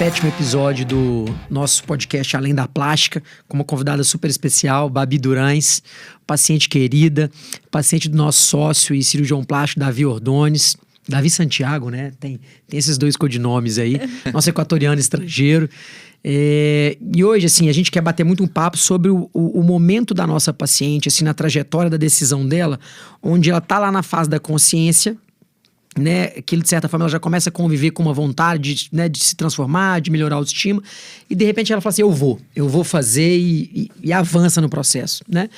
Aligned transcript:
sétimo 0.00 0.28
episódio 0.28 0.86
do 0.86 1.26
nosso 1.50 1.84
podcast 1.84 2.34
Além 2.34 2.54
da 2.54 2.66
Plástica, 2.66 3.22
com 3.46 3.58
uma 3.58 3.64
convidada 3.64 4.02
super 4.02 4.30
especial, 4.30 4.88
Babi 4.88 5.18
Durães, 5.18 5.82
paciente 6.26 6.70
querida, 6.70 7.30
paciente 7.70 8.08
do 8.08 8.16
nosso 8.16 8.40
sócio 8.40 8.94
e 8.94 9.04
cirurgião 9.04 9.44
plástico 9.44 9.80
Davi 9.80 10.06
Ordones. 10.06 10.74
Davi 11.06 11.28
Santiago, 11.28 11.90
né? 11.90 12.12
Tem, 12.18 12.40
tem 12.66 12.78
esses 12.78 12.96
dois 12.96 13.14
codinomes 13.14 13.76
aí. 13.76 14.00
Nosso 14.32 14.48
equatoriano 14.48 14.98
estrangeiro. 14.98 15.68
É, 16.24 16.96
e 17.14 17.22
hoje, 17.22 17.44
assim, 17.44 17.68
a 17.68 17.72
gente 17.72 17.90
quer 17.90 18.00
bater 18.00 18.24
muito 18.24 18.42
um 18.42 18.46
papo 18.46 18.78
sobre 18.78 19.10
o, 19.10 19.28
o, 19.34 19.60
o, 19.60 19.62
momento 19.62 20.14
da 20.14 20.26
nossa 20.26 20.50
paciente, 20.50 21.08
assim, 21.08 21.24
na 21.24 21.34
trajetória 21.34 21.90
da 21.90 21.98
decisão 21.98 22.46
dela, 22.46 22.80
onde 23.22 23.50
ela 23.50 23.60
tá 23.60 23.78
lá 23.78 23.92
na 23.92 24.02
fase 24.02 24.30
da 24.30 24.40
consciência, 24.40 25.14
né, 25.98 26.28
que 26.28 26.56
de 26.56 26.68
certa 26.68 26.88
forma 26.88 27.04
ela 27.04 27.10
já 27.10 27.18
começa 27.18 27.48
a 27.48 27.52
conviver 27.52 27.90
com 27.90 28.02
uma 28.02 28.12
vontade 28.12 28.74
de, 28.74 28.88
né, 28.92 29.08
de 29.08 29.18
se 29.18 29.34
transformar, 29.34 30.00
de 30.00 30.10
melhorar 30.10 30.36
a 30.36 30.38
autoestima, 30.38 30.82
e 31.28 31.34
de 31.34 31.44
repente 31.44 31.72
ela 31.72 31.80
fala 31.80 31.90
assim: 31.90 32.02
eu 32.02 32.12
vou, 32.12 32.40
eu 32.54 32.68
vou 32.68 32.84
fazer 32.84 33.36
e, 33.36 33.62
e, 33.74 33.90
e 34.08 34.12
avança 34.12 34.60
no 34.60 34.68
processo, 34.68 35.24
né? 35.28 35.48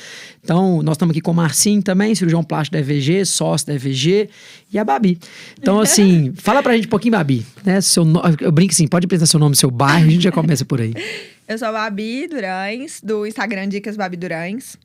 Então, 0.43 0.83
nós 0.83 0.95
estamos 0.95 1.13
aqui 1.13 1.21
com 1.21 1.31
o 1.31 1.35
Marcinho 1.35 1.83
também, 1.83 2.15
cirurgião 2.15 2.43
plástico 2.43 2.73
da 2.75 2.81
EVG, 2.81 3.25
sócio 3.27 3.67
da 3.67 3.75
EVG, 3.75 4.29
e 4.73 4.79
a 4.79 4.85
Babi. 4.85 5.19
Então, 5.59 5.81
assim, 5.81 6.33
fala 6.39 6.63
pra 6.63 6.75
gente 6.75 6.87
um 6.87 6.91
pouquinho, 6.91 7.13
Babi, 7.13 7.47
né? 7.65 7.81
Seu 7.81 8.05
no... 8.05 8.21
Eu 8.41 8.51
brinco 8.51 8.73
assim, 8.73 8.89
pode 8.89 9.05
apresentar 9.05 9.27
seu 9.27 9.39
nome, 9.39 9.55
seu 9.55 9.71
bairro, 9.71 10.09
a 10.09 10.11
gente 10.11 10.23
já 10.23 10.33
começa 10.33 10.65
por 10.65 10.81
aí. 10.81 10.95
Eu 11.47 11.59
sou 11.59 11.69
a 11.69 11.73
Babi 11.73 12.29
Durães, 12.29 13.01
do 13.03 13.27
Instagram 13.27 13.69
Dicas 13.69 13.97
Babi 13.97 14.17
Durães. 14.17 14.79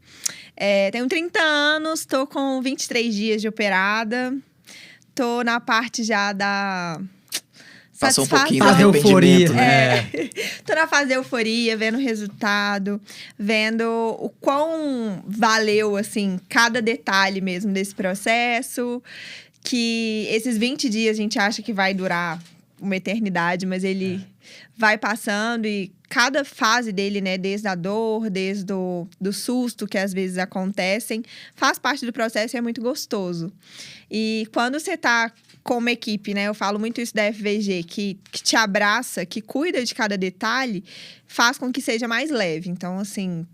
É, 0.55 0.91
tenho 0.91 1.07
30 1.07 1.39
anos, 1.39 2.03
tô 2.03 2.27
com 2.27 2.61
23 2.61 3.13
dias 3.13 3.41
de 3.41 3.48
operada 3.48 4.35
tô 5.18 5.43
na 5.43 5.60
parte 5.60 6.04
já 6.04 6.32
da. 6.32 7.01
Passou 7.99 8.26
um 8.26 8.27
pouquinho 8.27 8.63
da 8.63 8.79
euforia. 8.79 9.49
Né? 9.49 9.98
É. 10.13 10.29
tô 10.63 10.76
na 10.76 10.85
fase 10.85 11.10
da 11.10 11.15
euforia, 11.15 11.76
vendo 11.76 11.98
o 11.98 12.01
resultado, 12.01 13.01
vendo 13.38 13.84
o 14.20 14.29
quão 14.40 15.23
valeu, 15.26 15.98
assim, 15.98 16.40
cada 16.48 16.79
detalhe 16.79 17.41
mesmo 17.41 17.73
desse 17.73 17.95
processo. 17.95 19.01
Que 19.63 20.27
esses 20.29 20.57
20 20.57 20.88
dias 20.88 21.18
a 21.18 21.21
gente 21.21 21.40
acha 21.40 21.63
que 21.63 21.73
vai 21.73 21.93
durar 21.95 22.40
uma 22.79 22.95
eternidade, 22.95 23.65
mas 23.65 23.84
ele 23.84 24.15
é. 24.15 24.37
Vai 24.76 24.98
passando 24.98 25.65
e 25.65 25.91
cada 26.09 26.45
fase 26.45 26.91
dele, 26.91 27.20
né, 27.20 27.37
desde 27.37 27.67
a 27.67 27.76
dor, 27.76 28.29
desde 28.29 28.71
o 28.71 29.07
do 29.20 29.34
susto 29.34 29.87
que 29.87 29.98
às 29.98 30.13
vezes 30.13 30.37
acontecem, 30.37 31.23
faz 31.55 31.77
parte 31.77 32.05
do 32.05 32.13
processo 32.13 32.55
e 32.55 32.57
é 32.57 32.62
muito 32.62 32.81
gostoso. 32.81 33.51
E 34.09 34.48
quando 34.54 34.79
você 34.79 34.95
tá 34.95 35.31
com 35.63 35.77
uma 35.79 35.91
equipe, 35.91 36.34
né, 36.34 36.48
eu 36.48 36.54
falo 36.54 36.79
muito 36.79 37.01
isso 37.01 37.13
da 37.13 37.31
FVG, 37.31 37.84
que, 37.84 38.20
que 38.31 38.41
te 38.41 38.55
abraça, 38.55 39.26
que 39.26 39.41
cuida 39.41 39.84
de 39.84 39.93
cada 39.93 40.17
detalhe, 40.17 40.84
faz 41.26 41.57
com 41.57 41.71
que 41.71 41.82
seja 41.82 42.07
mais 42.07 42.29
leve. 42.29 42.70
Então, 42.70 42.99
assim, 42.99 43.45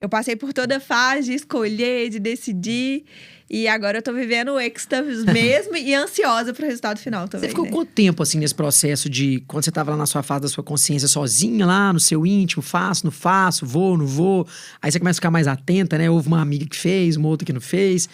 eu 0.00 0.08
passei 0.08 0.36
por 0.36 0.52
toda 0.52 0.76
a 0.76 0.80
fase 0.80 1.30
de 1.30 1.34
escolher, 1.34 2.10
de 2.10 2.20
decidir. 2.20 3.04
E 3.50 3.66
agora 3.66 3.98
eu 3.98 4.02
tô 4.02 4.12
vivendo 4.12 4.50
o 4.52 4.60
êxtase 4.60 5.24
mesmo 5.24 5.76
e 5.76 5.94
ansiosa 5.94 6.52
pro 6.52 6.66
resultado 6.66 6.98
final 6.98 7.26
também. 7.26 7.48
Você 7.48 7.48
ficou 7.48 7.64
né? 7.64 7.70
quanto 7.70 7.90
tempo, 7.92 8.22
assim, 8.22 8.38
nesse 8.38 8.54
processo 8.54 9.08
de... 9.08 9.42
Quando 9.48 9.64
você 9.64 9.70
tava 9.70 9.92
lá 9.92 9.96
na 9.96 10.06
sua 10.06 10.22
fase 10.22 10.42
da 10.42 10.48
sua 10.48 10.62
consciência 10.62 11.08
sozinha, 11.08 11.64
lá 11.64 11.92
no 11.92 12.00
seu 12.00 12.26
íntimo, 12.26 12.62
faço, 12.62 13.06
não 13.06 13.10
faço, 13.10 13.64
vou, 13.64 13.96
não 13.96 14.06
vou. 14.06 14.46
Aí 14.82 14.92
você 14.92 14.98
começa 14.98 15.16
a 15.16 15.20
ficar 15.20 15.30
mais 15.30 15.46
atenta, 15.46 15.96
né? 15.96 16.10
Houve 16.10 16.28
uma 16.28 16.42
amiga 16.42 16.66
que 16.66 16.76
fez, 16.76 17.16
uma 17.16 17.28
outra 17.28 17.46
que 17.46 17.52
não 17.52 17.60
fez. 17.60 18.08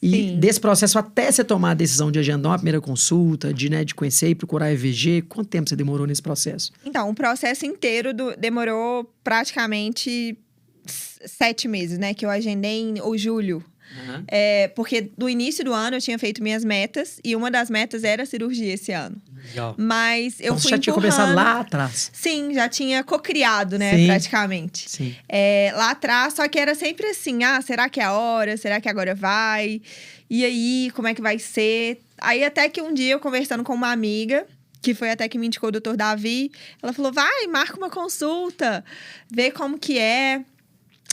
E 0.00 0.10
Sim. 0.10 0.40
desse 0.40 0.60
processo 0.60 0.98
até 0.98 1.30
você 1.30 1.44
tomar 1.44 1.72
a 1.72 1.74
decisão 1.74 2.10
de 2.10 2.18
agendar 2.18 2.52
uma 2.52 2.58
primeira 2.58 2.80
consulta, 2.80 3.52
de, 3.52 3.68
né, 3.68 3.84
de 3.84 3.94
conhecer 3.94 4.28
e 4.28 4.34
procurar 4.34 4.66
a 4.66 4.72
EVG, 4.72 5.22
quanto 5.28 5.48
tempo 5.48 5.68
você 5.68 5.74
demorou 5.74 6.06
nesse 6.06 6.22
processo? 6.22 6.72
Então, 6.84 7.10
o 7.10 7.14
processo 7.14 7.66
inteiro 7.66 8.14
do, 8.14 8.36
demorou 8.36 9.12
praticamente 9.24 10.38
sete 10.86 11.66
meses, 11.66 11.98
né? 11.98 12.14
Que 12.14 12.24
eu 12.24 12.30
agendei 12.30 12.80
em 12.80 13.00
ou 13.00 13.18
julho 13.18 13.62
Uhum. 13.90 14.24
É, 14.28 14.68
porque 14.68 15.10
do 15.16 15.28
início 15.28 15.64
do 15.64 15.72
ano 15.72 15.96
eu 15.96 16.00
tinha 16.00 16.18
feito 16.18 16.42
minhas 16.42 16.64
metas 16.64 17.18
e 17.24 17.34
uma 17.34 17.50
das 17.50 17.70
metas 17.70 18.04
era 18.04 18.22
a 18.22 18.26
cirurgia 18.26 18.74
esse 18.74 18.92
ano. 18.92 19.20
Legal. 19.48 19.74
Mas 19.78 20.40
eu 20.40 20.46
então, 20.46 20.58
fui 20.58 20.70
já 20.70 20.76
empurrando. 20.76 20.82
tinha 20.82 20.94
começado 20.94 21.34
lá 21.34 21.60
atrás? 21.60 22.10
Sim, 22.12 22.52
já 22.52 22.68
tinha 22.68 23.02
cocriado, 23.02 23.78
né, 23.78 23.96
Sim. 23.96 24.06
praticamente. 24.06 24.90
Sim. 24.90 25.16
É, 25.28 25.72
lá 25.74 25.90
atrás, 25.90 26.34
só 26.34 26.46
que 26.48 26.58
era 26.58 26.74
sempre 26.74 27.08
assim: 27.08 27.42
ah, 27.44 27.60
será 27.62 27.88
que 27.88 28.00
é 28.00 28.04
a 28.04 28.12
hora? 28.12 28.56
Será 28.56 28.80
que 28.80 28.88
agora 28.88 29.14
vai? 29.14 29.80
E 30.28 30.44
aí, 30.44 30.90
como 30.94 31.08
é 31.08 31.14
que 31.14 31.22
vai 31.22 31.38
ser? 31.38 32.00
Aí 32.18 32.44
até 32.44 32.68
que 32.68 32.82
um 32.82 32.92
dia 32.92 33.12
eu 33.12 33.20
conversando 33.20 33.64
com 33.64 33.72
uma 33.72 33.90
amiga, 33.90 34.46
que 34.82 34.94
foi 34.94 35.10
até 35.10 35.28
que 35.28 35.38
me 35.38 35.46
indicou 35.46 35.68
o 35.68 35.72
doutor 35.72 35.96
Davi, 35.96 36.50
ela 36.82 36.92
falou: 36.92 37.12
vai, 37.12 37.46
marca 37.46 37.76
uma 37.76 37.90
consulta, 37.90 38.84
vê 39.30 39.50
como 39.50 39.78
que 39.78 39.98
é. 39.98 40.44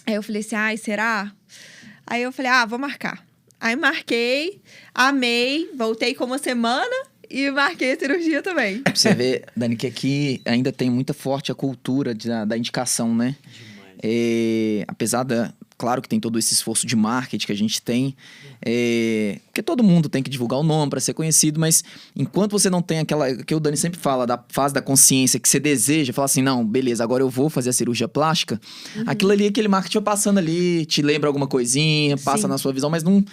Aí 0.06 0.14
eu 0.14 0.24
falei 0.24 0.42
assim: 0.42 0.56
ai, 0.56 0.78
será? 0.78 1.32
Aí 2.06 2.24
eu 2.24 2.32
falei, 2.32 2.52
ah, 2.52 2.66
vou 2.66 2.80
marcar. 2.80 3.26
Aí 3.60 3.76
marquei, 3.76 4.62
amei, 4.94 5.70
voltei 5.76 6.14
com 6.14 6.26
uma 6.26 6.38
semana 6.38 6.96
e 7.30 7.50
marquei 7.52 7.94
a 7.94 8.00
cirurgia 8.00 8.42
também. 8.42 8.84
Você 8.94 9.14
vê, 9.14 9.44
Dani, 9.56 9.76
que 9.76 9.88
aqui 9.88 10.42
ainda 10.46 10.72
tem 10.72 10.90
muita 10.90 11.14
forte 11.14 11.52
a 11.52 11.56
cultura 11.56 12.14
de, 12.14 12.30
da 12.46 12.58
indicação, 12.58 13.16
né? 13.16 13.36
É, 14.04 14.84
apesar 14.88 15.24
da, 15.24 15.54
Claro 15.78 16.02
que 16.02 16.08
tem 16.08 16.20
todo 16.20 16.40
esse 16.40 16.54
esforço 16.54 16.88
de 16.88 16.96
marketing 16.96 17.46
que 17.46 17.52
a 17.52 17.56
gente 17.56 17.82
tem, 17.82 18.16
é, 18.66 19.40
porque 19.56 19.64
todo 19.64 19.82
mundo 19.82 20.10
tem 20.10 20.22
que 20.22 20.30
divulgar 20.30 20.60
o 20.60 20.64
nome 20.64 20.90
para 20.90 21.00
ser 21.00 21.14
conhecido, 21.14 21.58
mas 21.58 21.82
enquanto 22.14 22.52
você 22.52 22.70
não 22.70 22.82
tem 22.82 23.00
aquela 23.00 23.34
que 23.34 23.56
o 23.56 23.60
Dani 23.60 23.78
sempre 23.78 23.98
fala 23.98 24.28
da 24.28 24.38
fase 24.50 24.74
da 24.74 24.82
consciência 24.82 25.40
que 25.40 25.48
você 25.48 25.62
deseja, 25.62 26.12
falar 26.12 26.26
assim, 26.26 26.42
não, 26.42 26.66
beleza, 26.66 27.02
agora 27.02 27.24
eu 27.24 27.30
vou 27.30 27.50
fazer 27.50 27.70
a 27.70 27.74
cirurgia 27.74 28.06
plástica, 28.06 28.60
uhum. 28.98 29.04
aquilo 29.08 29.32
ali, 29.32 29.48
aquele 29.48 29.70
marketing 29.70 30.00
vai 30.00 30.04
passando 30.04 30.40
ali, 30.40 30.86
te 30.86 31.02
lembra 31.02 31.30
alguma 31.30 31.48
coisinha, 31.48 32.18
passa 32.18 32.44
Sim. 32.44 32.48
na 32.50 32.58
sua 32.58 32.74
visão, 32.74 32.90
mas 32.90 33.02
não, 33.02 33.24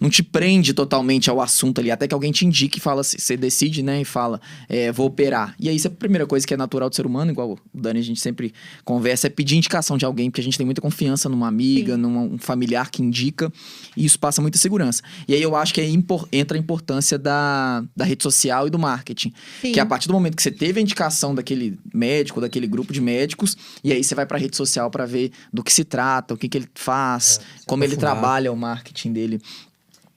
não 0.00 0.10
te 0.10 0.20
prende 0.20 0.74
totalmente 0.74 1.30
ao 1.30 1.40
assunto 1.40 1.80
ali, 1.80 1.92
até 1.92 2.08
que 2.08 2.14
alguém 2.14 2.32
te 2.32 2.44
indique 2.44 2.78
e 2.78 2.80
fala, 2.80 3.04
você 3.04 3.36
decide, 3.36 3.80
né, 3.80 4.00
e 4.00 4.04
fala, 4.04 4.40
é, 4.68 4.90
vou 4.90 5.06
operar. 5.06 5.54
E 5.60 5.68
aí, 5.68 5.76
isso 5.76 5.86
é 5.86 5.90
a 5.90 5.94
primeira 5.94 6.26
coisa 6.26 6.44
que 6.44 6.52
é 6.52 6.56
natural 6.56 6.90
do 6.90 6.96
ser 6.96 7.06
humano, 7.06 7.30
igual 7.30 7.52
o 7.52 7.58
Dani 7.72 8.00
a 8.00 8.02
gente 8.02 8.18
sempre 8.18 8.52
conversa, 8.84 9.28
é 9.28 9.30
pedir 9.30 9.56
indicação 9.56 9.96
de 9.96 10.04
alguém, 10.04 10.28
porque 10.28 10.40
a 10.40 10.44
gente 10.44 10.58
tem 10.58 10.66
muita 10.66 10.80
confiança 10.80 11.28
numa 11.28 11.46
amiga, 11.46 11.94
amiga, 11.94 11.96
num 11.96 12.36
familiar 12.36 12.90
que 12.90 13.00
indica, 13.00 13.52
e 13.96 14.04
isso 14.04 14.18
passa 14.18 14.42
muita 14.42 14.58
segurança. 14.58 15.02
E 15.28 15.34
aí 15.34 15.40
eu 15.40 15.54
acho 15.54 15.67
que 15.72 15.80
aí 15.80 15.94
entra 16.32 16.56
a 16.56 16.60
importância 16.60 17.18
da, 17.18 17.84
da 17.96 18.04
rede 18.04 18.22
social 18.22 18.66
e 18.66 18.70
do 18.70 18.78
marketing. 18.78 19.32
Sim. 19.60 19.72
Que 19.72 19.80
é 19.80 19.82
a 19.82 19.86
partir 19.86 20.08
do 20.08 20.14
momento 20.14 20.36
que 20.36 20.42
você 20.42 20.50
teve 20.50 20.78
a 20.78 20.82
indicação 20.82 21.34
daquele 21.34 21.78
médico, 21.92 22.40
daquele 22.40 22.66
grupo 22.66 22.92
de 22.92 23.00
médicos, 23.00 23.56
e 23.82 23.92
aí 23.92 24.02
você 24.02 24.14
vai 24.14 24.26
para 24.26 24.36
a 24.36 24.40
rede 24.40 24.56
social 24.56 24.90
para 24.90 25.06
ver 25.06 25.32
do 25.52 25.62
que 25.62 25.72
se 25.72 25.84
trata, 25.84 26.34
o 26.34 26.36
que, 26.36 26.48
que 26.48 26.58
ele 26.58 26.68
faz, 26.74 27.40
é, 27.40 27.64
como 27.66 27.84
ele 27.84 27.96
trabalha 27.96 28.52
o 28.52 28.56
marketing 28.56 29.12
dele. 29.12 29.40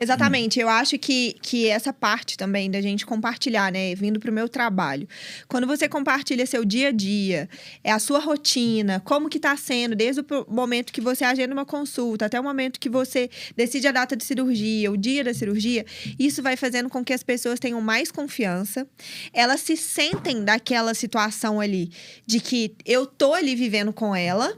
Exatamente. 0.02 0.60
Hum. 0.60 0.64
Eu 0.64 0.70
acho 0.70 0.98
que, 0.98 1.36
que 1.42 1.68
essa 1.68 1.94
parte 1.94 2.36
também 2.36 2.72
da 2.72 2.82
gente 2.82 3.06
compartilhar, 3.06 3.72
né? 3.72 3.94
Vindo 3.94 4.20
para 4.20 4.32
o 4.32 4.34
meu 4.34 4.50
trabalho. 4.50 5.08
Quando 5.48 5.68
você 5.68 5.88
compartilha 5.88 6.46
seu 6.48 6.66
dia 6.66 6.88
a 6.88 6.92
dia, 6.92 7.48
é 7.84 7.92
a 7.92 8.00
sua 8.00 8.20
rotina, 8.20 9.00
como 9.02 9.30
que 9.30 9.38
está 9.38 9.56
sendo, 9.56 9.96
desde 9.96 10.22
o 10.22 10.26
momento 10.50 10.92
que 10.92 11.00
você 11.00 11.24
agenda 11.24 11.54
uma 11.54 11.66
consulta 11.66 12.26
até 12.26 12.40
o 12.40 12.44
momento 12.44 12.80
que 12.80 12.90
você 12.90 13.30
decide 13.56 13.88
a 13.88 13.92
data 13.92 14.16
de 14.16 14.24
cirurgia, 14.24 14.92
o 14.92 14.98
dia 14.98 15.24
da 15.24 15.34
cirurgia, 15.34 15.86
isso 16.18 16.42
vai 16.42 16.58
fazendo 16.58 16.90
com 16.90 17.04
que 17.06 17.14
as 17.14 17.22
pessoas 17.22 17.60
tenham 17.60 17.80
mais 17.80 18.12
confiança. 18.12 18.88
Elas 19.32 19.62
se 19.62 19.78
sentem 19.78 20.44
daquela 20.44 20.96
situação 20.96 21.60
ali, 21.60 21.92
de 22.26 22.40
que 22.40 22.74
eu 22.86 23.06
tô 23.06 23.36
ali 23.36 23.56
vivendo 23.56 23.94
com 23.94 24.16
ela 24.16 24.58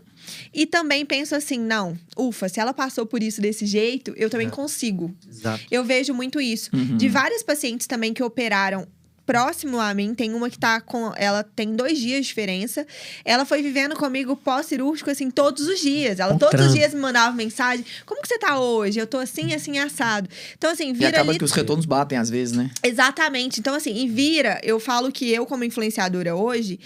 e 0.54 0.66
também 0.66 1.06
penso 1.06 1.36
assim, 1.36 1.60
não, 1.60 1.98
ufa, 2.18 2.48
se 2.50 2.60
ela 2.60 2.74
passou 2.74 3.06
por 3.06 3.22
isso 3.22 3.42
desse 3.42 3.66
jeito, 3.66 4.14
eu 4.16 4.30
também 4.30 4.48
é. 4.48 4.50
consigo. 4.50 5.16
Exato. 5.28 5.64
Eu 5.70 5.84
vejo 5.84 6.14
muito 6.14 6.40
isso. 6.40 6.70
Uhum. 6.74 6.98
De 6.98 7.10
várias 7.10 7.44
pacientes 7.44 7.88
também 7.88 8.14
que 8.14 8.24
operaram 8.24 8.88
próximo 9.26 9.80
a 9.80 9.94
mim, 9.94 10.14
tem 10.14 10.34
uma 10.34 10.50
que 10.50 10.58
tá 10.58 10.82
com. 10.82 11.12
Ela 11.16 11.44
tem 11.44 11.76
dois 11.76 11.98
dias 11.98 12.22
de 12.22 12.28
diferença. 12.28 12.86
Ela 13.24 13.46
foi 13.46 13.62
vivendo 13.62 13.96
comigo 13.96 14.36
pós-cirúrgico, 14.36 15.10
assim, 15.10 15.30
todos 15.30 15.68
os 15.68 15.80
dias. 15.80 16.20
Ela 16.20 16.38
todos 16.38 16.68
os 16.68 16.74
dias 16.74 16.94
me 16.94 17.00
mandava 17.00 17.36
mensagem: 17.36 17.86
Como 18.06 18.22
que 18.22 18.28
você 18.28 18.38
tá 18.38 18.60
hoje? 18.60 19.00
Eu 19.00 19.08
tô 19.08 19.18
assim, 19.18 19.54
assim, 19.54 19.80
assado. 19.80 20.30
Então, 20.58 20.72
assim, 20.72 20.94
vira. 20.94 21.06
E 21.06 21.14
acaba 21.14 21.32
ali... 21.32 21.40
que 21.40 21.46
os 21.46 21.52
retornos 21.52 21.86
batem 21.86 22.18
às 22.18 22.30
vezes, 22.30 22.56
né? 22.56 22.70
Exatamente. 22.84 23.60
Então, 23.60 23.74
assim, 23.74 23.96
e 23.96 24.08
vira, 24.08 24.60
eu 24.64 24.80
falo 24.80 25.12
que 25.12 25.32
eu, 25.32 25.46
como 25.46 25.64
influenciadora 25.64 26.36
hoje, 26.36 26.80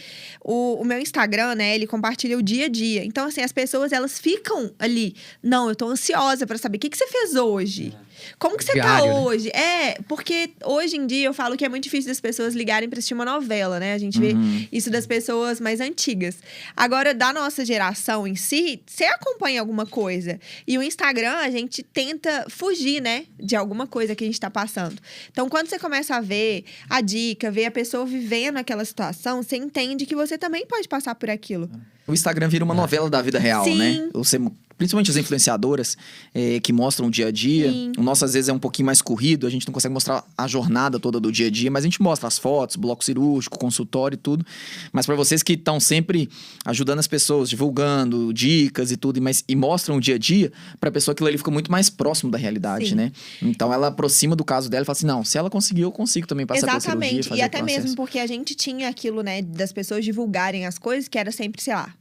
o, 0.43 0.81
o 0.81 0.85
meu 0.85 0.99
Instagram, 0.99 1.55
né, 1.55 1.75
ele 1.75 1.87
compartilha 1.87 2.37
o 2.37 2.41
dia 2.41 2.65
a 2.65 2.69
dia. 2.69 3.03
Então, 3.03 3.27
assim, 3.27 3.41
as 3.41 3.51
pessoas, 3.51 3.91
elas 3.91 4.19
ficam 4.19 4.71
ali. 4.79 5.15
Não, 5.41 5.69
eu 5.69 5.75
tô 5.75 5.87
ansiosa 5.87 6.45
para 6.45 6.57
saber 6.57 6.77
o 6.77 6.79
que, 6.79 6.89
que 6.89 6.97
você 6.97 7.07
fez 7.07 7.35
hoje. 7.35 7.93
Como 8.39 8.57
que 8.57 8.63
você 8.63 8.73
tá 8.73 8.81
Diário, 8.99 9.13
tá 9.13 9.19
hoje? 9.21 9.45
Né? 9.53 9.89
É, 9.91 9.97
porque 10.07 10.51
hoje 10.63 10.97
em 10.97 11.05
dia 11.07 11.25
eu 11.27 11.33
falo 11.33 11.55
que 11.57 11.65
é 11.65 11.69
muito 11.69 11.83
difícil 11.83 12.09
das 12.09 12.19
pessoas 12.21 12.53
ligarem 12.55 12.89
para 12.89 12.99
assistir 12.99 13.13
uma 13.13 13.25
novela, 13.25 13.79
né? 13.79 13.93
A 13.93 13.97
gente 13.97 14.19
vê 14.19 14.33
Uhum. 14.33 14.67
isso 14.71 14.89
das 14.89 15.05
pessoas 15.05 15.59
mais 15.59 15.79
antigas. 15.79 16.37
Agora, 16.75 17.13
da 17.13 17.31
nossa 17.33 17.63
geração 17.65 18.27
em 18.27 18.35
si, 18.35 18.81
você 18.85 19.05
acompanha 19.05 19.59
alguma 19.59 19.85
coisa. 19.85 20.39
E 20.67 20.77
o 20.77 20.83
Instagram, 20.83 21.33
a 21.37 21.49
gente 21.49 21.81
tenta 21.83 22.45
fugir, 22.49 23.01
né? 23.01 23.25
De 23.39 23.55
alguma 23.55 23.87
coisa 23.87 24.15
que 24.15 24.23
a 24.23 24.27
gente 24.27 24.39
tá 24.39 24.49
passando. 24.49 24.97
Então, 25.31 25.47
quando 25.49 25.67
você 25.67 25.79
começa 25.79 26.15
a 26.15 26.21
ver 26.21 26.63
a 26.89 27.01
dica, 27.01 27.49
ver 27.51 27.65
a 27.65 27.71
pessoa 27.71 28.05
vivendo 28.05 28.57
aquela 28.57 28.83
situação, 28.85 29.41
você 29.41 29.57
entende 29.57 30.05
que 30.05 30.15
você 30.15 30.37
também 30.37 30.65
pode 30.65 30.87
passar 30.87 31.15
por 31.15 31.29
aquilo. 31.29 31.69
O 32.07 32.13
Instagram 32.13 32.47
vira 32.47 32.63
uma 32.63 32.73
novela 32.73 33.09
da 33.09 33.21
vida 33.21 33.37
real, 33.37 33.65
Sim. 33.65 33.75
né? 33.75 34.09
Você, 34.13 34.39
principalmente 34.77 35.09
as 35.09 35.17
influenciadoras 35.17 35.97
eh, 36.33 36.59
que 36.61 36.71
mostram 36.71 37.07
o 37.07 37.11
dia 37.11 37.27
a 37.27 37.31
dia. 37.31 37.71
Sim. 37.71 37.91
O 37.97 38.03
nosso, 38.03 38.23
às 38.23 38.33
vezes, 38.33 38.47
é 38.47 38.53
um 38.53 38.59
pouquinho 38.59 38.85
mais 38.85 39.01
corrido, 39.01 39.47
a 39.47 39.49
gente 39.49 39.67
não 39.67 39.73
consegue 39.73 39.93
mostrar 39.93 40.23
a 40.37 40.47
jornada 40.47 40.99
toda 40.99 41.19
do 41.19 41.31
dia 41.31 41.47
a 41.47 41.49
dia, 41.49 41.71
mas 41.71 41.83
a 41.83 41.87
gente 41.87 42.01
mostra 42.01 42.27
as 42.27 42.37
fotos, 42.37 42.75
bloco 42.75 43.03
cirúrgico, 43.03 43.57
consultório 43.57 44.15
e 44.15 44.17
tudo. 44.17 44.45
Mas 44.93 45.05
para 45.05 45.15
vocês 45.15 45.41
que 45.41 45.53
estão 45.53 45.79
sempre 45.79 46.29
ajudando 46.63 46.99
as 46.99 47.07
pessoas, 47.07 47.49
divulgando 47.49 48.31
dicas 48.31 48.91
e 48.91 48.97
tudo, 48.97 49.17
e, 49.17 49.21
mas, 49.21 49.43
e 49.47 49.55
mostram 49.55 49.97
o 49.97 49.99
dia 49.99 50.15
a 50.15 50.17
dia, 50.17 50.51
pra 50.79 50.91
pessoa 50.91 51.13
aquilo 51.13 51.27
ali 51.27 51.37
fica 51.37 51.51
muito 51.51 51.71
mais 51.71 51.89
próximo 51.89 52.31
da 52.31 52.37
realidade, 52.37 52.89
Sim. 52.89 52.95
né? 52.95 53.11
Então 53.41 53.73
ela 53.73 53.87
aproxima 53.87 54.35
do 54.35 54.45
caso 54.45 54.69
dela 54.69 54.83
e 54.83 54.85
fala 54.85 54.95
assim: 54.95 55.07
não, 55.07 55.25
se 55.25 55.37
ela 55.37 55.49
conseguiu, 55.49 55.87
eu 55.87 55.91
consigo 55.91 56.27
também 56.27 56.45
passar 56.45 56.67
pela 56.67 56.79
cirurgia. 56.79 57.19
Exatamente. 57.19 57.39
E 57.39 57.41
até 57.41 57.61
mesmo 57.61 57.95
porque 57.95 58.19
a 58.19 58.27
gente 58.27 58.53
tinha 58.55 58.87
aquilo, 58.87 59.21
né, 59.21 59.41
das 59.41 59.73
pessoas 59.73 60.05
divulgarem 60.05 60.65
as 60.65 60.77
coisas, 60.77 61.07
que 61.07 61.17
era 61.17 61.31
sempre, 61.31 61.61
sei 61.61 61.73
lá, 61.73 61.93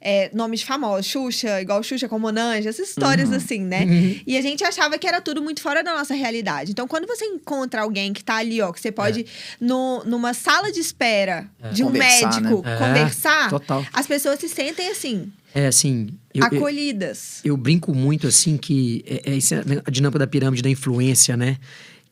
é, 0.00 0.30
nomes 0.34 0.62
famosos, 0.62 1.06
Xuxa, 1.06 1.60
igual 1.60 1.82
Xuxa 1.82 2.08
com 2.08 2.18
Monange, 2.18 2.68
essas 2.68 2.90
histórias 2.90 3.30
Uhum. 3.30 3.36
assim, 3.36 3.60
né? 3.60 3.84
E 4.26 4.36
a 4.36 4.42
gente 4.42 4.62
achava 4.62 4.98
que 4.98 5.06
era 5.06 5.20
tudo 5.20 5.42
muito 5.42 5.60
fora 5.60 5.82
da 5.82 5.94
nossa 5.94 6.14
realidade. 6.14 6.70
Então, 6.72 6.86
quando 6.86 7.06
você 7.06 7.24
encontra 7.24 7.80
alguém 7.82 8.12
que 8.12 8.22
tá 8.22 8.36
ali, 8.36 8.60
ó, 8.60 8.70
que 8.72 8.80
você 8.80 8.92
pode, 8.92 9.26
no, 9.60 10.04
numa 10.04 10.32
sala 10.34 10.70
de 10.70 10.80
espera 10.80 11.48
É. 11.62 11.70
de 11.70 11.82
um 11.82 11.86
Conversar, 11.86 12.40
médico, 12.40 12.62
né? 12.62 12.74
É, 12.74 12.78
conversar, 12.78 13.50
total. 13.50 13.84
as 13.92 14.06
pessoas 14.06 14.38
se 14.38 14.48
sentem 14.48 14.90
assim, 14.90 15.32
É 15.54 15.66
assim. 15.66 16.08
Eu, 16.34 16.42
eu, 16.42 16.46
acolhidas. 16.58 17.40
eu 17.42 17.56
brinco 17.56 17.94
muito 17.94 18.26
assim 18.26 18.56
que 18.58 19.02
é, 19.06 19.32
é 19.32 19.36
é 19.38 19.82
a 19.86 19.90
dinâmica 19.90 20.18
da 20.18 20.26
pirâmide 20.26 20.62
da 20.62 20.68
influência, 20.70 21.36
né? 21.36 21.56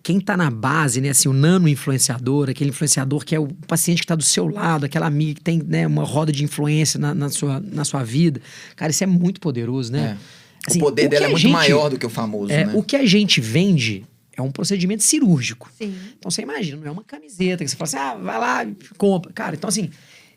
Quem 0.04 0.20
tá 0.20 0.36
na 0.36 0.50
base, 0.50 1.00
né, 1.00 1.08
assim, 1.08 1.28
o 1.28 1.32
nano 1.32 1.66
influenciador, 1.66 2.50
aquele 2.50 2.68
influenciador 2.70 3.24
que 3.24 3.34
é 3.34 3.40
o 3.40 3.48
paciente 3.66 4.02
que 4.02 4.06
tá 4.06 4.14
do 4.14 4.22
seu 4.22 4.46
lado, 4.46 4.84
aquela 4.84 5.06
amiga 5.06 5.34
que 5.34 5.40
tem, 5.40 5.62
né, 5.66 5.86
uma 5.86 6.04
roda 6.04 6.30
de 6.30 6.44
influência 6.44 7.00
na, 7.00 7.14
na 7.14 7.30
sua, 7.30 7.58
na 7.58 7.84
sua 7.86 8.04
vida. 8.04 8.40
Cara, 8.76 8.90
isso 8.90 9.02
é 9.02 9.06
muito 9.06 9.40
poderoso, 9.40 9.90
né? 9.90 10.18
É. 10.20 10.44
Assim, 10.70 10.78
o 10.78 10.82
poder 10.82 11.02
que 11.04 11.08
dela 11.08 11.24
é 11.24 11.28
muito 11.28 11.40
gente- 11.40 11.52
maior 11.52 11.88
do 11.88 11.98
que 11.98 12.04
o 12.06 12.10
famoso, 12.10 12.52
É, 12.52 12.66
né? 12.66 12.72
O 12.76 12.82
que 12.82 12.96
a 12.96 13.06
gente 13.06 13.40
vende 13.40 14.04
é 14.36 14.42
um 14.42 14.50
procedimento 14.52 15.02
cirúrgico. 15.02 15.70
Sim. 15.78 15.94
Então 16.18 16.30
você 16.30 16.42
imagina, 16.42 16.76
não 16.76 16.86
é 16.86 16.90
uma 16.90 17.04
camiseta 17.04 17.64
que 17.64 17.70
você 17.70 17.76
fala 17.76 17.88
assim, 17.88 17.96
ah, 17.96 18.14
vai 18.22 18.38
lá, 18.38 18.66
compra. 18.98 19.32
Cara, 19.32 19.56
então 19.56 19.68
assim, 19.68 19.88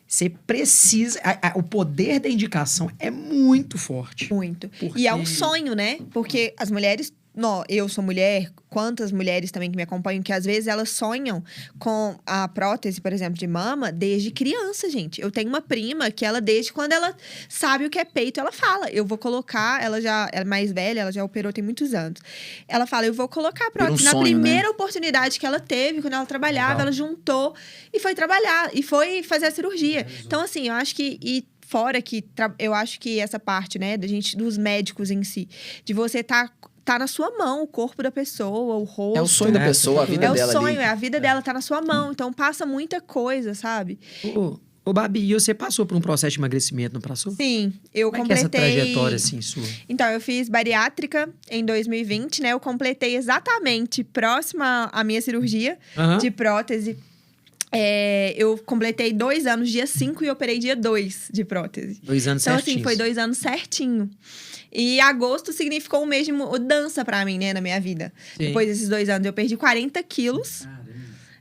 você 0.06 0.30
precisa. 0.30 1.20
a- 1.22 1.48
a- 1.48 1.58
o 1.58 1.62
poder 1.62 2.20
da 2.20 2.28
indicação 2.30 2.90
é 2.98 3.10
muito 3.10 3.76
forte. 3.76 4.32
Muito. 4.32 4.68
Porque- 4.80 4.98
E 5.00 5.06
é 5.06 5.14
um 5.14 5.26
sonho, 5.26 5.74
né? 5.74 5.98
Porque 6.10 6.54
as 6.58 6.70
mulheres. 6.70 7.12
Não, 7.38 7.62
eu 7.68 7.88
sou 7.88 8.02
mulher, 8.02 8.50
quantas 8.68 9.12
mulheres 9.12 9.52
também 9.52 9.70
que 9.70 9.76
me 9.76 9.84
acompanham, 9.84 10.24
que 10.24 10.32
às 10.32 10.44
vezes 10.44 10.66
elas 10.66 10.90
sonham 10.90 11.40
com 11.78 12.18
a 12.26 12.48
prótese, 12.48 13.00
por 13.00 13.12
exemplo, 13.12 13.38
de 13.38 13.46
mama, 13.46 13.92
desde 13.92 14.32
criança, 14.32 14.90
gente. 14.90 15.20
Eu 15.20 15.30
tenho 15.30 15.48
uma 15.48 15.60
prima 15.60 16.10
que 16.10 16.24
ela, 16.24 16.40
desde 16.40 16.72
quando 16.72 16.94
ela 16.94 17.14
sabe 17.48 17.86
o 17.86 17.90
que 17.90 17.96
é 17.96 18.04
peito, 18.04 18.40
ela 18.40 18.50
fala: 18.50 18.90
eu 18.90 19.06
vou 19.06 19.16
colocar, 19.16 19.80
ela 19.80 20.00
já 20.00 20.28
ela 20.32 20.42
é 20.42 20.44
mais 20.44 20.72
velha, 20.72 21.02
ela 21.02 21.12
já 21.12 21.22
operou 21.22 21.52
tem 21.52 21.62
muitos 21.62 21.94
anos. 21.94 22.20
Ela 22.66 22.88
fala: 22.88 23.06
eu 23.06 23.14
vou 23.14 23.28
colocar 23.28 23.66
a 23.66 23.70
Vira 23.70 23.84
um 23.84 23.86
prótese. 23.86 24.04
Na 24.04 24.10
sonho, 24.10 24.24
né? 24.24 24.30
primeira 24.30 24.70
oportunidade 24.70 25.38
que 25.38 25.46
ela 25.46 25.60
teve, 25.60 26.02
quando 26.02 26.14
ela 26.14 26.26
trabalhava, 26.26 26.70
Legal. 26.70 26.86
ela 26.86 26.92
juntou 26.92 27.54
e 27.94 28.00
foi 28.00 28.16
trabalhar, 28.16 28.70
e 28.74 28.82
foi 28.82 29.22
fazer 29.22 29.46
a 29.46 29.50
cirurgia. 29.52 30.04
Então, 30.26 30.40
assim, 30.40 30.66
eu 30.66 30.74
acho 30.74 30.92
que. 30.92 31.20
E 31.22 31.46
fora 31.68 32.00
que 32.00 32.24
eu 32.58 32.72
acho 32.72 32.98
que 32.98 33.20
essa 33.20 33.38
parte, 33.38 33.78
né, 33.78 33.98
da 33.98 34.08
gente, 34.08 34.34
dos 34.34 34.56
médicos 34.56 35.10
em 35.10 35.22
si, 35.22 35.46
de 35.84 35.92
você 35.92 36.22
tá, 36.22 36.50
tá 36.92 36.98
na 36.98 37.06
sua 37.06 37.30
mão, 37.36 37.62
o 37.62 37.66
corpo 37.66 38.02
da 38.02 38.10
pessoa, 38.10 38.76
o 38.76 38.84
rosto. 38.84 39.18
É 39.18 39.22
o 39.22 39.26
sonho 39.26 39.52
da 39.52 39.60
É, 39.60 39.66
pessoa, 39.66 40.02
a 40.02 40.06
vida 40.06 40.24
É 40.26 40.30
o 40.30 40.34
dela 40.34 40.52
sonho, 40.52 40.66
ali. 40.68 40.78
é 40.78 40.86
a 40.88 40.94
vida 40.94 41.20
dela 41.20 41.42
tá 41.42 41.52
na 41.52 41.60
sua 41.60 41.82
mão. 41.82 42.12
Então 42.12 42.32
passa 42.32 42.64
muita 42.64 43.00
coisa, 43.00 43.52
sabe? 43.54 43.98
Ô, 44.24 44.58
ô, 44.84 44.92
Babi, 44.92 45.20
e 45.30 45.34
você 45.34 45.52
passou 45.52 45.84
por 45.84 45.96
um 45.96 46.00
processo 46.00 46.32
de 46.32 46.38
emagrecimento, 46.40 46.94
não 46.94 47.00
passou? 47.02 47.32
Sim, 47.32 47.74
eu 47.92 48.10
Como 48.10 48.22
é 48.22 48.26
que 48.26 48.32
é 48.32 48.34
essa 48.36 48.44
completei. 48.44 48.72
trajetória, 48.74 49.16
assim, 49.16 49.40
sua? 49.42 49.62
Então, 49.86 50.06
eu 50.08 50.18
fiz 50.20 50.48
bariátrica 50.48 51.28
em 51.50 51.62
2020, 51.64 52.40
né? 52.40 52.50
Eu 52.54 52.60
completei 52.60 53.16
exatamente 53.16 54.02
próxima 54.02 54.88
à 54.90 55.04
minha 55.04 55.20
cirurgia 55.20 55.78
Aham. 55.96 56.16
de 56.18 56.30
prótese. 56.30 56.96
É, 57.70 58.34
eu 58.36 58.56
completei 58.58 59.12
dois 59.12 59.46
anos, 59.46 59.70
dia 59.70 59.86
5, 59.86 60.24
e 60.24 60.30
operei 60.30 60.58
dia 60.58 60.74
2 60.74 61.28
de 61.32 61.44
prótese. 61.44 62.00
Dois 62.02 62.26
anos 62.26 62.42
Então, 62.42 62.54
certinhos. 62.54 62.76
assim, 62.76 62.82
foi 62.84 62.96
dois 62.96 63.18
anos 63.18 63.38
certinho. 63.38 64.10
E 64.72 65.00
mudança 65.00 65.52
significou 65.52 66.02
mês 66.06 66.26
de 66.26 66.32
mudança 66.32 67.04
pra 67.04 67.24
mim, 67.24 67.38
né, 67.38 67.52
na 67.52 67.60
minha 67.60 67.80
vida. 67.80 68.12
Sim. 68.36 68.46
Depois 68.46 68.68
desses 68.68 68.88
dois 68.88 69.08
anos, 69.08 69.26
eu 69.26 69.32
perdi 69.32 69.56
40 69.56 70.02
quilos. 70.02 70.66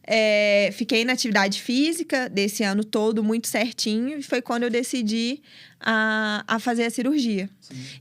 É, 0.09 0.69
fiquei 0.73 1.03
na 1.03 1.11
atividade 1.13 1.61
física 1.61 2.29
desse 2.29 2.63
ano 2.63 2.83
todo, 2.83 3.21
muito 3.21 3.47
certinho. 3.47 4.17
E 4.19 4.23
foi 4.23 4.41
quando 4.41 4.63
eu 4.63 4.69
decidi 4.69 5.41
a, 5.79 6.43
a 6.47 6.59
fazer 6.59 6.83
a 6.85 6.89
cirurgia. 6.89 7.49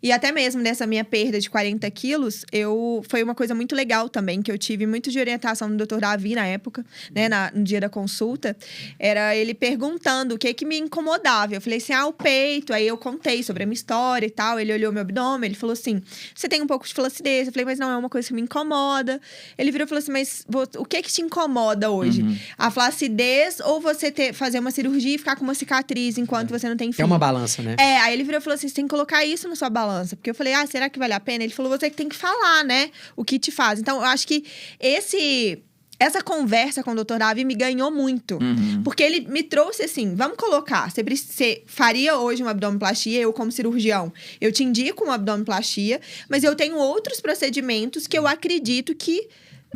E 0.03 0.13
até 0.13 0.31
mesmo 0.31 0.63
nessa 0.63 0.87
minha 0.87 1.05
perda 1.05 1.41
de 1.41 1.51
40 1.51 1.91
quilos, 1.91 2.45
eu, 2.53 3.03
foi 3.09 3.23
uma 3.23 3.35
coisa 3.35 3.53
muito 3.55 3.75
legal 3.75 4.09
também, 4.09 4.41
que 4.41 4.51
eu 4.51 4.57
tive 4.57 4.87
muito 4.87 5.11
de 5.11 5.19
orientação 5.19 5.75
do 5.75 5.85
Dr. 5.85 5.99
Davi 5.99 6.35
na 6.37 6.47
época, 6.47 6.85
né, 7.13 7.29
na- 7.29 7.51
no 7.53 7.65
dia 7.65 7.81
da 7.81 7.89
consulta. 7.89 8.57
Era 8.99 9.35
ele 9.35 9.55
perguntando 9.55 10.37
o 10.37 10.39
que 10.39 10.55
que 10.55 10.65
me 10.65 10.79
incomodava. 10.79 11.55
Eu 11.55 11.61
falei 11.61 11.79
assim, 11.79 11.93
ah, 11.93 12.07
o 12.07 12.13
peito. 12.13 12.73
Aí 12.73 12.87
eu 12.87 12.97
contei 12.97 13.43
sobre 13.43 13.65
a 13.65 13.67
minha 13.67 13.75
história 13.75 14.25
e 14.27 14.31
tal. 14.31 14.61
Ele 14.61 14.73
olhou 14.73 14.93
meu 14.93 15.03
abdômen, 15.03 15.49
ele 15.49 15.57
falou 15.57 15.73
assim, 15.73 16.01
você 16.35 16.49
tem 16.49 16.63
um 16.63 16.67
pouco 16.69 16.87
de 16.87 16.95
flacidez. 16.95 17.49
Eu 17.49 17.53
falei, 17.53 17.65
mas 17.65 17.79
não, 17.81 17.91
é 17.91 17.97
uma 17.97 18.09
coisa 18.09 18.29
que 18.29 18.35
me 18.35 18.43
incomoda. 18.43 19.21
Ele 19.59 19.73
virou 19.73 19.85
e 19.87 19.89
falou 19.89 19.99
assim, 19.99 20.13
mas 20.13 20.45
vo- 20.49 20.69
o 20.79 20.85
que 20.85 21.03
que 21.03 21.11
te 21.13 21.23
incomoda 21.23 21.91
hoje? 21.91 22.23
Uhum. 22.23 22.39
A 22.57 22.71
flacidez 22.71 23.59
ou 23.61 23.81
você 23.81 24.13
ter, 24.13 24.33
fazer 24.33 24.61
uma 24.61 24.71
cirurgia 24.71 25.17
e 25.17 25.19
ficar 25.19 25.35
com 25.35 25.43
uma 25.43 25.55
cicatriz 25.55 26.19
enquanto 26.19 26.51
você 26.51 26.69
não 26.69 26.77
tem 26.77 26.93
filho? 26.93 27.03
é 27.03 27.07
uma 27.07 27.19
balança, 27.19 27.63
né? 27.63 27.66
É, 27.79 27.99
aí 27.99 28.15
ele 28.15 28.25
virou 28.25 28.39
e 28.39 28.43
falou 28.43 28.55
assim: 28.55 28.69
você 28.69 28.75
tem 28.75 28.85
que 28.85 28.91
colocar 28.91 29.25
isso 29.25 29.49
na 29.49 29.57
sua 29.57 29.71
balança. 29.71 30.17
Porque 30.17 30.31
eu 30.31 30.35
falei, 30.35 30.53
ah, 30.53 30.67
será 30.67 30.89
que 30.89 30.99
vale 30.99 31.13
a 31.13 31.21
pena? 31.21 31.45
Ele 31.45 31.53
falou, 31.53 31.71
você 31.71 31.91
que 31.91 31.97
tem 31.97 32.09
que 32.09 32.17
falar, 32.17 32.65
né? 32.65 32.91
O 33.17 33.25
que 33.25 33.39
te 33.39 33.51
faz. 33.51 33.81
Então, 33.81 33.99
eu 33.99 34.05
acho 34.05 34.27
que 34.27 34.45
esse. 34.81 35.63
Essa 35.99 36.23
conversa 36.23 36.83
com 36.83 36.93
o 36.93 37.05
Dr. 37.05 37.17
Davi 37.17 37.43
me 37.43 37.55
ganhou 37.55 37.91
muito. 37.91 38.35
Uhum. 38.35 38.83
Porque 38.85 39.03
ele 39.03 39.21
me 39.21 39.43
trouxe 39.43 39.83
assim, 39.83 40.15
vamos 40.15 40.37
colocar, 40.37 40.91
você, 40.91 41.03
você 41.03 41.63
faria 41.65 42.19
hoje 42.19 42.43
uma 42.43 42.51
abdominoplastia, 42.51 43.19
eu 43.19 43.33
como 43.33 43.51
cirurgião, 43.51 44.13
eu 44.39 44.53
te 44.53 44.63
indico 44.63 45.05
uma 45.05 45.15
abdominoplastia, 45.15 45.99
mas 46.29 46.45
eu 46.45 46.55
tenho 46.55 46.77
outros 46.77 47.19
procedimentos 47.19 48.07
que 48.07 48.19
eu 48.19 48.27
acredito 48.27 48.95
que 48.95 49.27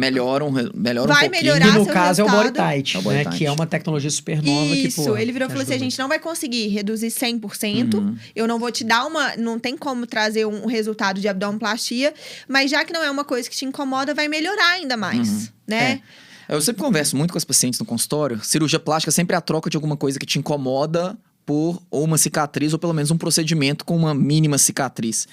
Melhora 0.01 0.45
um, 0.45 0.51
re- 0.51 0.71
melhora 0.75 1.13
Vai 1.13 1.27
um 1.29 1.31
pouquinho. 1.31 1.53
melhorar 1.55 1.75
E 1.75 1.79
no 1.79 1.85
seu 1.85 1.93
caso 1.93 2.21
é 2.21 2.25
o 2.25 2.27
resultado. 2.27 2.53
body 2.55 2.75
tight, 2.77 2.97
É 2.97 2.99
o 2.99 3.03
body 3.03 3.17
né? 3.17 3.25
tight. 3.25 3.37
Que 3.39 3.47
é 3.47 3.53
uma 3.53 3.67
tecnologia 3.67 4.11
super 4.11 4.43
nova 4.43 4.75
que, 4.75 4.89
Isso, 4.89 5.05
pô, 5.05 5.17
ele 5.17 5.31
virou 5.33 5.47
e 5.47 5.49
que 5.49 5.53
falou 5.53 5.63
assim: 5.63 5.75
a 5.75 5.79
gente 5.79 5.99
não 5.99 6.09
vai 6.09 6.19
conseguir 6.19 6.69
reduzir 6.69 7.09
100%. 7.09 7.95
Uhum. 7.95 8.17
Eu 8.35 8.49
não 8.49 8.59
vou 8.59 8.71
te 8.73 8.83
dar 8.85 9.05
uma. 9.07 9.37
Não 9.37 9.59
tem 9.59 9.77
como 9.77 10.07
trazer 10.07 10.47
um 10.47 10.67
resultado 10.67 11.21
de 11.21 11.29
abdominoplastia, 11.29 12.15
mas 12.49 12.71
já 12.71 12.85
que 12.85 12.93
não 12.93 13.03
é 13.03 13.11
uma 13.11 13.25
coisa 13.25 13.49
que 13.49 13.57
te 13.57 13.65
incomoda, 13.65 14.15
vai 14.15 14.27
melhorar 14.29 14.73
ainda 14.73 14.97
mais, 14.97 15.29
Uhum. 15.29 15.49
né? 15.69 16.01
Eu 16.49 16.61
sempre 16.61 16.83
converso 16.83 17.17
muito 17.17 17.31
com 17.31 17.39
as 17.39 17.45
pacientes 17.45 17.79
no 17.79 17.87
consultório. 17.87 18.43
Cirurgia 18.43 18.81
plástica 18.81 19.13
sempre 19.13 19.35
é 19.35 19.39
a 19.39 19.41
troca 19.41 19.71
de 19.71 19.77
alguma 19.77 19.97
coisa 19.97 20.19
que 20.19 20.27
te 20.27 20.37
incomoda 20.39 21.17
por 21.51 21.83
ou 21.91 22.05
uma 22.05 22.17
cicatriz 22.17 22.73
ou 22.73 22.79
pelo 22.79 22.93
menos 22.93 23.11
um 23.11 23.19
procedimento 23.19 23.85
com 23.85 23.97
uma 23.97 24.15
mínima 24.15 24.57
cicatriz. 24.57 25.27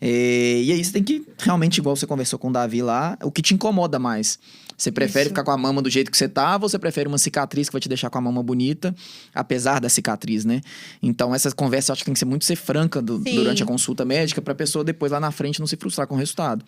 É, 0.00 0.60
e 0.62 0.70
aí 0.70 0.84
você 0.84 0.92
tem 0.92 1.02
que 1.02 1.26
realmente, 1.38 1.78
igual 1.78 1.96
você 1.96 2.06
conversou 2.06 2.38
com 2.38 2.50
o 2.50 2.52
Davi 2.52 2.82
lá, 2.82 3.18
o 3.20 3.32
que 3.32 3.42
te 3.42 3.52
incomoda 3.52 3.98
mais. 3.98 4.38
Você 4.78 4.92
prefere 4.92 5.22
Isso. 5.22 5.30
ficar 5.30 5.42
com 5.42 5.50
a 5.50 5.56
mama 5.56 5.82
do 5.82 5.90
jeito 5.90 6.08
que 6.08 6.16
você 6.16 6.28
tava 6.28 6.66
ou 6.66 6.68
você 6.68 6.78
prefere 6.78 7.08
uma 7.08 7.18
cicatriz 7.18 7.68
que 7.68 7.72
vai 7.72 7.80
te 7.80 7.88
deixar 7.88 8.10
com 8.10 8.18
a 8.18 8.20
mama 8.20 8.42
bonita, 8.44 8.94
apesar 9.34 9.80
da 9.80 9.88
cicatriz, 9.88 10.44
né? 10.44 10.60
Então, 11.02 11.34
essa 11.34 11.50
conversa 11.50 11.90
eu 11.90 11.94
acho 11.94 12.02
que 12.02 12.06
tem 12.06 12.12
que 12.12 12.18
ser 12.20 12.26
muito 12.26 12.44
ser 12.44 12.54
franca 12.56 13.02
do- 13.02 13.18
durante 13.18 13.60
a 13.62 13.66
consulta 13.66 14.04
médica 14.04 14.40
pra 14.40 14.54
pessoa 14.54 14.84
depois 14.84 15.10
lá 15.10 15.18
na 15.18 15.32
frente 15.32 15.58
não 15.58 15.66
se 15.66 15.76
frustrar 15.76 16.06
com 16.06 16.14
o 16.14 16.18
resultado. 16.18 16.64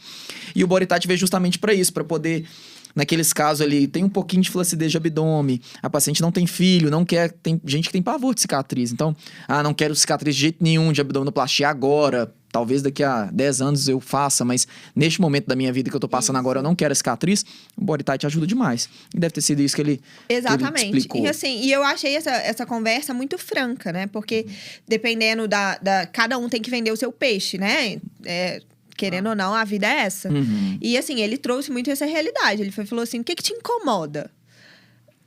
E 0.56 0.64
o 0.64 0.66
Bodytite 0.66 1.06
veio 1.06 1.18
justamente 1.20 1.56
pra 1.58 1.72
isso, 1.72 1.92
pra 1.92 2.02
poder 2.02 2.44
naqueles 2.98 3.32
casos 3.32 3.60
ali, 3.60 3.86
tem 3.86 4.02
um 4.02 4.08
pouquinho 4.08 4.42
de 4.42 4.50
flacidez 4.50 4.90
de 4.90 4.96
abdômen, 4.96 5.60
a 5.80 5.88
paciente 5.88 6.20
não 6.20 6.32
tem 6.32 6.48
filho, 6.48 6.90
não 6.90 7.04
quer, 7.04 7.30
tem 7.30 7.60
gente 7.64 7.86
que 7.86 7.92
tem 7.92 8.02
pavor 8.02 8.34
de 8.34 8.40
cicatriz. 8.40 8.90
Então, 8.90 9.14
ah, 9.46 9.62
não 9.62 9.72
quero 9.72 9.94
cicatriz 9.94 10.34
de 10.34 10.42
jeito 10.42 10.58
nenhum 10.60 10.90
de 10.90 11.00
abdominoplastia 11.00 11.68
agora. 11.68 12.34
Talvez 12.50 12.82
daqui 12.82 13.04
a 13.04 13.26
10 13.26 13.60
anos 13.60 13.88
eu 13.88 14.00
faça, 14.00 14.44
mas 14.44 14.66
neste 14.96 15.20
momento 15.20 15.46
da 15.46 15.54
minha 15.54 15.72
vida 15.72 15.90
que 15.90 15.94
eu 15.94 16.00
tô 16.00 16.08
passando 16.08 16.36
agora, 16.36 16.58
eu 16.58 16.62
não 16.62 16.74
quero 16.74 16.90
a 16.90 16.94
cicatriz. 16.94 17.44
O 17.76 17.84
Bodytite 17.84 18.26
ajuda 18.26 18.48
demais. 18.48 18.88
E 19.14 19.20
deve 19.20 19.34
ter 19.34 19.42
sido 19.42 19.62
isso 19.62 19.76
que 19.76 19.82
ele, 19.82 19.96
que 19.98 20.32
ele 20.32 20.38
Exatamente. 20.40 20.96
explicou. 20.96 21.22
E 21.22 21.28
assim, 21.28 21.60
e 21.60 21.70
eu 21.70 21.84
achei 21.84 22.16
essa, 22.16 22.30
essa 22.30 22.66
conversa 22.66 23.14
muito 23.14 23.38
franca, 23.38 23.92
né? 23.92 24.08
Porque 24.08 24.46
dependendo 24.88 25.46
da, 25.46 25.78
da. 25.78 26.06
Cada 26.06 26.36
um 26.36 26.48
tem 26.48 26.60
que 26.60 26.70
vender 26.70 26.90
o 26.90 26.96
seu 26.96 27.12
peixe, 27.12 27.58
né? 27.58 28.00
É, 28.24 28.60
querendo 28.98 29.28
ou 29.30 29.34
não, 29.34 29.54
a 29.54 29.64
vida 29.64 29.86
é 29.86 30.00
essa. 30.00 30.28
Uhum. 30.28 30.76
E 30.82 30.98
assim, 30.98 31.20
ele 31.20 31.38
trouxe 31.38 31.70
muito 31.70 31.90
essa 31.90 32.04
realidade. 32.04 32.60
Ele 32.60 32.70
foi- 32.72 32.84
falou 32.84 33.02
assim: 33.04 33.20
o 33.20 33.24
que, 33.24 33.34
que 33.34 33.42
te 33.42 33.52
incomoda? 33.54 34.30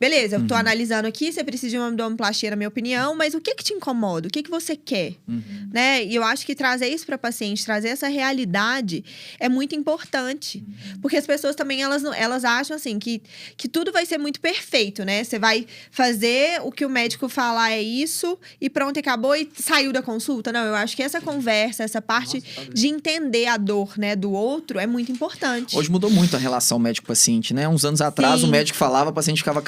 Beleza, 0.01 0.38
eu 0.38 0.48
tô 0.48 0.55
Uhum. 0.55 0.60
analisando 0.60 1.08
aqui, 1.08 1.31
você 1.31 1.43
precisa 1.43 1.70
de 1.70 1.77
uma 1.77 1.88
abdominoplastia, 1.89 2.50
na 2.50 2.55
minha 2.55 2.67
opinião, 2.67 3.15
mas 3.15 3.36
o 3.36 3.39
que 3.39 3.53
que 3.53 3.63
te 3.63 3.72
incomoda? 3.72 4.27
O 4.27 4.31
que 4.31 4.41
que 4.41 4.50
você 4.50 4.75
quer? 4.75 5.13
Uhum. 5.27 5.70
Né? 5.72 6.03
E 6.03 6.15
eu 6.15 6.24
acho 6.24 6.43
que 6.43 6.55
trazer 6.55 6.88
isso 6.88 7.05
para 7.05 7.20
paciente, 7.20 7.63
trazer 7.63 7.89
essa 7.89 8.08
realidade 8.08 9.05
é 9.39 9.48
muito 9.48 9.75
importante. 9.75 10.63
Porque 11.03 11.17
as 11.17 11.27
pessoas 11.27 11.55
também, 11.55 11.84
elas, 11.84 12.03
elas 12.03 12.43
acham 12.43 12.75
assim, 12.75 12.98
que, 12.98 13.22
que 13.55 13.67
tudo 13.70 13.91
vai 13.91 14.03
ser 14.08 14.17
muito 14.17 14.41
perfeito, 14.41 15.05
né? 15.05 15.24
Você 15.24 15.38
vai 15.38 15.67
fazer 15.91 16.60
o 16.63 16.72
que 16.72 16.84
o 16.84 16.89
médico 16.89 17.29
falar 17.29 17.70
é 17.72 17.81
isso 17.81 18.39
e 18.60 18.72
pronto, 18.72 19.00
acabou 19.00 19.36
e 19.36 19.48
saiu 19.55 19.93
da 19.93 20.01
consulta. 20.01 20.51
Não, 20.51 20.65
eu 20.65 20.74
acho 20.74 20.96
que 20.96 21.03
essa 21.03 21.22
conversa, 21.22 21.84
essa 21.84 22.01
parte 22.01 22.38
Nossa, 22.38 22.67
tá 22.67 22.74
de 22.74 22.88
entender 22.88 23.46
a 23.46 23.58
dor, 23.58 23.93
né, 24.00 24.15
do 24.15 24.31
outro 24.31 24.79
é 24.79 24.88
muito 24.88 25.12
importante. 25.12 25.77
Hoje 25.77 25.91
mudou 25.91 26.10
muito 26.10 26.36
a 26.36 26.39
relação 26.39 26.79
médico-paciente, 26.79 27.53
né? 27.53 27.67
Uns 27.67 27.86
anos 27.86 28.01
atrás, 28.01 28.39
Sim. 28.41 28.48
O 28.48 28.50
médico 28.50 28.77
falava, 28.79 29.12
o 29.12 29.13
paciente 29.13 29.38
ficava 29.38 29.62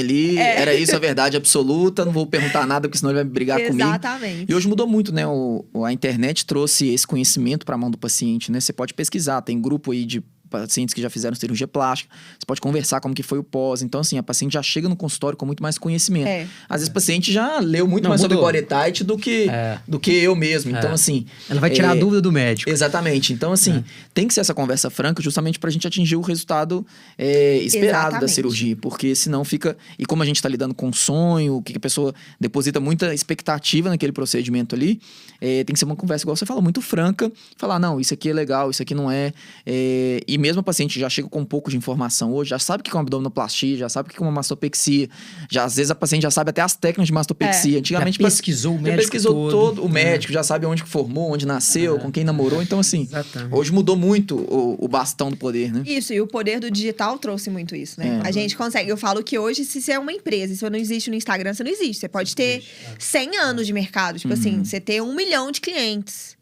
ali. 0.00 0.36
Era 0.38 0.74
isso 0.74 0.94
a 0.94 0.98
verdade 0.98 1.36
absoluta, 1.36 2.04
não 2.04 2.12
vou 2.12 2.26
perguntar 2.26 2.66
nada, 2.66 2.88
porque 2.88 2.98
senão 2.98 3.10
ele 3.10 3.22
vai 3.22 3.24
brigar 3.24 3.58
comigo. 3.68 3.88
Exatamente. 3.88 4.50
E 4.50 4.54
hoje 4.54 4.68
mudou 4.68 4.86
muito, 4.86 5.12
né? 5.12 5.26
O, 5.26 5.64
o- 5.72 5.84
a 5.84 5.92
internet 5.92 6.44
trouxe 6.46 6.88
esse 6.88 7.06
conhecimento 7.06 7.64
para 7.64 7.74
a 7.74 7.78
mão 7.78 7.90
do 7.90 7.98
paciente, 7.98 8.50
né? 8.52 8.60
Você 8.60 8.72
pode 8.72 8.94
pesquisar, 8.94 9.40
tem 9.42 9.60
grupo 9.60 9.92
aí 9.92 10.04
de 10.04 10.22
pacientes 10.48 10.94
que 10.94 11.00
já 11.02 11.10
fizeram 11.10 11.34
cirurgia 11.36 11.68
plástica, 11.68 12.14
você 12.38 12.46
pode 12.46 12.60
conversar 12.60 13.00
como 13.00 13.14
que 13.14 13.22
foi 13.22 13.38
o 13.38 13.44
pós. 13.44 13.82
Então, 13.82 14.00
assim, 14.00 14.18
a 14.18 14.22
paciente 14.22 14.52
já 14.54 14.62
chega 14.62 14.88
no 14.88 14.96
consultório 14.96 15.36
com 15.36 15.46
muito 15.46 15.62
mais 15.62 15.78
conhecimento. 15.78 16.26
É. 16.28 16.46
Às 16.68 16.82
esse 16.82 16.90
paciente 16.90 17.32
já 17.32 17.58
leu 17.60 17.86
muito 17.86 18.04
Não, 18.04 18.10
mais 18.10 18.20
sobre 18.20 18.36
mudou. 18.36 18.50
body 18.52 18.62
tight 18.66 19.04
do 19.04 19.16
que, 19.18 19.48
É. 19.48 19.78
do 19.86 19.98
que 20.00 20.10
eu 20.12 20.34
mesmo. 20.34 20.70
Então, 20.70 20.90
É. 20.90 20.94
assim, 20.94 21.26
Ela 21.48 21.60
vai 21.60 21.70
tirar 21.70 21.88
É, 21.88 21.98
a 21.98 22.00
dúvida 22.00 22.20
do 22.20 22.32
médico. 22.32 22.70
Exatamente. 22.70 23.32
Então, 23.32 23.52
assim, 23.52 23.76
É. 23.78 23.84
tem 24.14 24.26
que 24.26 24.34
ser 24.34 24.40
essa 24.40 24.54
conversa 24.54 24.90
franca 24.90 25.22
justamente 25.22 25.58
pra 25.58 25.70
gente 25.70 25.86
atingir 25.86 26.16
o 26.16 26.20
resultado 26.20 26.86
é, 27.16 27.58
esperado 27.58 27.92
da 27.92 28.08
Exatamente. 28.08 28.32
cirurgia. 28.32 28.76
Porque 28.76 29.14
senão 29.14 29.44
fica. 29.44 29.76
E 29.98 30.04
como 30.06 30.22
a 30.22 30.26
gente 30.26 30.40
tá 30.42 30.48
lidando 30.48 30.74
com 30.74 30.92
sonho, 30.92 31.56
o 31.56 31.62
que 31.62 31.72
que 31.72 31.78
a 31.78 31.80
pessoa 31.80 32.14
deposita 32.40 32.80
muita 32.80 33.12
expectativa 33.14 33.88
naquele 33.90 34.12
procedimento 34.12 34.74
ali, 34.74 35.00
é, 35.40 35.64
tem 35.64 35.72
que 35.74 35.78
ser 35.78 35.84
uma 35.84 35.96
conversa, 35.96 36.24
igual 36.24 36.36
você 36.36 36.46
fala, 36.46 36.60
muito 36.60 36.80
franca. 36.80 37.30
Falar, 37.56 37.78
não, 37.78 38.00
isso 38.00 38.14
aqui 38.14 38.30
é 38.30 38.32
legal, 38.32 38.70
isso 38.70 38.82
aqui 38.82 38.94
não 38.94 39.10
é. 39.10 39.32
É, 39.66 40.20
e 40.38 40.40
mesmo 40.40 40.60
a 40.60 40.62
paciente 40.62 40.98
já 41.00 41.08
chega 41.08 41.28
com 41.28 41.40
um 41.40 41.44
pouco 41.44 41.70
de 41.70 41.76
informação 41.76 42.32
hoje, 42.32 42.50
já 42.50 42.58
sabe 42.58 42.80
o 42.80 42.84
que 42.84 42.90
é 42.90 42.94
uma 42.94 43.00
abdominoplastia, 43.02 43.76
já 43.76 43.88
sabe 43.88 44.08
o 44.08 44.12
que 44.12 44.18
é 44.18 44.22
uma 44.22 44.30
mastopexia. 44.30 45.08
Já, 45.50 45.64
às 45.64 45.76
vezes 45.76 45.90
a 45.90 45.94
paciente 45.94 46.22
já 46.22 46.30
sabe 46.30 46.50
até 46.50 46.62
as 46.62 46.76
técnicas 46.76 47.06
de 47.08 47.12
mastopexia. 47.12 47.78
Antigamente, 47.78 48.18
Já 48.18 48.24
pesquisou 48.24 48.74
o 48.74 48.76
já 48.76 48.82
médico 48.82 49.02
pesquisou 49.02 49.32
todo. 49.34 49.50
todo, 49.76 49.84
o 49.84 49.88
É. 49.88 49.92
médico, 49.92 50.32
já 50.32 50.42
sabe 50.42 50.64
onde 50.66 50.82
que 50.82 50.88
formou, 50.88 51.32
onde 51.32 51.44
nasceu, 51.46 51.96
É. 51.96 51.98
com 51.98 52.10
quem 52.12 52.24
namorou. 52.24 52.62
Então, 52.62 52.78
assim, 52.78 53.02
Exatamente. 53.02 53.54
hoje 53.54 53.72
mudou 53.72 53.96
muito 53.96 54.36
o, 54.36 54.76
o 54.84 54.88
bastão 54.88 55.30
do 55.30 55.36
poder, 55.36 55.72
né? 55.72 55.82
Isso, 55.84 56.12
e 56.12 56.20
o 56.20 56.26
poder 56.26 56.60
do 56.60 56.70
digital 56.70 57.18
trouxe 57.18 57.50
muito 57.50 57.74
isso, 57.74 57.98
né? 58.00 58.20
É. 58.24 58.28
A 58.28 58.30
gente 58.30 58.56
consegue. 58.56 58.90
Eu 58.90 58.96
falo 58.96 59.22
que 59.22 59.38
hoje, 59.38 59.64
se 59.64 59.82
você 59.82 59.92
é 59.92 59.98
uma 59.98 60.12
empresa, 60.12 60.54
se 60.54 60.60
você 60.60 60.70
não 60.70 60.78
existe 60.78 61.10
no 61.10 61.16
Instagram, 61.16 61.52
você 61.54 61.64
não 61.64 61.70
existe. 61.70 62.00
Você 62.00 62.08
pode 62.08 62.34
ter 62.34 62.62
100 62.98 63.36
anos 63.38 63.66
de 63.66 63.72
mercado. 63.72 64.18
Tipo 64.18 64.34
assim, 64.34 64.64
você 64.64 64.80
ter 64.80 65.02
um 65.02 65.14
milhão 65.14 65.50
de 65.50 65.60
clientes. 65.60 66.36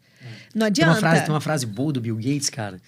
Não 0.54 0.70
Tem 0.70 0.84
uma, 0.84 0.92
adianta. 0.92 1.00
frase, 1.00 1.20
tem 1.24 1.30
uma 1.34 1.40
frase 1.40 1.66
boa 1.66 1.92
do 1.92 2.00
Bill 2.00 2.16
Gates, 2.16 2.50
cara, 2.50 2.80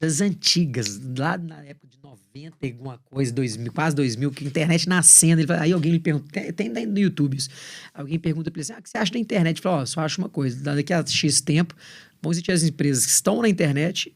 das 0.00 0.20
antigas, 0.22 0.98
lá 1.18 1.36
na 1.36 1.62
época 1.62 1.86
de 1.86 1.98
90 2.02 2.56
e 2.62 2.70
alguma 2.70 2.98
coisa, 3.10 3.30
2000, 3.32 3.72
quase 3.72 3.94
2000, 3.94 4.30
que 4.30 4.44
a 4.44 4.46
internet 4.48 4.88
nascendo. 4.88 5.46
Fala, 5.46 5.60
aí 5.60 5.72
alguém 5.72 5.92
lhe 5.92 6.00
pergunta, 6.00 6.26
tem, 6.52 6.72
tem 6.72 6.86
no 6.86 6.98
YouTube 6.98 7.36
isso. 7.36 7.50
Alguém 7.92 8.18
pergunta 8.18 8.50
pra 8.50 8.58
ele 8.58 8.62
assim: 8.62 8.72
ah, 8.72 8.78
o 8.78 8.82
que 8.82 8.88
você 8.88 8.96
acha 8.96 9.12
da 9.12 9.18
internet? 9.18 9.58
Ele 9.58 9.62
fala: 9.62 9.82
ó, 9.82 9.86
só 9.86 10.00
acho 10.00 10.20
uma 10.20 10.28
coisa, 10.30 10.74
daqui 10.74 10.92
a 10.92 11.04
X 11.06 11.42
tempo 11.42 11.76
vão 12.22 12.32
existir 12.32 12.52
as 12.52 12.62
empresas 12.62 13.04
que 13.04 13.12
estão 13.12 13.42
na 13.42 13.48
internet 13.48 14.14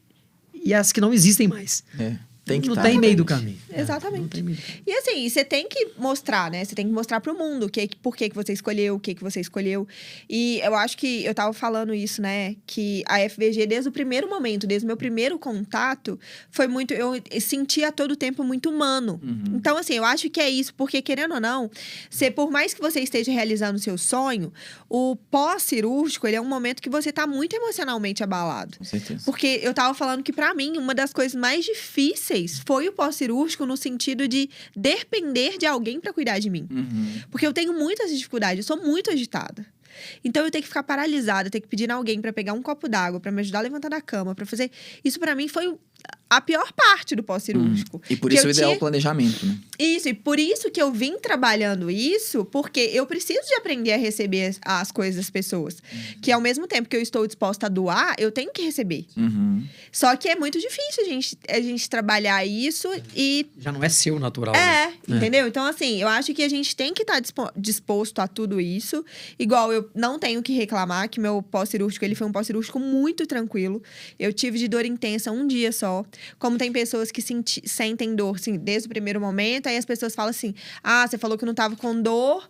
e 0.54 0.72
as 0.72 0.90
que 0.90 1.00
não 1.00 1.12
existem 1.12 1.46
mais. 1.46 1.84
É, 1.98 2.16
tem 2.44 2.60
que 2.60 2.68
não 2.68 2.74
tá. 2.74 2.82
tem 2.82 2.98
meio 2.98 3.16
do 3.16 3.24
caminho. 3.24 3.56
Exatamente. 3.74 4.16
É, 4.16 4.20
não 4.20 4.28
tem 4.28 4.42
meio 4.42 4.56
do 4.56 4.62
caminho. 4.62 4.82
E 4.86 4.92
assim, 4.92 5.28
você 5.28 5.42
tem 5.42 5.66
que 5.66 5.92
mostrar, 5.96 6.50
né? 6.50 6.62
Você 6.62 6.74
tem 6.74 6.86
que 6.86 6.92
mostrar 6.92 7.18
pro 7.20 7.36
mundo 7.36 7.66
o 7.66 7.70
que, 7.70 7.88
por 8.02 8.14
que, 8.14 8.28
que 8.28 8.34
você 8.34 8.52
escolheu, 8.52 8.96
o 8.96 9.00
que, 9.00 9.14
que 9.14 9.22
você 9.22 9.40
escolheu. 9.40 9.88
E 10.28 10.60
eu 10.62 10.74
acho 10.74 10.98
que 10.98 11.24
eu 11.24 11.34
tava 11.34 11.54
falando 11.54 11.94
isso, 11.94 12.20
né? 12.20 12.54
Que 12.66 13.02
a 13.08 13.18
FVG, 13.26 13.66
desde 13.66 13.88
o 13.88 13.92
primeiro 13.92 14.28
momento, 14.28 14.66
desde 14.66 14.84
o 14.84 14.88
meu 14.88 14.96
primeiro 14.96 15.38
contato, 15.38 16.20
foi 16.50 16.66
muito. 16.66 16.92
Eu 16.92 17.14
sentia 17.40 17.90
todo 17.90 18.14
tempo 18.14 18.44
muito 18.44 18.68
humano. 18.68 19.18
Uhum. 19.22 19.56
Então, 19.56 19.78
assim, 19.78 19.94
eu 19.94 20.04
acho 20.04 20.28
que 20.28 20.40
é 20.40 20.50
isso, 20.50 20.74
porque 20.74 21.00
querendo 21.00 21.34
ou 21.34 21.40
não, 21.40 21.70
você, 22.10 22.30
por 22.30 22.50
mais 22.50 22.74
que 22.74 22.80
você 22.80 23.00
esteja 23.00 23.32
realizando 23.32 23.76
o 23.76 23.80
seu 23.80 23.96
sonho, 23.96 24.52
o 24.86 25.16
pós-cirúrgico, 25.30 26.26
ele 26.26 26.36
é 26.36 26.40
um 26.40 26.48
momento 26.48 26.82
que 26.82 26.90
você 26.90 27.10
tá 27.10 27.26
muito 27.26 27.56
emocionalmente 27.56 28.22
abalado. 28.22 28.76
Com 28.76 28.84
certeza. 28.84 29.22
Porque 29.24 29.60
eu 29.62 29.72
tava 29.72 29.94
falando 29.94 30.22
que, 30.22 30.32
pra 30.32 30.52
mim, 30.52 30.76
uma 30.76 30.94
das 30.94 31.10
coisas 31.10 31.34
mais 31.34 31.64
difíceis 31.64 32.33
foi 32.66 32.88
o 32.88 32.92
pós-cirúrgico 32.92 33.64
no 33.66 33.76
sentido 33.76 34.26
de 34.28 34.48
depender 34.76 35.58
de 35.58 35.66
alguém 35.66 36.00
pra 36.00 36.12
cuidar 36.12 36.38
de 36.38 36.50
mim. 36.50 36.66
Uhum. 36.70 37.22
Porque 37.30 37.46
eu 37.46 37.52
tenho 37.52 37.72
muitas 37.72 38.10
dificuldades, 38.10 38.58
eu 38.58 38.76
sou 38.76 38.84
muito 38.84 39.10
agitada. 39.10 39.66
Então 40.24 40.44
eu 40.44 40.50
tenho 40.50 40.62
que 40.62 40.68
ficar 40.68 40.82
paralisada, 40.82 41.46
eu 41.46 41.50
tenho 41.50 41.62
que 41.62 41.68
pedir 41.68 41.90
a 41.90 41.94
alguém 41.94 42.20
pra 42.20 42.32
pegar 42.32 42.52
um 42.52 42.62
copo 42.62 42.88
d'água, 42.88 43.20
pra 43.20 43.30
me 43.30 43.40
ajudar 43.40 43.60
a 43.60 43.62
levantar 43.62 43.88
da 43.88 44.00
cama, 44.00 44.34
pra 44.34 44.44
fazer. 44.44 44.70
Isso 45.04 45.18
pra 45.20 45.34
mim 45.34 45.48
foi 45.48 45.76
a 46.28 46.40
pior 46.40 46.72
parte 46.72 47.14
do 47.14 47.22
pós-cirúrgico. 47.22 48.02
E 48.10 48.16
por 48.16 48.32
isso 48.32 48.46
o 48.46 48.50
ideal 48.50 48.70
é 48.70 48.72
tinha- 48.72 48.76
o 48.76 48.80
planejamento, 48.80 49.46
né? 49.46 49.56
Isso, 49.78 50.08
e 50.08 50.14
por 50.14 50.38
isso 50.40 50.68
que 50.70 50.82
eu 50.82 50.90
vim 50.92 51.16
trabalhando 51.18 51.88
isso, 51.90 52.44
porque 52.46 52.80
eu 52.92 53.06
preciso 53.06 53.46
de 53.46 53.54
aprender 53.54 53.92
a 53.92 53.96
receber 53.96 54.46
as, 54.46 54.60
as 54.64 54.90
coisas 54.90 55.16
das 55.16 55.30
pessoas. 55.30 55.76
Que 56.20 56.32
ao 56.32 56.40
mesmo 56.40 56.66
tempo 56.66 56.88
que 56.88 56.96
eu 56.96 57.00
estou 57.00 57.24
disposta 57.26 57.66
a 57.66 57.68
doar, 57.68 58.16
eu 58.18 58.32
tenho 58.32 58.50
que 58.52 58.62
receber. 58.62 59.06
Uhum. 59.16 59.64
Só 59.92 60.16
que 60.16 60.28
é 60.28 60.34
muito 60.34 60.58
difícil 60.58 61.04
a 61.04 61.06
gente, 61.08 61.38
a 61.48 61.60
gente 61.60 61.88
trabalhar 61.88 62.44
isso 62.44 62.88
e. 63.14 63.46
Já 63.60 63.70
não 63.70 63.84
é 63.84 63.88
seu 63.88 64.18
natural. 64.18 64.54
né? 64.54 64.92
É, 65.08 65.12
entendeu? 65.16 65.46
Então, 65.46 65.64
assim, 65.64 66.00
eu 66.02 66.08
acho 66.08 66.34
que 66.34 66.42
a 66.42 66.48
gente 66.48 66.74
tem 66.74 66.92
que 66.92 67.02
estar 67.02 67.20
disposto 67.56 68.18
a 68.18 68.26
tudo 68.26 68.60
isso. 68.60 69.04
Igual 69.38 69.72
eu 69.72 69.88
não 69.94 70.18
tenho 70.18 70.42
que 70.42 70.52
reclamar 70.52 71.08
que 71.08 71.20
meu 71.20 71.42
pós-cirúrgico, 71.42 72.04
ele 72.04 72.14
foi 72.16 72.26
um 72.26 72.32
pós-cirúrgico 72.32 72.80
muito 72.80 73.24
tranquilo. 73.26 73.80
Eu 74.18 74.32
tive 74.32 74.58
de 74.58 74.66
dor 74.66 74.84
intensa 74.84 75.30
um 75.30 75.46
dia 75.46 75.70
só. 75.70 75.93
Como 76.38 76.56
tem 76.58 76.72
pessoas 76.72 77.10
que 77.10 77.20
senti- 77.22 77.62
sentem 77.66 78.14
dor, 78.14 78.36
assim, 78.36 78.56
desde 78.56 78.86
o 78.86 78.88
primeiro 78.88 79.20
momento, 79.20 79.66
aí 79.68 79.76
as 79.76 79.84
pessoas 79.84 80.14
falam 80.14 80.30
assim: 80.30 80.54
ah, 80.82 81.06
você 81.06 81.16
falou 81.18 81.36
que 81.38 81.44
não 81.44 81.54
tava 81.54 81.76
com 81.76 82.00
dor. 82.00 82.48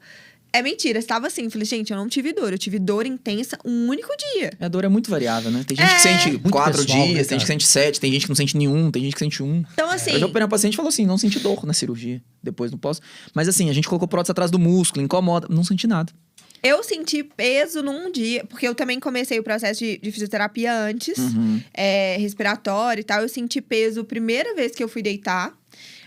É 0.57 0.63
mentira, 0.63 1.01
estava 1.01 1.27
assim. 1.27 1.51
Falei, 1.51 1.65
gente, 1.65 1.91
eu 1.93 1.97
não 1.97 2.07
tive 2.09 2.33
dor, 2.33 2.53
eu 2.53 2.59
tive 2.59 2.79
dor 2.79 3.05
intensa 3.07 3.59
um 3.65 3.89
único 3.89 4.09
dia. 4.17 4.53
A 4.61 4.69
dor 4.69 4.85
é 4.85 4.89
muito 4.89 5.11
variável, 5.11 5.51
né? 5.51 5.65
Tem 5.67 5.77
gente 5.77 5.91
É. 5.91 5.95
que 5.97 6.01
sente 6.01 6.31
Muito 6.31 6.49
quatro 6.51 6.81
pessoal, 6.85 6.99
né, 7.01 7.05
dias, 7.07 7.27
tem 7.27 7.39
cara? 7.39 7.39
gente 7.41 7.41
que 7.41 7.47
sente 7.53 7.67
sete, 7.67 7.99
tem 8.01 8.13
gente 8.13 8.23
que 8.23 8.29
não 8.29 8.37
sente 8.37 8.57
nenhum, 8.57 8.89
tem 8.89 9.03
gente 9.03 9.15
que 9.15 9.19
sente 9.19 9.43
um. 9.43 9.65
Então, 9.73 9.91
assim. 9.91 10.13
Eu 10.13 10.21
já 10.21 10.27
operei 10.27 10.45
uma 10.45 10.49
paciente 10.49 10.75
e 10.75 10.77
falou 10.77 10.91
assim: 10.91 11.05
não 11.05 11.19
senti 11.19 11.41
dor 11.41 11.67
na 11.67 11.73
cirurgia, 11.73 12.23
depois 12.41 12.71
não 12.71 12.79
posso. 12.79 13.01
Mas 13.35 13.49
assim, 13.49 13.69
a 13.69 13.73
gente 13.73 13.89
colocou 13.89 14.07
prótese 14.07 14.31
atrás 14.31 14.49
do 14.49 14.59
músculo, 14.61 15.05
incomoda, 15.05 15.49
não 15.51 15.65
senti 15.65 15.89
nada. 15.89 16.13
Eu 16.64 16.83
senti 16.83 17.23
peso 17.23 17.83
num 17.83 18.11
dia, 18.11 18.42
porque 18.47 18.66
eu 18.66 18.75
também 18.75 18.99
comecei 18.99 19.38
o 19.38 19.42
processo 19.42 19.80
de, 19.80 19.99
de 19.99 20.11
fisioterapia 20.11 20.73
antes, 20.75 21.18
Uhum. 21.18 21.61
é, 21.75 22.16
respiratório 22.16 23.02
e 23.02 23.04
tal. 23.04 23.21
Eu 23.21 23.28
senti 23.28 23.61
peso 23.61 24.02
primeira 24.02 24.54
vez 24.54 24.73
que 24.73 24.83
eu 24.83 24.88
fui 24.88 25.02
deitar. 25.02 25.52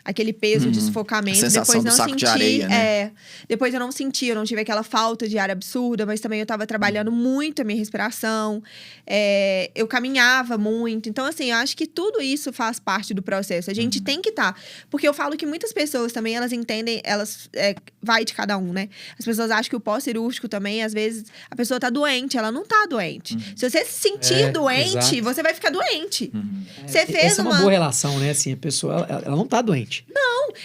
Aquele 0.09 0.31
peso 0.31 0.71
de 0.71 0.79
Uhum. 0.79 0.85
sufocamento. 0.85 1.45
A 1.45 1.49
depois 1.49 1.83
do 1.83 1.89
não 1.89 1.91
saco 1.91 2.09
senti. 2.11 2.19
de 2.19 2.25
areia, 2.25 2.67
né? 2.69 2.75
É. 3.01 3.11
Depois 3.47 3.73
eu 3.73 3.79
não 3.79 3.91
senti, 3.91 4.27
eu 4.27 4.35
não 4.35 4.45
tive 4.45 4.61
aquela 4.61 4.81
falta 4.81 5.27
de 5.27 5.37
ar 5.37 5.51
absurda, 5.51 6.05
mas 6.05 6.21
também 6.21 6.39
eu 6.39 6.45
tava 6.45 6.65
trabalhando 6.65 7.11
muito 7.11 7.61
a 7.61 7.65
minha 7.65 7.77
respiração. 7.77 8.63
é, 9.05 9.69
eu 9.75 9.87
caminhava 9.87 10.57
muito. 10.57 11.07
Então, 11.09 11.25
assim, 11.25 11.51
eu 11.51 11.57
acho 11.57 11.75
que 11.77 11.87
tudo 11.87 12.21
isso 12.21 12.51
faz 12.51 12.77
parte 12.79 13.13
do 13.13 13.21
processo. 13.21 13.69
A 13.69 13.71
Uhum. 13.71 13.75
gente 13.75 14.01
tem 14.01 14.21
que 14.21 14.29
estar. 14.29 14.57
porque 14.89 15.07
eu 15.07 15.13
falo 15.13 15.35
que 15.37 15.45
muitas 15.45 15.71
pessoas 15.73 16.11
também, 16.13 16.35
elas 16.35 16.51
entendem, 16.51 17.01
elas. 17.03 17.49
é, 17.53 17.75
vai 18.01 18.23
de 18.25 18.33
cada 18.33 18.57
um, 18.57 18.71
né? 18.73 18.87
As 19.19 19.25
pessoas 19.25 19.49
acham 19.51 19.69
que 19.69 19.75
o 19.75 19.79
pós-cirúrgico 19.79 20.47
também, 20.47 20.83
às 20.83 20.93
vezes, 20.93 21.25
a 21.51 21.55
pessoa 21.55 21.79
tá 21.79 21.89
doente, 21.89 22.37
ela 22.37 22.51
não 22.51 22.65
tá 22.65 22.85
doente. 22.89 23.37
Se 23.55 23.69
você 23.69 23.83
se 23.85 23.99
sentir 24.09 24.33
É, 24.43 24.51
doente, 24.51 24.97
exato. 24.97 25.23
você 25.23 25.43
vai 25.43 25.53
ficar 25.53 25.69
doente. 25.69 26.31
Uhum. 26.33 26.63
Você 26.85 27.05
fez 27.05 27.25
Essa 27.25 27.41
é 27.41 27.43
uma 27.43 27.51
uma- 27.51 27.59
boa 27.59 27.71
relação, 27.71 28.17
né? 28.19 28.29
Assim, 28.31 28.53
a 28.53 28.57
pessoa, 28.57 28.93
ela, 29.09 29.21
ela 29.25 29.35
não 29.35 29.47
tá 29.47 29.61
doente. 29.61 29.96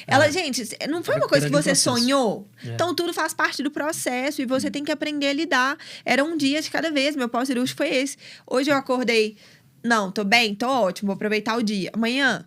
Ela, 0.06 0.26
É. 0.26 0.32
gente, 0.32 0.62
não 0.88 1.02
foi 1.02 1.16
uma 1.16 1.28
coisa 1.28 1.46
que 1.46 1.52
você 1.52 1.74
sonhou. 1.74 2.48
É. 2.64 2.68
Então, 2.68 2.94
tudo 2.94 3.12
faz 3.12 3.32
parte 3.34 3.62
do 3.62 3.70
processo 3.70 4.42
e 4.42 4.46
você 4.46 4.70
tem 4.70 4.84
que 4.84 4.92
aprender 4.92 5.28
a 5.28 5.32
lidar. 5.32 5.76
Era 6.04 6.24
um 6.24 6.36
dia 6.36 6.60
de 6.62 6.70
cada 6.70 6.90
vez. 6.90 7.14
Meu 7.16 7.28
pós-cirúrgico 7.28 7.76
foi 7.78 7.88
esse. 7.94 8.16
Hoje 8.46 8.70
eu 8.70 8.76
acordei. 8.76 9.36
Não, 9.84 10.12
tô 10.12 10.22
bem, 10.22 10.54
tô 10.54 10.68
ótimo, 10.68 11.08
vou 11.08 11.14
aproveitar 11.14 11.56
o 11.56 11.62
dia. 11.62 11.90
Amanhã. 11.92 12.44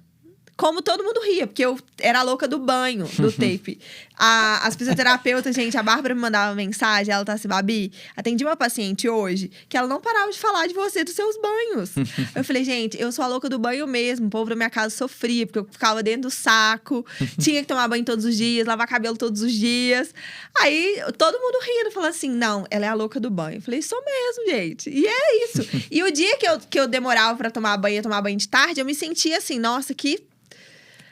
Como 0.57 0.81
todo 0.81 1.03
mundo 1.03 1.19
ria, 1.21 1.45
porque 1.45 1.65
eu 1.65 1.77
era 1.99 2.19
a 2.19 2.23
louca 2.23 2.47
do 2.47 2.57
banho, 2.57 3.05
do 3.17 3.31
tape. 3.33 3.77
A, 4.17 4.65
as 4.65 4.75
fisioterapeutas, 4.75 5.53
gente, 5.53 5.77
a 5.77 5.83
Bárbara 5.83 6.15
me 6.15 6.21
mandava 6.21 6.55
mensagem, 6.55 7.13
ela 7.13 7.25
tá 7.25 7.33
assim, 7.33 7.49
Babi, 7.49 7.91
atendi 8.15 8.45
uma 8.45 8.55
paciente 8.55 9.09
hoje 9.09 9.51
que 9.67 9.75
ela 9.75 9.85
não 9.85 9.99
parava 9.99 10.31
de 10.31 10.39
falar 10.39 10.67
de 10.67 10.73
você, 10.73 11.03
dos 11.03 11.13
seus 11.13 11.37
banhos. 11.41 11.91
eu 12.33 12.43
falei, 12.43 12.63
gente, 12.63 12.99
eu 12.99 13.11
sou 13.11 13.25
a 13.25 13.27
louca 13.27 13.49
do 13.49 13.59
banho 13.59 13.85
mesmo. 13.85 14.27
O 14.27 14.29
povo 14.29 14.49
da 14.49 14.55
minha 14.55 14.69
casa 14.69 14.95
sofria, 14.95 15.45
porque 15.45 15.59
eu 15.59 15.67
ficava 15.69 16.01
dentro 16.01 16.23
do 16.23 16.31
saco, 16.31 17.05
tinha 17.37 17.61
que 17.61 17.67
tomar 17.67 17.89
banho 17.89 18.05
todos 18.05 18.23
os 18.23 18.37
dias, 18.37 18.65
lavar 18.65 18.87
cabelo 18.87 19.17
todos 19.17 19.41
os 19.41 19.51
dias. 19.51 20.13
Aí 20.61 21.01
todo 21.17 21.37
mundo 21.37 21.57
rindo, 21.61 21.91
falando 21.91 22.11
assim: 22.11 22.29
não, 22.29 22.65
ela 22.69 22.85
é 22.85 22.89
a 22.89 22.93
louca 22.93 23.19
do 23.19 23.29
banho. 23.29 23.57
Eu 23.57 23.61
falei, 23.61 23.81
sou 23.81 24.01
mesmo, 24.05 24.45
gente. 24.49 24.89
E 24.89 25.05
é 25.05 25.43
isso. 25.43 25.87
e 25.91 26.01
o 26.01 26.11
dia 26.11 26.37
que 26.37 26.47
eu, 26.47 26.59
que 26.59 26.79
eu 26.79 26.87
demorava 26.87 27.37
pra 27.37 27.51
tomar 27.51 27.75
banho, 27.75 28.01
tomar 28.01 28.21
banho 28.21 28.37
de 28.37 28.47
tarde, 28.47 28.79
eu 28.79 28.85
me 28.85 28.95
sentia 28.95 29.37
assim, 29.37 29.59
nossa, 29.59 29.93
que 29.93 30.23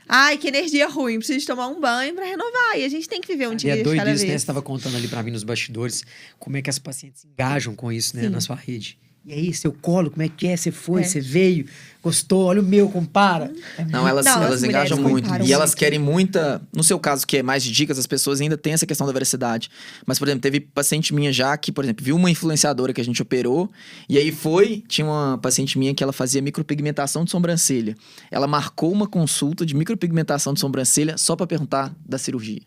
Ai, 0.08 0.38
que 0.38 0.48
energia 0.48 0.88
ruim, 0.88 1.18
preciso 1.18 1.40
de 1.40 1.46
tomar 1.46 1.68
um 1.68 1.80
banho 1.80 2.14
para 2.14 2.26
renovar. 2.26 2.78
E 2.78 2.86
a 2.86 2.90
gente 2.90 3.08
tem 3.08 3.22
que 3.22 3.28
viver 3.28 3.48
um 3.48 3.54
E 3.54 3.58
dia 3.58 3.74
é 3.74 3.78
de 3.78 3.84
doido 3.84 3.98
cada 3.98 4.12
isso, 4.12 4.24
né? 4.24 4.30
Você 4.30 4.36
estava 4.36 4.62
contando 4.62 4.96
ali 4.96 5.08
para 5.08 5.24
mim 5.24 5.32
nos 5.32 5.44
bastidores 5.44 6.04
como 6.40 6.58
é 6.58 6.62
que 6.62 6.70
as 6.70 6.80
pacientes 6.80 7.26
engajam 7.26 7.76
com 7.76 7.92
isso, 7.92 8.16
né? 8.16 8.24
Sim. 8.24 8.30
Na 8.30 8.42
sua 8.42 8.56
rede. 8.56 8.98
E 9.26 9.32
aí, 9.32 9.54
seu 9.54 9.72
colo, 9.72 10.12
como 10.12 10.22
é 10.22 10.28
que 10.28 10.48
é? 10.48 10.58
Você 10.58 10.70
foi, 10.70 11.02
É. 11.02 11.04
você 11.06 11.22
veio, 11.22 11.66
gostou, 12.04 12.44
olha 12.46 12.60
o 12.60 12.64
meu, 12.64 12.90
compara. 12.90 13.54
É 13.78 13.86
Não, 13.86 14.06
elas, 14.06 14.26
Não, 14.26 14.44
elas 14.44 14.56
as 14.56 14.64
engajam 14.64 14.98
muito. 14.98 15.30
E 15.46 15.54
elas 15.54 15.70
muito. 15.70 15.78
querem 15.80 15.98
muita. 15.98 16.62
No 16.76 16.84
seu 16.84 17.00
caso, 17.00 17.26
que 17.26 17.38
é 17.38 17.44
mais 17.44 17.64
de 17.64 17.72
dicas, 17.72 17.98
as 17.98 18.06
pessoas 18.06 18.42
ainda 18.42 18.58
têm 18.58 18.74
essa 18.74 18.86
questão 18.86 19.08
da 19.08 19.14
veracidade. 19.14 19.70
Mas, 20.06 20.20
por 20.20 20.28
exemplo, 20.28 20.42
teve 20.42 20.60
paciente 20.60 21.14
minha 21.14 21.32
já 21.32 21.56
que, 21.56 21.72
por 21.72 21.86
exemplo, 21.86 22.04
viu 22.04 22.18
uma 22.18 22.30
influenciadora 22.30 22.92
que 22.92 23.00
a 23.00 23.06
gente 23.06 23.22
operou. 23.22 23.72
E 24.10 24.18
aí 24.18 24.30
foi. 24.30 24.84
Tinha 24.90 25.08
uma 25.08 25.38
paciente 25.42 25.80
minha 25.80 25.94
que 25.94 26.04
ela 26.04 26.12
fazia 26.12 26.42
micropigmentação 26.42 27.24
de 27.24 27.32
sobrancelha. 27.32 27.96
Ela 28.30 28.46
marcou 28.46 28.92
uma 28.92 29.08
consulta 29.08 29.66
de 29.66 29.74
micropigmentação 29.74 30.54
de 30.54 30.60
sobrancelha 30.60 31.18
só 31.18 31.34
pra 31.38 31.48
perguntar 31.48 31.96
da 32.06 32.18
cirurgia. 32.18 32.60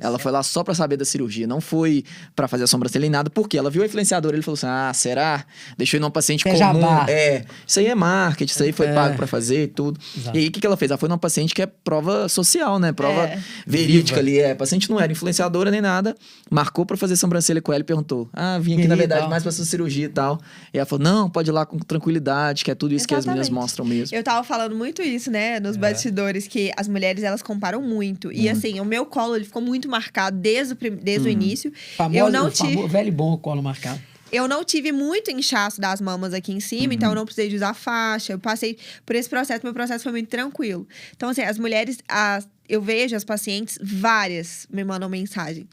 Ela 0.00 0.18
foi 0.18 0.32
lá 0.32 0.42
só 0.42 0.62
pra 0.64 0.74
saber 0.74 0.96
da 0.96 1.04
cirurgia, 1.04 1.46
não 1.46 1.60
foi 1.60 2.04
pra 2.34 2.48
fazer 2.48 2.64
a 2.64 2.66
sobrancelha 2.66 3.02
nem 3.02 3.10
nada, 3.10 3.30
porque 3.30 3.56
ela 3.58 3.70
viu 3.70 3.82
a 3.82 3.86
influenciadora, 3.86 4.34
ele 4.36 4.42
falou 4.42 4.54
assim: 4.54 4.66
"Ah, 4.68 4.92
será? 4.94 5.44
Deixou 5.76 5.98
ir 5.98 6.00
numa 6.00 6.10
paciente 6.10 6.46
É 6.46 6.50
comum". 6.50 6.58
jabá. 6.58 7.06
É, 7.08 7.44
isso 7.66 7.78
aí 7.78 7.86
é 7.86 7.94
marketing, 7.94 8.52
isso 8.52 8.62
aí 8.62 8.72
foi 8.72 8.86
É. 8.86 8.94
pago 8.94 9.16
pra 9.16 9.26
fazer 9.26 9.64
e 9.64 9.66
tudo. 9.68 9.98
Exato. 10.16 10.36
E 10.36 10.40
aí 10.40 10.48
o 10.48 10.52
que 10.52 10.60
que 10.60 10.66
ela 10.66 10.76
fez? 10.76 10.90
Ela 10.90 10.98
foi 10.98 11.08
numa 11.08 11.18
paciente 11.18 11.54
que 11.54 11.62
é 11.62 11.66
prova 11.66 12.28
social, 12.28 12.78
né? 12.78 12.92
Prova 12.92 13.22
É. 13.24 13.38
verídica 13.66 14.20
Viva. 14.20 14.20
ali, 14.20 14.38
é. 14.38 14.50
A 14.52 14.56
paciente 14.56 14.90
não 14.90 15.00
era 15.00 15.10
influenciadora 15.12 15.70
nem 15.70 15.80
nada, 15.80 16.14
marcou 16.50 16.84
pra 16.86 16.96
fazer 16.96 17.16
sobrancelha 17.16 17.60
com 17.62 17.72
ela 17.72 17.80
e 17.80 17.84
perguntou: 17.84 18.28
"Ah, 18.32 18.58
vim 18.58 18.74
aqui 18.74 18.82
E 18.84 18.88
na 18.88 18.96
verdade 18.96 19.22
tal? 19.22 19.30
mais 19.30 19.42
pra 19.42 19.52
sua 19.52 19.64
cirurgia 19.64 20.06
e 20.06 20.08
tal". 20.08 20.40
E 20.72 20.78
ela 20.78 20.86
falou: 20.86 21.02
"Não, 21.04 21.28
pode 21.30 21.50
ir 21.50 21.52
lá 21.52 21.64
com 21.66 21.78
tranquilidade, 21.78 22.64
que 22.64 22.70
é 22.70 22.74
tudo 22.74 22.94
isso 22.94 23.06
que 23.06 23.14
as 23.14 23.24
meninas 23.24 23.46
Exatamente. 23.46 23.62
mostram 23.62 23.84
mesmo". 23.86 24.16
Eu 24.16 24.22
tava 24.22 24.44
falando 24.44 24.74
muito 24.74 25.02
isso, 25.02 25.30
né, 25.30 25.58
nos 25.60 25.76
É. 25.76 25.78
bastidores, 25.78 26.46
que 26.46 26.72
as 26.76 26.88
mulheres 26.88 27.22
elas 27.24 27.42
comparam 27.42 27.80
muito. 27.82 28.30
E 28.32 28.48
assim, 28.48 28.80
o 28.80 28.84
meu 28.84 29.06
colo 29.06 29.36
ele 29.36 29.44
ficou 29.44 29.62
muito 29.62 29.71
marcado 29.88 30.36
desde 30.38 30.74
o, 30.74 30.76
prim- 30.76 30.96
desde 30.96 31.28
o 31.28 31.30
início. 31.30 31.72
Famoso, 31.96 32.18
Eu 32.18 32.30
não 32.30 32.46
o 32.46 32.50
tive- 32.50 32.86
velho 32.88 33.08
e 33.08 33.12
bom 33.12 33.36
colo 33.36 33.62
marcado. 33.62 34.00
Eu 34.30 34.48
não 34.48 34.64
tive 34.64 34.92
muito 34.92 35.30
inchaço 35.30 35.78
das 35.80 36.00
mamas 36.00 36.32
aqui 36.32 36.52
em 36.52 36.60
cima, 36.60 36.94
então 36.94 37.10
eu 37.10 37.14
não 37.14 37.26
precisei 37.26 37.50
de 37.50 37.56
usar 37.56 37.74
faixa. 37.74 38.32
Eu 38.32 38.38
passei 38.38 38.78
por 39.04 39.14
esse 39.14 39.28
processo, 39.28 39.60
meu 39.62 39.74
processo 39.74 40.02
foi 40.02 40.12
muito 40.12 40.28
tranquilo. 40.30 40.88
Então, 41.14 41.28
assim, 41.28 41.42
as 41.42 41.58
mulheres, 41.58 41.98
as- 42.08 42.48
eu 42.66 42.80
vejo 42.80 43.14
as 43.14 43.24
pacientes, 43.24 43.78
várias 43.82 44.66
me 44.70 44.82
mandam 44.84 45.08
mensagem. 45.08 45.68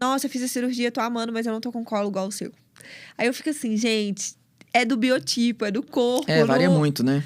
Nossa, 0.00 0.26
eu 0.26 0.30
fiz 0.30 0.42
a 0.42 0.48
cirurgia, 0.48 0.92
tô 0.92 1.00
amando, 1.00 1.32
mas 1.32 1.44
eu 1.46 1.52
não 1.52 1.60
tô 1.60 1.72
com 1.72 1.82
colo 1.84 2.08
igual 2.08 2.28
o 2.28 2.32
seu. 2.32 2.52
Aí 3.18 3.26
eu 3.26 3.34
fico 3.34 3.50
assim, 3.50 3.76
gente, 3.76 4.34
é 4.72 4.84
do 4.84 4.96
biotipo, 4.96 5.64
é 5.64 5.70
do 5.72 5.82
corpo. 5.82 6.30
É, 6.30 6.44
varia 6.44 6.68
não- 6.68 6.78
muito, 6.78 7.02
né? 7.02 7.22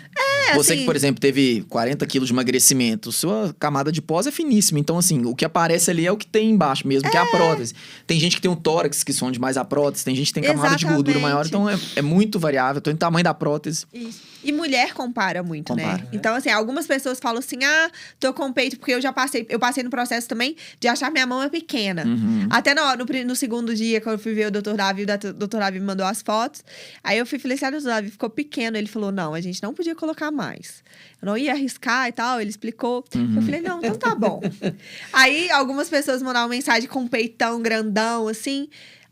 É, 0.50 0.54
Você 0.54 0.72
assim- 0.72 0.80
que, 0.80 0.86
por 0.86 0.96
exemplo, 0.96 1.20
teve 1.20 1.64
40 1.68 2.06
quilos 2.06 2.28
de 2.28 2.32
emagrecimento, 2.34 3.12
sua 3.12 3.54
camada 3.58 3.92
de 3.92 4.00
pós 4.00 4.26
é 4.26 4.30
finíssima. 4.30 4.78
Então, 4.78 4.96
assim, 4.98 5.24
o 5.26 5.34
que 5.34 5.44
aparece 5.44 5.90
ali 5.90 6.06
é 6.06 6.12
o 6.12 6.16
que 6.16 6.26
tem 6.26 6.50
embaixo 6.50 6.86
mesmo, 6.88 7.10
que 7.10 7.16
é 7.16 7.20
a 7.20 7.26
prótese. 7.26 7.74
Tem 8.06 8.18
gente 8.18 8.36
que 8.36 8.42
tem 8.42 8.50
um 8.50 8.56
tórax 8.56 9.02
que 9.04 9.12
sonde 9.12 9.38
mais 9.38 9.56
a 9.56 9.64
prótese, 9.64 10.04
tem 10.04 10.14
gente 10.14 10.28
que 10.28 10.34
tem 10.34 10.42
camada 10.42 10.76
de 10.76 10.86
gordura 10.86 11.18
maior. 11.18 11.44
Então, 11.46 11.68
é, 11.68 11.78
é 11.96 12.02
muito 12.02 12.38
variável. 12.38 12.80
Tem 12.80 12.94
o 12.94 12.96
tamanho 12.96 13.24
da 13.24 13.34
prótese. 13.34 13.84
Isso. 13.92 14.22
E 14.42 14.52
mulher 14.52 14.94
compara 14.94 15.42
muito, 15.42 15.74
Compara. 15.74 15.98
né? 15.98 16.08
Então, 16.12 16.34
assim, 16.34 16.48
algumas 16.48 16.86
pessoas 16.86 17.18
falam 17.18 17.40
assim: 17.40 17.64
ah, 17.64 17.90
tô 18.20 18.32
com 18.32 18.52
peito, 18.52 18.78
porque 18.78 18.92
eu 18.92 19.00
já 19.00 19.12
passei, 19.12 19.44
eu 19.50 19.58
passei 19.58 19.82
no 19.82 19.90
processo 19.90 20.28
também 20.28 20.56
de 20.80 20.86
achar 20.88 21.10
minha 21.10 21.26
mão 21.26 21.42
é 21.42 21.48
pequena. 21.48 22.04
Uhum. 22.06 22.46
Até 22.48 22.72
no, 22.74 22.82
no, 22.96 23.24
no 23.26 23.36
segundo 23.36 23.74
dia, 23.74 24.00
quando 24.00 24.14
eu 24.14 24.18
fui 24.18 24.32
ver 24.34 24.46
o 24.46 24.50
Dr. 24.50 24.74
Davi, 24.74 25.02
o 25.02 25.06
Dr. 25.06 25.58
Davi 25.58 25.80
me 25.80 25.86
mandou 25.86 26.06
as 26.06 26.22
fotos. 26.22 26.62
Aí 27.02 27.18
eu 27.18 27.26
fui 27.26 27.38
falei 27.38 27.56
assim: 27.56 27.64
ah, 27.66 27.70
Dr. 27.70 27.84
Davi, 27.84 28.10
ficou 28.10 28.30
pequeno. 28.30 28.76
Ele 28.76 28.86
falou: 28.86 29.10
não, 29.12 29.34
a 29.34 29.40
gente 29.40 29.62
não 29.62 29.74
podia 29.74 29.94
colocar 29.94 30.17
mais. 30.30 30.82
Eu 31.20 31.26
não 31.26 31.38
ia 31.38 31.52
arriscar 31.52 32.08
e 32.08 32.12
tal. 32.12 32.40
Ele 32.40 32.50
explicou. 32.50 33.04
Uhum. 33.14 33.36
Eu 33.36 33.42
falei: 33.42 33.60
não, 33.60 33.78
então 33.78 33.94
tá 33.94 34.14
bom. 34.14 34.40
Aí 35.12 35.50
algumas 35.50 35.88
pessoas 35.88 36.22
mandavam 36.22 36.48
mensagem 36.48 36.88
com 36.88 37.00
um 37.00 37.08
peitão 37.08 37.62
grandão, 37.62 38.28
assim. 38.28 38.68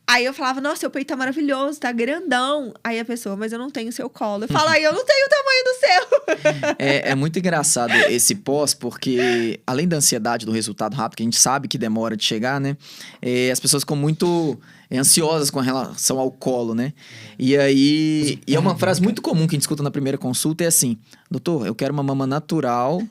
Aí 0.09 0.25
eu 0.25 0.33
falava, 0.33 0.61
nossa, 0.61 0.81
seu 0.81 0.91
peito 0.91 1.09
tá 1.09 1.17
maravilhoso, 1.17 1.81
tá 1.81 1.91
grandão. 1.91 2.73
Aí 2.85 3.01
a 3.01 3.05
pessoa, 3.05 3.37
mas 3.37 3.53
eu 3.53 3.59
não 3.59 3.71
tenho 3.71 3.91
seu 3.93 4.09
colo. 4.09 4.45
Eu 4.45 4.49
falo, 4.49 4.69
aí 4.69 4.85
eu 4.85 4.93
não 4.93 5.05
tenho 5.05 5.27
o 5.27 5.29
tamanho 5.29 5.65
do 5.65 5.81
seu. 5.81 6.17
É, 6.79 7.11
é 7.11 7.15
muito 7.15 7.39
engraçado 7.39 7.93
esse 8.09 8.35
pós, 8.35 8.75
porque 8.75 9.59
além 9.67 9.89
da 9.89 9.97
ansiedade 9.97 10.45
do 10.45 10.53
resultado 10.53 10.95
rápido, 10.95 11.17
que 11.17 11.23
a 11.23 11.27
gente 11.27 11.39
sabe 11.39 11.69
que 11.69 11.79
demora 11.79 12.17
de 12.17 12.25
chegar, 12.25 12.61
né? 12.61 12.77
é, 13.23 13.51
as 13.51 13.61
pessoas 13.61 13.83
ficam 13.83 13.97
muito 13.97 14.59
ansiosas 14.93 15.51
com 15.51 15.61
relação 15.61 16.19
ao 16.19 16.31
colo, 16.31 16.75
né? 16.75 16.93
E 17.39 17.57
aí. 17.57 18.39
E 18.47 18.55
é 18.55 18.59
uma 18.59 18.77
frase 18.79 19.03
muito 19.03 19.21
comum 19.21 19.47
que 19.47 19.55
a 19.55 19.57
gente 19.57 19.63
escuta 19.63 19.83
na 19.83 19.91
primeira 19.91 20.17
consulta: 20.17 20.65
é 20.65 20.67
assim, 20.67 20.97
doutor, 21.31 21.67
eu 21.67 21.75
quero 21.75 21.93
uma 21.93 22.03
mama 22.03 22.27
natural, 22.27 23.03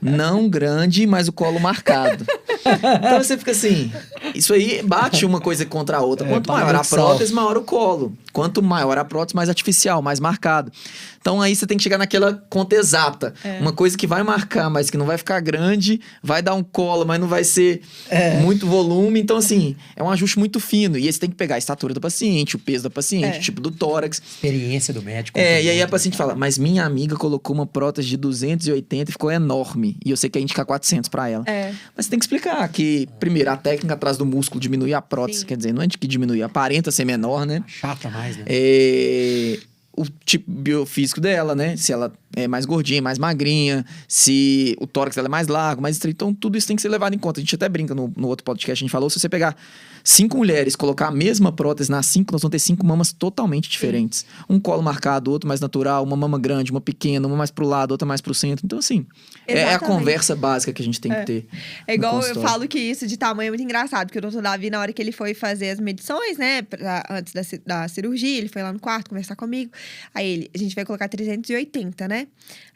não 0.00 0.48
grande, 0.48 1.06
mas 1.06 1.28
o 1.28 1.32
colo 1.32 1.60
marcado. 1.60 2.26
Então 2.64 3.18
você 3.22 3.36
fica 3.36 3.50
assim, 3.50 3.92
isso 4.34 4.52
aí 4.52 4.82
bate 4.82 5.24
uma 5.24 5.40
coisa 5.40 5.64
contra 5.64 5.98
a 5.98 6.00
outra. 6.00 6.26
É, 6.26 6.30
Quanto 6.30 6.48
maior 6.52 6.74
a 6.74 6.84
prótese, 6.84 7.32
maior 7.32 7.56
o 7.56 7.62
colo. 7.62 8.12
Quanto 8.32 8.62
maior 8.62 8.96
a 8.98 9.04
prótese, 9.04 9.34
mais 9.36 9.48
artificial, 9.48 10.00
mais 10.02 10.20
marcado. 10.20 10.70
Então 11.20 11.40
aí 11.42 11.54
você 11.54 11.66
tem 11.66 11.76
que 11.76 11.82
chegar 11.82 11.98
naquela 11.98 12.34
conta 12.48 12.74
exata. 12.76 13.34
É. 13.44 13.58
Uma 13.60 13.72
coisa 13.72 13.96
que 13.96 14.06
vai 14.06 14.22
marcar, 14.22 14.70
mas 14.70 14.88
que 14.88 14.96
não 14.96 15.04
vai 15.04 15.18
ficar 15.18 15.38
grande, 15.40 16.00
vai 16.22 16.40
dar 16.42 16.54
um 16.54 16.62
colo, 16.62 17.04
mas 17.04 17.20
não 17.20 17.28
vai 17.28 17.44
ser 17.44 17.82
É. 18.08 18.38
muito 18.40 18.66
volume. 18.66 19.20
Então, 19.20 19.36
assim, 19.36 19.76
é 19.94 20.02
um 20.02 20.10
ajuste 20.10 20.38
muito 20.38 20.58
fino. 20.60 20.96
E 20.96 21.06
aí 21.06 21.12
você 21.12 21.18
tem 21.18 21.28
que 21.28 21.36
pegar 21.36 21.56
a 21.56 21.58
estatura 21.58 21.92
do 21.92 22.00
paciente, 22.00 22.56
o 22.56 22.58
peso 22.58 22.84
da 22.84 22.90
paciente, 22.90 23.36
É. 23.36 23.38
o 23.38 23.42
tipo 23.42 23.60
do 23.60 23.70
tórax. 23.70 24.22
Experiência 24.24 24.94
do 24.94 25.02
médico. 25.02 25.38
É, 25.38 25.62
e 25.62 25.68
aí 25.68 25.82
a 25.82 25.88
paciente 25.88 26.16
fala, 26.16 26.34
mas 26.34 26.56
minha 26.56 26.84
amiga 26.86 27.16
colocou 27.16 27.54
uma 27.54 27.66
prótese 27.66 28.08
de 28.08 28.16
280 28.16 29.10
e 29.10 29.12
ficou 29.12 29.30
enorme. 29.30 29.96
E 30.04 30.10
eu 30.10 30.16
sei 30.16 30.30
que 30.30 30.38
é 30.38 30.42
indicar 30.42 30.64
400 30.64 31.08
pra 31.08 31.28
ela. 31.28 31.44
É. 31.46 31.72
Mas 31.96 32.06
você 32.06 32.10
tem 32.10 32.18
que 32.18 32.24
explicar 32.24 32.66
que, 32.68 33.06
primeiro, 33.18 33.50
a 33.50 33.56
técnica 33.56 33.94
atrás 33.94 34.16
do 34.16 34.24
músculo 34.24 34.60
diminui 34.60 34.94
a 34.94 35.02
prótese. 35.02 35.40
Sim. 35.40 35.46
Quer 35.46 35.56
dizer, 35.58 35.72
não 35.74 35.82
é 35.82 35.86
de 35.86 35.98
que 35.98 36.06
diminui, 36.06 36.42
aparenta 36.42 36.90
ser 36.90 37.04
menor, 37.04 37.44
né? 37.44 37.62
Chata 37.66 38.08
né? 38.36 38.44
É, 38.46 39.58
o 39.96 40.04
tipo 40.24 40.50
biofísico 40.50 41.20
dela, 41.20 41.54
né? 41.54 41.76
Se 41.76 41.92
ela 41.92 42.12
é 42.36 42.46
mais 42.46 42.64
gordinha, 42.64 43.02
mais 43.02 43.18
magrinha, 43.18 43.84
se 44.06 44.76
o 44.80 44.86
tórax 44.86 45.16
dela 45.16 45.26
é 45.26 45.30
mais 45.30 45.48
largo, 45.48 45.82
mais 45.82 45.96
estreito. 45.96 46.16
Então, 46.16 46.32
tudo 46.34 46.56
isso 46.56 46.66
tem 46.66 46.76
que 46.76 46.82
ser 46.82 46.88
levado 46.88 47.14
em 47.14 47.18
conta. 47.18 47.40
A 47.40 47.42
gente 47.42 47.54
até 47.54 47.68
brinca 47.68 47.94
no, 47.94 48.12
no 48.16 48.28
outro 48.28 48.44
podcast, 48.44 48.72
a 48.72 48.84
gente 48.84 48.90
falou, 48.90 49.10
se 49.10 49.18
você 49.18 49.28
pegar 49.28 49.56
cinco 50.04 50.36
mulheres, 50.36 50.74
colocar 50.76 51.08
a 51.08 51.10
mesma 51.10 51.52
prótese 51.52 51.90
nas 51.90 52.06
cinco, 52.06 52.32
nós 52.32 52.40
vamos 52.42 52.52
ter 52.52 52.58
cinco 52.58 52.86
mamas 52.86 53.12
totalmente 53.12 53.68
diferentes. 53.68 54.24
Um 54.48 54.58
colo 54.60 54.82
marcado, 54.82 55.30
outro 55.30 55.46
mais 55.48 55.60
natural, 55.60 56.02
uma 56.04 56.16
mama 56.16 56.38
grande, 56.38 56.70
uma 56.70 56.80
pequena, 56.80 57.26
uma 57.26 57.36
mais 57.36 57.50
pro 57.50 57.66
lado, 57.66 57.90
outra 57.92 58.06
mais 58.06 58.20
pro 58.20 58.32
centro. 58.32 58.64
Então, 58.64 58.78
assim, 58.78 59.04
é, 59.46 59.52
é 59.54 59.64
a 59.64 59.68
Exatamente. 59.70 59.98
conversa 59.98 60.36
básica 60.36 60.72
que 60.72 60.80
a 60.80 60.84
gente 60.84 61.00
tem 61.00 61.12
É. 61.12 61.20
que 61.20 61.26
ter. 61.26 61.46
É 61.86 61.94
igual 61.94 62.22
eu 62.22 62.34
falo 62.40 62.66
que 62.68 62.78
isso 62.78 63.06
de 63.06 63.16
tamanho 63.16 63.48
é 63.48 63.50
muito 63.50 63.62
engraçado, 63.62 64.06
porque 64.06 64.18
o 64.18 64.22
doutor 64.22 64.40
Davi, 64.40 64.70
na 64.70 64.80
hora 64.80 64.92
que 64.92 65.02
ele 65.02 65.12
foi 65.12 65.34
fazer 65.34 65.70
as 65.70 65.80
medições, 65.80 66.38
né, 66.38 66.62
pra- 66.62 67.04
antes 67.10 67.32
da, 67.32 67.42
da 67.66 67.88
cirurgia, 67.88 68.38
ele 68.38 68.48
foi 68.48 68.62
lá 68.62 68.72
no 68.72 68.78
quarto 68.78 69.10
conversar 69.10 69.36
comigo. 69.36 69.70
Aí 70.14 70.26
ele, 70.26 70.50
a 70.54 70.58
gente 70.58 70.74
vai 70.74 70.84
colocar 70.84 71.08
380, 71.08 72.08
né? 72.08 72.19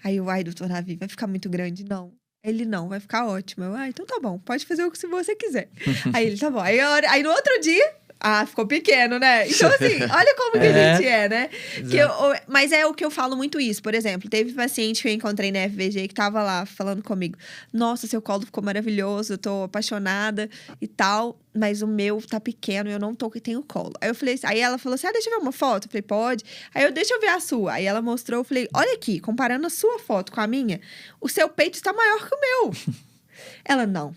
Aí 0.02 0.16
eu, 0.16 0.28
ai, 0.30 0.44
doutor 0.44 0.68
Davi, 0.68 0.96
vai 0.96 1.08
ficar 1.08 1.26
muito 1.26 1.48
grande? 1.48 1.84
Não. 1.84 2.12
Ele 2.44 2.64
não, 2.66 2.88
vai 2.88 3.00
ficar 3.00 3.26
ótimo. 3.26 3.64
Eu, 3.64 3.74
ah, 3.74 3.88
então 3.88 4.04
tá 4.04 4.18
bom, 4.20 4.38
pode 4.38 4.66
fazer 4.66 4.84
o 4.84 4.90
que 4.90 5.06
você 5.06 5.34
quiser. 5.34 5.70
aí 6.12 6.26
ele, 6.26 6.36
tá 6.38 6.50
bom. 6.50 6.60
Aí, 6.60 6.78
hora- 6.78 7.10
aí 7.10 7.22
no 7.22 7.30
outro 7.30 7.58
dia, 7.60 7.94
ah, 8.26 8.46
ficou 8.46 8.66
pequeno, 8.66 9.18
né? 9.18 9.46
Então, 9.46 9.68
assim, 9.70 9.96
olha 10.10 10.34
como 10.36 10.52
que 10.52 10.58
É. 10.66 10.92
a 10.92 10.96
gente 10.96 11.06
é, 11.08 11.28
né? 11.28 11.50
Que 11.90 11.96
eu- 11.98 12.08
mas 12.46 12.72
é 12.72 12.86
o 12.86 12.94
que 12.94 13.04
eu 13.04 13.10
falo 13.10 13.36
muito 13.36 13.60
isso. 13.60 13.82
Por 13.82 13.94
exemplo, 13.94 14.30
teve 14.30 14.52
paciente 14.54 15.02
que 15.02 15.08
eu 15.08 15.12
encontrei 15.12 15.52
na 15.52 15.60
FVG 15.68 16.08
que 16.08 16.14
tava 16.14 16.42
lá 16.42 16.64
falando 16.64 17.02
comigo. 17.02 17.36
Nossa, 17.72 18.06
seu 18.06 18.22
colo 18.22 18.46
ficou 18.46 18.64
maravilhoso, 18.64 19.34
eu 19.34 19.38
tô 19.38 19.64
apaixonada 19.64 20.48
e 20.80 20.88
tal. 20.88 21.38
Mas 21.56 21.82
o 21.82 21.86
meu 21.86 22.20
tá 22.20 22.40
pequeno, 22.40 22.90
eu 22.90 22.98
não 22.98 23.14
tô 23.14 23.30
que 23.30 23.40
tenho 23.40 23.62
colo. 23.62 23.92
Aí 24.00 24.08
eu 24.08 24.14
falei, 24.14 24.34
assim- 24.34 24.46
aí 24.46 24.58
ela 24.60 24.76
falou 24.78 24.94
assim: 24.94 25.06
ah, 25.06 25.12
deixa 25.12 25.28
eu 25.30 25.36
ver 25.36 25.42
uma 25.42 25.52
foto. 25.52 25.84
Eu 25.86 25.90
falei, 25.90 26.02
pode. 26.02 26.44
Aí 26.74 26.82
eu, 26.84 26.90
deixa 26.92 27.14
eu 27.14 27.20
ver 27.20 27.28
a 27.28 27.38
sua. 27.40 27.74
Aí 27.74 27.84
ela 27.84 28.00
mostrou, 28.02 28.40
eu 28.40 28.44
falei, 28.44 28.66
olha 28.74 28.94
aqui, 28.94 29.20
comparando 29.20 29.66
a 29.66 29.70
sua 29.70 29.98
foto 30.00 30.32
com 30.32 30.40
a 30.40 30.46
minha, 30.46 30.80
o 31.20 31.28
seu 31.28 31.48
peito 31.48 31.74
está 31.76 31.92
maior 31.92 32.26
que 32.28 32.34
o 32.34 32.40
meu. 32.40 32.74
ela, 33.64 33.86
não. 33.86 34.14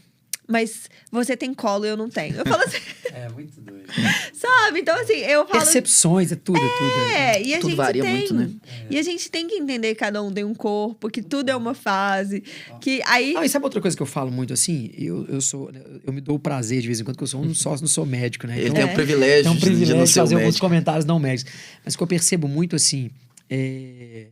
Mas 0.50 0.90
você 1.12 1.36
tem 1.36 1.54
colo 1.54 1.86
e 1.86 1.90
eu 1.90 1.98
não 1.98 2.10
tenho. 2.10 2.36
Eu 2.38 2.46
falo 2.46 2.64
assim, 2.64 2.78
É, 3.14 3.28
muito 3.30 3.60
doido. 3.60 3.88
sabe? 4.34 4.80
Então, 4.80 4.96
assim, 5.00 5.16
eu 5.16 5.46
falo. 5.48 5.60
Percepções, 5.64 6.32
é 6.32 6.36
tudo, 6.36 6.58
é 6.58 6.62
tudo. 6.78 7.12
É, 7.14 7.42
e 7.44 7.54
a 7.54 7.58
Tudo 7.60 7.70
gente 7.70 7.78
varia 7.78 8.02
tem. 8.04 8.14
muito, 8.16 8.34
né? 8.34 8.50
E 8.90 8.98
a 8.98 9.02
gente 9.02 9.30
tem 9.30 9.48
que 9.48 9.56
entender 9.56 9.90
que 9.90 9.96
cada 10.00 10.22
um 10.24 10.32
tem 10.32 10.44
um 10.44 10.54
corpo, 10.54 11.10
que 11.10 11.22
tudo 11.22 11.50
é 11.50 11.56
uma 11.56 11.74
fase. 11.74 12.44
Que 12.80 13.02
aí. 13.06 13.34
Não, 13.34 13.44
e 13.44 13.50
sabe 13.50 13.66
outra 13.66 13.82
coisa 13.82 13.98
que 13.98 14.04
eu 14.04 14.08
falo 14.08 14.32
muito 14.32 14.54
assim? 14.54 14.90
Eu, 14.98 15.26
eu 15.28 15.42
sou. 15.42 15.70
Eu 16.06 16.14
me 16.14 16.22
dou 16.22 16.36
o 16.36 16.40
prazer 16.40 16.80
de 16.82 16.88
vez 16.88 17.00
em 17.00 17.04
quando, 17.04 17.18
que 17.18 17.24
eu 17.24 17.28
sou 17.28 17.42
um 17.42 17.54
sócio, 17.54 17.84
não 17.84 17.90
sou 17.90 18.06
médico, 18.06 18.48
né? 18.48 18.58
Ele 18.58 18.70
Então, 18.70 18.76
tem 18.76 18.90
É. 18.90 18.92
o 18.92 18.96
privilégio, 18.96 19.48
é 19.48 19.52
um 19.52 19.56
de- 19.56 19.60
privilégio 19.62 19.94
de 19.94 19.98
não 20.00 20.04
de 20.06 20.10
ser 20.12 20.20
o 20.20 20.24
fazer 20.24 20.36
alguns 20.36 20.48
médico. 20.48 20.66
comentários 20.66 21.06
não 21.06 21.20
médicos. 21.20 21.52
Mas 21.84 21.94
o 21.94 21.98
que 21.98 22.04
eu 22.04 22.08
percebo 22.08 22.48
muito, 22.48 22.76
assim, 22.76 23.10
é... 23.50 24.28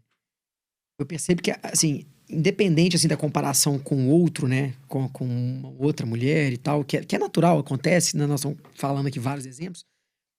eu 0.99 1.05
percebo 1.05 1.41
que, 1.41 1.53
assim, 1.63 2.05
independente, 2.29 2.95
assim, 2.95 3.07
da 3.07 3.17
comparação 3.17 3.77
com 3.77 4.07
o 4.07 4.09
outro, 4.09 4.47
né, 4.47 4.73
com, 4.87 5.07
com 5.09 5.25
uma 5.25 5.73
outra 5.77 6.05
mulher 6.05 6.51
e 6.51 6.57
tal, 6.57 6.83
que 6.83 6.97
é, 6.97 7.03
que 7.03 7.15
é 7.15 7.19
natural, 7.19 7.59
acontece, 7.59 8.17
né, 8.17 8.25
nós 8.25 8.39
estamos 8.39 8.57
falando 8.75 9.07
aqui 9.07 9.19
vários 9.19 9.45
exemplos, 9.45 9.83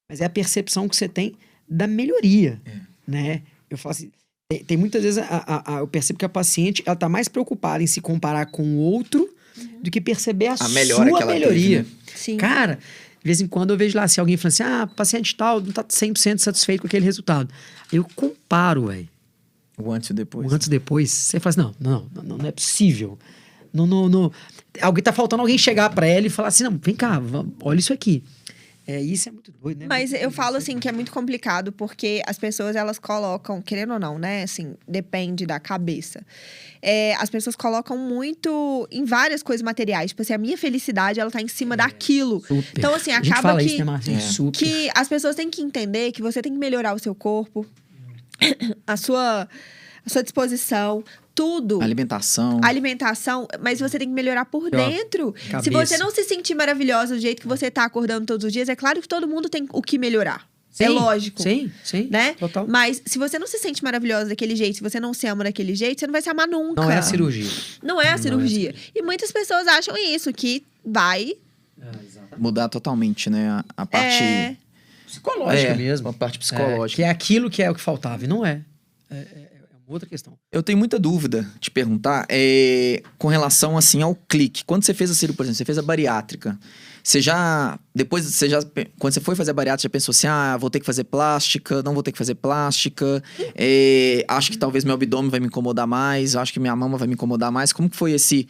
mas 0.09 0.19
é 0.21 0.25
a 0.25 0.29
percepção 0.29 0.87
que 0.89 0.95
você 0.95 1.07
tem 1.07 1.35
da 1.69 1.87
melhoria, 1.87 2.61
É. 2.65 2.71
né? 3.07 3.41
Eu 3.69 3.77
falo 3.77 3.91
assim, 3.91 4.11
Tem, 4.49 4.63
tem 4.63 4.77
muitas 4.77 5.03
vezes, 5.03 5.17
a- 5.17 5.23
a- 5.45 5.75
a- 5.75 5.79
eu 5.79 5.87
percebo 5.89 6.17
que 6.17 6.23
a 6.23 6.29
paciente, 6.29 6.81
ela 6.85 6.95
tá 6.95 7.09
mais 7.09 7.27
preocupada 7.27 7.83
em 7.83 7.87
se 7.87 7.99
comparar 7.99 8.45
com 8.45 8.63
o 8.63 8.77
outro 8.77 9.29
do 9.83 9.91
que 9.91 9.99
perceber 9.99 10.47
a, 10.47 10.55
A 10.57 10.69
melhora 10.69 11.09
sua 11.09 11.17
que 11.17 11.23
ela 11.23 11.33
teve, 11.33 11.45
melhoria. 11.45 11.83
né? 11.83 11.89
Sim. 12.15 12.37
Cara, 12.37 12.75
de 13.21 13.25
vez 13.25 13.41
em 13.41 13.47
quando 13.47 13.71
eu 13.71 13.77
vejo 13.77 13.97
lá, 13.97 14.07
se 14.07 14.21
alguém 14.21 14.37
fala 14.37 14.47
assim, 14.47 14.63
ah, 14.63 14.87
paciente 14.87 15.35
tal 15.35 15.59
não 15.59 15.73
tá 15.73 15.83
100% 15.83 16.37
satisfeito 16.39 16.79
com 16.79 16.87
aquele 16.87 17.03
resultado. 17.03 17.53
Eu 17.91 18.05
comparo, 18.15 18.85
velho. 18.87 19.09
O 19.77 19.91
antes 19.91 20.09
e 20.09 20.13
depois. 20.13 20.51
O 20.51 20.55
antes 20.55 20.67
e 20.67 20.69
depois, 20.69 21.11
você 21.11 21.39
fala 21.39 21.49
assim, 21.51 21.61
não, 21.61 21.75
não, 22.13 22.23
não, 22.23 22.37
não 22.39 22.45
é 22.47 22.51
possível. 22.51 23.17
Não, 23.71 23.85
não, 23.85 24.09
não. 24.09 24.31
Alguém 24.81 25.03
tá 25.03 25.13
faltando 25.13 25.41
alguém 25.41 25.57
chegar 25.57 25.89
pra 25.91 26.07
ela 26.07 26.25
e 26.25 26.29
falar 26.29 26.47
assim, 26.49 26.63
não, 26.63 26.79
vem 26.81 26.95
cá, 26.95 27.19
vamos- 27.19 27.53
olha 27.61 27.77
isso 27.79 27.93
aqui. 27.93 28.23
É, 28.89 29.01
isso 29.01 29.27
é 29.27 29.33
muito 29.33 29.51
doido, 29.51 29.79
né? 29.81 29.85
Mas 29.89 30.11
Muito 30.11 30.15
eu 30.23 30.29
doido 30.29 30.35
falo 30.35 30.57
isso. 30.57 30.71
assim 30.71 30.79
que 30.79 30.87
é 30.87 30.93
muito 30.93 31.11
complicado 31.11 31.73
porque 31.73 32.21
as 32.25 32.39
pessoas 32.39 32.73
elas 32.73 32.97
colocam, 32.97 33.61
querendo 33.61 33.91
ou 33.91 33.99
não, 33.99 34.17
né? 34.17 34.43
Assim, 34.43 34.75
depende 34.87 35.45
da 35.45 35.59
cabeça. 35.59 36.25
É, 36.81 37.13
as 37.15 37.29
pessoas 37.29 37.53
colocam 37.53 37.97
muito 37.97 38.87
em 38.89 39.03
várias 39.03 39.43
coisas 39.43 39.61
materiais. 39.61 40.11
Tipo 40.11 40.21
assim, 40.21 40.31
a 40.31 40.37
minha 40.37 40.57
felicidade 40.57 41.19
ela 41.19 41.29
tá 41.29 41.41
em 41.41 41.49
cima 41.49 41.75
daquilo. 41.75 42.39
Super. 42.39 42.63
Então, 42.77 42.93
assim, 42.95 43.11
a 43.11 43.15
gente 43.17 43.29
acaba 43.33 43.49
fala 43.49 43.59
que, 43.59 43.65
isso, 43.65 43.83
né? 43.83 43.99
É. 44.07 44.51
Que 44.53 44.89
as 44.95 45.09
pessoas 45.09 45.35
têm 45.35 45.49
que 45.49 45.61
entender 45.61 46.13
que 46.13 46.21
você 46.21 46.41
tem 46.41 46.53
que 46.53 46.57
melhorar 46.57 46.93
o 46.95 46.99
seu 46.99 47.13
corpo, 47.13 47.65
a 48.85 48.97
sua, 48.97 49.47
a 50.05 50.09
sua 50.09 50.23
disposição, 50.23 51.03
tudo. 51.37 51.81
Alimentação. 51.83 52.59
alimentação, 52.63 53.47
mas 53.61 53.79
você 53.79 53.99
tem 53.99 54.07
que 54.07 54.13
melhorar 54.13 54.45
por 54.45 54.71
dentro. 54.71 55.35
Se 55.37 55.49
cabeça. 55.49 55.85
você 55.85 55.97
não 55.99 56.09
se 56.09 56.23
sentir 56.23 56.55
maravilhosa 56.55 57.13
do 57.13 57.21
jeito 57.21 57.41
que 57.43 57.47
você 57.47 57.69
tá 57.69 57.85
acordando 57.85 58.25
todos 58.25 58.45
os 58.45 58.51
dias, 58.51 58.67
é 58.69 58.75
claro 58.75 58.99
que 58.99 59.07
todo 59.07 59.27
mundo 59.27 59.47
tem 59.47 59.67
o 59.71 59.81
que 59.81 59.99
melhorar. 59.99 60.49
é 60.79 60.87
Sim, 60.87 60.93
lógico. 60.93 61.43
Sim, 61.43 61.71
sim. 61.83 62.07
Né? 62.09 62.33
Total. 62.33 62.65
Mas 62.67 63.03
se 63.05 63.19
você 63.19 63.37
não 63.37 63.45
se 63.45 63.59
sente 63.59 63.83
maravilhosa 63.83 64.29
daquele 64.29 64.55
jeito, 64.55 64.77
se 64.77 64.81
você 64.81 64.99
não 64.99 65.13
se 65.13 65.27
ama 65.27 65.43
daquele 65.43 65.75
jeito, 65.75 65.99
você 65.99 66.07
não 66.07 66.11
vai 66.11 66.23
se 66.23 66.29
amar 66.29 66.47
nunca. 66.47 66.81
Não 66.81 66.89
é 66.89 66.97
a 66.97 67.01
cirurgia. 67.03 67.51
Não 67.83 68.01
é 68.01 68.05
a 68.05 68.05
Não 68.05 68.11
é 68.11 68.13
a 68.13 68.17
cirurgia. 68.17 68.75
E 68.95 69.03
muitas 69.03 69.31
pessoas 69.31 69.67
acham 69.67 69.95
isso, 69.95 70.33
que 70.33 70.63
vai. 70.83 71.33
Mudar 72.35 72.67
totalmente, 72.67 73.29
né? 73.29 73.49
A, 73.49 73.65
a 73.77 73.85
parte. 73.85 74.23
É, 74.23 74.57
Psicológica 75.07 75.71
É, 75.71 75.75
mesmo. 75.75 76.09
A 76.09 76.13
parte 76.13 76.35
É, 76.35 76.39
psicológica. 76.39 76.95
que 76.97 77.03
é 77.03 77.09
aquilo 77.09 77.49
que 77.49 77.63
é 77.63 77.71
o 77.71 77.73
que 77.73 77.81
faltava. 77.81 78.23
E 78.23 78.27
não 78.27 78.45
é. 78.45 78.61
É, 79.09 79.15
é- 79.15 79.19
é 79.19 79.57
uma 79.87 79.93
outra 79.93 80.07
questão. 80.07 80.33
Eu 80.51 80.61
tenho 80.61 80.77
muita 80.77 80.99
dúvida 80.99 81.47
de 81.59 81.71
perguntar 81.71 82.25
é, 82.29 83.01
com 83.17 83.27
relação 83.29 83.77
assim 83.77 84.01
ao 84.01 84.13
clique. 84.13 84.63
Quando 84.65 84.83
você 84.83 84.93
fez 84.93 85.09
a 85.09 85.15
cirurgia, 85.15 85.37
por 85.37 85.43
exemplo, 85.43 85.57
você 85.57 85.65
fez 85.65 85.77
a 85.77 85.81
bariátrica, 85.81 86.59
você 87.01 87.21
já 87.21 87.79
depois 87.95 88.25
você 88.25 88.49
já 88.49 88.59
quando 88.99 89.13
você 89.13 89.21
foi 89.21 89.33
fazer 89.33 89.51
a 89.51 89.53
bariátrica 89.53 89.83
já 89.83 89.89
pensou 89.89 90.11
assim, 90.11 90.27
ah, 90.27 90.57
vou 90.57 90.69
ter 90.69 90.81
que 90.81 90.85
fazer 90.85 91.05
plástica, 91.05 91.81
não 91.81 91.93
vou 91.93 92.03
ter 92.03 92.11
que 92.11 92.17
fazer 92.17 92.35
plástica, 92.35 93.23
é, 93.55 94.25
acho 94.27 94.51
que 94.51 94.57
talvez 94.57 94.83
meu 94.83 94.93
abdômen 94.93 95.31
vai 95.31 95.39
me 95.39 95.47
incomodar 95.47 95.87
mais, 95.87 96.35
acho 96.35 96.51
que 96.51 96.59
minha 96.59 96.75
mama 96.75 96.97
vai 96.97 97.07
me 97.07 97.13
incomodar 97.13 97.49
mais. 97.49 97.71
Como 97.71 97.89
que 97.89 97.95
foi 97.95 98.11
esse 98.11 98.45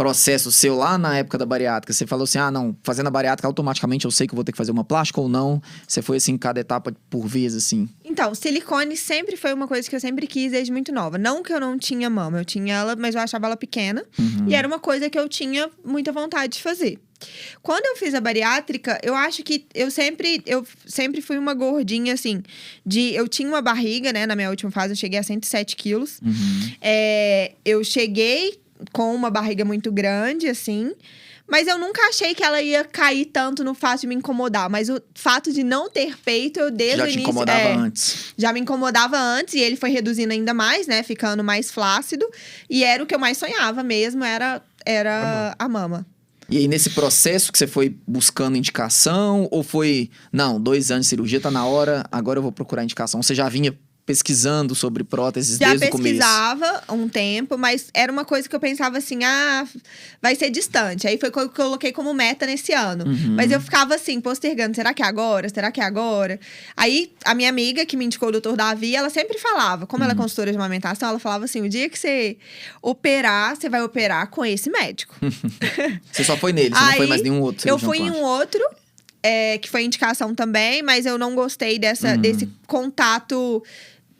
processo 0.00 0.50
seu 0.50 0.76
lá 0.76 0.96
na 0.96 1.18
época 1.18 1.36
da 1.36 1.44
bariátrica? 1.44 1.92
Você 1.92 2.06
falou 2.06 2.24
assim, 2.24 2.38
ah, 2.38 2.50
não, 2.50 2.74
fazendo 2.82 3.08
a 3.08 3.10
bariátrica 3.10 3.46
automaticamente 3.46 4.06
eu 4.06 4.10
sei 4.10 4.26
que 4.26 4.34
vou 4.34 4.42
ter 4.42 4.50
que 4.50 4.56
fazer 4.56 4.72
uma 4.72 4.82
plástica 4.82 5.20
ou 5.20 5.28
não? 5.28 5.62
Você 5.86 6.00
foi 6.00 6.16
assim 6.16 6.38
cada 6.38 6.58
etapa 6.58 6.94
por 7.10 7.26
vez 7.26 7.54
assim? 7.54 7.86
Então, 8.02 8.34
silicone 8.34 8.96
sempre 8.96 9.36
foi 9.36 9.52
uma 9.52 9.68
coisa 9.68 9.86
que 9.90 9.94
eu 9.94 10.00
sempre 10.00 10.26
quis 10.26 10.52
desde 10.52 10.72
muito 10.72 10.90
nova. 10.90 11.18
Não 11.18 11.42
que 11.42 11.52
eu 11.52 11.60
não 11.60 11.78
tinha 11.78 12.08
mama, 12.08 12.38
eu 12.38 12.46
tinha 12.46 12.76
ela, 12.76 12.96
mas 12.96 13.14
eu 13.14 13.20
achava 13.20 13.44
ela 13.44 13.58
pequena. 13.58 14.02
Uhum. 14.18 14.48
E 14.48 14.54
era 14.54 14.66
uma 14.66 14.78
coisa 14.78 15.10
que 15.10 15.18
eu 15.18 15.28
tinha 15.28 15.68
muita 15.84 16.10
vontade 16.12 16.54
de 16.54 16.62
fazer. 16.62 16.98
Quando 17.60 17.84
eu 17.84 17.96
fiz 17.96 18.14
a 18.14 18.22
bariátrica, 18.22 18.98
eu 19.02 19.14
acho 19.14 19.42
que 19.42 19.66
eu 19.74 19.90
sempre, 19.90 20.42
eu 20.46 20.66
sempre 20.86 21.20
fui 21.20 21.36
uma 21.36 21.52
gordinha, 21.52 22.14
assim, 22.14 22.42
de... 22.86 23.14
Eu 23.14 23.28
tinha 23.28 23.46
uma 23.46 23.60
barriga, 23.60 24.14
né? 24.14 24.24
Na 24.24 24.34
minha 24.34 24.48
última 24.48 24.70
fase, 24.70 24.94
eu 24.94 24.96
cheguei 24.96 25.18
a 25.18 25.22
107 25.22 25.76
quilos. 25.76 26.20
Uhum. 26.24 26.72
É, 26.80 27.52
eu 27.66 27.84
cheguei 27.84 28.58
com 28.92 29.14
uma 29.14 29.30
barriga 29.30 29.64
muito 29.64 29.90
grande, 29.90 30.48
assim. 30.48 30.92
Mas 31.50 31.66
eu 31.66 31.76
nunca 31.76 32.00
achei 32.08 32.32
que 32.32 32.44
ela 32.44 32.62
ia 32.62 32.84
cair 32.84 33.24
tanto 33.26 33.64
no 33.64 33.74
fato 33.74 34.02
de 34.02 34.06
me 34.06 34.14
incomodar. 34.14 34.70
Mas 34.70 34.88
o 34.88 35.02
fato 35.14 35.52
de 35.52 35.64
não 35.64 35.90
ter 35.90 36.16
peito, 36.24 36.60
eu 36.60 36.70
desde 36.70 36.98
Já 36.98 37.04
o 37.04 37.06
te 37.08 37.12
início... 37.14 37.22
incomodava 37.28 37.60
é, 37.60 37.74
antes? 37.74 38.34
já 38.38 38.52
me 38.52 38.60
incomodava 38.60 39.18
antes 39.18 39.54
e 39.54 39.58
ele 39.58 39.74
foi 39.74 39.90
reduzindo 39.90 40.32
ainda 40.32 40.54
mais, 40.54 40.86
né? 40.86 41.02
Ficando 41.02 41.42
mais 41.42 41.70
flácido. 41.70 42.24
E 42.68 42.84
era 42.84 43.02
o 43.02 43.06
que 43.06 43.14
eu 43.14 43.18
mais 43.18 43.36
sonhava 43.36 43.82
mesmo, 43.82 44.22
era, 44.22 44.62
era 44.86 45.56
a 45.58 45.68
mama. 45.68 46.06
E 46.48 46.56
aí, 46.56 46.68
nesse 46.68 46.90
processo 46.90 47.52
que 47.52 47.58
você 47.58 47.66
foi 47.66 47.96
buscando 48.06 48.56
indicação, 48.56 49.46
ou 49.50 49.62
foi, 49.62 50.10
não, 50.32 50.60
dois 50.60 50.90
anos 50.90 51.06
de 51.06 51.10
cirurgia, 51.10 51.40
tá 51.40 51.50
na 51.50 51.64
hora, 51.64 52.04
agora 52.10 52.38
eu 52.38 52.42
vou 52.42 52.50
procurar 52.50 52.82
indicação? 52.82 53.22
Você 53.22 53.34
já 53.36 53.48
vinha 53.48 53.76
pesquisando 54.10 54.74
sobre 54.74 55.04
próteses 55.04 55.58
Já 55.58 55.68
desde 55.68 55.86
o 55.86 55.90
começo? 55.90 56.14
pesquisava 56.18 56.82
um 56.90 57.08
tempo, 57.08 57.56
mas 57.56 57.88
era 57.94 58.10
uma 58.12 58.24
coisa 58.24 58.48
que 58.48 58.54
eu 58.56 58.60
pensava 58.60 58.98
assim, 58.98 59.22
ah, 59.24 59.66
vai 60.20 60.34
ser 60.34 60.50
distante. 60.50 61.06
Aí 61.06 61.16
foi 61.18 61.28
o 61.28 61.32
que 61.32 61.38
eu 61.38 61.48
coloquei 61.50 61.92
como 61.92 62.12
meta 62.12 62.44
nesse 62.46 62.72
ano. 62.72 63.04
Uhum. 63.06 63.34
Mas 63.36 63.50
eu 63.50 63.60
ficava 63.60 63.94
assim, 63.94 64.20
postergando, 64.20 64.74
será 64.74 64.92
que 64.92 65.02
é 65.02 65.06
agora? 65.06 65.48
Será 65.48 65.70
que 65.70 65.80
é 65.80 65.84
agora? 65.84 66.38
Aí 66.76 67.12
a 67.24 67.34
minha 67.34 67.48
amiga 67.48 67.86
que 67.86 67.96
me 67.96 68.04
indicou 68.04 68.28
o 68.30 68.32
doutor 68.32 68.56
Davi, 68.56 68.96
ela 68.96 69.10
sempre 69.10 69.38
falava, 69.38 69.86
como 69.86 70.02
Uhum. 70.02 70.10
ela 70.10 70.12
é 70.14 70.16
consultora 70.16 70.50
de 70.50 70.56
amamentação, 70.56 71.08
ela 71.10 71.18
falava 71.18 71.44
assim, 71.44 71.60
o 71.60 71.68
dia 71.68 71.88
que 71.88 71.98
você 71.98 72.36
operar, 72.82 73.56
você 73.56 73.68
vai 73.68 73.82
operar 73.82 74.28
com 74.28 74.44
esse 74.44 74.70
médico. 74.70 75.14
Você 76.10 76.24
só 76.24 76.36
foi 76.36 76.52
nele, 76.52 76.74
você 76.74 76.80
não 76.80 76.92
foi 76.92 77.02
Aí, 77.02 77.08
mais 77.08 77.22
nenhum 77.22 77.40
outro 77.40 77.68
Eu 77.68 77.78
fui 77.78 77.98
em 77.98 78.10
um 78.10 78.22
outro, 78.22 78.60
é, 79.22 79.58
que 79.58 79.68
foi 79.70 79.84
indicação 79.84 80.34
também, 80.34 80.82
mas 80.82 81.06
eu 81.06 81.16
não 81.18 81.34
gostei 81.34 81.78
dessa, 81.78 82.12
Uhum. 82.14 82.18
desse 82.18 82.48
contato 82.66 83.62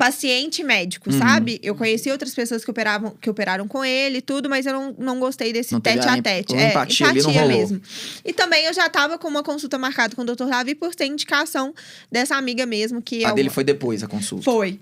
paciente 0.00 0.64
médico, 0.64 1.12
Uhum. 1.12 1.18
sabe? 1.18 1.60
Eu 1.62 1.74
conheci 1.74 2.10
outras 2.10 2.34
pessoas 2.34 2.64
que 2.64 2.70
operavam, 2.70 3.14
que 3.20 3.28
operaram 3.28 3.68
com 3.68 3.84
ele 3.84 4.18
e 4.18 4.22
tudo, 4.22 4.48
mas 4.48 4.64
eu 4.64 4.72
não, 4.72 4.94
não 4.98 5.20
gostei 5.20 5.52
desse 5.52 5.72
Não 5.74 5.80
tete 5.80 6.08
a 6.08 6.22
tete. 6.22 6.56
É, 6.56 6.70
empatia 6.70 7.06
rolou. 7.22 7.46
mesmo. 7.48 7.82
E 8.24 8.32
também 8.32 8.64
eu 8.64 8.72
já 8.72 8.88
tava 8.88 9.18
com 9.18 9.28
uma 9.28 9.42
consulta 9.42 9.76
marcada 9.76 10.16
com 10.16 10.22
o 10.22 10.24
Dr. 10.24 10.46
Davi 10.46 10.74
por 10.74 10.94
ter 10.94 11.04
indicação 11.04 11.74
dessa 12.10 12.34
amiga 12.34 12.64
mesmo 12.64 13.02
que 13.02 13.26
A 13.26 13.28
é 13.28 13.34
dele 13.34 13.48
uma- 13.48 13.54
foi 13.54 13.62
depois, 13.62 14.02
a 14.02 14.08
consulta. 14.08 14.42
foi. 14.44 14.80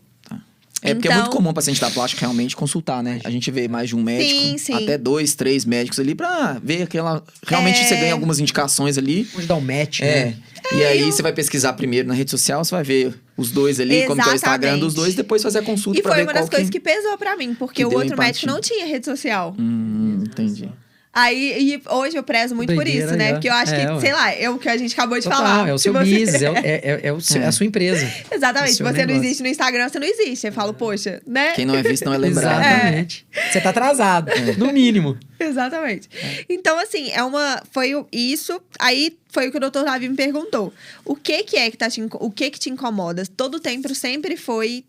É 0.80 0.94
porque 0.94 1.08
é 1.08 1.10
muito 1.12 1.24
Então- 1.26 1.36
comum 1.36 1.50
o 1.50 1.54
paciente 1.54 1.80
da 1.80 1.90
plástica 1.90 2.20
realmente 2.20 2.54
consultar, 2.54 3.02
né? 3.02 3.20
A 3.24 3.30
gente 3.30 3.50
vê 3.50 3.66
mais 3.66 3.88
de 3.88 3.96
um 3.96 4.02
médico, 4.02 4.30
Sim, 4.40 4.58
sim. 4.58 4.74
até 4.74 4.96
dois, 4.96 5.34
três 5.34 5.64
médicos 5.64 5.98
ali 5.98 6.14
pra 6.14 6.56
ver 6.62 6.82
aquela. 6.82 7.22
Realmente 7.46 7.80
É. 7.80 7.84
você 7.84 7.96
ganha 7.96 8.12
algumas 8.12 8.38
indicações 8.38 8.96
ali. 8.96 9.24
Pode 9.24 9.46
dar 9.46 9.56
um 9.56 9.60
match, 9.60 10.00
É. 10.00 10.26
né? 10.26 10.36
E 10.72 10.84
aí 10.84 11.02
você 11.10 11.22
vai 11.22 11.32
pesquisar 11.32 11.72
primeiro 11.72 12.06
na 12.06 12.14
rede 12.14 12.30
social, 12.30 12.64
você 12.64 12.74
vai 12.74 12.84
ver 12.84 13.14
os 13.36 13.50
dois 13.50 13.80
ali, 13.80 14.04
como 14.06 14.22
que 14.22 14.28
é 14.28 14.32
o 14.32 14.34
Instagram 14.36 14.68
Exatamente. 14.68 14.80
dos 14.84 14.94
dois, 14.94 15.14
depois 15.14 15.42
fazer 15.42 15.58
a 15.58 15.62
consulta 15.62 15.98
E 15.98 16.02
pra 16.02 16.12
foi 16.12 16.16
ver 16.20 16.26
uma 16.26 16.32
qual 16.32 16.42
das 16.42 16.50
coisas 16.50 16.68
que... 16.70 16.78
que 16.78 16.84
pesou 16.84 17.16
pra 17.18 17.36
mim, 17.36 17.54
porque 17.54 17.76
que 17.76 17.84
o 17.84 17.92
outro 17.92 18.16
médico 18.16 18.44
empatia. 18.44 18.52
não 18.52 18.60
tinha 18.60 18.86
rede 18.86 19.04
social. 19.06 19.56
Hum, 19.58 20.22
entendi. 20.26 20.68
Aí, 21.12 21.72
e 21.74 21.82
hoje 21.90 22.16
eu 22.16 22.22
prezo 22.22 22.54
muito 22.54 22.68
por 22.74 22.84
Doideira, 22.84 23.06
isso, 23.06 23.16
né? 23.16 23.30
é. 23.30 23.32
Porque 23.32 23.48
eu 23.48 23.52
acho 23.52 23.74
É, 23.74 23.86
que, 23.86 23.92
ué. 23.92 24.00
sei 24.00 24.12
lá, 24.12 24.32
é 24.32 24.50
o 24.50 24.58
que 24.58 24.68
a 24.68 24.76
gente 24.76 24.92
acabou 24.92 25.18
de 25.18 25.24
Total, 25.24 25.38
falar. 25.38 25.68
é 25.68 25.72
o 25.72 25.78
Se 25.78 25.84
seu 25.84 25.92
você- 25.92 26.04
business, 26.04 26.42
é, 26.42 26.46
é, 26.54 26.60
é- 26.64 27.00
é 27.04 27.12
o 27.12 27.20
seu- 27.20 27.42
é 27.42 27.46
a 27.46 27.52
sua 27.52 27.66
empresa. 27.66 28.06
Exatamente. 28.30 28.70
É 28.72 28.74
Se 28.74 28.82
você 28.82 28.92
não 29.00 29.06
negócio. 29.06 29.24
existe 29.24 29.42
no 29.42 29.48
Instagram, 29.48 29.88
você 29.88 29.98
não 29.98 30.06
existe. 30.06 30.46
Eu 30.46 30.52
falo, 30.52 30.74
poxa, 30.74 31.20
né? 31.26 31.52
Quem 31.52 31.64
não 31.66 31.74
é 31.74 31.82
visto 31.82 32.04
não 32.04 32.14
é 32.14 32.18
lembrado. 32.18 32.60
Exatamente. 32.60 33.26
Você 33.50 33.60
tá 33.60 33.70
atrasado, 33.70 34.30
no 34.58 34.72
mínimo. 34.72 35.18
Exatamente. 35.40 36.08
É. 36.14 36.44
Então, 36.48 36.78
assim, 36.78 37.10
é 37.10 37.22
uma. 37.24 37.62
Foi 37.72 37.92
isso. 38.12 38.60
Aí 38.78 39.16
foi 39.30 39.48
o 39.48 39.50
que 39.50 39.56
o 39.56 39.60
doutor 39.60 39.84
Davi 39.84 40.08
me 40.08 40.16
perguntou. 40.16 40.72
O 41.04 41.14
que 41.16 41.42
que 41.42 41.56
é 41.56 41.70
que 41.70 41.76
tá 41.76 41.88
te, 41.88 42.02
o 42.12 42.30
que 42.30 42.50
que 42.50 42.58
te 42.58 42.70
incomoda? 42.70 43.24
Todo 43.36 43.58
tempo 43.60 43.94
sempre 43.94 44.36
foi 44.36 44.84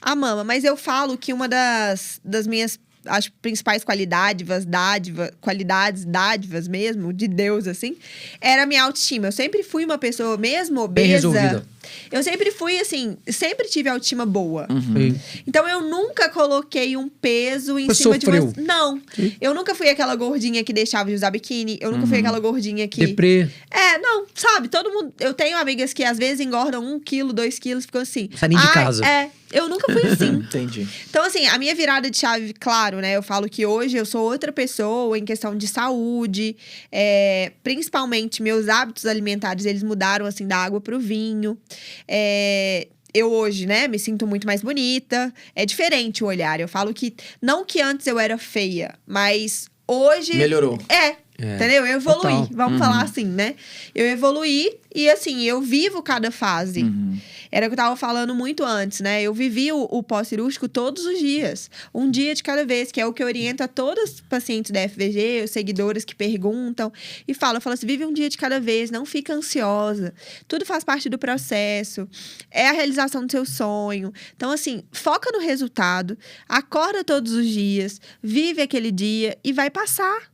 a 0.00 0.14
mama. 0.14 0.44
Mas 0.44 0.64
eu 0.64 0.76
falo 0.76 1.16
que 1.16 1.32
uma 1.32 1.48
das, 1.48 2.20
das 2.24 2.46
minhas 2.46 2.78
acho 3.06 3.32
principais 3.40 3.84
qualidades, 3.84 4.64
dádiva, 4.64 5.32
qualidades, 5.40 6.04
dádivas 6.04 6.68
mesmo, 6.68 7.12
de 7.12 7.28
Deus, 7.28 7.66
assim, 7.66 7.96
era 8.40 8.62
a 8.62 8.66
minha 8.66 8.82
autoestima. 8.82 9.28
Eu 9.28 9.32
sempre 9.32 9.62
fui 9.62 9.84
uma 9.84 9.98
pessoa, 9.98 10.36
mesmo 10.36 10.86
Bem 10.88 11.16
obesa. 11.16 11.66
Eu 12.10 12.22
sempre 12.22 12.50
fui, 12.50 12.78
assim, 12.78 13.16
sempre 13.28 13.68
tive 13.68 13.88
autoestima 13.88 14.24
boa. 14.26 14.66
Uhum. 14.70 15.14
Então 15.46 15.68
eu 15.68 15.80
nunca 15.82 16.28
coloquei 16.28 16.96
um 16.96 17.08
peso 17.08 17.78
em 17.78 17.86
Você 17.86 18.02
cima 18.02 18.14
sofreu? 18.20 18.46
de 18.48 18.54
você. 18.54 18.60
Não. 18.60 19.00
Sim. 19.14 19.34
Eu 19.40 19.54
nunca 19.54 19.74
fui 19.74 19.88
aquela 19.88 20.14
gordinha 20.14 20.62
que 20.64 20.72
deixava 20.72 21.08
de 21.10 21.14
usar 21.16 21.30
biquíni. 21.30 21.78
Eu 21.80 21.90
nunca 21.90 22.02
Uhum. 22.04 22.08
fui 22.08 22.18
aquela 22.18 22.38
gordinha 22.40 22.86
que. 22.88 23.06
Deprê. 23.06 23.48
É, 23.70 23.98
não, 23.98 24.26
sabe? 24.34 24.68
Todo 24.68 24.90
mundo. 24.92 25.12
Eu 25.20 25.34
tenho 25.34 25.56
amigas 25.58 25.92
que 25.92 26.04
às 26.04 26.18
vezes 26.18 26.40
engordam 26.44 26.84
um 26.84 26.98
quilo, 27.00 27.32
dois 27.32 27.58
quilos, 27.58 27.84
ficam 27.84 28.00
assim. 28.02 28.28
Sai 28.36 28.48
nem 28.48 28.58
de 28.58 28.66
"Ai, 28.66 28.74
casa." 28.74 29.04
É. 29.06 29.30
Eu 29.52 29.68
nunca 29.68 29.92
fui 29.92 30.02
assim. 30.10 30.30
Entendi. 30.48 30.88
Então, 31.10 31.22
assim, 31.22 31.46
a 31.46 31.58
minha 31.58 31.74
virada 31.74 32.10
de 32.10 32.16
chave, 32.16 32.54
claro, 32.54 33.00
né? 33.00 33.14
Eu 33.14 33.22
falo 33.22 33.46
que 33.50 33.66
hoje 33.66 33.98
eu 33.98 34.06
sou 34.06 34.22
outra 34.22 34.50
pessoa 34.50 35.18
em 35.18 35.26
questão 35.26 35.54
de 35.54 35.68
saúde. 35.68 36.56
é, 36.90 37.52
principalmente, 37.62 38.42
meus 38.42 38.68
hábitos 38.68 39.04
alimentares, 39.04 39.66
eles 39.66 39.82
mudaram, 39.82 40.24
assim, 40.24 40.46
da 40.46 40.56
água 40.56 40.80
pro 40.80 40.98
vinho. 40.98 41.58
É, 42.06 42.88
eu 43.14 43.30
hoje, 43.30 43.66
né, 43.66 43.88
me 43.88 43.98
sinto 43.98 44.26
muito 44.26 44.46
mais 44.46 44.62
bonita. 44.62 45.32
É 45.54 45.66
diferente 45.66 46.24
o 46.24 46.26
olhar. 46.26 46.60
Eu 46.60 46.68
falo 46.68 46.94
que, 46.94 47.14
não 47.40 47.64
que 47.64 47.80
antes 47.80 48.06
eu 48.06 48.18
era 48.18 48.38
feia, 48.38 48.94
mas 49.06 49.68
hoje... 49.86 50.34
Melhorou. 50.34 50.78
É, 50.88 51.16
É, 51.42 51.56
Entendeu? 51.56 51.84
Eu 51.84 51.96
evoluí, 51.96 52.22
total. 52.22 52.48
vamos 52.52 52.72
Uhum. 52.74 52.78
falar 52.78 53.02
assim, 53.02 53.24
né? 53.24 53.56
Eu 53.94 54.06
evoluí 54.06 54.78
e 54.94 55.10
assim, 55.10 55.42
eu 55.42 55.60
vivo 55.60 56.00
cada 56.02 56.30
fase. 56.30 56.84
Uhum. 56.84 57.18
Era 57.50 57.66
o 57.66 57.68
que 57.68 57.72
eu 57.74 57.76
tava 57.76 57.96
falando 57.96 58.34
muito 58.34 58.64
antes, 58.64 59.00
né? 59.00 59.20
Eu 59.22 59.34
vivi 59.34 59.72
o, 59.72 59.82
o 59.90 60.02
pós-cirúrgico 60.02 60.68
todos 60.68 61.04
os 61.04 61.18
dias. 61.18 61.68
Um 61.92 62.10
dia 62.10 62.34
de 62.34 62.42
cada 62.42 62.64
vez, 62.64 62.92
que 62.92 63.00
é 63.00 63.06
o 63.06 63.12
que 63.12 63.22
orienta 63.24 63.66
todos 63.68 64.04
os 64.14 64.20
pacientes 64.20 64.70
da 64.70 64.88
FVG, 64.88 65.42
os 65.44 65.50
seguidores 65.50 66.04
que 66.04 66.14
perguntam. 66.14 66.90
E 67.26 67.34
fala, 67.34 67.60
fala 67.60 67.74
assim, 67.74 67.86
vive 67.86 68.06
um 68.06 68.12
dia 68.12 68.28
de 68.30 68.38
cada 68.38 68.58
vez, 68.60 68.90
não 68.90 69.04
fica 69.04 69.34
ansiosa. 69.34 70.14
Tudo 70.48 70.64
faz 70.64 70.84
parte 70.84 71.08
do 71.10 71.18
processo. 71.18 72.08
É 72.50 72.68
a 72.68 72.72
realização 72.72 73.26
do 73.26 73.30
seu 73.30 73.44
sonho. 73.44 74.12
Então, 74.36 74.50
assim, 74.50 74.82
foca 74.92 75.30
no 75.32 75.40
resultado. 75.40 76.16
Acorda 76.48 77.02
todos 77.04 77.32
os 77.32 77.46
dias. 77.46 78.00
Vive 78.22 78.62
aquele 78.62 78.90
dia 78.92 79.36
e 79.44 79.52
vai 79.52 79.68
passar. 79.68 80.31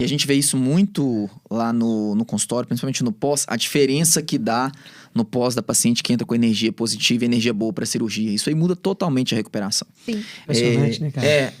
E 0.00 0.04
a 0.04 0.08
gente 0.08 0.26
vê 0.26 0.32
isso 0.32 0.56
muito 0.56 1.28
lá 1.50 1.74
no, 1.74 2.14
no 2.14 2.24
consultório, 2.24 2.66
principalmente 2.66 3.04
no 3.04 3.12
pós, 3.12 3.44
a 3.46 3.54
diferença 3.54 4.22
que 4.22 4.38
dá 4.38 4.72
no 5.12 5.24
pós 5.24 5.54
da 5.56 5.62
paciente 5.62 6.02
que 6.02 6.12
entra 6.12 6.24
com 6.24 6.34
energia 6.34 6.72
positiva 6.72 7.24
e 7.24 7.26
energia 7.26 7.52
boa 7.52 7.72
para 7.72 7.84
cirurgia. 7.84 8.30
Isso 8.32 8.48
aí 8.48 8.54
muda 8.54 8.76
totalmente 8.76 9.34
a 9.34 9.36
recuperação. 9.36 9.86
Sim. 10.06 10.22
Impressionante, 10.42 10.98
É, 10.98 11.00
né, 11.04 11.10
cara? 11.10 11.26
é. 11.26 11.52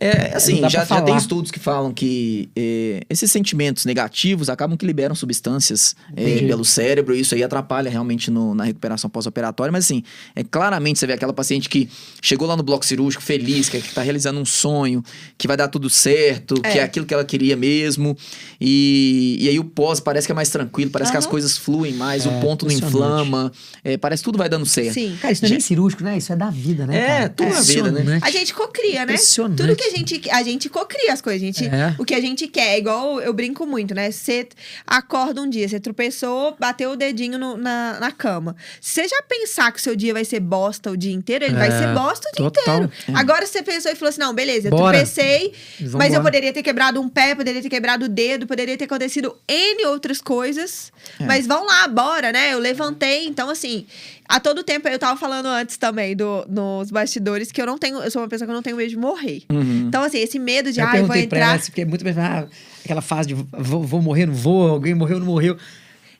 É, 0.00 0.36
assim, 0.36 0.54
Não 0.54 0.60
dá 0.62 0.68
já, 0.68 0.84
já 0.84 1.00
tem 1.02 1.16
estudos 1.16 1.50
que 1.52 1.60
falam 1.60 1.92
que 1.94 2.48
é, 2.56 3.02
esses 3.08 3.30
sentimentos 3.30 3.84
negativos 3.84 4.50
acabam 4.50 4.76
que 4.76 4.84
liberam 4.84 5.14
substâncias 5.14 5.94
é, 6.16 6.38
pelo 6.46 6.64
cérebro 6.64 7.14
e 7.14 7.20
isso 7.20 7.34
aí 7.34 7.42
atrapalha 7.44 7.88
realmente 7.88 8.30
no- 8.30 8.54
na 8.54 8.64
recuperação 8.64 9.08
pós-operatória. 9.08 9.70
Mas 9.70 9.84
assim, 9.84 10.02
é 10.34 10.42
claramente 10.42 10.98
você 10.98 11.06
vê 11.06 11.12
aquela 11.12 11.32
paciente 11.32 11.68
que 11.68 11.88
chegou 12.20 12.48
lá 12.48 12.56
no 12.56 12.62
bloco 12.64 12.84
cirúrgico 12.84 13.22
feliz, 13.22 13.68
que, 13.68 13.80
que 13.80 13.94
tá 13.94 14.02
realizando 14.02 14.40
um 14.40 14.44
sonho, 14.44 15.02
que 15.38 15.46
vai 15.46 15.56
dar 15.56 15.68
tudo 15.68 15.88
certo, 15.88 16.60
que 16.60 16.78
é 16.78 16.82
aquilo 16.82 17.06
que 17.06 17.14
ela 17.14 17.24
queria 17.24 17.56
mesmo. 17.56 18.16
E, 18.60 19.36
e 19.40 19.48
aí 19.48 19.58
o 19.58 19.64
pós 19.64 20.00
parece 20.00 20.26
que 20.26 20.32
é 20.32 20.34
mais 20.34 20.48
tranquilo, 20.50 20.90
parece 20.90 21.12
que 21.12 21.16
as 21.18 21.26
coisas 21.26 21.56
fluem 21.56 21.92
mais, 21.94 22.26
É, 22.26 22.28
o 22.28 22.40
ponto 22.40 22.66
não 22.66 22.72
impressionante. 22.72 22.95
Inflama, 22.96 23.52
é, 23.84 23.96
parece 23.96 24.22
que 24.22 24.24
tudo 24.24 24.38
vai 24.38 24.48
dando 24.48 24.66
certo. 24.66 24.94
Sim. 24.94 25.16
Cara, 25.20 25.32
isso 25.32 25.42
não 25.42 25.48
é 25.48 25.50
nem 25.52 25.60
cirúrgico, 25.60 26.02
né? 26.04 26.16
Isso 26.18 26.32
é 26.32 26.36
da 26.36 26.50
vida, 26.50 26.86
né? 26.86 26.96
É, 26.98 27.06
cara? 27.06 27.28
tudo 27.30 27.48
na 27.50 27.60
vida, 27.60 27.90
né? 27.92 28.18
A 28.22 28.30
gente 28.30 28.54
cocria, 28.54 29.04
né? 29.06 29.14
Tudo 29.56 29.76
que 29.76 29.84
a 29.84 29.90
gente, 29.90 30.30
a 30.30 30.42
gente 30.42 30.68
cocria 30.68 31.12
as 31.12 31.20
coisas. 31.20 31.42
A 31.42 31.44
gente, 31.44 31.64
É. 31.66 31.94
O 31.98 32.04
que 32.04 32.14
a 32.14 32.20
gente 32.20 32.46
quer. 32.46 32.66
É 32.76 32.78
igual 32.78 33.20
eu 33.20 33.32
brinco 33.32 33.66
muito, 33.66 33.94
né? 33.94 34.10
Você 34.10 34.48
acorda 34.86 35.40
um 35.40 35.48
dia, 35.48 35.68
você 35.68 35.78
tropeçou, 35.80 36.56
bateu 36.58 36.90
o 36.92 36.96
dedinho 36.96 37.38
no- 37.38 37.56
na, 37.56 37.98
na 38.00 38.10
cama. 38.12 38.56
Se 38.80 38.94
você 39.02 39.08
já 39.08 39.22
pensar 39.22 39.72
que 39.72 39.78
o 39.78 39.82
seu 39.82 39.94
dia 39.96 40.12
vai 40.12 40.24
ser 40.24 40.40
bosta 40.40 40.90
o 40.90 40.96
dia 40.96 41.12
inteiro, 41.12 41.44
ele 41.44 41.54
vai 41.54 41.68
É, 41.68 41.78
ser 41.78 41.94
bosta 41.94 42.28
o 42.28 42.36
dia 42.36 42.50
total. 42.50 42.82
inteiro. 42.84 42.92
Agora 43.18 43.46
você 43.46 43.62
pensou 43.62 43.90
e 43.90 43.94
falou 43.94 44.08
assim: 44.10 44.20
não, 44.20 44.34
beleza, 44.34 44.68
eu 44.68 44.70
Bora. 44.70 44.96
tropecei, 44.98 45.52
mas 45.92 46.12
eu 46.12 46.22
poderia 46.22 46.52
ter 46.52 46.62
quebrado 46.62 47.00
um 47.00 47.08
pé, 47.08 47.34
poderia 47.34 47.62
ter 47.62 47.68
quebrado 47.68 48.06
o 48.06 48.08
dedo, 48.08 48.46
poderia 48.46 48.76
ter 48.76 48.84
acontecido 48.84 49.34
N 49.48 49.86
outras 49.86 50.20
coisas. 50.20 50.92
É. 51.20 51.24
Mas 51.24 51.46
vão 51.46 51.66
lá, 51.66 51.86
bora, 51.88 52.32
né? 52.32 52.52
Eu 52.52 52.58
levantei. 52.58 52.85
Então, 53.26 53.50
assim, 53.50 53.86
a 54.28 54.40
todo 54.40 54.62
tempo, 54.62 54.88
eu 54.88 54.98
tava 54.98 55.18
falando 55.18 55.46
antes 55.46 55.76
também 55.76 56.16
do, 56.16 56.44
nos 56.48 56.90
bastidores 56.90 57.50
que 57.50 57.60
eu 57.60 57.66
não 57.66 57.78
tenho, 57.78 57.98
eu 57.98 58.10
sou 58.10 58.22
uma 58.22 58.28
pessoa 58.28 58.46
que 58.46 58.50
eu 58.50 58.54
não 58.54 58.62
tenho 58.62 58.76
medo 58.76 58.90
de 58.90 58.96
morrer. 58.96 59.42
Uhum. 59.50 59.86
Então, 59.88 60.02
assim, 60.02 60.18
esse 60.18 60.38
medo 60.38 60.72
de, 60.72 60.80
Eu 60.80 60.86
ah, 60.86 60.98
eu 60.98 61.06
vou 61.06 61.16
entrar. 61.16 61.54
ela, 61.54 61.58
porque 61.58 61.82
é 61.82 61.84
muito 61.84 62.04
bem, 62.04 62.14
ah, 62.18 62.46
aquela 62.84 63.02
fase 63.02 63.28
de 63.28 63.34
vou, 63.34 63.82
vou 63.82 64.02
morrer, 64.02 64.26
não 64.26 64.34
vou, 64.34 64.68
alguém 64.68 64.94
morreu, 64.94 65.18
não 65.18 65.26
morreu. 65.26 65.56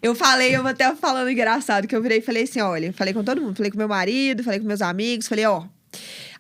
Eu 0.03 0.15
falei, 0.15 0.55
eu 0.55 0.63
vou 0.63 0.71
até 0.71 0.95
falando 0.95 1.31
engraçado, 1.31 1.89
que 1.89 1.97
eu 1.97 2.03
virei 2.03 2.19
e 2.19 2.23
falei 2.23 2.45
assim: 2.45 2.61
olha, 2.61 2.93
falei 2.93 3.15
com 3.15 3.25
todo 3.25 3.41
mundo, 3.41 3.57
falei 3.57 3.71
com 3.71 3.79
meu 3.79 3.89
marido, 3.89 4.45
falei 4.45 4.61
com 4.61 4.67
meus 4.67 4.83
amigos, 4.83 5.27
falei, 5.27 5.47
ó, 5.47 5.65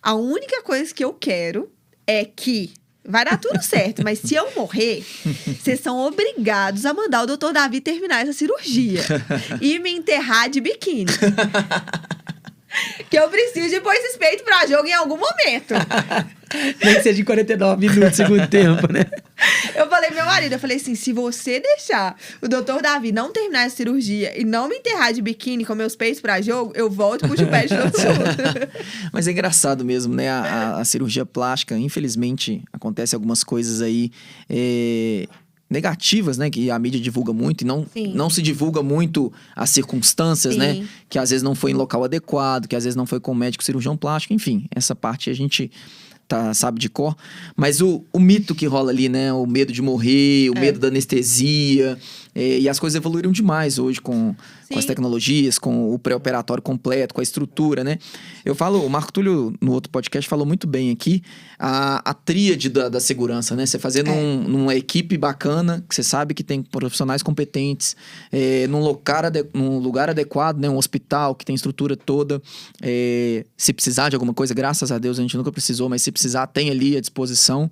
a 0.03 0.15
única 0.15 0.62
coisa 0.62 0.95
que 0.95 1.05
eu 1.05 1.12
quero 1.12 1.71
é 2.07 2.25
que. 2.25 2.73
Vai 3.09 3.25
dar 3.25 3.38
tudo 3.38 3.62
certo, 3.62 4.03
mas 4.03 4.19
se 4.19 4.35
eu 4.35 4.51
morrer, 4.57 5.05
vocês 5.61 5.81
são 5.81 5.99
obrigados 5.99 6.85
a 6.85 6.92
mandar 6.92 7.23
o 7.23 7.27
doutor 7.27 7.53
Davi 7.53 7.81
terminar 7.81 8.23
essa 8.23 8.33
cirurgia 8.33 9.03
e 9.61 9.79
me 9.79 9.90
enterrar 9.92 10.49
de 10.49 10.61
biquíni. 10.61 11.12
que 13.09 13.19
eu 13.19 13.29
preciso 13.29 13.69
de 13.69 13.81
pôr 13.81 13.95
esses 13.95 14.16
peitos 14.16 14.42
pra 14.42 14.66
jogo 14.66 14.87
em 14.87 14.92
algum 14.92 15.16
momento. 15.16 15.75
Nem 16.85 16.95
que 16.95 17.03
seja 17.03 17.14
de 17.14 17.25
49 17.25 17.88
minutos, 17.88 18.16
segundo 18.16 18.47
tempo, 18.49 18.90
né? 18.92 19.05
Eu 19.75 19.88
falei 19.88 20.11
meu 20.11 20.25
marido, 20.25 20.53
eu 20.55 20.59
falei 20.59 20.77
assim, 20.79 20.95
se 20.95 21.12
você 21.12 21.61
deixar 21.61 22.16
o 22.40 22.49
doutor 22.49 22.81
Davi 22.81 23.12
não 23.12 23.33
terminar 23.33 23.66
a 23.66 23.71
cirurgia 23.71 24.38
e 24.40 24.45
não 24.45 24.69
me 24.69 24.77
enterrar 24.77 25.12
de 25.12 25.21
biquíni 25.21 25.64
com 25.64 25.75
meus 25.75 25.95
peitos 25.95 26.21
pra 26.21 26.40
jogo, 26.40 26.73
eu 26.75 26.90
volto 26.90 27.25
e 27.27 27.29
puxo 27.29 27.45
o 27.45 27.49
pé 27.49 27.66
de 27.66 27.77
doutor. 27.77 28.69
Mas 29.12 29.29
é 29.29 29.33
engraçado 29.33 29.85
mesmo, 29.85 30.14
né? 30.14 30.29
A, 30.31 30.40
a- 30.40 30.81
a 30.81 30.85
cirurgia 30.85 31.27
plástica, 31.27 31.77
infelizmente, 31.77 32.62
acontece 32.73 33.14
algumas 33.14 33.45
coisas 33.45 33.83
aí 33.83 34.11
é, 34.49 35.27
negativas, 35.69 36.38
né? 36.38 36.49
Que 36.49 36.71
a 36.71 36.79
mídia 36.79 37.01
divulga 37.01 37.33
muito 37.33 37.62
e 37.62 37.64
não, 37.66 37.87
Sim. 37.92 38.12
não 38.14 38.31
se 38.31 38.40
divulga 38.40 38.83
muito 38.83 39.33
as 39.55 39.71
circunstâncias, 39.71 40.55
Sim. 40.55 40.61
né? 40.61 40.87
Que 41.09 41.19
às 41.19 41.31
vezes 41.31 41.42
não 41.42 41.55
foi 41.55 41.73
em 41.73 41.75
local 41.75 42.05
adequado, 42.05 42.66
que 42.66 42.77
às 42.77 42.85
vezes 42.85 42.97
não 42.97 43.05
foi 43.07 43.21
com 43.21 43.35
médico 43.35 43.62
cirurgião 43.64 43.97
plástico, 43.97 44.33
enfim, 44.33 44.66
essa 44.75 44.95
parte 44.95 45.29
a 45.29 45.35
gente 45.35 45.71
tá, 46.27 46.53
sabe 46.55 46.79
de 46.79 46.89
cor. 46.89 47.17
Mas 47.57 47.81
o, 47.81 48.05
o 48.12 48.19
mito 48.19 48.55
que 48.55 48.67
rola 48.67 48.91
ali, 48.91 49.09
né? 49.09 49.33
O 49.33 49.47
medo 49.47 49.73
de 49.73 49.83
morrer, 49.83 50.51
o 50.51 50.57
É. 50.57 50.61
medo 50.61 50.79
da 50.79 50.89
anestesia. 50.89 51.99
É, 52.37 52.59
e 52.61 52.68
as 52.68 52.79
coisas 52.79 52.94
evoluíram 52.96 53.33
demais 53.33 53.79
hoje 53.79 53.99
com, 54.01 54.35
com 54.70 54.79
as 54.79 54.85
tecnologias, 54.85 55.59
com 55.59 55.94
o 55.94 55.99
pré-operatório 55.99 56.62
completo, 56.62 57.14
com 57.14 57.20
a 57.20 57.25
estrutura, 57.25 57.83
né? 57.83 57.99
Eu 58.44 58.55
falo, 58.55 58.85
o 58.85 58.90
Marco 58.90 59.11
Túlio, 59.12 59.55
no 59.61 59.72
outro 59.72 59.90
podcast, 59.90 60.29
falou 60.29 60.44
muito 60.44 60.66
bem 60.66 60.90
aqui 60.90 61.22
a, 61.59 62.11
a 62.11 62.12
tríade 62.12 62.68
da, 62.68 62.88
da 62.90 63.01
segurança, 63.01 63.57
né? 63.57 63.64
Você 63.64 63.79
fazer 63.79 64.05
num, 64.05 64.42
numa 64.42 64.75
equipe 64.75 65.16
bacana, 65.16 65.83
que 65.88 65.94
você 65.94 66.03
sabe 66.03 66.35
que 66.35 66.44
tem 66.44 66.62
profissionais 66.62 67.22
competentes, 67.22 67.96
é, 68.31 68.66
num, 68.66 68.83
ade- 69.25 69.46
num 69.55 69.79
lugar 69.79 70.11
adequado, 70.11 70.59
né? 70.59 70.68
Um 70.68 70.77
hospital 70.77 71.35
que 71.35 71.44
tem 71.44 71.55
estrutura 71.55 71.96
toda. 71.96 72.42
é, 72.83 73.46
se 73.57 73.72
precisar 73.72 74.11
de 74.11 74.16
alguma 74.16 74.35
coisa, 74.35 74.53
graças 74.53 74.92
a 74.92 74.99
Deus 74.99 75.18
a 75.18 75.22
gente 75.22 75.37
nunca 75.37 75.51
precisou, 75.51 75.88
mas 75.88 76.03
se 76.03 76.12
precisar, 76.12 76.46
tem 76.49 76.68
ali 76.70 76.96
à 76.96 77.01
disposição, 77.01 77.70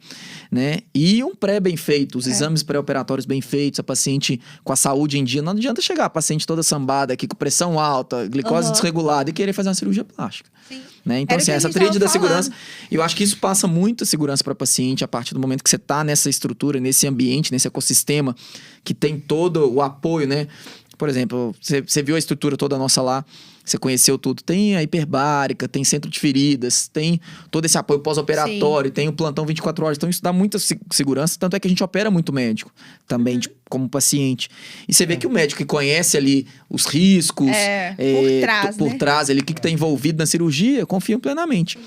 né? 0.51 0.79
E 0.95 1.23
um 1.23 1.35
pré 1.35 1.61
bem 1.61 1.77
feito, 1.77 2.17
os 2.17 2.27
É. 2.27 2.31
exames 2.31 2.63
pré-operatórios 2.63 3.27
bem 3.27 3.41
feitos, 3.41 3.79
a 3.81 3.83
paciente 3.83 4.41
com 4.63 4.73
a 4.73 4.77
saúde 4.77 5.19
em 5.19 5.25
dia. 5.25 5.43
Não 5.43 5.53
adianta 5.53 5.83
chegar 5.83 6.05
a 6.07 6.11
paciente 6.11 6.47
toda 6.47 6.63
sambada 6.63 7.13
aqui, 7.15 7.27
com 7.27 7.37
pressão 7.37 7.79
alta, 7.81 8.27
glicose 8.27 8.67
Aham. 8.67 8.73
desregulada 8.73 9.31
e 9.31 9.33
querer 9.33 9.53
fazer 9.53 9.69
uma 9.69 9.75
cirurgia 9.75 10.05
plástica. 10.05 10.51
Sim. 10.69 10.83
Né? 11.05 11.21
Então, 11.21 11.35
Era 11.35 11.43
assim, 11.43 11.53
essa 11.53 11.69
tríade 11.69 11.99
da 11.99 12.09
falando. 12.09 12.13
segurança, 12.13 12.53
eu 12.91 13.03
acho 13.03 13.15
que 13.15 13.25
isso 13.25 13.37
passa 13.39 13.67
muita 13.67 14.05
segurança 14.05 14.43
para 14.43 14.55
paciente 14.55 15.05
a 15.05 15.09
partir 15.09 15.35
do 15.35 15.41
momento 15.41 15.63
que 15.63 15.69
você 15.69 15.77
está 15.77 16.03
nessa 16.03 16.31
estrutura, 16.31 16.81
nesse 16.81 17.07
ambiente, 17.07 17.53
nesse 17.53 17.67
ecossistema, 17.67 18.35
que 18.83 18.95
tem 18.95 19.19
todo 19.21 19.71
o 19.71 19.83
apoio, 19.83 20.27
né? 20.27 20.49
Por 20.97 21.09
exemplo, 21.09 21.55
você 21.61 22.03
viu 22.03 22.15
a 22.17 22.19
estrutura 22.19 22.57
toda 22.57 22.79
nossa 22.79 23.03
lá, 23.03 23.25
você 23.65 23.79
conheceu 23.79 24.19
tudo. 24.19 24.43
Tem 24.43 24.77
a 24.77 24.83
hiperbárica, 24.83 25.67
tem 25.67 25.83
centro 25.85 26.11
de 26.11 26.21
feridas, 26.21 26.87
tem 26.89 27.21
todo 27.51 27.65
esse 27.65 27.79
apoio 27.79 28.01
pós-operatório, 28.01 28.91
tem 28.91 29.09
o 29.09 29.13
plantão 29.13 29.47
24 29.47 29.85
horas. 29.85 29.97
Então, 29.97 30.09
isso 30.11 30.23
dá 30.23 30.33
muita 30.33 30.59
se- 30.59 30.79
segurança. 30.91 31.37
Tanto 31.39 31.57
é 31.57 31.61
que 31.61 31.67
a 31.67 31.71
gente 31.71 31.83
opera 31.83 32.11
muito 32.11 32.33
médico 32.33 32.71
também, 33.09 33.39
tipo, 33.39 33.55
como 33.71 33.89
paciente. 33.89 34.49
E 34.87 34.93
você 34.93 35.07
vê 35.07 35.17
que 35.17 35.27
o 35.27 35.31
médico 35.31 35.59
que 35.59 35.65
conhece 35.65 36.17
ali 36.17 36.47
os 36.69 36.85
riscos, 36.87 37.49
É, 37.49 37.95
é, 37.97 38.13
por 38.13 38.41
trás, 38.41 38.77
por 38.77 38.91
né? 38.91 38.99
trás 38.99 39.31
ali, 39.31 39.41
o 39.41 39.45
que 39.45 39.53
está 39.53 39.71
envolvido 39.71 40.19
na 40.19 40.27
cirurgia, 40.27 40.85
confiam 40.85 41.19
plenamente. 41.19 41.79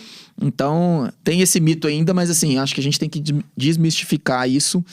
Então, 0.41 1.11
tem 1.23 1.41
esse 1.41 1.59
mito 1.59 1.87
ainda, 1.87 2.13
mas 2.13 2.29
assim, 2.29 2.57
acho 2.57 2.73
que 2.75 2.81
a 2.81 2.83
gente 2.83 2.99
tem 2.99 3.09
que 3.09 3.19
des- 3.19 3.43
desmistificar 3.55 4.47
isso 4.49 4.83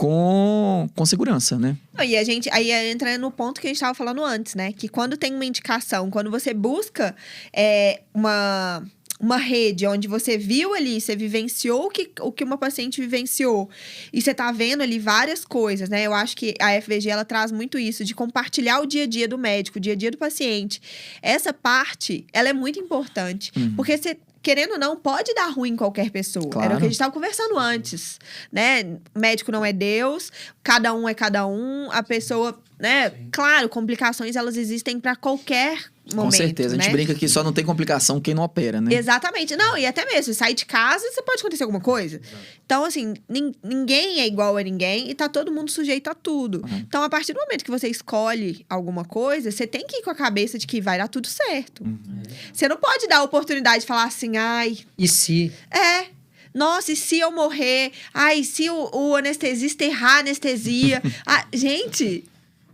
com, 0.00 0.88
com 0.96 1.04
segurança, 1.04 1.58
né? 1.58 1.76
Não, 1.92 2.02
E 2.02 2.16
a 2.16 2.24
gente 2.24 2.48
aí 2.50 2.70
entra 2.70 3.18
no 3.18 3.30
ponto 3.30 3.60
que 3.60 3.66
a 3.66 3.68
gente 3.68 3.76
estava 3.76 3.92
falando 3.92 4.24
antes, 4.24 4.54
né? 4.54 4.72
Que 4.72 4.88
quando 4.88 5.14
tem 5.14 5.34
uma 5.34 5.44
indicação, 5.44 6.10
quando 6.10 6.30
você 6.30 6.54
busca 6.54 7.14
é, 7.54 8.00
uma, 8.14 8.82
uma 9.20 9.36
rede 9.36 9.86
onde 9.86 10.08
você 10.08 10.38
viu 10.38 10.72
ali, 10.72 10.98
você 10.98 11.14
vivenciou 11.14 11.84
o 11.84 11.90
que, 11.90 12.10
o 12.22 12.32
que 12.32 12.42
uma 12.42 12.56
paciente 12.56 12.98
vivenciou, 12.98 13.68
e 14.10 14.22
você 14.22 14.32
tá 14.32 14.50
vendo 14.50 14.80
ali 14.80 14.98
várias 14.98 15.44
coisas, 15.44 15.90
né? 15.90 16.06
Eu 16.06 16.14
acho 16.14 16.34
que 16.34 16.54
a 16.58 16.80
FVG 16.80 17.10
ela 17.10 17.24
traz 17.26 17.52
muito 17.52 17.78
isso, 17.78 18.02
de 18.02 18.14
compartilhar 18.14 18.80
o 18.80 18.86
dia 18.86 19.02
a 19.02 19.06
dia 19.06 19.28
do 19.28 19.36
médico, 19.36 19.76
o 19.76 19.80
dia 19.80 19.92
a 19.92 19.96
dia 19.96 20.10
do 20.10 20.16
paciente. 20.16 20.80
Essa 21.20 21.52
parte, 21.52 22.24
ela 22.32 22.48
é 22.48 22.54
muito 22.54 22.78
importante. 22.78 23.52
Porque 23.76 23.98
você. 23.98 24.16
Querendo 24.42 24.72
ou 24.72 24.78
não, 24.78 24.96
pode 24.96 25.34
dar 25.34 25.48
ruim 25.48 25.70
em 25.72 25.76
qualquer 25.76 26.10
pessoa. 26.10 26.44
Era 26.44 26.48
o 26.48 26.52
Claro. 26.52 26.70
que 26.70 26.76
a 26.76 26.80
gente 26.86 26.92
estava 26.92 27.12
conversando 27.12 27.58
antes, 27.58 28.18
né? 28.50 28.98
Médico 29.14 29.52
não 29.52 29.64
é 29.64 29.72
Deus, 29.72 30.32
cada 30.62 30.94
um 30.94 31.08
é 31.08 31.12
cada 31.14 31.46
um, 31.46 31.90
a 31.92 32.02
pessoa, 32.02 32.58
né? 32.78 33.10
Claro, 33.30 33.68
complicações 33.68 34.36
elas 34.36 34.56
existem 34.56 34.98
para 34.98 35.14
qualquer 35.14 35.90
momento, 36.16 36.30
com 36.32 36.36
certeza. 36.36 36.74
A 36.74 36.78
gente 36.78 36.86
né? 36.86 36.92
brinca 36.92 37.14
que 37.14 37.28
só 37.28 37.42
não 37.42 37.52
tem 37.52 37.64
complicação 37.64 38.20
quem 38.20 38.34
não 38.34 38.42
opera, 38.42 38.80
né? 38.80 38.94
Exatamente. 38.94 39.56
Não, 39.56 39.76
e 39.76 39.86
até 39.86 40.04
mesmo, 40.04 40.32
sair 40.34 40.54
de 40.54 40.66
casa, 40.66 41.04
você 41.10 41.22
pode 41.22 41.40
acontecer 41.40 41.62
alguma 41.62 41.80
coisa. 41.80 42.20
Então, 42.64 42.84
assim, 42.84 43.14
nin- 43.28 43.54
ninguém 43.62 44.20
é 44.20 44.26
igual 44.26 44.56
a 44.56 44.62
ninguém 44.62 45.10
e 45.10 45.14
tá 45.14 45.28
todo 45.28 45.50
mundo 45.52 45.70
sujeito 45.70 46.08
a 46.08 46.14
tudo. 46.14 46.62
Uhum. 46.64 46.78
Então, 46.78 47.02
a 47.02 47.08
partir 47.08 47.32
do 47.32 47.40
momento 47.40 47.64
que 47.64 47.70
você 47.70 47.88
escolhe 47.88 48.64
alguma 48.68 49.04
coisa, 49.04 49.50
você 49.50 49.66
tem 49.66 49.86
que 49.86 49.96
ir 49.98 50.02
com 50.02 50.10
a 50.10 50.14
cabeça 50.14 50.58
de 50.58 50.66
que 50.66 50.80
vai 50.80 50.98
dar 50.98 51.08
tudo 51.08 51.26
certo. 51.28 51.82
Uhum. 51.84 52.22
Você 52.52 52.68
não 52.68 52.76
pode 52.76 53.06
dar 53.08 53.18
a 53.18 53.22
oportunidade 53.22 53.80
de 53.80 53.86
falar 53.86 54.04
assim, 54.04 54.36
ai, 54.36 54.78
E 54.98 55.06
se? 55.08 55.52
é. 55.70 56.06
Nossa, 56.52 56.90
e 56.90 56.96
se 56.96 57.16
eu 57.16 57.30
morrer? 57.30 57.92
Ai, 58.12 58.42
se 58.42 58.68
o, 58.68 58.90
o 58.92 59.14
anestesista 59.14 59.84
errar 59.84 60.16
a 60.16 60.18
anestesia? 60.18 61.00
ah, 61.24 61.46
gente, 61.54 62.24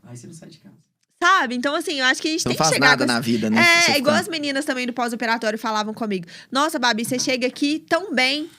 Aí 0.09 0.17
você 0.17 0.27
não 0.27 0.33
sai 0.35 0.49
de 0.49 0.59
casa. 0.59 0.66
Sabe? 1.23 1.55
Então, 1.55 1.75
assim, 1.75 1.99
eu 2.01 2.05
acho 2.07 2.21
que 2.21 2.29
a 2.29 2.31
gente 2.31 2.45
não 2.45 2.51
tem 2.51 2.57
que 2.57 2.63
faz 2.63 2.75
chegar 2.75 2.89
nada 2.89 3.07
com 3.07 3.13
na 3.13 3.21
vida, 3.21 3.49
né? 3.51 3.61
É, 3.89 3.93
é 3.93 3.99
igual 3.99 4.17
as 4.17 4.29
meninas 4.29 4.65
também 4.65 4.87
do 4.87 4.93
pós-operatório 4.93 5.59
falavam 5.59 5.95
comigo. 5.95 6.27
Nossa, 6.51 6.79
Babi, 6.79 7.05
você 7.05 7.19
chega 7.19 7.47
aqui 7.47 7.85
tão 7.89 8.15
bem. 8.15 8.51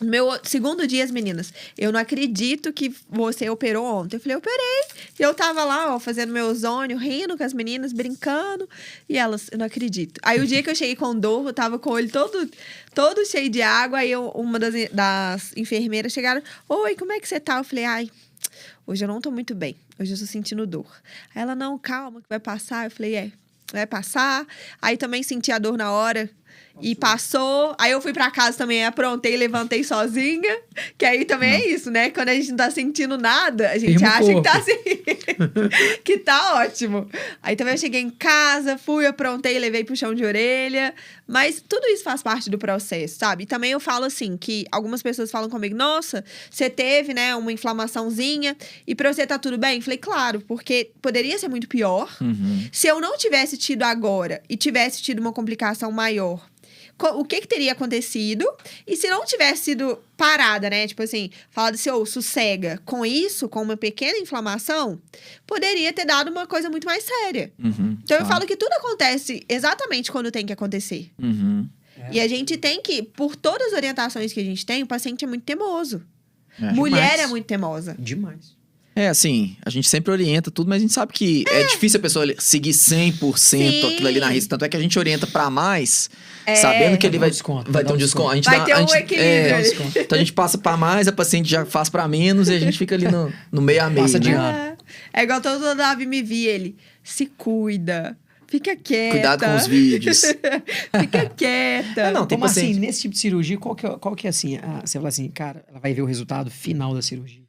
No 0.00 0.08
meu 0.08 0.30
segundo 0.42 0.86
dia, 0.86 1.04
as 1.04 1.10
meninas, 1.10 1.52
eu 1.76 1.92
não 1.92 2.00
acredito 2.00 2.72
que 2.72 2.90
você 3.06 3.50
operou 3.50 3.84
ontem. 3.84 4.16
Eu 4.16 4.20
falei, 4.20 4.34
operei. 4.38 4.82
E 5.18 5.22
eu 5.22 5.34
tava 5.34 5.62
lá, 5.62 5.94
ó, 5.94 6.00
fazendo 6.00 6.32
meu 6.32 6.46
ozônio, 6.46 6.96
rindo 6.96 7.36
com 7.36 7.44
as 7.44 7.52
meninas, 7.52 7.92
brincando. 7.92 8.66
E 9.06 9.18
elas, 9.18 9.48
eu 9.52 9.58
não 9.58 9.66
acredito. 9.66 10.18
Aí 10.22 10.40
o 10.40 10.46
dia 10.46 10.62
que 10.62 10.70
eu 10.70 10.74
cheguei 10.74 10.96
com 10.96 11.14
dor, 11.14 11.46
eu 11.48 11.52
tava 11.52 11.78
com 11.78 11.90
o 11.90 11.92
olho 11.92 12.10
todo, 12.10 12.50
todo 12.94 13.26
cheio 13.26 13.50
de 13.50 13.60
água. 13.60 13.98
Aí 13.98 14.10
eu- 14.10 14.28
uma 14.30 14.58
das, 14.58 14.72
das 14.90 15.52
enfermeiras 15.54 16.14
chegaram, 16.14 16.40
oi, 16.66 16.94
como 16.96 17.12
é 17.12 17.20
que 17.20 17.28
você 17.28 17.38
tá? 17.38 17.58
Eu 17.58 17.64
falei, 17.64 17.84
ai, 17.84 18.10
hoje 18.90 19.04
eu 19.04 19.08
não 19.08 19.20
tô 19.20 19.30
muito 19.30 19.54
bem. 19.54 19.76
Hoje 19.98 20.12
eu 20.14 20.18
tô 20.18 20.26
sentindo 20.26 20.66
dor. 20.66 20.86
Aí 21.34 21.42
ela, 21.42 21.54
não, 21.54 21.78
calma, 21.78 22.20
que 22.20 22.28
vai 22.28 22.40
passar. 22.40 22.86
Eu 22.86 22.90
falei, 22.90 23.14
é, 23.14 23.30
vai 23.72 23.86
passar. 23.86 24.44
Aí 24.82 24.96
também 24.96 25.22
senti 25.22 25.52
a 25.52 25.58
dor 25.58 25.78
na 25.78 25.92
hora. 25.92 26.28
E 26.82 26.94
passou. 26.94 27.74
Aí 27.78 27.90
eu 27.92 28.00
fui 28.00 28.12
pra 28.12 28.30
casa 28.30 28.56
também, 28.56 28.84
aprontei, 28.84 29.36
levantei 29.36 29.84
sozinha. 29.84 30.58
Que 30.96 31.04
aí 31.04 31.24
também 31.24 31.52
é 31.52 31.68
isso, 31.68 31.90
né? 31.90 32.10
Quando 32.10 32.30
a 32.30 32.34
gente 32.34 32.50
não 32.50 32.56
tá 32.56 32.70
sentindo 32.70 33.18
nada, 33.18 33.70
a 33.70 33.78
gente 33.78 34.02
acha 34.02 34.24
que 34.24 34.32
corpo. 34.32 34.42
tá 34.42 34.56
assim. 34.56 34.78
que 36.02 36.18
tá 36.18 36.54
ótimo. 36.54 37.08
Aí 37.42 37.54
também 37.54 37.74
eu 37.74 37.78
cheguei 37.78 38.00
em 38.00 38.10
casa, 38.10 38.78
fui, 38.78 39.06
aprontei, 39.06 39.58
levei 39.58 39.84
puxão 39.84 40.14
de 40.14 40.24
orelha. 40.24 40.94
Mas 41.30 41.62
tudo 41.66 41.86
isso 41.86 42.02
faz 42.02 42.24
parte 42.24 42.50
do 42.50 42.58
processo, 42.58 43.16
sabe? 43.16 43.44
E 43.44 43.46
também 43.46 43.70
eu 43.70 43.78
falo 43.78 44.04
assim, 44.04 44.36
que 44.36 44.66
algumas 44.72 45.00
pessoas 45.00 45.30
falam 45.30 45.48
comigo, 45.48 45.76
nossa, 45.76 46.24
você 46.50 46.68
teve, 46.68 47.14
né, 47.14 47.36
uma 47.36 47.52
inflamaçãozinha 47.52 48.56
e 48.84 48.96
pra 48.96 49.12
você 49.12 49.24
tá 49.24 49.38
tudo 49.38 49.56
bem? 49.56 49.80
Falei, 49.80 49.98
claro, 49.98 50.40
porque 50.40 50.90
poderia 51.00 51.38
ser 51.38 51.46
muito 51.46 51.68
pior. 51.68 52.12
Uhum. 52.20 52.68
Se 52.72 52.88
eu 52.88 53.00
não 53.00 53.16
tivesse 53.16 53.56
tido 53.56 53.84
agora 53.84 54.42
e 54.48 54.56
tivesse 54.56 55.00
tido 55.00 55.20
uma 55.20 55.32
complicação 55.32 55.92
maior, 55.92 56.44
o 57.08 57.24
que 57.24 57.40
que 57.40 57.46
teria 57.48 57.72
acontecido? 57.72 58.46
E 58.86 58.96
se 58.96 59.08
não 59.08 59.24
tivesse 59.24 59.64
sido 59.64 59.98
parada, 60.16 60.68
né? 60.70 60.86
Tipo 60.86 61.02
assim, 61.02 61.30
falado 61.50 61.74
assim, 61.74 61.90
ô, 61.90 62.04
sossega. 62.06 62.80
Com 62.84 63.04
isso, 63.06 63.48
com 63.48 63.62
uma 63.62 63.76
pequena 63.76 64.18
inflamação, 64.18 65.00
poderia 65.46 65.92
ter 65.92 66.04
dado 66.04 66.30
uma 66.30 66.46
coisa 66.46 66.68
muito 66.70 66.84
mais 66.86 67.02
séria. 67.04 67.52
Uhum. 67.58 67.96
Então 68.02 68.16
eu 68.16 68.24
Claro. 68.24 68.26
falo 68.26 68.46
que 68.46 68.56
tudo 68.56 68.72
acontece 68.74 69.44
exatamente 69.48 70.10
quando 70.12 70.30
tem 70.30 70.44
que 70.46 70.52
acontecer. 70.52 71.10
Uhum. 71.18 71.68
E 72.12 72.18
a 72.20 72.26
gente 72.26 72.56
tem 72.56 72.80
que, 72.82 73.02
por 73.02 73.36
todas 73.36 73.68
as 73.68 73.72
orientações 73.74 74.32
que 74.32 74.40
a 74.40 74.44
gente 74.44 74.64
tem, 74.64 74.82
o 74.82 74.86
paciente 74.86 75.24
é 75.24 75.28
muito 75.28 75.42
teimoso. 75.44 76.02
É. 76.60 76.72
Mulher 76.72 77.10
Demais. 77.12 77.20
é 77.20 77.26
muito 77.26 77.46
teimosa. 77.46 77.96
Demais. 77.98 78.56
É, 78.94 79.08
assim, 79.08 79.56
a 79.64 79.70
gente 79.70 79.88
sempre 79.88 80.10
orienta 80.12 80.50
tudo, 80.50 80.68
mas 80.68 80.78
a 80.78 80.80
gente 80.80 80.92
sabe 80.92 81.12
que 81.12 81.44
é, 81.48 81.62
difícil 81.64 81.98
a 81.98 82.02
pessoa 82.02 82.26
seguir 82.38 82.72
100% 82.72 83.36
Sim. 83.38 83.92
aquilo 83.94 84.08
ali 84.08 84.18
na 84.20 84.28
risca. 84.28 84.50
Tanto 84.50 84.64
é 84.64 84.68
que 84.68 84.76
a 84.76 84.80
gente 84.80 84.98
orienta 84.98 85.26
pra 85.28 85.48
mais, 85.48 86.10
É. 86.44 86.56
sabendo 86.56 86.98
que 86.98 87.06
ele 87.06 87.18
Vai 87.18 87.28
um 87.28 87.30
desconto, 87.30 87.64
vai 87.70 87.82
vai 87.82 87.84
ter 87.84 87.92
um 87.92 87.94
um 87.94 87.98
desconto. 87.98 88.30
A 88.30 88.34
gente 88.34 88.44
Vai 88.46 88.58
dá- 88.58 88.64
ter 88.64 88.72
a 88.72 88.76
um 88.78 88.88
gente- 88.88 88.96
equilíbrio 88.96 89.26
é. 89.96 90.00
Então 90.02 90.16
a 90.16 90.18
gente 90.18 90.32
passa 90.32 90.58
pra 90.58 90.76
mais, 90.76 91.06
a 91.08 91.12
paciente 91.12 91.48
já 91.48 91.64
faz 91.64 91.88
pra 91.88 92.06
menos 92.08 92.48
e 92.48 92.52
a 92.54 92.58
gente 92.58 92.76
fica 92.76 92.94
ali 92.96 93.06
no, 93.08 93.32
no 93.50 93.62
meio 93.62 93.82
a 93.84 93.88
meio. 93.88 94.02
Passa 94.02 94.18
de 94.18 94.30
né? 94.30 94.36
ano. 94.36 94.76
É, 95.12 95.20
é 95.20 95.22
igual 95.22 95.40
todo 95.40 95.62
o 95.64 95.74
Davi 95.74 96.04
me 96.04 96.20
via, 96.22 96.50
ele 96.50 96.76
se 97.02 97.26
cuida. 97.26 98.18
Fica 98.48 98.74
quieta. 98.74 99.12
Cuidado 99.12 99.44
com 99.44 99.54
os 99.54 99.66
vídeos. 99.68 100.22
Fica 101.00 101.26
quieta. 101.36 102.00
É, 102.00 102.10
não, 102.10 102.26
tem 102.26 102.36
Como 102.36 102.46
assim, 102.46 102.62
paciente. 102.62 102.80
nesse 102.80 103.02
tipo 103.02 103.14
de 103.14 103.20
cirurgia, 103.20 103.56
qual 103.56 103.76
que 103.76 103.86
é, 103.86 103.90
qual 103.90 104.16
que 104.16 104.26
é 104.26 104.30
assim? 104.30 104.56
a- 104.56 104.80
você 104.84 104.98
fala 104.98 105.08
assim, 105.08 105.28
cara, 105.28 105.64
ela 105.70 105.78
vai 105.78 105.94
ver 105.94 106.02
o 106.02 106.04
resultado 106.06 106.50
final 106.50 106.92
da 106.92 107.00
cirurgia. 107.00 107.40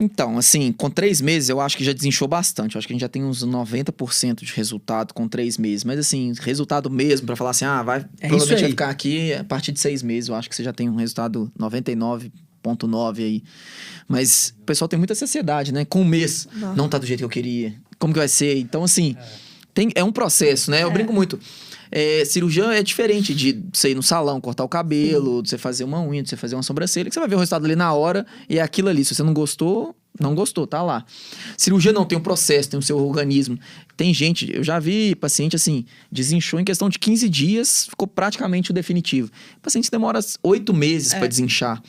Então, 0.00 0.38
assim, 0.38 0.70
com 0.70 0.88
três 0.88 1.20
meses 1.20 1.48
eu 1.48 1.60
acho 1.60 1.76
que 1.76 1.82
já 1.82 1.92
desinchou 1.92 2.28
bastante. 2.28 2.76
Eu 2.76 2.78
acho 2.78 2.86
que 2.86 2.92
a 2.92 2.94
gente 2.94 3.00
já 3.00 3.08
tem 3.08 3.24
uns 3.24 3.44
90% 3.44 4.44
de 4.44 4.52
resultado 4.52 5.12
com 5.12 5.26
três 5.26 5.58
meses. 5.58 5.82
Mas, 5.82 5.98
assim, 5.98 6.32
resultado 6.40 6.88
mesmo, 6.88 7.26
pra 7.26 7.34
falar 7.34 7.50
assim, 7.50 7.64
ah, 7.64 7.82
vai, 7.82 8.06
É 8.20 8.28
provavelmente 8.28 8.60
vai 8.60 8.70
ficar 8.70 8.90
aqui 8.90 9.32
a 9.32 9.42
partir 9.42 9.72
de 9.72 9.80
seis 9.80 10.00
meses. 10.00 10.28
Eu 10.28 10.36
acho 10.36 10.48
que 10.48 10.54
você 10.54 10.62
já 10.62 10.72
tem 10.72 10.88
um 10.88 10.94
resultado 10.94 11.50
99,9 11.58 13.18
aí. 13.18 13.42
Mas 14.06 14.54
o 14.60 14.64
pessoal 14.64 14.88
tem 14.88 14.96
muita 14.98 15.14
ansiedade, 15.14 15.72
né? 15.72 15.84
Com 15.84 16.02
um 16.02 16.04
mês, 16.04 16.46
Nossa. 16.54 16.76
não 16.76 16.88
tá 16.88 16.96
do 16.96 17.04
jeito 17.04 17.18
que 17.18 17.24
eu 17.24 17.28
queria. 17.28 17.74
Como 17.98 18.12
que 18.12 18.20
vai 18.20 18.28
ser? 18.28 18.56
Então, 18.56 18.84
assim, 18.84 19.16
tem, 19.74 19.90
é 19.96 20.04
um 20.04 20.12
processo, 20.12 20.70
né? 20.70 20.84
Eu 20.84 20.92
brinco 20.92 21.12
muito. 21.12 21.40
É, 21.90 22.24
cirurgia 22.24 22.64
é 22.66 22.82
diferente 22.82 23.34
de 23.34 23.62
você 23.72 23.90
ir 23.90 23.94
no 23.94 24.02
salão, 24.02 24.40
cortar 24.40 24.64
o 24.64 24.68
cabelo, 24.68 25.42
de 25.42 25.48
você 25.50 25.58
fazer 25.58 25.84
uma 25.84 26.00
unha, 26.02 26.22
de 26.22 26.28
você 26.28 26.36
fazer 26.36 26.54
uma 26.56 26.62
sobrancelha, 26.62 27.08
que 27.08 27.14
você 27.14 27.20
vai 27.20 27.28
ver 27.28 27.36
o 27.36 27.38
resultado 27.38 27.64
ali 27.64 27.76
na 27.76 27.92
hora 27.92 28.26
e 28.48 28.58
é 28.58 28.62
aquilo 28.62 28.88
ali. 28.88 29.04
Se 29.04 29.14
você 29.14 29.22
não 29.22 29.32
gostou, 29.32 29.94
não 30.20 30.34
gostou, 30.34 30.66
tá 30.66 30.82
lá. 30.82 31.04
Cirurgia 31.56 31.92
não, 31.92 32.04
tem 32.04 32.18
um 32.18 32.20
processo, 32.20 32.68
tem 32.70 32.78
o 32.78 32.82
seu 32.82 32.98
organismo. 32.98 33.58
Tem 33.96 34.12
gente, 34.12 34.50
eu 34.54 34.62
já 34.64 34.78
vi 34.78 35.14
paciente 35.14 35.54
assim, 35.56 35.84
desinchou 36.10 36.58
em 36.60 36.64
questão 36.64 36.88
de 36.88 36.98
15 36.98 37.28
dias, 37.28 37.86
ficou 37.88 38.06
praticamente 38.08 38.70
o 38.70 38.74
definitivo. 38.74 39.30
O 39.56 39.60
paciente 39.60 39.90
demora 39.90 40.18
oito 40.42 40.74
meses 40.74 41.12
É. 41.12 41.18
pra 41.18 41.26
desinchar. 41.28 41.80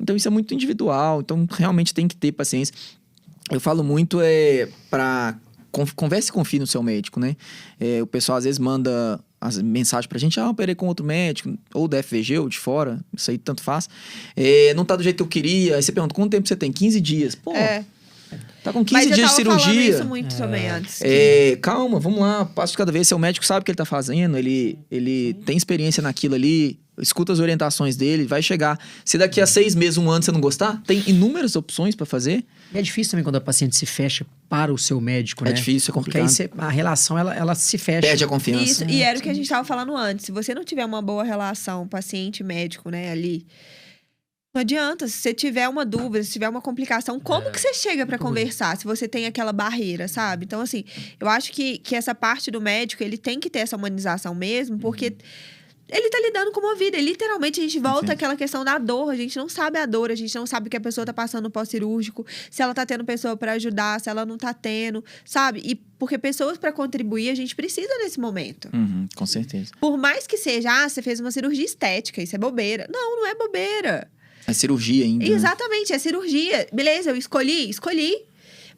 Então 0.00 0.14
isso 0.14 0.28
é 0.28 0.30
muito 0.30 0.54
individual, 0.54 1.20
então 1.20 1.46
realmente 1.50 1.92
tem 1.94 2.06
que 2.06 2.16
ter 2.16 2.32
paciência. 2.32 2.74
Eu 3.50 3.60
falo 3.60 3.82
muito 3.82 4.20
é 4.22 4.68
para 4.90 5.38
converse 5.94 6.28
e 6.30 6.32
confie 6.32 6.58
no 6.58 6.66
seu 6.66 6.82
médico, 6.82 7.18
né? 7.20 7.36
É, 7.78 8.02
o 8.02 8.06
pessoal 8.06 8.38
às 8.38 8.44
vezes 8.44 8.58
manda 8.58 9.18
as 9.40 9.60
mensagens 9.60 10.06
pra 10.06 10.18
gente, 10.18 10.38
ah, 10.40 10.48
operei 10.50 10.74
com 10.74 10.86
outro 10.86 11.04
médico, 11.04 11.56
ou 11.72 11.86
da 11.86 12.02
FVG, 12.02 12.38
ou 12.38 12.48
de 12.48 12.58
fora, 12.58 12.98
isso 13.16 13.30
aí 13.30 13.38
tanto 13.38 13.62
faz. 13.62 13.88
É, 14.36 14.74
não 14.74 14.84
tá 14.84 14.96
do 14.96 15.02
jeito 15.02 15.16
que 15.16 15.22
eu 15.22 15.28
queria. 15.28 15.76
Aí 15.76 15.82
você 15.82 15.92
pergunta, 15.92 16.14
quanto 16.14 16.30
tempo 16.30 16.46
você 16.48 16.56
tem? 16.56 16.72
15 16.72 17.00
dias. 17.00 17.34
Pô, 17.34 17.54
É. 17.54 17.84
tá 18.64 18.72
com 18.72 18.84
15 18.84 18.92
Mas 18.92 19.10
eu 19.10 19.14
dias 19.16 19.30
tava 19.30 19.38
de 19.42 19.44
falando 19.44 19.60
cirurgia. 19.60 19.90
isso 19.90 20.04
muito 20.04 20.36
também 20.36 20.68
antes. 20.68 21.00
É, 21.02 21.56
calma, 21.62 21.98
vamos 22.00 22.20
lá, 22.20 22.44
passo 22.44 22.72
de 22.72 22.78
cada 22.78 22.92
vez. 22.92 23.06
Seu 23.08 23.18
médico 23.18 23.44
sabe 23.46 23.60
o 23.62 23.64
que 23.64 23.70
ele 23.70 23.76
tá 23.76 23.84
fazendo, 23.84 24.36
ele, 24.36 24.78
ele 24.90 25.34
tem 25.46 25.56
experiência 25.56 26.02
naquilo 26.02 26.34
ali, 26.34 26.78
escuta 27.00 27.32
as 27.32 27.38
orientações 27.38 27.96
dele, 27.96 28.24
vai 28.26 28.42
chegar. 28.42 28.78
Se 29.04 29.16
daqui 29.16 29.40
a 29.40 29.46
seis 29.46 29.74
meses, 29.74 29.96
um 29.98 30.10
ano 30.10 30.22
você 30.24 30.32
não 30.32 30.40
gostar, 30.40 30.82
tem 30.86 31.02
inúmeras 31.06 31.54
opções 31.56 31.94
pra 31.94 32.04
fazer. 32.04 32.44
E 32.74 32.78
é 32.78 32.82
difícil 32.82 33.12
também 33.12 33.24
quando 33.24 33.36
a 33.36 33.40
paciente 33.40 33.76
se 33.76 33.86
fecha 33.86 34.26
para 34.48 34.72
o 34.74 34.76
seu 34.76 35.00
médico, 35.00 35.44
É 35.44 35.48
né? 35.48 35.52
difícil, 35.54 35.90
é 35.90 35.94
Porque 35.94 36.18
aí 36.18 36.24
complicado. 36.24 36.50
você- 36.58 36.62
a 36.66 36.68
relação, 36.68 37.16
ela, 37.16 37.34
ela 37.34 37.54
se 37.54 37.78
fecha. 37.78 38.00
Perde 38.00 38.24
a 38.24 38.26
confiança. 38.26 38.64
Isso, 38.64 38.84
e 38.84 39.00
era 39.02 39.18
o 39.18 39.22
que 39.22 39.28
a 39.28 39.32
gente 39.34 39.44
estava 39.44 39.64
falando 39.64 39.96
antes. 39.96 40.26
Se 40.26 40.32
você 40.32 40.54
não 40.54 40.64
tiver 40.64 40.84
uma 40.84 41.00
boa 41.00 41.22
relação 41.24 41.86
paciente-médico, 41.88 42.90
né, 42.90 43.10
ali, 43.12 43.46
não 44.54 44.60
adianta. 44.60 45.06
Se 45.06 45.14
você 45.14 45.34
tiver 45.34 45.68
uma 45.68 45.84
dúvida, 45.84 46.22
se 46.24 46.32
tiver 46.32 46.48
uma 46.48 46.60
complicação, 46.60 47.20
como 47.20 47.50
que 47.50 47.60
você 47.60 47.74
chega 47.74 48.06
para 48.06 48.18
conversar? 48.18 48.76
Se 48.76 48.84
você 48.84 49.06
tem 49.06 49.26
aquela 49.26 49.52
barreira, 49.52 50.08
sabe? 50.08 50.44
Então, 50.44 50.60
assim, 50.60 50.84
eu 51.20 51.28
acho 51.28 51.52
que, 51.52 51.78
que 51.78 51.94
essa 51.94 52.14
parte 52.14 52.50
do 52.50 52.60
médico, 52.60 53.02
ele 53.02 53.18
tem 53.18 53.38
que 53.38 53.50
ter 53.50 53.60
essa 53.60 53.76
humanização 53.76 54.34
mesmo, 54.34 54.78
porque 54.78 55.16
ele 55.88 56.10
tá 56.10 56.18
lidando 56.20 56.50
com 56.52 56.60
uma 56.60 56.74
vida. 56.76 56.96
E, 56.96 57.00
literalmente, 57.02 57.60
a 57.60 57.62
gente 57.62 57.78
volta 57.78 58.08
Sim. 58.08 58.12
àquela 58.12 58.36
questão 58.36 58.64
da 58.64 58.78
dor. 58.78 59.10
A 59.10 59.16
gente 59.16 59.36
não 59.36 59.48
sabe 59.48 59.78
a 59.78 59.86
dor, 59.86 60.10
a 60.10 60.14
gente 60.14 60.34
não 60.34 60.46
sabe 60.46 60.68
o 60.68 60.70
que 60.70 60.76
a 60.76 60.80
pessoa 60.80 61.04
tá 61.04 61.12
passando 61.12 61.44
no 61.44 61.50
pós-cirúrgico, 61.50 62.26
se 62.50 62.62
ela 62.62 62.74
tá 62.74 62.84
tendo 62.84 63.04
pessoa 63.04 63.36
para 63.36 63.52
ajudar, 63.52 64.00
se 64.00 64.10
ela 64.10 64.26
não 64.26 64.36
tá 64.36 64.52
tendo, 64.52 65.04
sabe? 65.24 65.60
E 65.64 65.74
porque 65.74 66.18
pessoas 66.18 66.58
para 66.58 66.72
contribuir, 66.72 67.30
a 67.30 67.34
gente 67.34 67.54
precisa 67.54 67.92
nesse 67.98 68.20
momento. 68.20 68.68
Uhum, 68.72 69.08
com 69.14 69.26
certeza. 69.26 69.72
Por 69.80 69.96
mais 69.96 70.26
que 70.26 70.36
seja, 70.36 70.84
ah, 70.84 70.88
você 70.88 71.02
fez 71.02 71.20
uma 71.20 71.30
cirurgia 71.30 71.64
estética, 71.64 72.22
isso 72.22 72.34
é 72.34 72.38
bobeira. 72.38 72.86
Não, 72.90 73.16
não 73.16 73.26
é 73.26 73.34
bobeira. 73.34 74.10
É 74.48 74.52
cirurgia 74.52 75.04
ainda. 75.04 75.24
né? 75.24 75.30
Exatamente, 75.30 75.92
é 75.92 75.98
cirurgia. 75.98 76.66
Beleza, 76.72 77.10
eu 77.10 77.16
escolhi, 77.16 77.68
escolhi. 77.70 78.16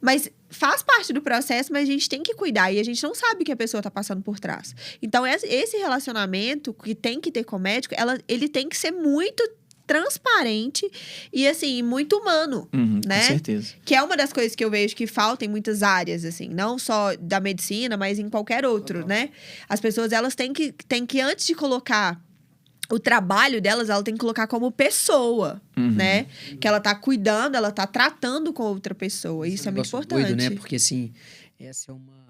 Mas 0.01 0.29
faz 0.49 0.81
parte 0.83 1.13
do 1.13 1.21
processo, 1.21 1.71
mas 1.71 1.87
a 1.87 1.91
gente 1.91 2.09
tem 2.09 2.21
que 2.23 2.33
cuidar. 2.33 2.71
E 2.71 2.79
a 2.79 2.83
gente 2.83 3.01
não 3.03 3.13
sabe 3.15 3.43
o 3.43 3.45
que 3.45 3.51
a 3.51 3.55
pessoa 3.55 3.81
tá 3.83 3.89
passando 3.91 4.21
por 4.21 4.39
trás. 4.39 4.75
Então, 5.01 5.25
esse- 5.25 5.45
esse 5.47 5.77
relacionamento 5.77 6.73
que 6.73 6.93
tem 6.95 7.21
que 7.21 7.31
ter 7.31 7.43
com 7.43 7.55
o 7.55 7.59
médico, 7.59 7.93
ela, 7.97 8.19
ele 8.27 8.49
tem 8.49 8.67
que 8.67 8.75
ser 8.75 8.91
muito 8.91 9.47
transparente 9.85 10.89
e, 11.31 11.47
assim, 11.47 11.81
muito 11.83 12.17
humano. 12.17 12.67
Uhum, 12.73 12.99
né? 13.05 13.19
Com 13.21 13.27
certeza. 13.27 13.73
Que 13.85 13.93
é 13.93 14.01
uma 14.01 14.15
das 14.17 14.31
coisas 14.33 14.55
que 14.55 14.63
eu 14.63 14.71
vejo 14.71 14.95
que 14.95 15.05
falta 15.05 15.45
em 15.45 15.47
muitas 15.49 15.83
áreas, 15.83 16.25
assim. 16.25 16.47
Não 16.49 16.79
só 16.79 17.15
da 17.19 17.39
medicina, 17.39 17.95
mas 17.97 18.17
em 18.17 18.29
qualquer 18.29 18.65
outro, 18.65 19.05
né? 19.05 19.29
As 19.69 19.79
pessoas, 19.79 20.11
elas 20.11 20.33
têm 20.33 20.51
que, 20.53 20.71
têm 20.71 21.05
que 21.05 21.19
antes 21.21 21.45
de 21.45 21.53
colocar 21.53 22.19
o 22.91 22.99
trabalho 22.99 23.61
delas, 23.61 23.89
ela 23.89 24.03
tem 24.03 24.13
que 24.13 24.19
colocar 24.19 24.47
como 24.47 24.71
pessoa, 24.71 25.61
Uhum. 25.77 25.91
né? 25.91 26.25
Que 26.59 26.67
ela 26.67 26.79
tá 26.79 26.93
cuidando, 26.93 27.55
ela 27.55 27.71
tá 27.71 27.87
tratando 27.87 28.51
com 28.53 28.63
outra 28.63 28.93
pessoa. 28.93 29.47
Isso 29.47 29.67
é, 29.67 29.71
um 29.71 29.75
muito 29.75 29.87
negócio 29.87 29.97
importante. 30.05 30.35
Doido, 30.35 30.49
né? 30.49 30.49
Porque 30.57 30.75
assim, 30.75 31.11
essa 31.59 31.91
é 31.91 31.93
uma. 31.95 32.21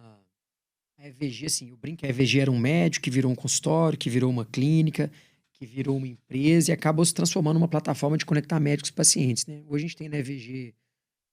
A 0.99 1.07
EVG, 1.07 1.47
assim, 1.47 1.69
eu 1.69 1.77
brinco 1.77 1.99
que 2.01 2.05
a 2.05 2.09
EVG 2.09 2.39
era 2.41 2.51
um 2.51 2.59
médico 2.59 3.03
que 3.03 3.09
virou 3.09 3.31
um 3.31 3.35
consultório, 3.35 3.97
que 3.97 4.09
virou 4.09 4.29
uma 4.29 4.45
clínica, 4.45 5.11
que 5.53 5.65
virou 5.65 5.97
uma 5.97 6.07
empresa 6.07 6.71
e 6.71 6.73
acabou 6.73 7.03
se 7.03 7.13
transformando 7.13 7.55
numa 7.55 7.67
plataforma 7.67 8.17
de 8.17 8.25
conectar 8.25 8.59
médicos 8.59 8.89
e 8.89 8.93
pacientes, 8.93 9.45
né? 9.47 9.61
Hoje 9.67 9.85
a 9.85 9.87
gente 9.87 9.97
tem 9.97 10.07
na 10.09 10.17
EVG, 10.17 10.75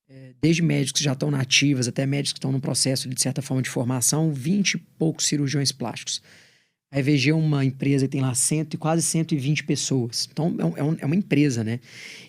é, 0.08 0.32
desde 0.40 0.62
médicos 0.62 0.92
que 0.92 1.04
já 1.04 1.12
estão 1.12 1.30
nativas 1.30 1.86
até 1.86 2.06
médicos 2.06 2.32
que 2.32 2.38
estão 2.38 2.50
num 2.50 2.60
processo, 2.60 3.08
de 3.10 3.20
certa 3.20 3.42
forma, 3.42 3.62
de 3.62 3.68
formação, 3.68 4.32
20 4.32 4.74
e 4.74 4.78
poucos 4.78 5.26
cirurgiões 5.26 5.70
plásticos. 5.70 6.22
A 6.90 7.00
EVG 7.00 7.30
é 7.30 7.34
uma 7.34 7.64
empresa 7.64 8.06
que 8.06 8.12
tem 8.12 8.22
lá 8.22 8.34
cento, 8.34 8.78
quase 8.78 9.02
120 9.02 9.64
pessoas. 9.64 10.26
Então, 10.32 10.54
é, 10.58 10.82
um, 10.82 10.96
é, 10.98 11.04
uma 11.04 11.14
empresa, 11.14 11.62
né? 11.62 11.80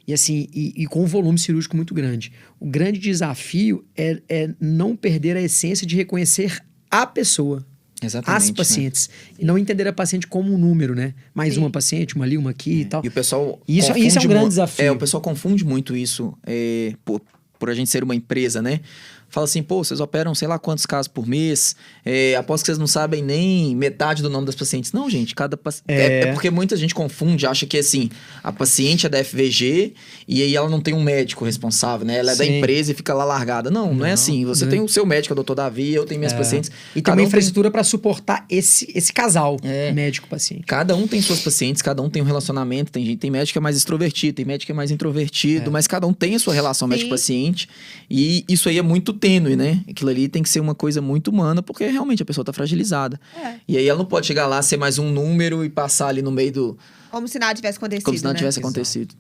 E 0.06 0.14
assim, 0.14 0.50
e, 0.54 0.74
e, 0.76 0.86
com 0.86 1.04
um 1.04 1.06
volume 1.06 1.40
cirúrgico 1.40 1.78
muito 1.78 1.94
grande. 1.94 2.34
O 2.60 2.66
grande 2.66 3.00
desafio 3.00 3.86
é, 3.96 4.22
é 4.28 4.50
não 4.60 4.98
perder 4.98 5.38
a 5.38 5.42
essência 5.42 5.88
de 5.88 5.96
reconhecer 5.96 6.62
a 6.92 7.06
pessoa. 7.06 7.66
Exatamente, 8.02 8.38
as 8.38 8.50
né? 8.50 8.56
pacientes. 8.56 9.10
Né? 9.10 9.36
E 9.40 9.46
não 9.46 9.58
entender 9.58 9.88
a 9.88 9.94
paciente 9.94 10.28
como 10.28 10.54
um 10.54 10.58
número, 10.58 10.94
né? 10.94 11.14
Mais 11.34 11.54
Sim. 11.54 11.62
uma 11.62 11.70
paciente, 11.70 12.16
uma 12.16 12.26
ali, 12.26 12.38
uma 12.38 12.50
aqui 12.50 12.80
é. 12.80 12.82
e 12.82 12.86
tal. 12.86 13.02
E 13.06 13.08
o 13.08 13.12
pessoal. 13.12 13.62
Isso, 13.66 13.98
isso 13.98 14.20
é 14.20 14.22
um 14.22 14.28
grande 14.28 14.50
desafio. 14.50 14.86
É, 14.86 14.92
o 14.92 14.98
pessoal 14.98 15.22
confunde 15.22 15.64
muito 15.64 15.96
isso 15.96 16.38
é, 16.46 16.96
por, 17.06 17.22
por 17.58 17.70
a 17.70 17.74
gente 17.74 17.90
ser 17.90 18.04
uma 18.04 18.16
empresa, 18.16 18.62
né? 18.62 18.82
Fala 19.30 19.46
assim, 19.46 19.62
pô, 19.62 19.84
vocês 19.84 20.00
operam 20.00 20.34
sei 20.36 20.48
lá 20.48 20.58
quantos 20.60 20.86
casos 20.86 21.08
por 21.08 21.28
mês, 21.28 21.76
é, 22.06 22.36
aposto 22.36 22.64
que 22.64 22.68
vocês 22.68 22.78
não 22.78 22.88
sabem 22.88 23.24
nem 23.24 23.76
metade 23.76 24.22
do 24.22 24.30
nome 24.30 24.46
das 24.46 24.56
pacientes. 24.56 24.92
Não, 24.92 25.10
gente, 25.10 25.36
cada 25.36 25.56
paciente. 25.56 25.86
É... 25.88 26.00
É, 26.00 26.22
é... 26.22 26.34
porque 26.34 26.50
muita 26.50 26.76
gente 26.76 26.94
confunde, 26.94 27.46
acha 27.46 27.66
que 27.66 27.78
assim, 27.78 28.10
a 28.44 28.52
paciente 28.52 29.06
é 29.06 29.10
da 29.10 29.24
FVG 29.24 29.94
e 30.28 30.42
aí 30.42 30.56
ela 30.56 30.70
não 30.70 30.82
tem 30.82 30.94
um 30.94 31.02
médico 31.02 31.46
responsável, 31.46 32.06
né? 32.06 32.18
Ela 32.18 32.32
é 32.32 32.36
Sim. 32.36 32.40
da 32.40 32.58
empresa 32.58 32.92
e 32.92 32.96
fica 32.96 33.14
lá 33.14 33.24
largada. 33.24 33.70
Não, 33.70 33.88
não, 33.88 33.96
não 33.96 34.06
é 34.06 34.12
assim. 34.12 34.46
Você 34.46 34.66
não. 34.66 34.72
tem 34.72 34.82
o 34.82 34.88
seu 34.88 35.06
médico, 35.06 35.34
o 35.34 35.36
doutor 35.36 35.56
Davi, 35.56 35.94
eu 35.94 36.06
tenho 36.06 36.20
minhas 36.20 36.34
é. 36.34 36.38
pacientes. 36.38 36.72
E 36.96 37.02
tem 37.02 37.14
uma 37.14 37.22
infraestrutura 37.22 37.70
tem... 37.70 37.72
para 37.72 37.84
suportar 37.84 38.46
esse, 38.50 38.92
esse 38.96 39.12
casal, 39.12 39.58
é. 39.64 39.92
médico-paciente. 39.92 40.64
Cada 40.66 40.96
um 40.96 41.08
tem 41.08 41.22
suas 41.22 41.40
pacientes, 41.40 41.82
cada 41.82 42.02
um 42.02 42.10
tem 42.10 42.22
um 42.22 42.26
relacionamento. 42.26 42.92
Tem 42.92 43.06
gente, 43.06 43.20
tem 43.20 43.32
médico 43.32 43.54
que 43.54 43.58
é 43.58 43.62
mais 43.62 43.76
extrovertido, 43.76 44.36
tem 44.36 44.46
médico 44.46 44.68
que 44.68 44.72
é 44.72 44.76
mais 44.76 44.92
introvertido, 44.92 45.70
é. 45.70 45.74
mas 45.74 45.88
cada 45.88 46.06
um 46.08 46.14
tem 46.14 46.36
a 46.36 46.40
sua 46.40 46.54
relação 46.54 46.88
médico-paciente. 46.88 47.70
E 48.10 48.44
isso 48.48 48.70
aí 48.70 48.78
é 48.78 48.82
muito 48.82 49.14
tênue, 49.20 49.56
né? 49.56 49.84
Aquilo 49.90 50.10
ali 50.10 50.28
tem 50.28 50.42
que 50.42 50.50
ser 50.50 50.60
uma 50.60 50.74
coisa 50.74 51.02
muito 51.02 51.30
humana, 51.30 51.62
porque 51.62 51.86
realmente 51.86 52.24
a 52.24 52.26
pessoa 52.26 52.44
tá 52.46 52.54
fragilizada. 52.54 53.20
É. 53.36 53.56
E 53.68 53.78
aí 53.78 53.88
ela 53.88 53.98
não 53.98 54.06
pode 54.06 54.26
chegar 54.26 54.48
lá, 54.48 54.62
ser 54.62 54.78
mais 54.78 54.98
um 54.98 55.12
número 55.12 55.64
e 55.64 55.70
passar 55.70 56.08
ali 56.08 56.22
no 56.22 56.32
meio 56.32 56.52
do. 56.52 56.78
Como 57.12 57.28
se 57.28 57.38
nada 57.38 57.54
tivesse 57.54 57.78
acontecido. 57.78 58.06
Como 58.06 58.18
se 58.18 58.24
nada 58.24 58.34
né? 58.34 58.40
tivesse 58.40 58.60
acontecido. 58.60 59.16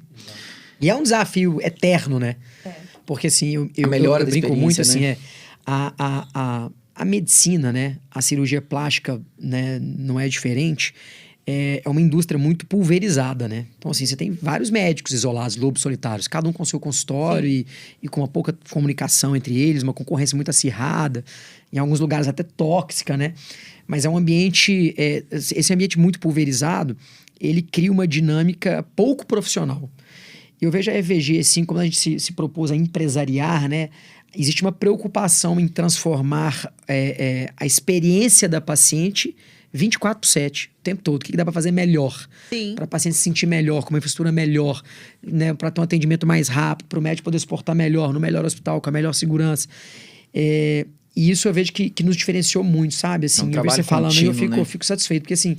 E 0.81 0.89
é 0.89 0.95
um 0.95 1.03
desafio 1.03 1.59
eterno, 1.61 2.19
né? 2.19 2.37
É. 2.65 2.71
Porque 3.05 3.27
assim, 3.27 3.49
eu, 3.49 3.69
eu, 3.75 3.93
eu, 3.93 4.15
eu 4.15 4.25
brinco 4.25 4.55
muito 4.55 4.81
assim, 4.81 5.01
né? 5.01 5.07
é. 5.07 5.17
A, 5.65 5.93
a, 5.97 6.27
a, 6.33 6.69
a 6.95 7.05
medicina, 7.05 7.71
né? 7.71 7.97
A 8.11 8.21
cirurgia 8.21 8.61
plástica 8.61 9.21
né, 9.37 9.79
não 9.81 10.19
é 10.19 10.27
diferente 10.27 10.93
é, 11.51 11.81
é 11.83 11.89
uma 11.89 11.99
indústria 11.99 12.37
muito 12.37 12.63
pulverizada, 12.67 13.47
né? 13.47 13.65
Então, 13.79 13.89
assim, 13.89 14.05
você 14.05 14.15
tem 14.15 14.31
vários 14.31 14.69
médicos 14.69 15.13
isolados, 15.13 15.55
lobos 15.55 15.81
solitários, 15.81 16.27
cada 16.27 16.47
um 16.47 16.53
com 16.53 16.63
seu 16.63 16.79
consultório 16.79 17.49
e, 17.49 17.65
e, 18.03 18.07
com 18.07 18.21
uma 18.21 18.27
pouca 18.27 18.55
comunicação 18.69 19.35
entre 19.35 19.57
eles, 19.57 19.81
uma 19.81 19.93
concorrência 19.93 20.35
muito 20.35 20.49
acirrada, 20.49 21.25
em 21.73 21.79
alguns 21.79 21.99
lugares 21.99 22.27
até 22.27 22.43
tóxica, 22.43 23.17
né? 23.17 23.33
Mas 23.87 24.05
é 24.05 24.09
um 24.09 24.15
ambiente, 24.15 24.93
é, 24.95 25.23
esse 25.31 25.73
ambiente 25.73 25.97
muito 25.97 26.19
pulverizado, 26.19 26.95
ele 27.41 27.63
cria 27.63 27.91
uma 27.91 28.07
dinâmica 28.07 28.85
pouco 28.95 29.25
profissional. 29.25 29.89
Eu 30.61 30.69
vejo 30.69 30.91
a 30.91 30.93
EVG, 30.93 31.39
assim, 31.39 31.65
como 31.65 31.79
a 31.79 31.83
gente 31.83 31.97
se, 31.97 32.19
se 32.19 32.33
propôs 32.33 32.69
a 32.69 32.75
empresariar, 32.75 33.67
né? 33.67 33.89
Existe 34.37 34.61
uma 34.61 34.71
preocupação 34.71 35.59
em 35.59 35.67
transformar 35.67 36.71
é, 36.87 37.47
é, 37.47 37.53
a 37.57 37.65
experiência 37.65 38.47
da 38.47 38.61
paciente 38.61 39.35
24 39.71 40.21
por 40.21 40.27
7, 40.27 40.67
o 40.67 40.83
tempo 40.83 41.01
todo. 41.01 41.15
O 41.17 41.19
que, 41.19 41.31
que 41.31 41.37
dá 41.37 41.43
para 41.43 41.53
fazer 41.53 41.71
melhor? 41.71 42.27
Para 42.75 42.85
o 42.85 42.87
paciente 42.87 43.15
se 43.15 43.21
sentir 43.21 43.45
melhor, 43.45 43.83
com 43.83 43.91
uma 43.91 43.99
infraestrutura 43.99 44.31
melhor, 44.31 44.81
né? 45.21 45.53
para 45.53 45.69
ter 45.69 45.81
um 45.81 45.83
atendimento 45.83 46.25
mais 46.25 46.47
rápido, 46.47 46.87
para 46.87 46.99
o 46.99 47.01
médico 47.01 47.25
poder 47.25 47.39
suportar 47.39 47.75
melhor, 47.75 48.13
no 48.13 48.19
melhor 48.19 48.45
hospital, 48.45 48.81
com 48.81 48.89
a 48.89 48.93
melhor 48.93 49.13
segurança. 49.13 49.67
É, 50.33 50.85
e 51.15 51.29
isso 51.29 51.47
eu 51.47 51.53
vejo 51.53 51.71
que, 51.71 51.89
que 51.89 52.03
nos 52.03 52.15
diferenciou 52.15 52.63
muito, 52.63 52.95
sabe? 52.95 53.25
Assim, 53.25 53.41
é 53.41 53.45
um 53.45 53.51
eu 53.51 53.63
vejo 53.63 53.75
você 53.75 53.83
falando 53.83 54.13
e 54.13 54.25
eu 54.25 54.33
fico, 54.33 54.55
né? 54.55 54.59
eu 54.59 54.65
fico 54.65 54.85
satisfeito, 54.85 55.23
porque 55.23 55.33
assim, 55.33 55.57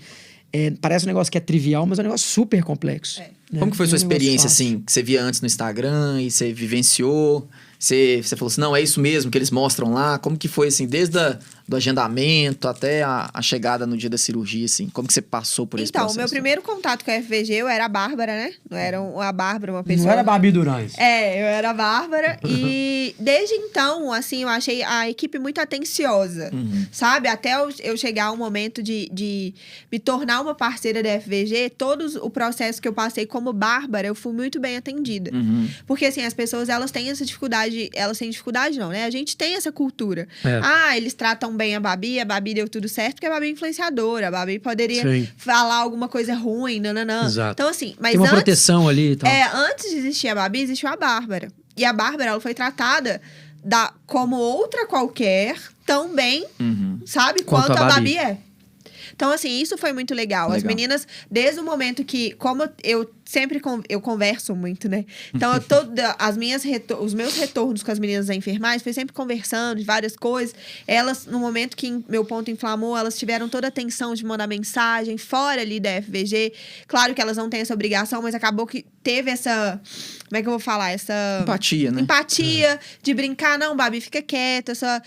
é, 0.52 0.72
parece 0.80 1.04
um 1.04 1.08
negócio 1.08 1.30
que 1.30 1.38
é 1.38 1.40
trivial, 1.40 1.86
mas 1.86 1.98
é 1.98 2.02
um 2.02 2.04
negócio 2.04 2.28
super 2.28 2.62
complexo. 2.62 3.20
É. 3.20 3.30
Né? 3.52 3.58
Como 3.58 3.70
que 3.70 3.76
foi 3.76 3.86
sua 3.86 3.96
é 3.96 3.98
experiência, 3.98 4.46
assim, 4.46 4.80
que 4.80 4.92
você 4.92 5.02
via 5.02 5.22
antes 5.22 5.40
no 5.40 5.46
Instagram 5.46 6.22
e 6.22 6.30
você 6.30 6.52
vivenciou? 6.52 7.48
Você, 7.78 8.20
você 8.22 8.36
falou 8.36 8.48
assim, 8.48 8.60
não, 8.60 8.76
é 8.76 8.80
isso 8.80 9.00
mesmo 9.00 9.30
que 9.30 9.38
eles 9.38 9.50
mostram 9.50 9.92
lá? 9.92 10.18
Como 10.18 10.36
que 10.36 10.48
foi, 10.48 10.68
assim, 10.68 10.86
desde 10.86 11.18
a, 11.18 11.38
do 11.70 11.76
agendamento 11.76 12.68
até 12.68 13.02
a, 13.02 13.30
a, 13.32 13.42
chegada 13.42 13.86
no 13.86 13.96
dia 13.96 14.10
da 14.10 14.18
cirurgia, 14.18 14.64
assim? 14.64 14.88
Como 14.88 15.06
que 15.06 15.14
você 15.14 15.22
passou 15.22 15.66
por 15.66 15.78
esse 15.78 15.90
então, 15.90 16.02
processo? 16.02 16.18
Então, 16.18 16.24
meu 16.24 16.30
primeiro 16.30 16.62
contato 16.62 17.04
com 17.04 17.10
a 17.10 17.22
FVG, 17.22 17.54
eu 17.54 17.68
era 17.68 17.84
a 17.84 17.88
Bárbara, 17.88 18.32
né? 18.32 18.52
Não 18.68 18.78
era 18.78 18.98
a 18.98 19.32
Bárbara, 19.32 19.72
uma 19.72 19.84
pessoa... 19.84 20.06
Não 20.06 20.12
era 20.12 20.20
a 20.20 20.24
Babi 20.24 20.50
Durães. 20.50 20.98
É, 20.98 21.40
eu 21.40 21.46
era 21.46 21.70
a 21.70 21.74
Bárbara. 21.74 22.38
e 22.46 23.14
desde 23.18 23.54
então, 23.54 24.12
assim, 24.12 24.42
eu 24.42 24.48
achei 24.48 24.82
a 24.82 25.08
equipe 25.08 25.38
muito 25.38 25.60
atenciosa, 25.60 26.50
uhum. 26.52 26.86
sabe? 26.90 27.28
Até 27.28 27.54
eu, 27.54 27.70
eu 27.80 27.96
chegar 27.96 28.26
ao 28.26 28.36
momento 28.36 28.82
de, 28.82 29.08
de 29.12 29.54
me 29.90 29.98
tornar 29.98 30.40
uma 30.40 30.54
parceira 30.54 31.02
da 31.02 31.20
FVG, 31.20 31.70
todo 31.76 32.24
o 32.24 32.30
processo 32.30 32.80
que 32.80 32.88
eu 32.88 32.92
passei 32.92 33.26
como 33.26 33.52
Bárbara, 33.52 34.06
eu 34.06 34.14
fui 34.14 34.32
muito 34.32 34.58
bem 34.58 34.76
atendida. 34.76 35.30
Uhum. 35.32 35.68
Porque, 35.86 36.06
assim, 36.06 36.22
as 36.22 36.34
pessoas, 36.34 36.68
elas 36.68 36.90
têm 36.90 37.10
essa 37.10 37.24
dificuldade 37.24 37.40
dificuldade, 37.50 37.90
elas 37.94 38.18
têm 38.18 38.30
dificuldade 38.30 38.78
não, 38.78 38.90
né? 38.90 39.04
A 39.04 39.10
gente 39.10 39.36
tem 39.36 39.54
essa 39.54 39.72
cultura. 39.72 40.28
É. 40.44 40.60
Ah, 40.62 40.96
eles 40.96 41.14
tratam 41.14 41.56
bem 41.60 41.76
a 41.76 41.80
Babi, 41.80 42.18
a 42.18 42.24
Babi 42.24 42.54
deu 42.54 42.66
tudo 42.66 42.88
certo 42.88 43.16
porque 43.16 43.26
a 43.26 43.30
Babi 43.30 43.46
é 43.46 43.50
influenciadora, 43.50 44.28
a 44.28 44.30
Babi 44.30 44.58
poderia 44.58 45.02
Sim. 45.02 45.28
falar 45.36 45.76
alguma 45.76 46.08
coisa 46.08 46.34
ruim, 46.34 46.80
nananã. 46.80 47.26
Exato. 47.26 47.52
Então 47.52 47.68
assim, 47.68 47.94
mas 48.00 48.12
tem 48.12 48.20
uma 48.20 48.26
antes, 48.26 48.34
proteção 48.34 48.88
ali 48.88 49.12
e 49.12 49.16
tal. 49.16 49.30
É, 49.30 49.50
antes 49.54 49.90
de 49.90 49.96
existir 49.98 50.28
a 50.28 50.34
Babi, 50.34 50.62
existiu 50.62 50.88
a 50.88 50.96
Bárbara. 50.96 51.52
E 51.76 51.84
a 51.84 51.92
Bárbara, 51.92 52.30
ela 52.30 52.40
foi 52.40 52.54
tratada 52.54 53.20
da, 53.62 53.92
como 54.06 54.36
outra 54.36 54.86
qualquer, 54.86 55.56
tão 55.84 56.14
bem, 56.14 56.46
uhum. 56.58 57.00
sabe? 57.04 57.42
Quanto, 57.42 57.66
quanto 57.66 57.78
a, 57.78 57.88
Babi. 57.88 58.16
a 58.18 58.22
Babi 58.24 58.32
é. 58.32 58.38
Então, 59.20 59.30
assim, 59.30 59.60
isso 59.60 59.76
foi 59.76 59.92
muito 59.92 60.14
legal. 60.14 60.30
legal. 60.30 60.52
As 60.52 60.62
meninas, 60.62 61.06
desde 61.30 61.60
o 61.60 61.64
momento 61.64 62.04
que, 62.04 62.32
como 62.32 62.68
eu 62.82 63.10
sempre 63.24 63.60
eu 63.88 64.00
converso 64.00 64.56
muito, 64.56 64.88
né? 64.88 65.04
Então, 65.32 65.54
eu 65.54 65.60
toda, 65.60 66.16
as 66.18 66.36
minhas 66.36 66.64
os 67.00 67.14
meus 67.14 67.36
retornos 67.36 67.82
com 67.82 67.90
as 67.92 67.98
meninas 67.98 68.26
da 68.26 68.34
enfermagem 68.34 68.80
foi 68.80 68.92
sempre 68.92 69.14
conversando 69.14 69.78
de 69.78 69.84
várias 69.84 70.16
coisas. 70.16 70.54
Elas, 70.86 71.26
no 71.26 71.38
momento 71.38 71.76
que 71.76 72.02
meu 72.08 72.24
ponto 72.24 72.50
inflamou, 72.50 72.96
elas 72.96 73.16
tiveram 73.16 73.48
toda 73.48 73.66
a 73.66 73.68
atenção 73.68 74.14
de 74.14 74.24
mandar 74.24 74.48
mensagem 74.48 75.16
fora 75.16 75.60
ali 75.60 75.78
da 75.78 76.02
FVG. 76.02 76.52
Claro 76.88 77.14
que 77.14 77.20
elas 77.20 77.36
não 77.36 77.48
têm 77.48 77.60
essa 77.60 77.72
obrigação, 77.72 78.20
mas 78.20 78.34
acabou 78.34 78.66
que 78.66 78.84
teve 79.02 79.30
essa. 79.30 79.80
Como 80.28 80.38
é 80.38 80.42
que 80.42 80.48
eu 80.48 80.52
vou 80.52 80.60
falar? 80.60 80.90
Essa. 80.90 81.40
Empatia, 81.42 81.90
né? 81.92 82.00
Empatia 82.00 82.70
é. 82.70 82.78
de 83.00 83.14
brincar. 83.14 83.58
Não, 83.58 83.76
Babi, 83.76 84.00
fica 84.00 84.20
quieta. 84.20 84.74
Sua, 84.74 85.00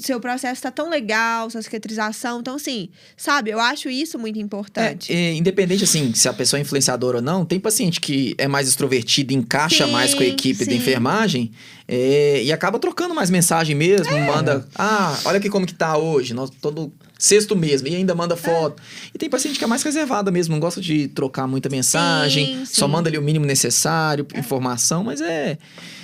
seu 0.00 0.18
processo 0.18 0.60
tá 0.60 0.72
tão 0.72 0.90
legal, 0.90 1.48
sua 1.50 1.62
cicatrização. 1.62 2.40
Então, 2.40 2.56
assim, 2.56 2.90
sabe? 3.16 3.49
Eu 3.50 3.60
acho 3.60 3.88
isso 3.88 4.18
muito 4.18 4.38
importante. 4.38 5.12
É, 5.12 5.16
é, 5.16 5.34
independente, 5.34 5.84
assim, 5.84 6.14
se 6.14 6.28
a 6.28 6.32
pessoa 6.32 6.58
é 6.58 6.62
influenciadora 6.62 7.18
ou 7.18 7.22
não, 7.22 7.44
tem 7.44 7.58
paciente 7.58 8.00
que 8.00 8.34
é 8.38 8.46
mais 8.46 8.68
extrovertido, 8.68 9.32
encaixa 9.32 9.86
sim, 9.86 9.92
mais 9.92 10.14
com 10.14 10.22
a 10.22 10.26
equipe 10.26 10.64
sim. 10.64 10.70
da 10.70 10.76
enfermagem 10.76 11.50
é, 11.88 12.42
e 12.44 12.52
acaba 12.52 12.78
trocando 12.78 13.12
mais 13.14 13.30
mensagem 13.30 13.74
mesmo, 13.74 14.12
é. 14.14 14.24
manda, 14.24 14.64
ah, 14.76 15.18
olha 15.24 15.38
aqui 15.38 15.48
como 15.48 15.66
que 15.66 15.74
tá 15.74 15.96
hoje, 15.96 16.32
nós, 16.32 16.48
todo 16.48 16.92
sexto 17.18 17.56
mesmo, 17.56 17.88
e 17.88 17.96
ainda 17.96 18.14
manda 18.14 18.36
foto. 18.36 18.80
É. 18.80 19.10
E 19.14 19.18
tem 19.18 19.28
paciente 19.28 19.58
que 19.58 19.64
é 19.64 19.66
mais 19.66 19.82
reservada 19.82 20.30
mesmo, 20.30 20.52
não 20.52 20.60
gosta 20.60 20.80
de 20.80 21.08
trocar 21.08 21.48
muita 21.48 21.68
mensagem, 21.68 22.58
sim, 22.58 22.64
só 22.64 22.86
manda 22.86 23.10
ali 23.10 23.18
o 23.18 23.22
mínimo 23.22 23.44
necessário, 23.44 24.24
é. 24.32 24.38
informação, 24.38 25.02
mas 25.02 25.20
é... 25.20 25.58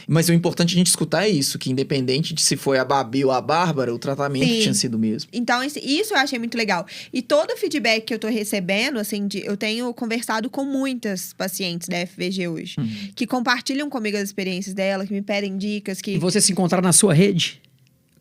Mas 0.07 0.29
o 0.29 0.33
importante 0.33 0.75
a 0.75 0.79
gente 0.79 0.87
escutar 0.87 1.25
é 1.25 1.29
isso, 1.29 1.59
que 1.59 1.71
independente 1.71 2.33
de 2.33 2.43
se 2.43 2.57
foi 2.57 2.79
a 2.79 2.85
Babi 2.85 3.25
ou 3.25 3.33
a 3.33 3.41
Bárbara, 3.41 3.93
o 3.93 3.99
tratamento 3.99 4.47
Sim. 4.47 4.61
tinha 4.61 4.75
sido 4.75 4.95
o 4.95 4.99
mesmo. 4.99 5.29
Então, 5.33 5.63
isso 5.65 6.15
eu 6.15 6.19
achei 6.19 6.39
muito 6.39 6.57
legal. 6.57 6.87
E 7.13 7.21
todo 7.21 7.53
o 7.53 7.57
feedback 7.57 8.05
que 8.05 8.15
eu 8.15 8.19
tô 8.19 8.29
recebendo, 8.29 8.99
assim, 8.99 9.27
de, 9.27 9.45
eu 9.45 9.57
tenho 9.57 9.93
conversado 9.93 10.49
com 10.49 10.65
muitas 10.65 11.33
pacientes 11.33 11.89
da 11.89 12.07
FVG 12.07 12.49
hoje, 12.49 12.77
uhum. 12.79 13.09
que 13.15 13.27
compartilham 13.27 13.91
comigo 13.91 14.17
as 14.17 14.25
experiências 14.25 14.75
dela, 14.75 15.07
que 15.07 15.13
me 15.13 15.23
pedem 15.23 15.57
dicas, 15.57 16.01
que... 16.01 16.13
E 16.13 16.19
você 16.19 16.41
se 16.41 16.53
encontrar 16.53 16.81
na 16.83 16.93
sua 16.93 17.13
rede? 17.13 17.61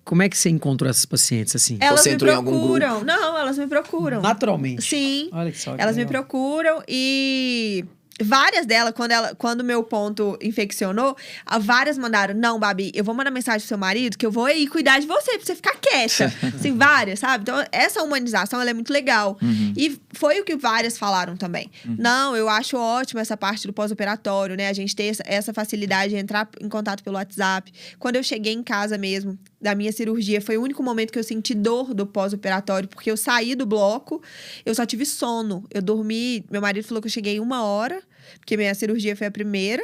Como 0.04 0.22
é 0.22 0.30
que 0.30 0.38
você 0.38 0.50
encontrou 0.50 0.88
essas 0.88 1.06
pacientes 1.06 1.56
assim? 1.56 1.78
Elas 1.82 2.02
você 2.02 2.12
me 2.12 2.18
procuram. 2.20 3.04
Não, 3.04 3.36
elas 3.36 3.58
me 3.58 3.66
procuram. 3.66 4.22
Naturalmente. 4.22 4.84
Sim. 4.84 5.30
Olha 5.32 5.52
que 5.52 5.60
só. 5.60 5.76
Elas 5.80 5.98
me 5.98 6.06
procuram 6.06 6.84
e 6.88 7.84
Várias 8.24 8.66
delas, 8.66 8.93
quando 8.93 9.11
ela, 9.11 9.36
quando 9.36 9.63
meu 9.63 9.84
ponto 9.84 10.38
infeccionou, 10.41 11.18
várias 11.59 11.97
mandaram: 11.97 12.34
Não, 12.34 12.57
Babi, 12.57 12.91
eu 12.93 13.03
vou 13.03 13.13
mandar 13.13 13.30
mensagem 13.30 13.59
pro 13.59 13.68
seu 13.68 13.78
marido 13.78 14.18
que 14.18 14.26
eu 14.26 14.32
vou 14.32 14.45
aí 14.45 14.68
cuidar 14.68 14.99
de 14.99 15.07
você, 15.07 15.38
pra 15.38 15.45
você 15.45 15.55
ficar 15.55 15.76
quieta. 15.76 16.34
assim, 16.55 16.78
várias, 16.78 17.20
sabe? 17.20 17.41
Então, 17.41 17.63
essa 17.72 18.01
humanização 18.01 18.61
ela 18.61 18.70
é 18.70 18.74
muito 18.74 18.93
legal. 18.93 19.38
Uhum. 19.41 19.74
E 19.76 19.99
foi 20.13 20.39
o 20.39 20.45
que 20.45 20.55
várias 20.55 20.97
falaram 20.97 21.36
também. 21.36 21.70
Uhum. 21.86 21.95
Não, 21.99 22.36
eu 22.38 22.47
acho 22.47 22.78
ótimo 22.78 23.20
essa 23.20 23.36
parte 23.36 23.68
do 23.68 23.74
pós-operatório, 23.74 24.55
né? 24.55 24.70
A 24.70 24.74
gente 24.74 24.95
ter 24.95 25.05
essa, 25.05 25.24
essa 25.26 25.53
facilidade 25.53 26.13
de 26.13 26.18
entrar 26.18 26.47
em 26.61 26.70
contato 26.70 27.03
pelo 27.03 27.18
WhatsApp. 27.18 27.72
Quando 27.99 28.16
eu 28.16 28.24
cheguei 28.24 28.53
em 28.53 28.63
casa 28.63 28.97
mesmo, 28.97 29.38
da 29.66 29.74
minha 29.74 29.91
cirurgia, 29.91 30.39
foi 30.39 30.57
o 30.57 30.61
único 30.61 30.84
momento 30.84 31.11
que 31.11 31.18
eu 31.18 31.24
senti 31.24 31.55
dor 31.55 31.91
do 31.93 32.05
pós-operatório, 32.05 32.88
porque 32.88 33.09
eu 33.09 33.18
saí 33.18 33.55
do 33.55 33.66
bloco, 33.66 34.22
eu 34.63 34.76
só 34.76 34.86
tive 34.86 35.05
sono. 35.05 35.66
Eu 35.74 35.82
dormi, 35.82 36.45
meu 36.51 36.61
marido 36.61 36.86
falou 36.86 37.01
que 37.01 37.07
eu 37.07 37.11
cheguei 37.11 37.39
uma 37.39 37.63
hora 37.63 37.99
porque 38.39 38.57
minha 38.57 38.74
cirurgia 38.74 39.16
foi 39.16 39.28
a 39.28 39.32
primeira. 39.32 39.84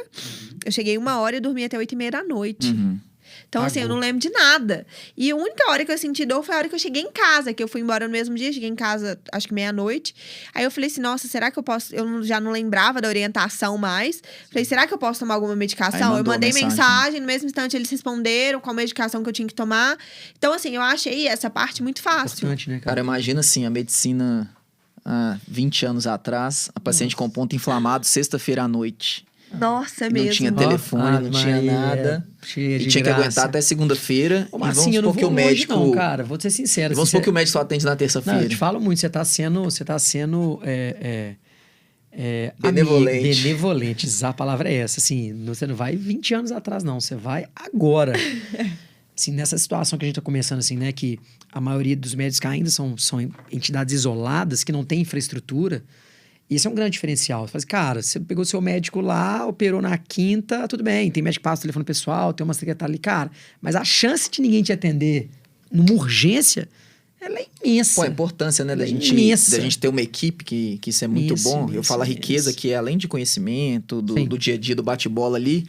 Eu 0.64 0.72
cheguei 0.72 0.96
uma 0.96 1.18
hora 1.20 1.36
e 1.36 1.40
dormi 1.40 1.64
até 1.64 1.76
oito 1.76 1.92
e 1.92 1.96
meia 1.96 2.10
da 2.12 2.24
noite. 2.24 2.68
Uhum. 2.68 2.98
Então, 3.52 3.62
assim, 3.64 3.80
eu 3.80 3.88
não 3.88 3.98
lembro 3.98 4.18
de 4.18 4.30
nada. 4.30 4.86
E 5.14 5.30
a 5.30 5.36
única 5.36 5.70
hora 5.70 5.84
que 5.84 5.92
eu 5.92 5.98
senti 5.98 6.24
dor 6.24 6.42
foi 6.42 6.54
a 6.54 6.58
hora 6.58 6.68
que 6.70 6.74
eu 6.74 6.78
cheguei 6.78 7.02
em 7.02 7.12
casa, 7.12 7.52
que 7.52 7.62
eu 7.62 7.68
fui 7.68 7.82
embora 7.82 8.06
no 8.06 8.10
mesmo 8.10 8.34
dia, 8.34 8.50
cheguei 8.50 8.70
em 8.70 8.74
casa, 8.74 9.20
acho 9.30 9.46
que 9.46 9.52
meia-noite. 9.52 10.14
Aí 10.54 10.64
eu 10.64 10.70
falei 10.70 10.88
assim, 10.88 11.02
nossa, 11.02 11.28
será 11.28 11.50
que 11.50 11.58
eu 11.58 11.62
posso. 11.62 11.94
Eu 11.94 12.22
já 12.22 12.40
não 12.40 12.50
lembrava 12.50 12.98
da 12.98 13.08
orientação 13.08 13.76
mais. 13.76 14.22
Falei, 14.50 14.64
será 14.64 14.86
que 14.86 14.94
eu 14.94 14.96
posso 14.96 15.20
tomar 15.20 15.34
alguma 15.34 15.54
medicação? 15.54 16.16
Eu 16.16 16.24
mandei 16.24 16.50
mensagem. 16.50 16.68
mensagem, 16.70 17.20
no 17.20 17.26
mesmo 17.26 17.46
instante 17.46 17.76
eles 17.76 17.90
responderam 17.90 18.58
qual 18.58 18.74
medicação 18.74 19.22
que 19.22 19.28
eu 19.28 19.34
tinha 19.34 19.46
que 19.46 19.54
tomar. 19.54 19.98
Então, 20.38 20.54
assim, 20.54 20.74
eu 20.74 20.80
achei 20.80 21.28
essa 21.28 21.50
parte 21.50 21.82
muito 21.82 22.00
fácil. 22.00 22.38
Importante, 22.38 22.70
né, 22.70 22.76
Cara, 22.76 22.84
cara? 22.84 23.00
imagina 23.00 23.40
assim, 23.40 23.66
a 23.66 23.70
medicina 23.70 24.50
há 25.04 25.36
20 25.46 25.84
anos 25.84 26.06
atrás, 26.06 26.70
a 26.74 26.80
paciente 26.80 27.14
com 27.14 27.28
ponto 27.28 27.54
inflamado, 27.54 28.06
sexta-feira 28.06 28.62
à 28.62 28.68
noite. 28.68 29.26
Nossa, 29.58 30.04
é 30.04 30.08
E 30.08 30.10
não 30.10 30.14
mesmo. 30.20 30.32
tinha 30.32 30.52
telefone, 30.52 31.24
não 31.24 31.30
tinha 31.30 31.54
Maria, 31.56 31.72
nada. 31.72 32.26
cheia 32.42 32.76
E 32.76 32.78
de 32.80 32.86
tinha 32.88 33.02
que 33.02 33.08
graça. 33.08 33.22
aguentar 33.22 33.44
até 33.46 33.60
segunda-feira. 33.60 34.48
E 34.52 34.58
Marcinho, 34.58 34.84
vamos 34.84 34.96
eu 34.96 35.02
não 35.02 35.08
supor 35.10 35.14
que 35.18 35.22
vou 35.24 35.30
o 35.30 35.34
médico. 35.34 35.74
Hoje 35.74 35.84
não, 35.86 35.92
cara. 35.92 36.24
Vou 36.24 36.40
ser 36.40 36.50
sincero. 36.50 36.92
e 36.92 36.94
vamos 36.94 37.08
assim, 37.08 37.16
supor 37.18 37.24
que 37.24 37.30
o 37.30 37.32
médico 37.32 37.52
só 37.52 37.60
atende 37.60 37.84
na 37.84 37.90
Não, 37.90 37.94
eu 37.94 37.98
terça-feira. 37.98 38.48
te 38.48 38.56
falo 38.56 38.80
muito. 38.80 38.98
Você 39.00 39.08
tá 39.10 39.24
sendo... 39.24 39.64
Você 39.64 39.84
tá 39.84 39.98
sendo... 39.98 40.60
É, 40.64 40.96
é, 41.00 41.34
é, 42.14 42.52
Benevolente. 42.58 43.18
amigo, 43.26 43.42
benevolente. 43.42 44.24
A 44.24 44.32
palavra 44.32 44.68
é 44.70 44.74
essa. 44.76 45.00
Assim, 45.00 45.44
você 45.46 45.66
não 45.66 45.74
vai 45.74 45.96
20 45.96 46.34
anos 46.34 46.52
atrás, 46.52 46.82
não. 46.84 47.00
Você 47.00 47.14
vai 47.14 47.46
agora. 47.56 48.12
assim, 49.16 49.32
nessa 49.32 49.56
situação 49.56 49.98
que 49.98 50.04
a 50.04 50.08
gente 50.08 50.16
tá 50.16 50.20
começando, 50.22 50.58
assim, 50.58 50.76
né? 50.76 50.92
Que 50.92 51.18
a 51.52 51.60
maioria 51.60 51.96
dos 51.96 52.14
médicos 52.14 52.40
que 52.40 52.46
ainda 52.46 52.70
são, 52.70 52.96
são 52.98 53.20
entidades 53.50 53.94
isoladas, 53.94 54.62
que 54.64 54.72
não 54.72 54.84
têm 54.84 55.00
infraestrutura. 55.00 55.82
Esse 56.54 56.66
é 56.66 56.70
um 56.70 56.74
grande 56.74 56.92
diferencial. 56.92 57.46
Você 57.46 57.52
fala 57.52 57.58
assim, 57.58 57.66
cara, 57.66 58.02
você 58.02 58.20
pegou 58.20 58.44
seu 58.44 58.60
médico 58.60 59.00
lá, 59.00 59.46
operou 59.46 59.80
na 59.80 59.96
quinta, 59.98 60.66
tudo 60.68 60.82
bem. 60.82 61.10
Tem 61.10 61.22
médico 61.22 61.40
que 61.40 61.44
passa 61.44 61.60
o 61.60 61.62
telefone 61.62 61.84
pessoal, 61.84 62.32
tem 62.32 62.44
uma 62.44 62.54
secretária 62.54 62.90
ali, 62.92 62.98
cara. 62.98 63.30
Mas 63.60 63.76
a 63.76 63.84
chance 63.84 64.30
de 64.30 64.40
ninguém 64.40 64.62
te 64.62 64.72
atender 64.72 65.28
numa 65.70 65.92
urgência, 65.92 66.68
ela 67.20 67.38
é 67.38 67.46
imensa. 67.64 67.94
Pô, 67.94 68.02
a 68.02 68.08
importância, 68.08 68.64
né, 68.64 68.74
da 68.74 68.84
é 68.84 68.86
gente, 68.86 69.12
imensa. 69.12 69.56
da 69.56 69.62
gente 69.62 69.78
ter 69.78 69.88
uma 69.88 70.02
equipe 70.02 70.44
que, 70.44 70.78
que 70.78 70.90
isso 70.90 71.04
é 71.04 71.08
muito 71.08 71.28
Imensa, 71.34 71.48
bom. 71.48 71.62
eu 71.64 71.68
imensa, 71.74 71.82
falo 71.84 72.02
a 72.02 72.04
riqueza 72.04 72.50
imensa. 72.50 72.60
que 72.60 72.70
é 72.70 72.76
além 72.76 72.98
de 72.98 73.06
conhecimento, 73.08 74.02
do, 74.02 74.14
do 74.26 74.36
dia 74.38 74.54
a 74.54 74.58
dia, 74.58 74.74
do 74.74 74.82
bate-bola 74.82 75.36
ali. 75.36 75.66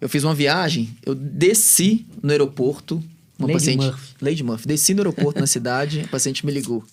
Eu 0.00 0.08
fiz 0.08 0.22
uma 0.22 0.34
viagem, 0.34 0.88
eu 1.04 1.14
desci 1.14 2.06
no 2.22 2.30
aeroporto, 2.30 3.02
uma 3.38 3.48
Lady 3.48 3.58
paciente. 3.58 3.84
Murphy. 3.84 4.14
Lady 4.20 4.42
Murphy. 4.44 4.68
Desci 4.68 4.94
no 4.94 5.00
aeroporto 5.00 5.40
na 5.40 5.46
cidade, 5.46 6.02
a 6.02 6.08
paciente 6.08 6.46
me 6.46 6.52
ligou. 6.52 6.84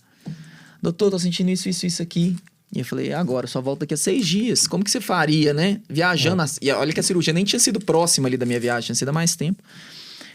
Doutor, 0.81 1.11
tô 1.11 1.19
sentindo 1.19 1.49
isso, 1.51 1.69
isso, 1.69 1.85
isso 1.85 2.01
aqui. 2.01 2.35
E 2.73 2.79
eu 2.79 2.85
falei, 2.85 3.09
"É 3.09 3.13
agora, 3.15 3.47
só 3.47 3.61
volta 3.61 3.81
daqui 3.81 3.93
a 3.93 3.97
seis 3.97 4.25
dias. 4.27 4.67
Como 4.67 4.83
que 4.83 4.91
você 4.91 4.99
faria, 4.99 5.53
né? 5.53 5.79
Viajando. 5.89 6.41
É. 6.41 6.45
as- 6.45 6.59
E 6.61 6.69
olha 6.71 6.91
que 6.93 6.99
a 6.99 7.03
cirurgia 7.03 7.33
nem 7.33 7.45
tinha 7.45 7.59
sido 7.59 7.79
próxima 7.79 8.27
ali 8.27 8.37
da 8.37 8.45
minha 8.45 8.59
viagem, 8.59 8.87
tinha 8.87 8.95
sido 8.95 9.09
há 9.09 9.13
mais 9.13 9.35
tempo. 9.35 9.61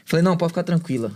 Falei, 0.05 0.22
não, 0.24 0.37
pode 0.37 0.51
ficar 0.53 0.62
tranquila. 0.62 1.12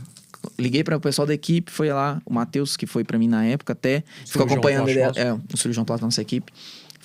Liguei 0.59 0.85
para 0.85 0.97
o 0.97 1.01
pessoal 1.01 1.27
da 1.27 1.33
equipe, 1.33 1.71
foi 1.73 1.89
lá, 1.89 2.21
o 2.27 2.33
Matheus, 2.33 2.77
que 2.77 2.87
foi 2.87 3.03
para 3.03 3.19
mim 3.19 3.27
na 3.29 3.45
época 3.47 3.73
até, 3.73 4.05
ficou 4.27 4.43
acompanhando 4.53 4.89
ele, 4.91 5.01
é, 5.19 5.33
o 5.33 5.57
cirurgião 5.57 5.85
plástico 5.87 6.03
da 6.05 6.07
nossa 6.09 6.21
equipe. 6.21 6.53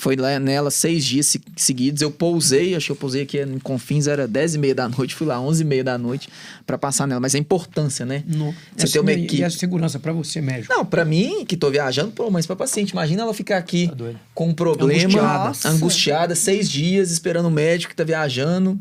Foi 0.01 0.15
lá 0.15 0.39
nela 0.39 0.71
seis 0.71 1.03
dias 1.03 1.25
se- 1.25 1.41
seguidos. 1.57 2.01
Eu 2.01 2.09
pousei, 2.09 2.73
acho 2.73 2.85
que 2.85 2.91
eu 2.93 2.95
pousei 2.95 3.23
aqui 3.23 3.37
em 3.37 3.59
Confins, 3.59 4.07
era 4.07 4.25
dez 4.25 4.55
e 4.55 4.57
meia 4.57 4.73
da 4.73 4.87
noite, 4.87 5.13
fui 5.13 5.27
lá 5.27 5.41
onze 5.41 5.63
e 5.63 5.65
meia 5.65 5.83
da 5.83 5.97
noite 5.97 6.29
para 6.65 6.77
passar 6.77 7.05
nela. 7.05 7.19
Mas 7.19 7.35
a 7.35 7.37
importância, 7.37 8.05
né? 8.05 8.23
No, 8.25 8.45
Você 8.77 8.85
Essa- 8.85 8.93
tem 8.93 9.01
uma 9.01 9.11
e- 9.11 9.25
equipe. 9.25 9.41
E 9.41 9.43
a 9.43 9.49
segurança 9.49 9.99
pra 9.99 10.13
você, 10.13 10.39
médico. 10.39 10.73
Não, 10.73 10.85
pra 10.85 11.03
mim, 11.03 11.43
que 11.45 11.57
tô 11.57 11.69
viajando, 11.69 12.11
pô, 12.13 12.31
mas 12.31 12.45
pra 12.47 12.55
paciente, 12.55 12.91
imagina 12.91 13.23
ela 13.23 13.33
ficar 13.33 13.57
aqui 13.57 13.89
Tá 13.89 14.13
com 14.33 14.47
um 14.47 14.53
problema, 14.53 15.19
Angustiada. 15.19 15.75
Angustiada, 15.75 16.33
seis 16.35 16.69
dias 16.69 17.11
esperando 17.11 17.47
o 17.47 17.51
médico 17.51 17.89
que 17.89 17.95
tá 17.97 18.05
viajando. 18.05 18.79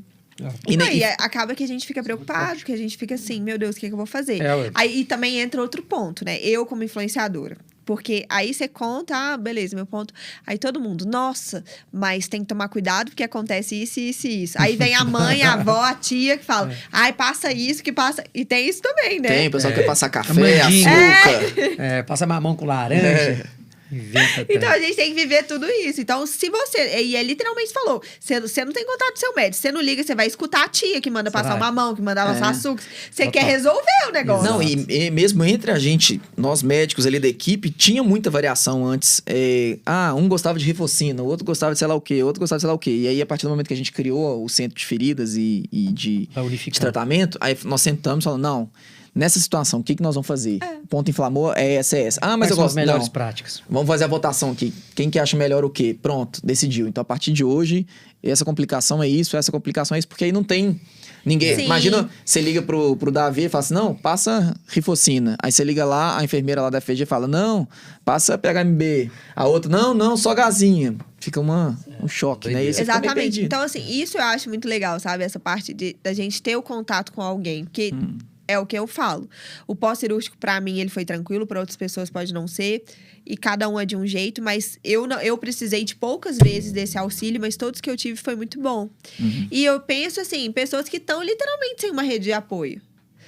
E, 0.69 0.77
Não, 0.77 0.87
e 0.87 1.03
acaba 1.03 1.53
que 1.53 1.65
a 1.65 1.67
gente 1.67 1.85
fica 1.85 2.01
preocupado, 2.01 2.61
que 2.65 2.71
a 2.71 2.77
gente 2.77 2.97
fica 2.97 3.17
assim, 3.17 3.43
meu 3.43 3.59
Deus, 3.59 3.75
o 3.75 3.81
que, 3.81 3.87
é 3.87 3.89
que 3.89 3.93
eu 3.93 3.97
vou 3.97 4.07
fazer? 4.07 4.41
É. 4.41 4.71
Aí 4.73 5.01
e 5.01 5.05
também 5.05 5.41
entra 5.41 5.61
outro 5.61 5.83
ponto, 5.83 6.25
né? 6.25 6.39
Eu 6.39 6.65
como 6.65 6.85
influenciadora. 6.85 7.57
Porque 7.89 8.27
aí 8.29 8.53
você 8.53 8.69
conta, 8.69 9.17
ah, 9.17 9.37
beleza, 9.39 9.75
meu 9.75 9.87
ponto. 9.87 10.13
Aí 10.47 10.59
todo 10.59 10.79
mundo, 10.79 11.07
nossa, 11.07 11.65
mas 11.91 12.29
tem 12.29 12.43
que 12.43 12.47
tomar 12.47 12.69
cuidado 12.69 13.09
porque 13.09 13.23
acontece 13.23 13.83
isso, 13.83 13.99
isso 13.99 14.27
e 14.27 14.43
isso. 14.43 14.61
Aí 14.61 14.77
vem 14.77 14.95
a 14.95 15.07
mãe, 15.07 15.43
a 15.43 15.55
avó, 15.55 15.81
a 15.83 15.95
tia 15.95 16.37
que 16.37 16.45
fala, 16.45 16.71
ai, 16.93 17.15
passa 17.15 17.51
isso, 17.51 17.83
que 17.83 17.91
passa. 17.91 18.23
E 18.35 18.45
tem 18.45 18.69
isso 18.69 18.83
também, 18.83 19.19
né? 19.21 19.29
tem, 19.31 19.49
o 19.49 19.51
pessoal 19.51 19.73
É. 19.73 19.77
quer 19.77 19.87
passar 19.87 20.11
café, 20.11 20.61
açúcar. 20.61 21.79
É, 21.79 22.03
passa 22.03 22.27
mamão 22.27 22.55
com 22.55 22.67
laranja. 22.67 23.47
É. 23.91 23.95
Inventa 23.95 24.47
Então 24.49 24.69
a 24.71 24.79
gente 24.79 24.97
tem 24.97 25.15
que 25.15 25.21
viver 25.21 25.45
tudo 25.45 25.67
isso. 25.67 26.01
Então, 26.01 26.27
se 26.27 26.49
você. 26.51 27.01
E 27.01 27.17
é 27.17 27.23
literalmente 27.23 27.73
falou: 27.73 28.03
você, 28.21 28.41
você 28.41 28.65
não 28.65 28.73
tem 28.73 28.85
contato 28.85 29.15
do 29.15 29.19
seu 29.19 29.35
médico, 29.35 29.57
você 29.61 29.73
não 29.73 29.81
liga, 29.81 30.03
você 30.03 30.15
vai 30.15 30.27
escutar 30.27 30.65
a 30.65 30.69
tia 30.69 31.01
que 31.01 31.11
manda 31.11 31.31
Você 31.31 31.35
passar 31.35 31.55
uma 31.57 31.73
mão, 31.73 31.95
que 31.95 32.03
manda 32.03 32.25
passar 32.25 32.47
É. 32.47 32.51
açúcar. 32.51 32.83
Você 33.11 33.25
Total. 33.25 33.33
quer 33.33 33.45
resolver 33.45 34.09
o 34.09 34.13
negócio. 34.13 34.51
Não, 34.51 34.63
e, 34.63 34.87
e 34.89 35.11
mesmo 35.11 35.45
entre 35.45 35.71
a 35.71 35.79
gente, 35.79 36.21
nós 36.37 36.63
médicos 36.63 37.07
ali 37.07 37.19
da 37.19 37.29
equipe, 37.29 37.71
tinha 37.71 38.03
muita 38.03 38.31
variação 38.31 38.87
antes. 38.87 39.23
É, 39.27 39.79
ah, 39.85 40.15
um 40.15 40.29
gostava 40.29 40.59
de 40.59 40.65
rifocina, 40.65 41.23
o 41.23 41.27
outro 41.27 41.45
gostava 41.45 41.73
de 41.73 41.79
sei 41.79 41.89
lá 41.89 41.95
o 41.95 42.01
quê, 42.01 42.23
o 42.23 42.27
outro 42.27 42.41
gostava 42.41 42.59
de 42.59 42.63
sei 42.63 42.69
lá 42.69 42.75
o 42.75 42.79
quê. 42.79 42.91
E 42.91 43.09
aí, 43.09 43.23
a 43.23 43.27
partir 43.27 43.47
do 43.47 43.51
momento 43.51 43.69
que 43.69 43.75
a 43.75 43.77
gente 43.77 43.93
criou 43.93 44.45
o 44.45 44.49
centro 44.49 44.77
de 44.79 44.85
feridas 44.85 45.37
e, 45.37 45.65
e 45.73 45.93
de, 45.93 46.29
de 46.71 46.81
tratamento, 46.81 47.39
aí 47.41 47.57
nós 47.65 47.83
sentamos 47.83 48.23
e 48.23 48.25
falamos, 48.25 48.43
não, 48.43 48.71
nessa 49.15 49.39
situação, 49.39 49.81
o 49.81 49.83
que, 49.83 49.95
que 49.95 50.03
nós 50.03 50.15
vamos 50.15 50.27
fazer? 50.27 50.59
Ponto 50.89 51.11
inflamou, 51.11 51.53
é 51.55 51.75
essa, 51.75 51.97
é 51.97 52.05
essa. 52.05 52.21
Ah, 52.23 52.37
mas 52.37 52.49
Quais 52.49 52.51
eu 52.51 52.57
são 52.57 52.65
gosto... 52.65 52.71
as 52.71 52.75
melhores 52.77 53.05
não. 53.05 53.13
práticas. 53.13 53.63
Vamos 53.69 53.87
fazer 53.87 54.05
a 54.05 54.09
votação 54.09 54.51
aqui. 54.51 54.73
Quem 54.95 55.11
que 55.11 55.19
acha 55.19 55.37
melhor 55.37 55.65
o 55.65 55.71
quê? 55.71 55.97
Pronto, 56.01 56.41
decidiu. 56.45 56.87
Então, 56.89 57.03
a 57.03 57.05
partir 57.05 57.33
de 57.33 57.45
hoje, 57.45 57.87
essa 58.23 58.45
complicação 58.45 59.03
é 59.03 59.09
isso, 59.09 59.37
essa 59.37 59.53
complicação 59.53 59.95
é 59.95 59.99
isso, 59.99 60.09
porque 60.09 60.25
aí 60.25 60.33
não 60.33 60.43
tem 60.43 60.81
ninguém. 61.25 61.57
Sim. 61.57 61.65
Imagina, 61.65 62.09
você 62.25 62.41
liga 62.41 62.63
pro, 62.63 62.97
pro 62.97 63.11
Davi 63.11 63.45
e 63.45 63.49
fala 63.49 63.61
assim: 63.61 63.75
não, 63.75 63.95
passa 63.95 64.55
rifocina. 64.67 65.37
Aí 65.43 65.53
você 65.53 65.63
liga 65.63 65.85
lá, 65.85 66.19
a 66.19 66.25
enfermeira 66.25 66.63
lá 66.63 66.71
da 66.71 66.81
FG 66.81 67.07
fala: 67.07 67.29
não, 67.29 67.69
passa 68.05 68.37
PHMB. 68.39 69.11
A 69.37 69.47
outra, 69.47 69.71
não, 69.71 69.95
não, 69.95 70.17
só 70.17 70.35
gazinha. 70.35 70.97
Fica 71.21 71.41
uma, 71.41 71.79
um 72.03 72.09
choque, 72.09 72.49
né? 72.49 72.61
Meio 72.61 72.71
Exatamente. 72.71 73.43
Então, 73.43 73.61
assim, 73.61 73.85
isso 73.89 74.17
eu 74.17 74.23
acho 74.23 74.49
muito 74.49 74.69
legal, 74.69 74.99
sabe? 75.01 75.25
Essa 75.25 75.39
parte 75.39 75.75
de, 75.75 75.97
da 76.03 76.13
gente 76.13 76.41
ter 76.41 76.57
o 76.57 76.63
contato 76.63 77.13
com 77.13 77.21
alguém. 77.21 77.65
Porque 77.65 77.93
Hum. 77.93 78.19
É 78.49 78.59
o 78.59 78.67
que 78.67 78.77
eu 78.77 78.87
falo. 78.87 79.29
O 79.67 79.77
pós-cirúrgico, 79.77 80.37
pra 80.39 80.61
mim, 80.61 80.81
ele 80.81 80.89
foi 80.91 81.05
tranquilo, 81.05 81.47
pra 81.47 81.61
outras 81.61 81.77
pessoas 81.77 82.11
pode 82.11 82.33
não 82.35 82.49
ser. 82.49 82.83
E 83.25 83.37
cada 83.37 83.69
um 83.69 83.79
é 83.79 83.85
de 83.85 83.95
um 83.95 84.07
jeito, 84.07 84.43
mas 84.43 84.79
eu, 84.83 85.07
não, 85.07 85.21
eu 85.21 85.37
precisei 85.37 85.85
de 85.85 85.95
poucas 85.95 86.39
vezes 86.39 86.73
desse 86.73 86.97
auxílio, 86.97 87.39
mas 87.41 87.57
todos 87.57 87.81
que 87.81 87.91
eu 87.91 87.97
tive 87.97 88.17
foi 88.19 88.35
muito 88.35 88.59
bom. 88.61 88.89
Uhum. 89.21 89.49
E 89.51 89.65
eu 89.65 89.79
penso 89.81 90.19
assim, 90.21 90.51
pessoas 90.51 90.89
que 90.89 90.97
estão 90.97 91.23
literalmente 91.23 91.83
sem 91.83 91.91
uma 91.91 92.03
rede 92.03 92.25
de 92.25 92.33
apoio. 92.33 92.81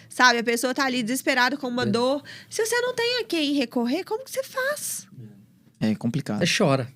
Sabe, 0.09 0.39
a 0.39 0.43
pessoa 0.43 0.75
tá 0.75 0.85
ali 0.87 1.03
desesperada 1.03 1.57
com 1.57 1.69
uma 1.69 1.83
É. 1.85 1.87
dor. 1.87 2.23
Se 2.49 2.65
você 2.67 2.81
não 2.81 2.95
tem 2.95 3.21
a 3.21 3.25
quem 3.25 3.53
recorrer, 3.55 4.03
como 4.05 4.25
que 4.25 4.31
você 4.31 4.43
faz? 4.43 5.07
É 5.79 5.95
complicado. 5.95 6.39
Você 6.45 6.53
chora. 6.59 6.91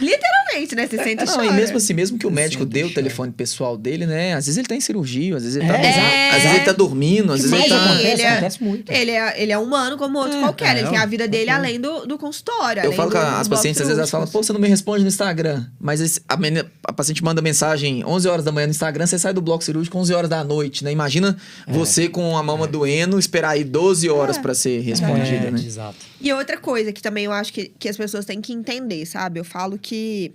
Literalmente, 0.00 0.74
né? 0.74 0.86
Você 0.86 0.96
sente 0.98 1.22
e 1.22 1.26
Não, 1.26 1.34
chora. 1.34 1.46
e 1.46 1.52
mesmo 1.52 1.76
assim, 1.76 1.92
mesmo 1.94 2.18
que 2.18 2.26
o 2.26 2.28
Eu 2.28 2.32
médico 2.32 2.64
dê 2.64 2.84
o 2.84 2.92
telefone 2.92 3.32
pessoal 3.32 3.76
dele, 3.76 4.06
né? 4.06 4.34
Às 4.34 4.46
vezes 4.46 4.58
ele 4.58 4.66
tá 4.66 4.74
em 4.74 4.80
cirurgia, 4.80 5.36
às 5.36 5.42
vezes 5.42 5.56
ele 5.56 5.66
tá, 5.66 5.76
É, 5.76 6.28
às 6.30 6.42
vezes 6.42 6.56
ele 6.56 6.64
tá 6.64 6.72
dormindo, 6.72 7.32
às 7.32 7.42
vezes 7.42 7.52
ele 7.58 7.68
tá. 7.68 7.84
acontece? 7.84 8.06
ele 8.12 8.22
é- 8.22 8.28
acontece 8.30 8.62
muito. 8.64 8.90
Ele 8.92 9.10
é, 9.10 9.42
ele 9.42 9.52
é 9.52 9.58
humano 9.58 9.96
como 9.96 10.18
outro 10.18 10.36
É, 10.38 10.40
qualquer. 10.40 10.76
é, 10.76 10.80
ele 10.80 10.88
tem 10.88 10.98
a 10.98 11.02
é, 11.02 11.06
vida 11.06 11.28
dele 11.28 11.50
é. 11.50 11.52
além 11.52 11.80
do, 11.80 12.06
do 12.06 12.18
consultório. 12.18 12.80
Eu 12.80 12.86
além 12.86 12.96
falo 12.96 13.10
do- 13.10 13.16
com 13.16 13.22
as 13.22 13.48
pacientes, 13.48 13.80
às 13.80 13.86
vezes 13.88 13.98
elas 13.98 14.10
falam, 14.10 14.26
pô, 14.26 14.42
você 14.42 14.52
não 14.52 14.60
me 14.60 14.68
responde 14.68 15.02
no 15.02 15.08
Instagram. 15.08 15.64
Mas 15.80 16.00
esse- 16.00 16.20
a, 16.28 16.36
menina- 16.36 16.70
a 16.84 16.92
paciente 16.92 17.22
manda 17.22 17.40
mensagem 17.42 18.04
11 18.04 18.28
horas 18.28 18.44
da 18.44 18.52
manhã 18.52 18.66
no 18.66 18.70
Instagram, 18.72 19.06
você 19.06 19.18
sai 19.18 19.32
do 19.32 19.40
bloco 19.42 19.62
cirúrgico 19.64 19.96
11 19.98 20.12
horas 20.14 20.28
da 20.30 20.42
noite, 20.44 20.84
né? 20.84 20.92
Imagina 20.92 21.36
É. 21.66 21.72
você 21.72 22.08
com 22.08 22.36
a 22.36 22.42
mama 22.42 22.66
doendo, 22.66 23.18
esperar 23.18 23.50
aí 23.50 23.64
12 23.64 24.08
horas 24.08 24.36
É. 24.36 24.40
pra 24.40 24.54
ser 24.54 24.80
respondida, 24.80 25.46
é, 25.48 25.50
né? 25.50 25.60
Exato. 25.64 25.96
E 26.20 26.32
outra 26.32 26.56
coisa 26.56 26.92
que 26.92 27.02
também 27.02 27.24
eu 27.24 27.32
acho 27.32 27.52
que, 27.52 27.72
que 27.78 27.88
as 27.88 27.96
pessoas 27.96 28.24
têm 28.24 28.40
que 28.40 28.52
entender, 28.52 29.04
sabe? 29.06 29.40
Eu 29.40 29.44
falo 29.44 29.76
que. 29.82 30.32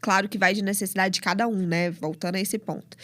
Claro 0.00 0.28
que 0.28 0.36
vai 0.36 0.52
de 0.52 0.62
necessidade 0.62 1.14
de 1.14 1.20
cada 1.20 1.48
um, 1.48 1.66
né? 1.66 1.90
Voltando 1.90 2.36
a 2.36 2.40
esse 2.40 2.58
ponto. 2.58 2.96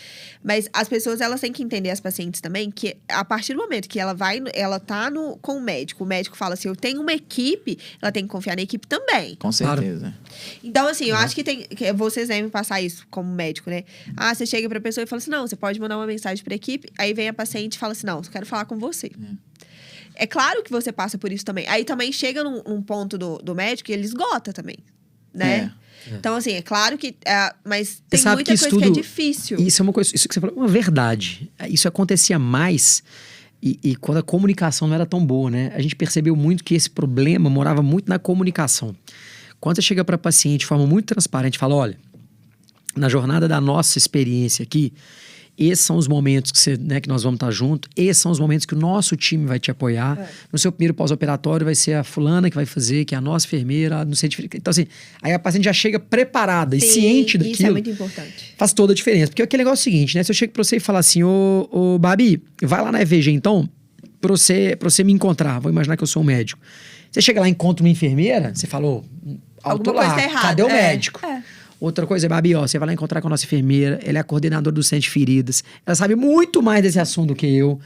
Mas 0.44 0.68
as 0.72 0.88
pessoas, 0.88 1.20
elas 1.20 1.40
têm 1.40 1.52
que 1.52 1.62
entender, 1.62 1.90
as 1.90 2.00
pacientes 2.00 2.40
também, 2.40 2.70
que 2.70 2.96
a 3.08 3.24
partir 3.24 3.54
do 3.54 3.60
momento 3.60 3.88
que 3.88 3.98
ela 3.98 4.12
vai, 4.12 4.40
ela 4.52 4.78
tá 4.78 5.10
no, 5.10 5.36
com 5.38 5.56
o 5.56 5.60
médico, 5.60 6.04
o 6.04 6.06
médico 6.06 6.36
fala 6.36 6.54
assim, 6.54 6.68
eu 6.68 6.76
tenho 6.76 7.00
uma 7.00 7.12
equipe, 7.12 7.78
ela 8.00 8.12
tem 8.12 8.24
que 8.24 8.28
confiar 8.28 8.56
na 8.56 8.62
equipe 8.62 8.86
também. 8.86 9.34
Com 9.36 9.50
certeza. 9.50 10.14
Então, 10.62 10.86
assim, 10.86 11.06
eu 11.06 11.16
acho 11.16 11.34
que 11.34 11.42
tem. 11.42 11.62
Que 11.62 11.92
vocês 11.92 12.28
devem 12.28 12.50
passar 12.50 12.80
isso 12.80 13.06
como 13.10 13.32
médico, 13.32 13.70
né? 13.70 13.84
Ah, 14.16 14.34
você 14.34 14.46
chega 14.46 14.68
pra 14.68 14.80
pessoa 14.80 15.02
e 15.02 15.06
fala 15.06 15.18
assim: 15.18 15.30
não, 15.30 15.46
você 15.46 15.56
pode 15.56 15.80
mandar 15.80 15.96
uma 15.96 16.06
mensagem 16.06 16.44
pra 16.44 16.54
equipe. 16.54 16.88
Aí 16.98 17.12
vem 17.14 17.28
a 17.28 17.34
paciente 17.34 17.74
e 17.74 17.78
fala 17.78 17.92
assim: 17.92 18.06
não, 18.06 18.18
eu 18.18 18.30
quero 18.30 18.46
falar 18.46 18.64
com 18.64 18.78
você. 18.78 19.10
É 20.14 20.26
claro 20.26 20.62
que 20.62 20.70
você 20.70 20.92
passa 20.92 21.18
por 21.18 21.32
isso 21.32 21.44
também. 21.44 21.66
Aí 21.68 21.84
também 21.84 22.12
chega 22.12 22.44
num, 22.44 22.62
num 22.62 22.82
ponto 22.82 23.16
do, 23.16 23.38
do 23.38 23.54
médico 23.54 23.90
e 23.90 23.94
ele 23.94 24.04
esgota 24.04 24.52
também, 24.52 24.76
né? 25.32 25.72
É. 25.78 25.82
Então, 26.14 26.34
assim, 26.34 26.52
é 26.52 26.62
claro 26.62 26.98
que. 26.98 27.14
é, 27.24 27.54
mas 27.64 28.02
tem 28.10 28.20
muita 28.24 28.54
que 28.54 28.58
coisa 28.58 28.76
que 28.76 28.84
é 28.84 28.90
difícil. 28.90 29.58
Isso 29.58 29.80
é 29.80 29.84
uma 29.84 29.92
coisa, 29.92 30.10
isso 30.14 30.28
que 30.28 30.34
você 30.34 30.40
falou 30.40 30.56
é 30.56 30.58
uma 30.58 30.68
verdade. 30.68 31.50
Isso 31.68 31.86
acontecia 31.86 32.38
mais 32.38 33.02
e, 33.62 33.78
e 33.82 33.96
quando 33.96 34.18
a 34.18 34.22
comunicação 34.22 34.88
não 34.88 34.94
era 34.96 35.06
tão 35.06 35.24
boa, 35.24 35.48
né? 35.48 35.72
A 35.74 35.80
gente 35.80 35.94
percebeu 35.94 36.34
muito 36.34 36.64
que 36.64 36.74
esse 36.74 36.90
problema 36.90 37.48
morava 37.48 37.80
muito 37.80 38.08
na 38.08 38.18
comunicação. 38.18 38.94
Quando 39.60 39.76
você 39.76 39.82
chega 39.82 40.04
para 40.04 40.18
paciente 40.18 40.60
de 40.60 40.66
forma 40.66 40.84
muito 40.84 41.06
transparente 41.06 41.54
e 41.54 41.58
fala: 41.58 41.76
olha, 41.76 41.96
na 42.96 43.08
jornada 43.08 43.46
da 43.46 43.60
nossa 43.60 43.96
experiência 43.96 44.64
aqui, 44.64 44.92
esses 45.58 45.84
são 45.84 45.96
os 45.96 46.08
momentos 46.08 46.50
que, 46.50 46.58
você, 46.58 46.76
né, 46.76 47.00
que 47.00 47.08
nós 47.08 47.22
vamos 47.22 47.36
estar 47.36 47.50
junto, 47.50 47.88
esses 47.96 48.20
são 48.22 48.32
os 48.32 48.40
momentos 48.40 48.64
que 48.66 48.74
o 48.74 48.78
nosso 48.78 49.14
time 49.16 49.46
vai 49.46 49.58
te 49.58 49.70
apoiar. 49.70 50.18
É. 50.18 50.28
No 50.52 50.58
seu 50.58 50.72
primeiro 50.72 50.94
pós-operatório 50.94 51.64
vai 51.64 51.74
ser 51.74 51.94
a 51.94 52.02
fulana 52.04 52.48
que 52.50 52.56
vai 52.56 52.64
fazer, 52.66 53.04
que 53.04 53.14
é 53.14 53.18
a 53.18 53.20
nossa 53.20 53.46
enfermeira, 53.46 54.06
centro 54.14 54.42
de- 54.42 54.48
Então, 54.56 54.70
assim, 54.70 54.86
aí 55.22 55.32
a 55.32 55.38
paciente 55.38 55.64
já 55.64 55.72
chega 55.72 56.00
preparada 56.00 56.74
e 56.76 56.80
Sim, 56.80 56.88
ciente 57.00 57.50
Isso 57.50 57.66
é 57.66 57.70
muito 57.70 57.90
importante. 57.90 58.54
faz 58.56 58.72
toda 58.72 58.92
a 58.92 58.96
diferença. 58.96 59.28
Porque 59.28 59.42
aquele 59.42 59.62
negócio 59.64 59.80
é 59.88 59.90
o 59.90 59.92
seguinte, 59.92 60.16
né? 60.16 60.22
Se 60.22 60.30
eu 60.30 60.34
chego 60.34 60.52
pra 60.52 60.64
você 60.64 60.76
e 60.76 60.80
falar 60.80 60.98
assim, 61.00 61.22
ô, 61.22 61.68
ô 61.70 61.98
Babi, 61.98 62.42
vai 62.62 62.80
lá 62.82 62.90
na 62.90 63.02
EVG 63.02 63.30
então, 63.30 63.68
pra 64.20 64.30
você, 64.32 64.74
pra 64.78 64.88
você 64.88 65.04
me 65.04 65.12
encontrar. 65.12 65.58
Vou 65.60 65.70
imaginar 65.70 65.96
que 65.96 66.02
eu 66.02 66.06
sou 66.06 66.22
um 66.22 66.26
médico. 66.26 66.60
Você 67.10 67.20
chega 67.20 67.40
lá 67.40 67.46
e 67.48 67.50
encontra 67.50 67.84
uma 67.84 67.90
enfermeira, 67.90 68.52
você 68.54 68.66
falou, 68.66 69.04
Alguma 69.62 69.92
lá, 69.92 70.00
coisa 70.08 70.14
tá 70.16 70.22
errada. 70.24 70.46
cadê 70.48 70.62
o 70.62 70.68
É, 70.68 70.72
médico? 70.92 71.20
é. 71.26 71.42
Outra 71.82 72.06
coisa, 72.06 72.28
Babi, 72.28 72.54
ó, 72.54 72.60
você 72.60 72.78
vai 72.78 72.86
lá 72.86 72.92
encontrar 72.92 73.20
com 73.20 73.26
a 73.26 73.30
nossa 73.30 73.44
enfermeira, 73.44 73.98
ela 74.04 74.18
é 74.18 74.20
a 74.20 74.24
coordenadora 74.24 74.72
do 74.72 74.84
centro 74.84 75.02
de 75.02 75.10
feridas, 75.10 75.64
ela 75.84 75.96
sabe 75.96 76.14
muito 76.14 76.62
mais 76.62 76.80
desse 76.80 77.00
assunto 77.00 77.28
do 77.28 77.34
que 77.34 77.44
eu, 77.44 77.80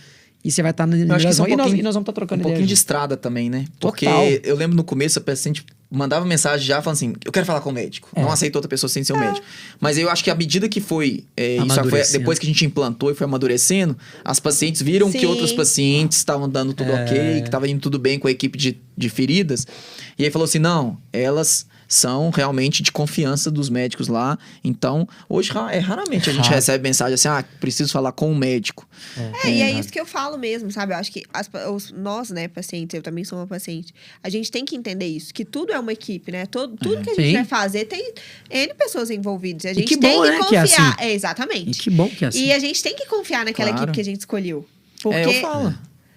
e 0.44 0.51
você 0.51 0.61
vai 0.61 0.70
estar 0.70 0.86
na 0.86 0.97
que 1.18 1.26
isso 1.26 1.42
é 1.42 1.44
um 1.47 1.49
e, 1.49 1.57
nós, 1.57 1.72
e 1.72 1.82
nós 1.82 1.94
vamos 1.94 2.03
estar 2.03 2.12
trocando 2.12 2.40
um 2.40 2.42
pouquinho 2.42 2.66
de 2.66 2.72
ideia. 2.72 2.74
estrada 2.74 3.16
também, 3.16 3.49
né? 3.49 3.64
Porque 3.80 4.05
Total. 4.05 4.26
eu 4.44 4.55
lembro 4.55 4.76
no 4.76 4.84
começo 4.84 5.18
a 5.18 5.22
paciente 5.22 5.64
mandava 5.90 6.24
mensagem 6.26 6.66
já 6.66 6.82
falando 6.82 6.97
assim: 6.97 7.12
eu 7.24 7.32
quero 7.32 7.47
falar 7.47 7.61
com 7.61 7.70
o 7.70 7.72
médico. 7.72 8.11
É. 8.14 8.20
Não 8.20 8.30
aceito 8.30 8.55
outra 8.57 8.68
pessoa 8.68 8.88
sem 8.88 9.03
ser 9.03 9.12
o 9.12 9.18
médico. 9.18 9.44
Mas 9.80 9.99
eu 9.99 10.11
acho 10.11 10.22
que 10.22 10.30
à 10.30 10.34
medida 10.34 10.68
que 10.68 10.80
foi. 10.80 11.24
é, 11.36 11.57
isso 11.57 11.84
foi 11.88 12.03
depois 12.12 12.38
que 12.38 12.47
a 12.47 12.49
gente 12.49 12.64
implantou 12.64 13.11
e 13.11 13.14
foi 13.14 13.24
amadurecendo, 13.24 13.97
as 14.24 14.38
pacientes 14.38 14.82
viram 14.82 15.11
que 15.11 15.20
Sim. 15.20 15.26
outros 15.26 15.53
pacientes 15.53 16.18
estavam 16.18 16.49
dando 16.49 16.74
tudo 16.74 16.90
É. 16.92 17.03
ok, 17.03 17.40
que 17.40 17.49
estava 17.49 17.66
indo 17.68 17.80
tudo 17.80 17.99
bem 17.99 18.18
com 18.18 18.28
a 18.28 18.30
equipe 18.30 18.59
de, 18.59 18.78
de 18.97 19.09
feridas. 19.09 19.66
E 20.18 20.24
aí 20.24 20.30
falou 20.30 20.44
assim: 20.44 20.59
não, 20.59 20.99
elas 21.12 21.66
são 21.89 22.30
realmente 22.30 22.82
de 22.82 22.91
confiança 22.93 23.51
dos 23.51 23.68
médicos 23.68 24.09
lá. 24.09 24.39
Então, 24.64 25.09
hoje 25.28 25.51
é 25.70 25.78
raramente 25.78 26.28
a 26.28 26.32
gente 26.32 26.45
Raro. 26.45 26.55
recebe 26.57 26.82
mensagem 26.82 27.14
assim: 27.14 27.28
ah, 27.28 27.45
preciso 27.61 27.93
falar 27.93 28.12
com 28.12 28.30
o 28.30 28.34
médico. 28.37 28.89
É, 29.45 29.51
e 29.51 29.62
é 29.62 29.70
isso 29.70 29.91
que 29.93 30.01
eu 30.01 30.07
falo 30.07 30.37
mesmo, 30.37 30.70
sabe? 30.70 30.93
Eu 30.93 30.97
acho 30.99 31.12
que 31.12 31.22
as 31.32 31.49
os- 31.70 31.93
nós, 31.93 32.30
né, 32.30 32.49
pacientes, 32.49 32.95
eu 32.95 33.03
também 33.03 33.24
sou 33.24 33.39
uma 33.39 33.47
paciente, 33.47 33.95
a 34.22 34.28
gente 34.28 34.51
tem 34.51 34.64
que 34.64 34.74
entender 34.76 35.07
isso, 35.07 35.32
que 35.32 35.45
tudo 35.45 35.72
é 35.72 35.78
uma 35.78 35.93
equipe, 35.93 36.32
né? 36.32 36.47
Todo, 36.47 36.76
tudo 36.76 37.03
que 37.03 37.11
a 37.11 37.14
gente 37.14 37.26
Sim. 37.28 37.32
vai 37.34 37.45
fazer 37.45 37.84
tem 37.87 38.12
N 38.51 38.74
pessoas 38.74 39.11
envolvidas. 39.11 39.64
E 39.64 39.68
a 39.68 39.74
gente 39.74 39.89
que 39.89 39.97
tem 39.97 40.16
bom, 40.16 40.22
que 40.22 40.30
né, 40.30 40.37
que 40.49 40.57
é 40.57 40.61
confiar. 40.62 40.93
assim. 40.93 41.03
É, 41.05 41.11
E 41.12 41.14
exatamente. 41.14 41.78
que 41.82 41.91
bom 41.91 42.09
que 42.09 42.24
é 42.24 42.28
assim. 42.28 42.45
E 42.47 42.53
a 42.53 42.59
gente 42.59 42.82
tem 42.82 42.95
que 42.97 43.07
confiar 43.07 43.45
naquela 43.45 43.70
Claro. 43.70 43.84
equipe 43.84 43.95
que 43.95 44.01
a 44.01 44.05
gente 44.05 44.20
escolheu. 44.20 44.66
Porque 45.03 45.18
É, 45.18 45.26
eu 45.26 45.41
falo. 45.41 45.74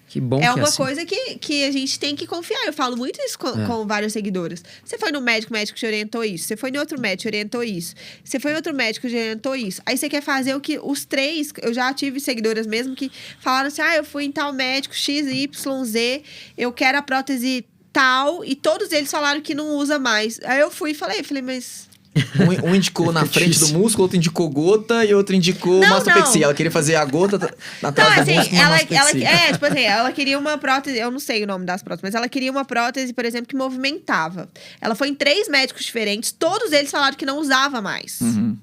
Que 0.09 0.19
bom 0.19 0.37
é 0.37 0.41
que 0.41 0.45
é 0.47 0.53
uma 0.53 0.63
assim. 0.67 0.77
coisa 0.77 1.05
que, 1.05 1.35
que 1.35 1.63
a 1.63 1.71
gente 1.71 1.99
tem 1.99 2.15
que 2.15 2.25
confiar. 2.25 2.65
Eu 2.65 2.73
falo 2.73 2.97
muito 2.97 3.21
isso 3.21 3.37
com, 3.37 3.47
É. 3.47 3.65
com 3.67 3.85
várias 3.85 4.11
seguidoras. 4.11 4.63
Você 4.83 4.97
foi 4.97 5.11
no 5.11 5.21
médico, 5.21 5.53
o 5.53 5.55
médico 5.55 5.77
te 5.77 5.85
orientou 5.85 6.23
isso. 6.23 6.45
Você 6.45 6.57
foi 6.57 6.71
em 6.71 6.77
outro 6.77 6.99
médico, 6.99 7.21
te 7.21 7.27
orientou 7.27 7.63
isso. 7.63 7.93
Você 8.23 8.39
foi 8.39 8.51
em 8.51 8.55
outro 8.55 8.73
médico, 8.73 9.07
te 9.07 9.15
orientou 9.15 9.55
isso. 9.55 9.81
Aí 9.85 9.95
você 9.97 10.09
quer 10.09 10.21
fazer 10.21 10.55
o 10.55 10.59
que 10.59 10.79
os 10.81 11.05
três. 11.05 11.53
Eu 11.61 11.73
já 11.73 11.93
tive 11.93 12.19
seguidoras 12.19 12.65
mesmo 12.65 12.95
que 12.95 13.11
falaram 13.39 13.67
assim: 13.67 13.81
ah, 13.83 13.95
eu 13.95 14.03
fui 14.03 14.25
em 14.25 14.31
tal 14.31 14.51
médico, 14.51 14.95
X, 14.95 15.27
Y, 15.27 15.85
Z, 15.85 16.23
eu 16.57 16.71
quero 16.73 16.97
a 16.97 17.01
prótese 17.03 17.65
tal. 17.93 18.43
E 18.43 18.55
todos 18.55 18.91
eles 18.91 19.11
falaram 19.11 19.41
que 19.41 19.53
não 19.53 19.75
usa 19.75 19.99
mais. 19.99 20.39
Aí 20.43 20.59
eu 20.59 20.71
fui 20.71 20.91
e 20.91 20.93
falei, 20.95 21.23
falei, 21.23 21.43
mas. 21.43 21.88
Um, 22.15 22.69
um 22.69 22.75
indicou 22.75 23.11
na 23.13 23.25
frente 23.25 23.59
do 23.59 23.69
músculo, 23.69 24.03
outro 24.03 24.17
indicou 24.17 24.49
gota 24.49 25.05
e 25.05 25.13
outro 25.13 25.35
indicou 25.35 25.79
Não, 25.79 25.89
mastopexia. 25.89 26.41
não. 26.41 26.45
Ela 26.45 26.53
queria 26.53 26.71
fazer 26.71 26.95
a 26.95 27.05
gota 27.05 27.37
t- 27.39 27.53
Não, 27.81 27.89
atrás 27.89 28.15
do 28.15 28.21
assim, 28.21 28.35
músculo 28.35 28.55
na 28.57 28.63
ela, 28.67 28.79
ela, 28.89 29.09
é, 29.11 29.53
tipo 29.53 29.65
assim, 29.65 29.81
ela 29.81 30.11
queria 30.11 30.37
uma 30.39 30.57
prótese, 30.57 30.97
eu 30.97 31.11
não 31.11 31.19
sei 31.19 31.43
o 31.43 31.47
nome 31.47 31.65
das 31.65 31.83
próteses, 31.83 32.03
mas 32.03 32.15
ela 32.15 32.27
queria 32.27 32.51
uma 32.51 32.65
prótese, 32.65 33.13
por 33.13 33.25
exemplo, 33.25 33.47
que 33.47 33.55
movimentava. 33.55 34.49
Ela 34.81 34.95
foi 34.95 35.09
em 35.09 35.15
três 35.15 35.47
médicos 35.47 35.85
diferentes, 35.85 36.31
todos 36.31 36.71
eles 36.71 36.89
falaram 36.91 37.15
que 37.15 37.25
não 37.25 37.37
usava 37.37 37.81
mais. 37.81 38.19
Uhum. 38.21 38.57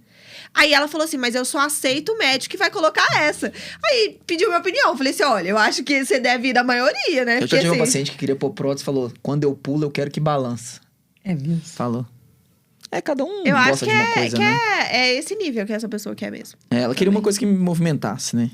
Aí 0.52 0.72
ela 0.72 0.88
falou 0.88 1.04
assim, 1.04 1.18
mas 1.18 1.34
eu 1.34 1.44
só 1.44 1.58
aceito 1.58 2.12
o 2.12 2.18
médico 2.18 2.50
que 2.52 2.56
vai 2.56 2.70
colocar 2.70 3.06
essa. 3.20 3.52
Aí 3.84 4.18
pediu 4.26 4.48
minha 4.48 4.58
opinião. 4.58 4.96
Falei 4.96 5.12
assim: 5.12 5.22
olha, 5.22 5.48
eu 5.50 5.58
acho 5.58 5.84
que 5.84 6.02
você 6.02 6.18
deve 6.18 6.48
ir 6.48 6.52
da 6.54 6.64
maioria, 6.64 7.26
né? 7.26 7.34
Eu 7.36 7.40
Porque, 7.40 7.56
já 7.56 7.62
tive 7.62 7.70
assim, 7.72 7.78
paciente 7.78 8.10
que 8.12 8.16
queria 8.16 8.34
pôr 8.34 8.50
prótese 8.50 8.82
e 8.82 8.86
falou: 8.86 9.12
quando 9.22 9.44
eu 9.44 9.54
pulo, 9.54 9.84
eu 9.84 9.90
quero 9.90 10.10
que 10.10 10.18
balança. 10.18 10.80
É 11.22 11.34
mesmo. 11.34 11.60
Falou. 11.62 12.06
É, 12.90 13.00
cada 13.00 13.24
um 13.24 13.44
Eu 13.44 13.56
acho 13.56 13.70
gosta 13.70 13.86
que, 13.86 13.92
de 13.92 13.98
uma 13.98 14.08
é, 14.08 14.12
coisa, 14.14 14.36
que 14.36 14.42
né? 14.42 14.58
é, 14.90 14.96
é 14.96 15.14
esse 15.14 15.34
nível 15.34 15.66
que 15.66 15.72
essa 15.72 15.88
pessoa 15.88 16.14
quer 16.14 16.30
mesmo. 16.30 16.58
É, 16.70 16.82
ela 16.82 16.94
queria 16.94 17.10
uma 17.10 17.22
coisa 17.22 17.38
que 17.38 17.46
me 17.46 17.56
movimentasse, 17.56 18.36
né? 18.36 18.50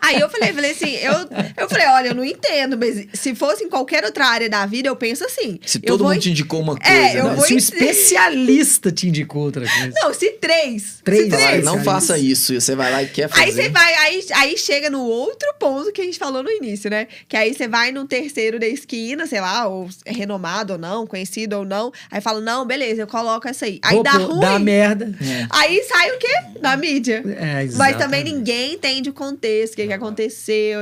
Aí 0.00 0.20
eu 0.20 0.28
falei, 0.28 0.52
falei 0.52 0.70
assim, 0.70 0.94
eu, 0.96 1.12
eu 1.56 1.68
falei, 1.68 1.86
olha, 1.88 2.08
eu 2.08 2.14
não 2.14 2.24
entendo, 2.24 2.78
mas 2.78 3.06
se 3.12 3.34
fosse 3.34 3.64
em 3.64 3.68
qualquer 3.68 4.04
outra 4.04 4.26
área 4.26 4.48
da 4.48 4.64
vida, 4.66 4.88
eu 4.88 4.96
penso 4.96 5.24
assim. 5.24 5.58
Se 5.66 5.78
todo 5.80 6.04
mundo 6.04 6.14
em- 6.14 6.18
te 6.20 6.30
indicou 6.30 6.60
uma 6.60 6.76
É, 6.82 7.00
coisa, 7.02 7.18
eu 7.18 7.24
né? 7.28 7.34
vou 7.34 7.44
Se 7.44 7.54
um 7.54 7.58
especialista 7.58 8.90
te 8.92 9.08
indicou 9.08 9.42
outra 9.42 9.66
coisa. 9.66 9.92
Não, 10.02 10.12
se 10.14 10.30
três. 10.32 10.98
Três, 11.04 11.24
se 11.24 11.30
três. 11.30 11.64
não 11.64 11.82
faça 11.82 12.16
isso. 12.18 12.54
Você 12.54 12.74
vai 12.74 12.90
lá 12.92 13.02
e 13.02 13.08
quer 13.08 13.28
fazer. 13.28 13.42
Aí 13.42 13.52
você 13.52 13.68
vai, 13.68 13.94
aí, 13.94 14.26
aí 14.34 14.58
chega 14.58 14.88
no 14.90 15.02
outro 15.02 15.48
ponto 15.58 15.92
que 15.92 16.00
a 16.00 16.04
gente 16.04 16.18
falou 16.18 16.42
no 16.42 16.50
início, 16.50 16.88
né? 16.90 17.06
Que 17.28 17.36
aí 17.36 17.52
você 17.54 17.66
vai 17.68 17.90
num 17.92 18.06
terceiro 18.06 18.58
da 18.58 18.66
esquina, 18.66 19.26
sei 19.26 19.40
lá, 19.40 19.66
ou 19.66 19.88
é 20.04 20.12
renomado 20.12 20.74
ou 20.74 20.78
não, 20.78 21.06
conhecido 21.06 21.56
ou 21.58 21.64
não. 21.64 21.92
Aí 22.10 22.20
fala, 22.20 22.40
não, 22.40 22.66
beleza, 22.66 23.02
eu 23.02 23.06
coloco 23.06 23.48
essa 23.48 23.64
aí. 23.66 23.78
Aí 23.82 23.94
Vou 23.94 24.02
dá 24.04 24.12
ruim. 24.12 24.40
Dá 24.40 24.58
merda. 24.58 25.12
É. 25.20 25.46
Aí 25.50 25.82
sai 25.84 26.10
o 26.12 26.18
quê? 26.18 26.34
Na 26.60 26.76
mídia. 26.76 27.22
É, 27.26 27.64
Mas 27.74 27.96
também 27.96 28.20
exatamente. 28.20 28.32
ninguém 28.32 28.74
entende 28.74 29.10
o 29.10 29.12
contexto, 29.12 29.74
que, 29.76 29.87
que 29.88 29.92
aconteceu. 29.94 30.80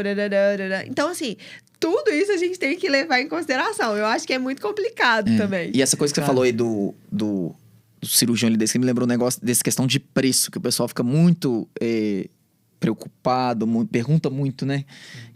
Então, 0.86 1.08
assim, 1.08 1.36
tudo 1.80 2.10
isso 2.10 2.32
a 2.32 2.36
gente 2.36 2.58
tem 2.58 2.76
que 2.78 2.88
levar 2.88 3.20
em 3.20 3.28
consideração. 3.28 3.96
Eu 3.96 4.06
acho 4.06 4.26
que 4.26 4.32
é 4.32 4.38
muito 4.38 4.60
complicado 4.60 5.34
também. 5.36 5.70
E 5.74 5.80
essa 5.82 5.96
coisa 5.96 6.12
que 6.12 6.16
você 6.16 6.20
Cara. 6.22 6.26
falou 6.32 6.42
aí 6.44 6.52
do, 6.52 6.94
do, 7.10 7.54
do 8.00 8.06
cirurgião 8.06 8.48
ali 8.48 8.56
desse, 8.56 8.72
que 8.74 8.78
me 8.78 8.86
lembrou 8.86 9.06
um 9.06 9.08
negócio 9.08 9.40
dessa 9.44 9.62
questão 9.62 9.86
de 9.86 9.98
preço, 10.00 10.50
que 10.50 10.58
o 10.58 10.60
pessoal 10.60 10.88
fica 10.88 11.02
muito 11.02 11.68
eh, 11.80 12.28
preocupado, 12.80 13.66
mu- 13.66 13.86
pergunta 13.86 14.30
muito, 14.30 14.64
né? 14.64 14.84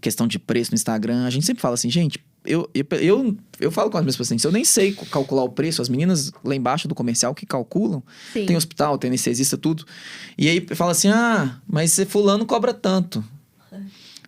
Questão 0.01 0.27
de 0.27 0.39
preço 0.39 0.71
no 0.73 0.75
Instagram. 0.77 1.25
A 1.27 1.31
gente 1.31 1.47
sempre 1.47 1.61
fala 1.61 1.75
assim, 1.75 1.91
gente, 1.91 2.19
eu, 2.45 2.71
eu, 2.75 2.87
eu, 3.01 3.37
eu 3.61 3.71
falo 3.71 3.91
com 3.91 3.99
as 3.99 4.03
minhas 4.05 4.17
pacientes, 4.17 4.45
eu 4.45 4.53
nem 4.53 4.65
sei 4.65 4.93
calcular 5.11 5.43
o 5.43 5.51
preço, 5.51 5.83
as 5.83 5.89
meninas 5.91 6.33
lá 6.43 6.55
embaixo 6.55 6.89
do 6.89 6.95
comercial 6.95 7.35
que 7.35 7.45
calculam, 7.45 8.03
Sim. 8.33 8.47
tem 8.47 8.57
hospital, 8.57 8.97
tem 8.97 9.09
anestesista, 9.09 9.59
tudo. 9.59 9.85
E 10.39 10.49
aí 10.49 10.67
fala 10.75 10.93
assim, 10.93 11.09
ah, 11.09 11.61
mas 11.67 11.93
você 11.93 12.07
fulano 12.07 12.47
cobra 12.47 12.73
tanto. 12.73 13.23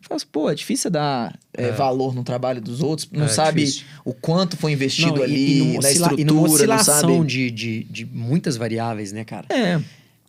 Fala 0.02 0.16
assim, 0.16 0.26
pô, 0.30 0.50
é 0.50 0.54
difícil 0.54 0.90
dar 0.90 1.38
eh, 1.56 1.68
É. 1.68 1.72
valor 1.72 2.14
no 2.14 2.24
trabalho 2.24 2.60
dos 2.60 2.82
outros, 2.82 3.08
não 3.12 3.24
É, 3.26 3.28
sabe 3.28 3.60
difícil. 3.64 3.84
o 4.04 4.12
quanto 4.12 4.56
foi 4.56 4.72
investido 4.72 5.12
Não, 5.16 5.20
e- 5.20 5.24
ali, 5.24 5.52
e, 5.52 5.58
numa 5.58 5.72
na 5.74 5.78
oscila- 5.78 5.92
estrutura, 5.92 6.20
e 6.20 6.24
numa 6.24 6.46
não 6.48 6.54
oscilação 6.54 7.00
sabe... 7.18 7.26
de, 7.26 7.50
de, 7.50 7.84
de 7.84 8.04
muitas 8.06 8.56
variáveis, 8.56 9.12
né, 9.12 9.24
cara? 9.24 9.46
É, 9.50 9.80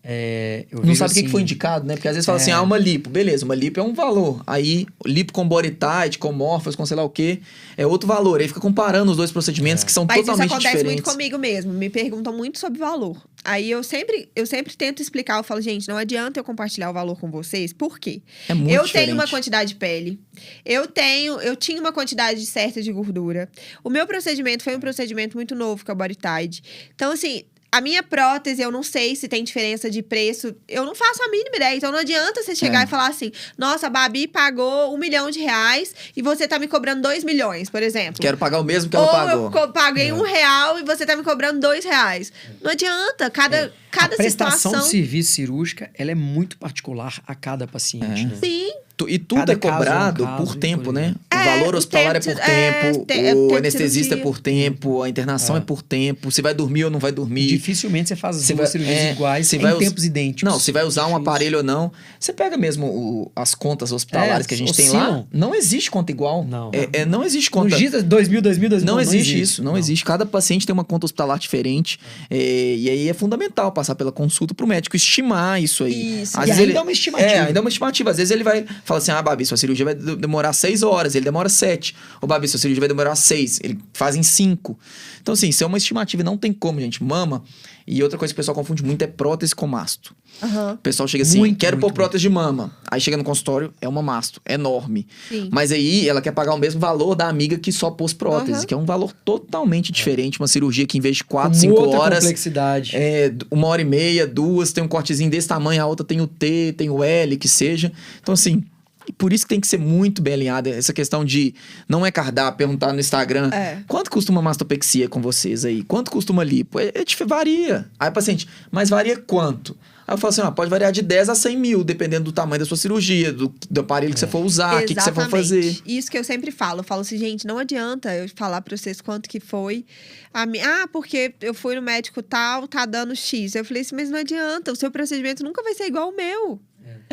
É, 0.06 0.66
eu 0.70 0.84
não 0.84 0.94
sabe 0.96 1.12
o 1.12 1.14
que 1.14 1.22
que 1.22 1.26
assim, 1.28 1.32
foi 1.32 1.42
indicado, 1.44 1.86
né? 1.88 1.96
Porque 1.96 2.10
às 2.10 2.16
vezes 2.16 2.26
fala 2.26 2.38
É. 2.38 2.42
assim, 2.42 2.52
ah, 2.52 2.62
uma 2.62 2.78
lipo. 2.78 3.10
Beleza, 3.10 3.46
uma 3.46 3.56
lipo 3.56 3.80
é 3.80 3.84
um 3.84 3.94
valor. 3.94 4.44
Aí, 4.46 4.86
lipo 5.06 5.32
com 5.32 5.48
body 5.48 5.72
tight, 5.72 6.20
com 6.20 6.34
morphos, 6.34 6.76
com 6.76 6.86
sei 6.86 6.98
lá 6.98 7.04
o 7.04 7.10
quê, 7.10 7.40
é 7.78 7.88
outro 7.88 8.06
valor. 8.06 8.42
Aí 8.42 8.48
fica 8.50 8.60
comparando 8.60 9.12
os 9.12 9.16
dois 9.18 9.32
procedimentos 9.32 9.84
É. 9.84 9.86
que 9.86 9.92
são 9.94 10.04
Mas 10.06 10.18
isso 10.18 10.26
totalmente 10.26 10.52
acontece 10.52 10.76
diferentes. 10.78 11.04
muito 11.06 11.10
comigo 11.10 11.38
mesmo. 11.38 11.72
Me 11.72 11.90
perguntam 11.90 12.36
muito 12.36 12.60
sobre 12.60 12.80
valor. 12.80 13.16
Aí 13.46 13.72
eu 13.72 13.82
sempre, 13.84 14.30
eu 14.36 14.46
sempre 14.46 14.76
tento 14.76 15.02
explicar. 15.02 15.38
Eu 15.38 15.44
falo, 15.44 15.62
gente, 15.62 15.88
não 15.88 15.96
adianta 15.98 16.38
eu 16.40 16.44
compartilhar 16.44 16.90
o 16.90 16.94
valor 16.94 17.18
com 17.18 17.32
vocês. 17.32 17.72
Por 17.72 17.98
quê? 17.98 18.22
É 18.50 18.54
muito 18.54 18.74
eu 18.74 18.84
diferente. 18.84 19.06
tenho 19.06 19.18
uma 19.18 19.28
quantidade 19.28 19.70
de 19.70 19.76
pele. 19.76 20.20
Eu 20.66 20.86
tenho, 20.86 21.40
eu 21.40 21.56
tinha 21.56 21.80
uma 21.80 21.94
quantidade 21.94 22.46
certa 22.46 22.82
de 22.82 22.92
gordura. 22.92 23.50
O 23.84 23.90
meu 23.90 24.06
procedimento 24.06 24.64
foi 24.64 24.76
um 24.76 24.80
procedimento 24.82 25.38
muito 25.38 25.56
novo, 25.56 25.84
que 25.86 25.90
é 25.92 25.94
o 25.94 25.98
body 25.98 26.16
tide. 26.16 26.62
Então, 26.94 27.12
assim, 27.14 27.44
a 27.76 27.82
minha 27.82 28.04
prótese, 28.04 28.62
eu 28.62 28.72
não 28.72 28.84
sei 28.84 29.16
se 29.16 29.28
tem 29.28 29.44
diferença 29.44 29.90
de 29.90 30.04
preço. 30.04 30.56
Eu 30.68 30.86
não 30.86 30.94
faço 30.94 31.24
a 31.24 31.30
mínima 31.30 31.56
ideia. 31.56 31.76
Então, 31.76 31.92
não 31.92 32.00
adianta 32.00 32.44
você 32.44 32.56
chegar 32.56 32.82
É. 32.82 32.84
e 32.84 32.88
falar 32.88 33.08
assim: 33.08 33.32
nossa, 33.58 33.88
a 33.88 33.90
Babi 33.90 34.28
pagou 34.28 34.94
um 34.94 34.98
milhão 34.98 35.32
de 35.32 35.40
reais 35.40 35.94
e 36.16 36.22
você 36.22 36.48
tá 36.48 36.60
me 36.60 36.68
cobrando 36.68 37.02
dois 37.02 37.24
milhões, 37.24 37.70
por 37.70 37.82
exemplo. 37.82 38.22
Quero 38.22 38.38
pagar 38.38 38.60
o 38.60 38.64
mesmo 38.64 38.90
que 38.92 38.96
ela 38.96 39.06
Ou 39.06 39.12
pagou. 39.52 39.62
eu 39.62 39.74
paguei 39.74 40.10
É. 40.10 40.14
um 40.14 40.22
real 40.22 40.80
e 40.80 40.84
você 40.84 41.06
tá 41.06 41.16
me 41.16 41.24
cobrando 41.24 41.60
dois 41.60 41.84
reais. 41.84 42.32
Não 42.62 42.72
adianta. 42.72 43.30
Cada, 43.32 43.74
cada 43.90 44.14
a 44.14 44.18
prestação 44.18 44.58
situação. 44.58 44.82
de 44.84 44.90
serviço 44.92 45.32
cirúrgica, 45.32 45.90
ela 45.96 46.12
é 46.12 46.16
muito 46.16 46.58
particular 46.58 47.22
a 47.26 47.34
cada 47.34 47.66
paciente, 47.68 48.22
É. 48.22 48.26
né? 48.26 48.38
Sim, 48.40 48.72
E 49.08 49.18
tudo 49.20 49.40
Cada 49.40 49.54
é 49.54 49.56
caso 49.56 49.68
é 49.68 49.76
um 49.76 49.78
cobrado 49.80 50.24
caso, 50.24 50.38
por 50.46 50.56
tempo, 50.56 50.84
por 50.84 50.94
né? 50.94 51.02
exemplo. 51.06 51.20
O 51.34 51.36
É, 51.36 51.58
valor 51.60 51.76
o 51.76 51.78
hospitalar 51.78 52.16
é 52.16 52.20
tempo 52.20 52.36
por 52.38 52.46
de- 52.46 52.52
é, 52.52 52.72
tempo, 52.72 53.06
te- 53.06 53.14
é 53.14 53.34
o 53.34 53.48
tempo 53.48 53.56
anestesista 53.58 54.14
é 54.14 54.18
por 54.18 54.40
tempo, 54.40 55.02
a 55.02 55.10
internação 55.10 55.56
é. 55.56 55.60
É. 55.60 55.62
por 55.62 55.82
tempo, 55.82 56.32
se 56.32 56.42
vai 56.42 56.54
dormir 56.54 56.86
ou 56.86 56.92
não 56.92 57.00
vai 57.00 57.12
dormir. 57.12 57.48
Dificilmente 57.48 58.08
você 58.10 58.16
faz 58.16 58.38
as 58.38 58.44
Você 58.44 58.54
duas 58.54 58.70
vai- 58.70 58.72
cirurgias 58.72 59.00
é, 59.00 59.12
iguais 59.12 59.52
em 59.52 59.58
vai 59.58 59.74
us- 59.74 59.80
tempos 59.80 60.06
idênticos. 60.06 60.44
Não, 60.50 60.58
se 60.60 60.72
vai 60.72 60.84
usar 60.86 61.08
um 61.08 61.16
aparelho 61.18 61.58
ou 61.58 61.64
não. 61.64 61.92
Você 62.20 62.32
pega 62.32 62.56
mesmo 62.56 62.86
o- 62.86 63.32
as 63.36 63.54
contas 63.56 63.92
hospitalares 63.92 64.46
É, 64.46 64.48
que 64.48 64.54
a 64.54 64.58
gente 64.58 64.74
tem 64.74 64.90
lá. 64.92 65.26
Não 65.34 65.54
existe 65.54 65.92
conta 65.92 66.12
igual. 66.12 66.46
Não. 66.46 66.70
É, 66.72 67.02
é, 67.02 67.06
não 67.06 67.24
existe 67.26 67.50
No 67.52 67.64
conta. 67.64 67.78
GITA 67.78 68.02
2000, 68.04 68.42
2000, 68.42 68.70
2000. 68.70 68.94
Não, 68.94 69.02
existe 69.02 69.42
isso, 69.42 69.64
não, 69.64 69.78
existe. 69.78 70.06
Cada 70.06 70.26
paciente 70.26 70.66
tem 70.66 70.74
uma 70.74 70.86
conta 70.86 71.06
hospitalar 71.06 71.40
diferente. 71.40 72.00
é, 72.30 72.76
e 72.78 72.90
aí 72.90 73.10
é 73.10 73.14
fundamental 73.14 73.72
passar 73.72 73.96
pela 73.96 74.12
consulta 74.12 74.54
pro 74.54 74.66
médico 74.68 74.96
estimar 74.96 75.62
isso 75.62 75.84
aí. 75.84 76.22
Isso. 76.22 76.38
Às 76.38 76.44
E 76.44 76.48
vezes 76.48 76.60
ainda 76.60 76.72
ele- 76.72 76.78
é 76.78 76.82
uma 76.82 76.92
estimativa. 76.92 77.30
É, 77.30 77.40
ainda 77.40 77.60
é 77.60 77.62
uma 77.62 77.70
estimativa. 77.70 78.12
Às 78.12 78.18
vezes 78.18 78.32
ele 78.32 78.44
vai 78.44 78.66
falar 78.86 78.98
assim: 79.00 79.12
ah, 79.12 79.22
Babi, 79.22 79.46
sua 79.46 79.58
cirurgia 79.58 79.86
vai 79.86 79.96
de- 79.96 80.16
demorar 80.16 80.54
seis 80.54 80.84
horas, 80.84 81.16
ele 81.16 81.26
demora 81.26 81.50
sete. 81.50 81.96
Ô, 82.22 82.28
Babi, 82.28 82.48
sua 82.48 82.60
cirurgia 82.60 82.80
vai 82.82 82.88
demorar 82.90 83.16
seis, 83.16 83.60
ele 83.64 83.80
faz 83.94 84.16
em 84.16 84.24
cinco. 84.24 84.78
Então, 85.22 85.34
assim, 85.34 85.50
isso 85.50 85.64
é 85.64 85.68
uma 85.68 85.78
estimativa 85.78 86.22
e 86.22 86.26
não 86.26 86.38
tem 86.38 86.52
como, 86.52 86.80
gente. 86.80 87.04
Mama. 87.04 87.44
E 87.86 88.02
outra 88.02 88.18
coisa 88.18 88.34
que 88.34 88.38
o 88.38 88.42
pessoal 88.42 88.56
confunde 88.56 88.82
muito 88.82 89.02
é 89.02 89.08
prótese 89.08 89.54
com 89.54 89.68
masto. 89.68 90.16
Aham. 90.42 90.74
O 90.74 90.78
pessoal 90.78 91.06
chega 91.08 91.24
assim, 91.24 91.40
Muito, 91.40 91.58
quero 91.60 91.76
muito, 91.76 91.82
pôr 91.88 91.94
prótese 91.94 92.22
de 92.22 92.30
mama. 92.30 92.72
Aí 92.90 93.00
chega 93.00 93.18
no 93.18 93.26
consultório, 93.26 93.74
é 93.82 93.88
uma 93.90 94.02
masto, 94.02 94.42
enorme. 94.48 95.06
Sim. 95.28 95.50
Mas 95.52 95.70
aí 95.72 96.08
ela 96.08 96.22
quer 96.22 96.32
pagar 96.32 96.54
o 96.54 96.58
mesmo 96.58 96.80
valor 96.80 97.14
da 97.14 97.28
amiga 97.28 97.58
que 97.58 97.74
só 97.74 97.92
pôs 97.92 98.14
prótese, 98.14 98.60
Aham. 98.60 98.66
que 98.66 98.74
é 98.74 98.78
um 98.78 98.86
valor 98.86 99.12
totalmente 99.26 99.92
diferente. 99.92 100.40
Uma 100.40 100.48
cirurgia 100.48 100.88
que 100.88 100.98
em 100.98 101.02
vez 101.02 101.18
de 101.18 101.24
4, 101.26 101.50
Com 101.52 101.56
5 101.60 101.74
outra 101.82 102.00
horas, 102.00 102.20
complexidade. 102.20 102.96
é 102.96 103.34
uma 103.52 103.68
hora 103.68 103.82
e 103.82 103.86
meia, 103.86 104.26
duas, 104.26 104.72
tem 104.72 104.82
um 104.84 104.88
cortezinho 104.88 105.30
desse 105.30 105.50
tamanho, 105.50 105.84
a 105.84 105.86
outra 105.86 106.06
tem 106.06 106.22
o 106.22 106.28
T, 106.28 106.74
tem 106.78 106.90
o 106.90 107.04
L, 107.04 107.36
que 107.38 107.50
seja. 107.50 107.92
Então, 108.22 108.34
assim, 108.34 108.64
e 109.08 109.12
por 109.14 109.34
isso 109.34 109.46
que 109.46 109.50
tem 109.50 109.60
que 109.60 109.68
ser 109.68 109.78
muito 109.80 110.22
bem 110.22 110.34
alinhada. 110.34 110.70
Essa 110.70 110.94
questão 110.94 111.24
de 111.26 111.54
não 111.88 112.06
é 112.06 112.12
cardápio, 112.12 112.58
perguntar 112.58 112.94
no 112.94 113.00
Instagram 113.00 113.50
É. 113.52 113.80
quanto 113.88 114.10
custa 114.10 114.32
uma 114.32 114.42
mastopexia 114.42 115.08
com 115.10 115.22
vocês 115.22 115.66
aí? 115.66 115.84
Quanto 115.84 116.12
custa 116.12 116.32
uma 116.32 116.44
lipo? 116.44 116.80
É, 116.80 116.92
é 116.94 117.04
dif- 117.04 117.26
varia. 117.26 117.90
Aí 118.00 118.10
o 118.10 118.14
paciente, 118.14 118.48
mas 118.72 118.90
varia 118.90 119.18
quanto? 119.18 119.78
Aí 120.06 120.14
eu 120.14 120.18
falo 120.18 120.32
assim, 120.32 120.42
ó, 120.42 120.52
pode 120.52 120.70
variar 120.70 120.92
de 120.92 121.02
10 121.02 121.30
a 121.30 121.36
100 121.36 121.58
mil, 121.58 121.82
dependendo 121.82 122.26
do 122.26 122.32
tamanho 122.34 122.60
da 122.60 122.66
sua 122.66 122.76
cirurgia, 122.76 123.32
do, 123.32 123.54
do 123.72 123.80
aparelho 123.82 124.14
que 124.14 124.20
você 124.20 124.28
for 124.28 124.44
usar, 124.44 124.84
o 124.84 124.86
que, 124.86 124.94
que 124.94 125.02
você 125.02 125.14
for 125.14 125.30
fazer. 125.30 125.78
Isso 125.86 126.12
que 126.12 126.18
eu 126.18 126.26
sempre 126.26 126.52
falo. 126.52 126.82
Eu 126.82 126.84
falo 126.84 127.02
assim, 127.02 127.18
gente, 127.18 127.48
não 127.48 127.58
adianta 127.58 128.14
eu 128.14 128.28
falar 128.36 128.60
pra 128.62 128.76
vocês 128.76 129.00
quanto 129.00 129.30
que 129.30 129.40
foi. 129.40 129.86
A 130.34 130.46
mi- 130.46 130.60
Ah, 130.60 130.90
porque 130.92 131.34
eu 131.42 131.54
fui 131.54 131.76
no 131.76 131.82
médico 131.82 132.22
tal, 132.22 132.68
tá 132.68 132.86
dando 132.86 133.16
X. 133.16 133.56
Eu 133.56 133.64
falei 133.64 133.82
assim, 133.82 133.96
mas 133.96 134.10
não 134.10 134.20
adianta. 134.20 134.74
O 134.74 134.76
seu 134.76 134.92
procedimento 134.92 135.42
nunca 135.42 135.64
vai 135.64 135.74
ser 135.74 135.86
igual 135.86 136.06
ao 136.10 136.16
meu. 136.16 136.60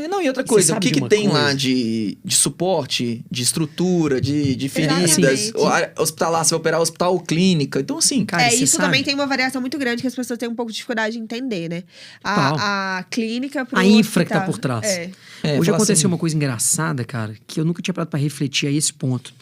É, 0.01 0.09
não, 0.09 0.23
e 0.23 0.29
outra 0.29 0.43
coisa, 0.43 0.77
o 0.77 0.81
que, 0.81 0.91
que 0.91 1.09
tem 1.09 1.29
lá 1.29 1.43
coisa? 1.45 1.57
de, 1.57 2.17
de 2.25 2.35
suporte, 2.35 3.25
de 3.31 3.43
estrutura, 3.43 4.21
de, 4.21 4.57
de 4.57 4.69
feridas, 4.69 5.53
hospitalar, 5.99 6.45
você 6.45 6.51
vai 6.51 6.59
operar 6.59 6.81
hospital 6.81 7.13
ou 7.13 7.21
clínica. 7.21 7.81
Então, 7.81 7.99
assim, 7.99 8.25
Cara, 8.25 8.45
é, 8.45 8.51
você 8.51 8.65
isso 8.65 8.77
sabe? 8.77 8.87
também 8.87 9.05
tem 9.05 9.15
uma 9.15 9.27
variação 9.27 9.61
muito 9.61 9.79
grande 9.79 10.01
que 10.01 10.09
as 10.09 10.15
pessoas 10.15 10.39
têm 10.39 10.49
um 10.49 10.55
pouco 10.55 10.71
de 10.73 10.77
dificuldade 10.77 11.17
de 11.17 11.23
entender, 11.23 11.69
né? 11.69 11.83
A, 12.25 12.99
a 12.99 13.03
clínica 13.05 13.65
pro 13.65 13.79
A 13.79 13.85
infra 13.85 14.25
que 14.25 14.31
tá 14.31 14.47
hospital. 14.47 14.55
por 14.55 14.59
trás. 14.59 14.85
É. 14.87 15.11
é, 15.43 15.61
Hoje 15.61 15.71
aconteceu 15.71 15.93
assim, 15.95 16.07
uma 16.07 16.19
coisa 16.19 16.35
engraçada, 16.35 17.05
cara, 17.05 17.35
que 17.47 17.61
eu 17.61 17.65
nunca 17.65 17.83
tinha 17.83 17.93
parado 17.93 18.11
pra 18.11 18.19
refletir 18.19 18.69
a 18.69 18.73
esse 18.73 18.93
ponto. 18.93 19.35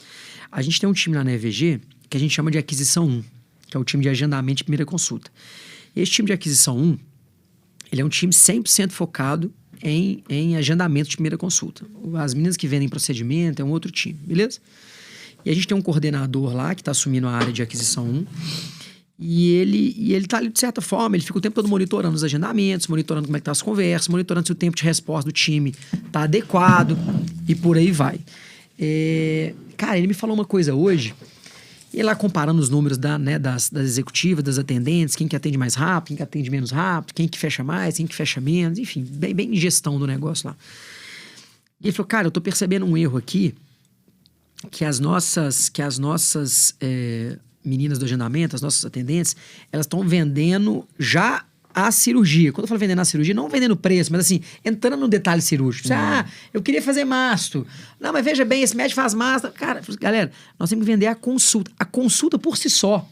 A 0.51 0.61
gente 0.61 0.81
tem 0.81 0.89
um 0.89 0.93
time 0.93 1.17
lá 1.17 1.23
na 1.23 1.33
EVG 1.33 1.81
que 2.11 2.17
a 2.17 2.21
gente 2.21 2.35
chama 2.35 2.51
de 2.51 2.59
Aquisição 2.59 3.07
1, 3.07 3.25
que 3.69 3.77
é 3.77 3.81
o 3.81 3.85
time 3.85 4.03
de 4.03 4.09
agendamento 4.09 4.59
de 4.59 4.65
primeira 4.65 4.87
consulta. 4.87 5.31
Esse 5.95 6.11
time 6.11 6.27
de 6.27 6.33
Aquisição 6.33 6.77
1, 6.77 6.99
ele 7.93 8.01
é 8.01 8.05
um 8.05 8.09
time 8.09 8.33
100% 8.33 8.91
focado 8.91 9.53
em, 9.83 10.23
em 10.29 10.57
agendamento 10.57 11.11
de 11.11 11.17
primeira 11.17 11.39
consulta. 11.39 11.85
As 12.17 12.35
meninas 12.35 12.57
que 12.57 12.67
vendem 12.67 12.89
procedimento 12.89 13.61
é 13.63 13.65
um 13.65 13.71
outro 13.71 13.91
time, 13.91 14.19
beleza? 14.25 14.61
E 15.45 15.51
a 15.51 15.55
gente 15.55 15.67
tem 15.67 15.77
um 15.77 15.83
coordenador 15.83 16.55
lá 16.55 16.75
que 16.75 16.81
está 16.81 16.91
assumindo 16.91 17.27
a 17.27 17.33
área 17.33 17.53
de 17.53 17.63
aquisição 17.63 18.05
1. 18.05 18.27
E 19.21 19.53
ele, 19.55 19.95
e 19.97 20.15
ele 20.15 20.27
tá 20.27 20.39
ali, 20.39 20.49
de 20.49 20.61
certa 20.61 20.81
forma, 20.81 21.17
ele 21.17 21.25
fica 21.25 21.37
o 21.39 21.41
tempo 21.41 21.57
todo 21.57 21.69
monitorando 21.69 22.15
os 22.15 22.23
agendamentos, 22.23 22.87
monitorando 22.87 23.27
como 23.27 23.37
é 23.37 23.41
que 23.41 23.45
tá 23.45 23.51
as 23.51 23.61
conversas, 23.61 24.09
monitorando 24.09 24.47
se 24.47 24.53
o 24.53 24.55
tempo 24.55 24.77
de 24.77 24.85
resposta 24.85 25.29
do 25.29 25.33
time 25.33 25.75
tá 26.13 26.23
adequado 26.23 26.97
e 27.49 27.55
por 27.55 27.77
aí 27.77 27.91
vai. 27.91 28.21
É, 28.79 29.55
cara, 29.77 29.99
ele 29.99 30.07
me 30.07 30.15
falou 30.15 30.37
uma 30.37 30.45
coisa 30.45 30.73
hoje, 30.73 31.15
ele 31.99 32.07
lá 32.07 32.15
comparando 32.15 32.61
os 32.61 32.71
números 32.71 32.97
da, 32.97 33.19
né, 33.19 33.39
das, 33.39 33.71
das 33.71 33.85
executivas, 33.85 34.45
das 34.45 34.57
atendentes, 34.57 35.17
quem 35.17 35.27
que 35.27 35.35
atende 35.35 35.59
mais 35.59 35.75
rápido, 35.75 36.09
quem 36.09 36.17
que 36.17 36.23
atende 36.23 36.49
menos 36.49 36.71
rápido, 36.71 37.13
quem 37.13 37.27
que 37.27 37.37
fecha 37.37 37.65
mais, 37.65 37.97
quem 37.97 38.07
que 38.07 38.15
fecha 38.15 38.41
menos, 38.41 38.79
enfim, 38.79 39.03
bem, 39.03 39.35
bem 39.35 39.55
gestão 39.57 39.99
do 39.99 40.07
negócio 40.07 40.49
lá. 40.49 40.57
E 41.81 41.89
ele 41.89 41.93
falou, 41.93 42.07
cara, 42.07 42.29
eu 42.29 42.31
tô 42.31 42.41
percebendo 42.41 42.87
um 42.87 42.97
erro 42.97 43.19
aqui, 43.19 43.53
que 44.71 44.85
as 44.85 45.01
nossas, 45.01 45.69
que 45.69 45.83
as 45.83 45.99
nossas 45.99 46.73
é, 46.81 47.37
meninas 47.65 47.99
do 47.99 48.05
agendamento, 48.05 48.55
as 48.55 48.63
nossas 48.63 48.85
atendentes, 48.85 49.35
elas 49.73 49.87
estão 49.87 50.07
vendendo 50.07 50.87
já 50.99 51.45
a 51.87 51.91
cirurgia. 51.93 52.53
Quando 52.53 52.65
eu 52.65 52.69
falo 52.69 52.79
vendendo 52.81 53.01
a 53.01 53.05
cirurgia, 53.05 53.33
não 53.33 53.49
vendendo 53.49 53.77
preço, 53.77 54.11
mas 54.11 54.23
assim, 54.23 54.41
entrando 54.65 54.97
no 54.97 55.09
detalhe 55.09 55.41
cirúrgico. 55.41 55.87
Você, 55.89 55.95
Ah, 55.95 56.27
eu 56.53 56.61
queria 56.61 56.83
fazer 56.83 57.05
masto. 57.05 57.67
Não, 58.01 58.13
mas 58.13 58.25
veja 58.25 58.45
bem, 58.45 58.63
esse 58.63 58.77
médico 58.77 59.01
faz 59.01 59.15
masto. 59.15 59.51
Cara, 59.53 59.81
galera, 60.01 60.33
nós 60.59 60.69
temos 60.69 60.85
que 60.85 60.91
vender 60.91 61.07
a 61.07 61.15
consulta. 61.15 61.71
A 61.79 61.85
consulta 61.85 62.39
por 62.39 62.57
si 62.57 62.69
só, 62.69 63.09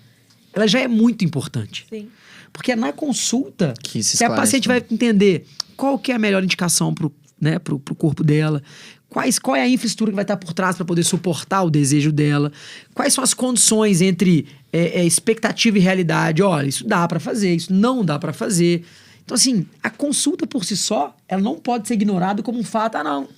ela 0.52 0.66
já 0.66 0.80
é 0.80 0.88
muito 0.88 1.24
importante. 1.24 1.86
Sim. 1.88 2.08
Porque 2.52 2.72
é 2.72 2.76
na 2.76 2.92
consulta 2.92 3.74
Que 3.82 4.00
que 4.00 4.24
a 4.24 4.30
paciente 4.30 4.66
vai 4.66 4.78
entender 4.90 5.46
qual 5.76 5.98
que 5.98 6.10
é 6.10 6.14
a 6.14 6.18
melhor 6.18 6.42
indicação 6.42 6.92
pro, 6.94 7.14
né, 7.40 7.58
pro, 7.58 7.78
pro 7.78 7.94
corpo 7.94 8.24
dela, 8.24 8.62
quais, 9.10 9.38
qual 9.38 9.56
é 9.56 9.62
a 9.62 9.68
infraestrutura 9.68 10.10
que 10.10 10.16
vai 10.16 10.24
estar 10.24 10.36
por 10.36 10.52
trás 10.52 10.76
para 10.76 10.84
poder 10.84 11.04
suportar 11.04 11.62
o 11.62 11.70
desejo 11.70 12.12
dela, 12.12 12.52
quais 12.94 13.12
são 13.14 13.22
as 13.22 13.34
condições 13.34 14.00
entre 14.00 14.46
é, 14.72 15.00
é, 15.00 15.04
expectativa 15.04 15.78
e 15.78 15.80
realidade. 15.80 16.42
Olha, 16.42 16.66
isso 16.66 16.86
dá 16.86 17.06
para 17.08 17.20
fazer, 17.20 17.54
isso 17.54 17.72
não 17.72 18.04
dá 18.04 18.18
para 18.18 18.32
fazer. 18.32 18.84
Então, 19.24 19.34
assim, 19.34 19.66
a 19.82 19.90
consulta 19.90 20.46
por 20.46 20.64
si 20.64 20.76
só, 20.76 21.14
ela 21.26 21.42
não 21.42 21.56
pode 21.56 21.88
ser 21.88 21.94
ignorada 21.94 22.42
como 22.42 22.58
um 22.58 22.64
fato. 22.64 22.96
Ah, 22.96 23.04
não. 23.04 23.28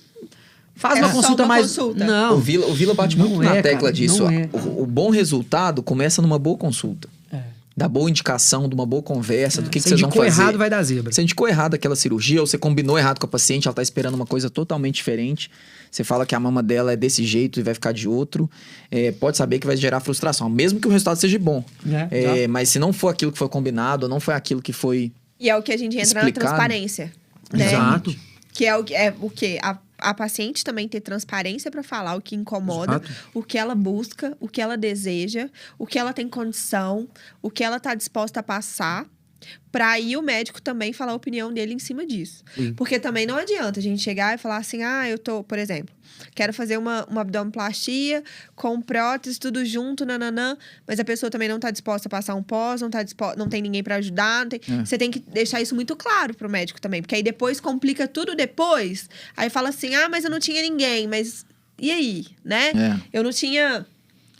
Faz 0.75 0.99
É 0.99 1.05
uma 1.05 1.13
consulta 1.13 1.43
uma 1.43 1.49
mais. 1.49 1.67
consulta. 1.67 2.05
Não. 2.05 2.37
O 2.37 2.39
Vila, 2.39 2.67
o 2.67 2.75
Vila 2.75 2.95
bate 2.95 3.17
Não 3.19 3.29
muito 3.29 3.43
é, 3.51 3.57
na 3.57 3.63
tecla 3.63 3.81
cara, 3.81 3.93
disso. 3.93 4.29
é. 4.29 4.49
O, 4.53 4.83
o 4.83 4.87
bom 4.87 5.11
resultado 5.11 5.83
começa 5.83 6.23
numa 6.23 6.39
boa 6.39 6.57
consulta. 6.57 7.09
É. 7.79 7.85
Da 7.85 7.89
boa 7.89 8.11
indicação, 8.11 8.69
de 8.69 8.75
uma 8.75 8.85
boa 8.87 9.03
conversa, 9.03 9.63
do 9.63 9.71
que, 9.71 9.79
que 9.79 9.83
Se 9.83 9.89
vocês 9.91 10.01
vão 10.01 10.09
indicou 10.09 10.25
fazer. 10.25 10.43
errado, 10.43 10.59
vai 10.59 10.69
dar 10.71 10.83
zebra. 10.83 11.13
Você 11.13 11.23
indicou 11.23 11.49
errado 11.49 11.75
aquela 11.75 11.95
cirurgia, 11.97 12.41
ou 12.41 12.47
você 12.47 12.59
combinou 12.59 12.99
errado 12.99 13.19
com 13.19 13.27
a 13.27 13.29
paciente, 13.29 13.69
ela 13.69 13.75
tá 13.75 13.83
esperando 13.83 14.15
uma 14.15 14.27
coisa 14.27 14.51
totalmente 14.51 14.97
diferente. 14.97 15.51
Você 15.91 16.05
fala 16.05 16.27
que 16.27 16.35
a 16.35 16.41
mama 16.41 16.63
dela 16.63 16.93
é 16.93 16.97
desse 16.97 17.25
jeito 17.25 17.59
e 17.61 17.63
vai 17.63 17.73
ficar 17.75 17.93
de 17.93 18.07
outro. 18.09 18.51
é, 18.91 19.13
pode 19.13 19.37
saber 19.37 19.59
que 19.59 19.67
vai 19.67 19.77
gerar 19.77 20.01
frustração, 20.01 20.49
mesmo 20.51 20.81
que 20.81 20.89
o 20.89 20.91
resultado 20.91 21.17
seja 21.19 21.39
bom. 21.39 21.65
É, 22.11 22.43
É, 22.45 22.49
mas 22.49 22.69
se 22.69 22.79
não 22.79 22.93
for 22.93 23.09
aquilo 23.09 23.31
que 23.33 23.39
foi 23.39 23.49
combinado, 23.49 24.05
ou 24.07 24.11
não 24.11 24.21
foi 24.21 24.35
aquilo 24.35 24.61
que 24.61 24.73
foi. 24.73 25.13
E 25.41 25.49
é 25.49 25.57
o 25.57 25.63
que 25.63 25.73
a 25.73 25.77
gente 25.77 25.97
entra 25.97 26.03
Explicado. 26.21 26.41
na 26.41 26.47
transparência. 26.51 27.13
Né? 27.53 27.67
Exato. 27.69 28.15
Que 28.53 28.65
é 28.67 28.77
o, 28.77 28.83
que- 28.85 28.95
é 28.95 29.15
o 29.21 29.31
quê? 29.31 29.59
A, 29.63 29.79
a 29.99 30.15
paciente 30.15 30.65
também 30.65 30.89
ter 30.89 31.01
transparência 31.01 31.71
para 31.71 31.83
falar 31.83 32.15
o 32.15 32.21
que 32.21 32.37
incomoda, 32.37 32.97
Exato. 33.05 33.31
o 33.35 33.43
que 33.43 33.59
ela 33.59 33.75
busca, 33.75 34.37
o 34.41 34.49
que 34.49 34.61
ela 34.61 34.77
deseja, 34.77 35.51
o 35.79 35.87
que 35.87 35.99
ela 35.99 36.13
tem 36.13 36.29
condição, 36.29 37.09
o 37.43 37.51
que 37.51 37.65
ela 37.65 37.81
tá 37.81 37.95
disposta 37.95 38.41
a 38.41 38.43
passar. 38.43 39.07
Pra 39.71 39.91
aí 39.91 40.17
o 40.17 40.23
médico 40.23 40.61
também 40.61 40.93
falar 40.93 41.13
a 41.13 41.15
opinião 41.15 41.53
dele 41.53 41.75
em 41.75 41.79
cima 41.79 42.05
disso. 42.07 42.43
Sim. 42.55 42.73
Porque 42.75 42.99
também 42.99 43.27
não 43.27 43.37
adianta 43.37 43.79
a 43.79 43.83
gente 43.83 44.03
chegar 44.03 44.35
e 44.35 44.39
falar 44.39 44.57
assim: 44.57 44.83
ah, 44.83 45.09
eu 45.09 45.19
tô, 45.19 45.45
por 45.45 45.59
exemplo, 45.59 45.95
quero 46.35 46.53
fazer 46.53 46.77
uma, 46.79 47.05
uma 47.05 47.21
abdominoplastia 47.21 48.23
com 48.55 48.81
prótese, 48.81 49.39
tudo 49.39 49.65
junto, 49.65 50.05
nananã, 50.05 50.57
mas 50.87 50.99
a 50.99 51.05
pessoa 51.05 51.31
também 51.31 51.49
não 51.49 51.59
tá 51.61 51.71
disposta 51.71 52.09
a 52.09 52.11
passar 52.11 52.35
um 52.35 52.43
pós, 52.43 52.81
não 52.81 52.91
tá 52.91 53.03
disposta, 53.03 53.37
não 53.39 53.49
tem 53.49 53.61
ninguém 53.63 53.83
para 53.83 53.97
ajudar, 53.97 54.47
tem- 54.49 54.61
É. 54.69 54.85
você 54.85 54.97
tem 54.99 55.11
que 55.11 55.19
deixar 55.21 55.61
isso 55.61 55.75
muito 55.75 55.95
claro 55.97 56.35
pro 56.35 56.49
médico 56.49 56.81
também, 56.81 57.03
porque 57.03 57.15
aí 57.15 57.23
depois 57.23 57.61
complica 57.61 58.09
tudo 58.09 58.35
depois. 58.35 59.09
Aí 59.37 59.51
fala 59.51 59.69
assim: 59.69 59.95
"Ah, 59.95 60.09
mas 60.09 60.25
eu 60.25 60.31
não 60.31 60.41
tinha 60.41 60.63
ninguém, 60.63 61.07
mas 61.07 61.45
e 61.79 61.91
aí, 61.91 62.27
né? 62.45 62.71
É, 62.71 63.01
Eu 63.13 63.23
não 63.23 63.31
tinha 63.31 63.87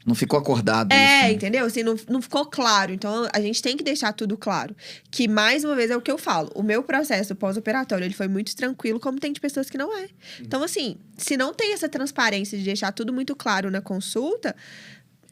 não 0.09 0.15
ficou 0.15 0.39
acordado. 0.39 0.91
é, 0.91 0.97
isso, 0.97 1.23
né? 1.25 1.33
entendeu? 1.33 1.67
Assim, 1.67 1.83
não, 1.83 1.95
não 2.09 2.23
ficou 2.23 2.47
claro. 2.47 2.93
Então, 2.93 3.29
a 3.33 3.41
gente 3.41 3.61
tem 3.61 3.77
que 3.77 3.85
deixar 3.85 4.13
tudo 4.13 4.37
claro. 4.37 4.75
Que, 5.11 5.29
mais 5.29 5.65
uma 5.65 5.77
vez, 5.77 5.91
é 5.91 5.97
o 5.97 6.01
que 6.01 6.11
eu 6.11 6.17
falo. 6.17 6.51
O 6.55 6.63
meu 6.63 6.83
processo 6.83 7.35
pós-operatório, 7.35 8.05
ele 8.05 8.15
foi 8.15 8.27
muito 8.27 8.57
tranquilo, 8.57 8.99
como 8.99 9.21
tem 9.21 9.33
de 9.33 9.41
pessoas 9.41 9.69
que 9.69 9.77
não 9.77 9.95
é. 9.97 10.09
Então, 10.41 10.63
assim, 10.63 10.97
se 11.17 11.37
não 11.37 11.53
tem 11.53 11.75
essa 11.75 11.89
transparência 11.89 12.57
de 12.57 12.65
deixar 12.65 12.91
tudo 12.93 13.13
muito 13.13 13.37
claro 13.37 13.71
na 13.71 13.81
consulta... 13.83 14.57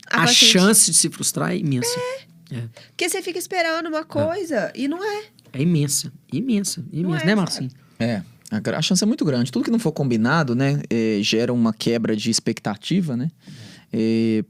A, 0.09 0.19
paciente- 0.19 0.53
chance 0.53 0.91
de 0.91 0.97
se 0.97 1.09
frustrar 1.09 1.51
é 1.53 1.57
imensa. 1.57 1.99
É. 2.53 2.63
Porque 2.89 3.09
você 3.09 3.23
fica 3.23 3.39
esperando 3.39 3.89
uma 3.89 4.05
coisa 4.05 4.71
e 4.75 4.87
não 4.87 5.03
é. 5.03 5.25
É 5.53 5.63
imensa, 5.63 6.13
imensa, 6.33 6.85
imensa, 6.93 7.25
é, 7.25 7.27
né? 7.27 7.35
Marcinho? 7.35 7.71
É, 7.99 8.23
a 8.51 8.79
a 8.79 8.83
chance 8.83 9.03
é 9.03 9.07
muito 9.07 9.25
grande. 9.25 9.51
Tudo 9.51 9.65
que 9.65 9.71
não 9.71 9.79
for 9.79 9.91
combinado, 9.91 10.55
né, 10.55 10.81
eh, 10.89 11.19
gera 11.23 11.53
uma 11.53 11.73
quebra 11.73 12.15
de 12.15 12.31
expectativa, 12.31 13.17
né? 13.17 13.31
Eh, 13.49 13.66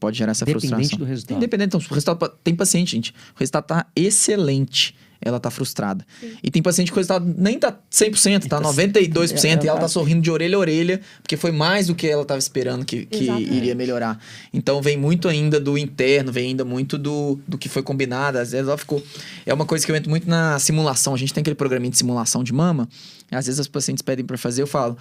pode 0.01 0.19
gerar 0.19 0.33
essa 0.33 0.45
Dependente 0.45 0.69
frustração. 0.71 0.99
do 0.99 1.05
resultado. 1.05 1.37
Independente, 1.37 1.69
então, 1.69 1.81
o 1.81 1.95
resultado 1.95 2.39
tem 2.43 2.55
paciente, 2.55 2.93
gente. 2.93 3.11
O 3.35 3.39
resultado 3.39 3.67
tá 3.67 3.87
excelente. 3.95 4.95
Ela 5.21 5.41
tá 5.41 5.51
frustrada. 5.51 6.07
E 6.43 6.51
tem 6.51 6.63
paciente 6.63 6.91
que 6.91 6.97
resultado 6.97 7.35
nem 7.37 7.59
tá 7.59 7.77
100%, 7.91 8.47
tá 8.47 8.61
92%, 8.61 9.65
e 9.65 9.69
ela 9.69 9.79
tá 9.81 9.89
sorrindo 9.89 10.21
de 10.21 10.31
orelha 10.31 10.57
a 10.57 10.61
orelha, 10.61 11.01
porque 11.23 11.37
foi 11.37 11.51
mais 11.51 11.87
do 11.87 11.95
que 11.95 12.07
ela 12.07 12.25
tava 12.25 12.39
esperando 12.39 12.85
que, 12.85 13.07
que 13.07 13.25
Exatamente. 13.25 13.55
iria 13.55 13.75
melhorar. 13.75 14.21
Então 14.53 14.81
vem 14.83 14.97
muito 14.97 15.29
ainda 15.29 15.59
do 15.59 15.77
interno, 15.79 16.31
vem 16.33 16.49
ainda 16.49 16.65
muito 16.65 16.99
do, 16.99 17.39
do 17.47 17.57
que 17.59 17.69
foi 17.69 17.83
combinado. 17.83 18.39
Às 18.39 18.53
vezes 18.53 18.69
ela 18.69 18.79
ficou. 18.79 19.03
É 19.45 19.53
uma 19.53 19.65
coisa 19.65 19.85
que 19.85 19.91
eu 19.91 19.97
entro 19.97 20.11
muito 20.11 20.29
na 20.29 20.59
simulação. 20.59 21.15
A 21.15 21.17
gente 21.17 21.33
tem 21.33 21.41
aquele 21.41 21.57
programinha 21.57 21.91
de 21.91 21.99
simulação 21.99 22.45
de 22.45 22.53
mama. 22.53 22.89
Às 23.31 23.47
vezes 23.47 23.59
as 23.61 23.67
pacientes 23.67 24.03
pedem 24.03 24.25
pra 24.25 24.39
fazer, 24.39 24.63
eu 24.63 24.67
falo. 24.67 24.97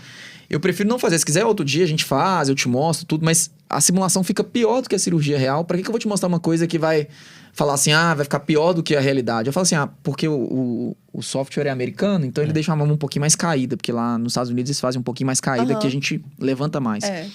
Eu 0.49 0.59
prefiro 0.59 0.89
não 0.89 0.97
fazer. 0.97 1.19
Se 1.19 1.25
quiser, 1.25 1.45
outro 1.45 1.65
dia 1.65 1.83
a 1.83 1.87
gente 1.87 2.03
faz, 2.03 2.49
eu 2.49 2.55
te 2.55 2.67
mostro 2.67 3.05
tudo, 3.05 3.23
mas 3.23 3.51
a 3.69 3.81
simulação 3.81 4.23
fica 4.23 4.43
pior 4.43 4.81
do 4.81 4.89
que 4.89 4.95
a 4.95 4.99
cirurgia 4.99 5.37
real. 5.37 5.63
Pra 5.63 5.77
que, 5.77 5.83
que 5.83 5.89
eu 5.89 5.93
vou 5.93 5.99
te 5.99 6.07
mostrar 6.07 6.27
uma 6.27 6.39
coisa 6.39 6.67
que 6.67 6.79
vai 6.79 7.07
falar 7.55 7.73
assim, 7.73 7.93
ah, 7.93 8.13
vai 8.13 8.25
ficar 8.25 8.41
pior 8.41 8.73
do 8.73 8.83
que 8.83 8.95
a 8.95 8.99
realidade? 8.99 9.47
Eu 9.47 9.53
falo 9.53 9.63
assim, 9.63 9.75
ah, 9.75 9.87
porque 10.03 10.27
o, 10.27 10.35
o, 10.35 10.97
o 11.13 11.23
software 11.23 11.67
é 11.67 11.69
americano, 11.69 12.25
então 12.25 12.43
ele 12.43 12.51
deixa 12.51 12.73
a 12.73 12.75
mama 12.75 12.93
um 12.93 12.97
pouquinho 12.97 13.21
mais 13.21 13.33
caída, 13.33 13.77
porque 13.77 13.93
lá 13.93 14.17
nos 14.17 14.33
Estados 14.33 14.51
Unidos 14.51 14.69
eles 14.69 14.79
fazem 14.79 14.99
um 14.99 15.03
pouquinho 15.03 15.25
mais 15.25 15.39
caída, 15.39 15.71
Aham. 15.71 15.79
que 15.79 15.87
a 15.87 15.89
gente 15.89 16.23
levanta 16.37 16.81
mais. 16.81 17.03
É. 17.05 17.27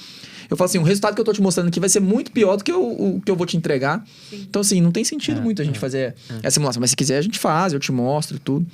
Eu 0.50 0.56
falo 0.56 0.66
assim, 0.66 0.78
o 0.78 0.82
resultado 0.82 1.14
que 1.14 1.20
eu 1.20 1.24
tô 1.24 1.32
te 1.32 1.40
mostrando 1.40 1.68
aqui 1.68 1.80
vai 1.80 1.88
ser 1.88 2.00
muito 2.00 2.32
pior 2.32 2.56
do 2.56 2.64
que 2.64 2.70
eu, 2.70 2.82
o 2.82 3.20
que 3.24 3.30
eu 3.30 3.36
vou 3.36 3.46
te 3.46 3.56
entregar. 3.56 4.04
Então, 4.32 4.60
assim, 4.60 4.80
não 4.80 4.90
tem 4.90 5.04
sentido 5.04 5.38
É, 5.38 5.42
muito 5.42 5.62
a 5.62 5.64
gente 5.64 5.76
é, 5.76 5.80
fazer 5.80 6.14
essa 6.42 6.50
simulação. 6.54 6.80
Mas 6.80 6.90
se 6.90 6.96
quiser, 6.96 7.16
a 7.18 7.22
gente 7.22 7.38
faz, 7.38 7.72
eu 7.72 7.78
te 7.78 7.90
mostro 7.92 8.38
tudo. 8.38 8.66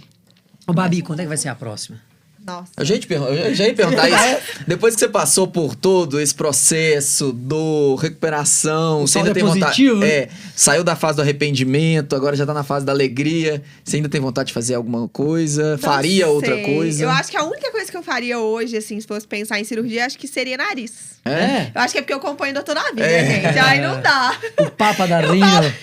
Ô, 0.67 0.73
Babi, 0.73 1.03
quando 1.03 1.21
é 1.21 1.23
que 1.23 1.29
vai 1.29 1.37
ser 1.37 1.49
a 1.51 1.55
próxima? 1.55 2.01
Nossa. 2.47 2.71
Eu 2.77 2.85
já 2.85 2.95
ia, 2.95 3.01
eu 3.49 3.55
já 3.55 3.67
ia 3.67 3.75
perguntar 3.75 4.09
isso. 4.09 4.43
Depois 4.69 4.95
que 4.95 5.01
você 5.01 5.09
passou 5.09 5.49
por 5.49 5.75
todo 5.75 6.21
esse 6.21 6.35
processo 6.35 7.33
do 7.33 7.97
recuperação, 7.97 9.03
O 9.03 9.07
você 9.09 9.19
ainda 9.19 9.31
é 9.31 9.35
tem 9.35 9.45
positivo, 9.45 9.95
vontade. 9.97 10.13
né? 10.13 10.17
É, 10.23 10.29
saiu 10.55 10.85
da 10.85 10.95
fase 10.95 11.17
do 11.17 11.23
arrependimento, 11.23 12.15
agora 12.15 12.37
já 12.37 12.47
tá 12.47 12.55
na 12.55 12.63
fase 12.63 12.87
da 12.87 12.93
alegria. 12.93 13.63
Você 13.85 13.97
ainda 13.97 14.09
tem 14.09 14.21
vontade 14.21 14.49
de 14.49 14.53
fazer 14.53 14.75
alguma 14.75 15.09
coisa? 15.09 15.73
Não 15.73 15.79
faria 15.79 16.29
outra 16.29 16.55
sei. 16.55 16.63
coisa? 16.75 17.03
Eu 17.03 17.11
acho 17.11 17.31
que 17.31 17.37
a 17.37 17.45
única 17.45 17.71
coisa 17.73 17.91
que 17.91 17.97
eu 17.97 18.03
faria 18.03 18.39
hoje, 18.39 18.77
assim, 18.77 19.01
se 19.01 19.07
fosse 19.07 19.27
pensar 19.27 19.59
em 19.59 19.65
cirurgia, 19.65 20.07
acho 20.07 20.19
que 20.19 20.29
seria 20.29 20.57
nariz. 20.57 21.17
É? 21.25 21.73
Eu 21.75 21.81
acho 21.81 21.93
que 21.93 21.99
é 21.99 22.03
porque 22.03 22.13
eu 22.13 22.19
acompanho 22.19 22.55
doutor 22.55 22.77
na 22.77 22.85
vida, 22.91 23.05
É. 23.05 23.43
gente. 23.43 23.59
Aí 23.59 23.81
não 23.81 24.01
dá. 24.01 24.37
O 24.61 24.71
Papa 24.71 25.07
da 25.09 25.19
Rinha. 25.27 25.75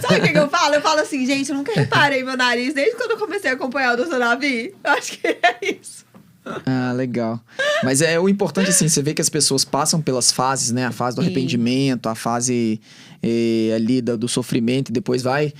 Sabe 0.00 0.18
o 0.18 0.22
que, 0.22 0.28
que 0.32 0.38
eu 0.38 0.48
falo? 0.48 0.74
Eu 0.74 0.80
falo 0.82 1.00
assim, 1.00 1.24
gente, 1.26 1.50
eu 1.50 1.56
nunca 1.56 1.72
reparei 1.74 2.22
meu 2.24 2.36
nariz 2.36 2.72
desde 2.74 2.96
quando 2.96 3.12
eu 3.12 3.18
comecei 3.18 3.50
a 3.50 3.54
acompanhar 3.54 3.94
o 3.94 3.96
doutor 3.96 4.18
Davi. 4.18 4.74
Eu 4.82 4.90
acho 4.92 5.12
que 5.18 5.26
é 5.26 5.58
isso. 5.62 6.04
Ah, 6.66 6.92
legal. 6.94 7.40
Mas 7.82 8.02
é 8.02 8.20
o 8.20 8.28
importante, 8.28 8.68
assim, 8.70 8.86
você 8.88 9.02
vê 9.02 9.14
que 9.14 9.22
as 9.22 9.30
pessoas 9.30 9.64
passam 9.64 10.00
pelas 10.02 10.30
fases, 10.30 10.72
né? 10.72 10.84
A 10.86 10.92
fase 10.92 11.16
do 11.16 11.22
Sim. 11.22 11.28
arrependimento, 11.28 12.06
a 12.08 12.14
fase 12.14 12.80
eh, 13.22 13.72
ali 13.74 14.02
da- 14.02 14.14
do 14.16 14.28
sofrimento, 14.28 14.90
e 14.90 14.92
depois 14.92 15.22
vai 15.22 15.52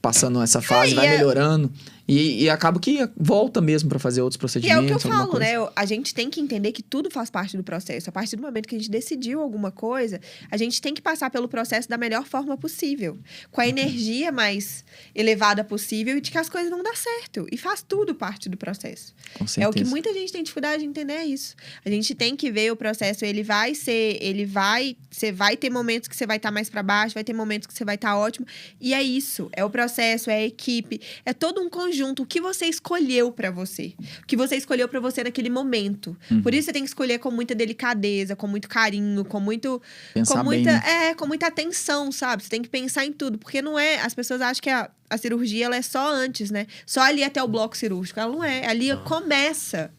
passando 0.00 0.40
essa 0.42 0.62
fase, 0.62 0.92
e 0.92 0.94
vai 0.94 1.06
é- 1.08 1.10
melhorando. 1.16 1.70
E, 2.12 2.42
e 2.44 2.50
acaba 2.50 2.80
que 2.80 3.08
volta 3.16 3.60
mesmo 3.60 3.88
pra 3.88 3.98
fazer 3.98 4.20
outros 4.20 4.36
E 4.36 4.38
é 4.38 4.40
procedimentos. 4.40 4.84
o 4.84 4.86
que 4.86 4.92
eu 4.92 4.98
falo, 4.98 5.28
coisa. 5.30 5.46
né? 5.46 5.52
Eu- 5.52 5.70
A 5.76 5.84
gente 5.86 6.12
tem 6.14 6.28
que 6.28 6.40
entender 6.40 6.72
que 6.72 6.82
tudo 6.82 7.10
faz 7.10 7.30
parte 7.30 7.56
do 7.56 7.62
processo. 7.62 8.08
A 8.10 8.12
partir 8.12 8.34
do 8.36 8.42
momento 8.42 8.66
que 8.68 8.74
a 8.74 8.78
gente 8.78 8.90
decidiu 8.90 9.40
alguma 9.40 9.70
coisa, 9.70 10.20
a 10.50 10.56
gente 10.56 10.80
tem 10.82 10.92
que 10.92 11.00
passar 11.00 11.30
pelo 11.30 11.48
processo 11.48 11.88
da 11.88 11.96
melhor 11.96 12.24
forma 12.26 12.56
possível. 12.56 13.18
Com 13.52 13.60
a 13.60 13.68
energia 13.68 14.32
mais 14.32 14.84
elevada 15.14 15.62
possível 15.62 16.16
e 16.16 16.20
de 16.20 16.30
que 16.30 16.38
as 16.38 16.48
coisas 16.48 16.68
vão 16.70 16.82
dar 16.82 16.96
certo. 16.96 17.46
E 17.52 17.56
faz 17.56 17.80
tudo 17.86 18.14
parte 18.14 18.48
do 18.48 18.56
processo. 18.56 19.14
Com 19.34 19.44
É 19.44 19.68
o 19.68 19.70
que 19.70 19.78
certeza. 19.78 19.90
muita 19.90 20.12
gente 20.12 20.32
tem 20.32 20.42
dificuldade 20.42 20.82
de 20.82 20.88
entender 20.88 21.12
é 21.14 21.24
isso. 21.26 21.54
A 21.84 21.90
gente 21.90 22.14
tem 22.14 22.34
que 22.34 22.50
ver 22.50 22.72
o 22.72 22.76
processo, 22.76 23.24
ele 23.24 23.42
vai 23.44 23.74
ser, 23.74 24.18
ele 24.20 24.44
vai, 24.44 24.96
você 25.10 25.30
vai 25.30 25.56
ter 25.56 25.70
momentos 25.70 26.08
que 26.08 26.16
você 26.16 26.26
vai 26.26 26.38
estar 26.38 26.50
mais 26.50 26.68
para 26.68 26.82
baixo, 26.82 27.14
vai 27.14 27.22
ter 27.24 27.32
momentos 27.32 27.66
que 27.68 27.74
você 27.74 27.84
vai 27.84 27.94
estar 27.94 28.16
ótimo, 28.16 28.46
e 28.80 28.92
é 28.94 29.02
isso, 29.02 29.48
é 29.52 29.64
o 29.64 29.70
processo, 29.70 30.28
é 30.30 30.34
a 30.38 30.44
equipe, 30.44 31.00
é 31.24 31.32
todo 31.32 31.60
um 31.60 31.68
conjunto, 31.70 31.99
o 32.02 32.26
que 32.26 32.40
você 32.40 32.66
escolheu 32.66 33.30
para 33.32 33.50
você, 33.50 33.94
o 34.22 34.26
que 34.26 34.36
você 34.36 34.56
escolheu 34.56 34.88
para 34.88 35.00
você 35.00 35.24
naquele 35.24 35.50
momento. 35.50 36.16
Uhum. 36.30 36.42
Por 36.42 36.54
isso 36.54 36.66
você 36.66 36.72
tem 36.72 36.82
que 36.82 36.88
escolher 36.88 37.18
com 37.18 37.30
muita 37.30 37.54
delicadeza, 37.54 38.34
com 38.34 38.46
muito 38.46 38.68
carinho, 38.68 39.24
com 39.24 39.40
muito 39.40 39.80
Pensar 40.14 40.42
com 40.42 40.48
bem, 40.48 40.62
muita, 40.64 40.72
né? 40.72 41.08
é, 41.10 41.14
com 41.14 41.26
muita 41.26 41.46
atenção, 41.46 42.10
sabe? 42.10 42.42
Você 42.42 42.48
tem 42.48 42.62
que 42.62 42.68
pensar 42.68 43.04
em 43.04 43.12
tudo, 43.12 43.38
porque 43.38 43.60
não 43.62 43.78
é, 43.78 44.00
as 44.00 44.14
pessoas 44.14 44.40
acham 44.40 44.62
que 44.62 44.70
a, 44.70 44.90
a 45.08 45.18
cirurgia 45.18 45.66
ela 45.66 45.76
é 45.76 45.82
só 45.82 46.12
antes, 46.12 46.50
né? 46.50 46.66
Só 46.86 47.00
ali 47.00 47.22
até 47.22 47.42
o 47.42 47.48
bloco 47.48 47.76
cirúrgico, 47.76 48.18
ela 48.18 48.32
não 48.32 48.44
é, 48.44 48.66
ali 48.66 48.88
começa 49.04 49.90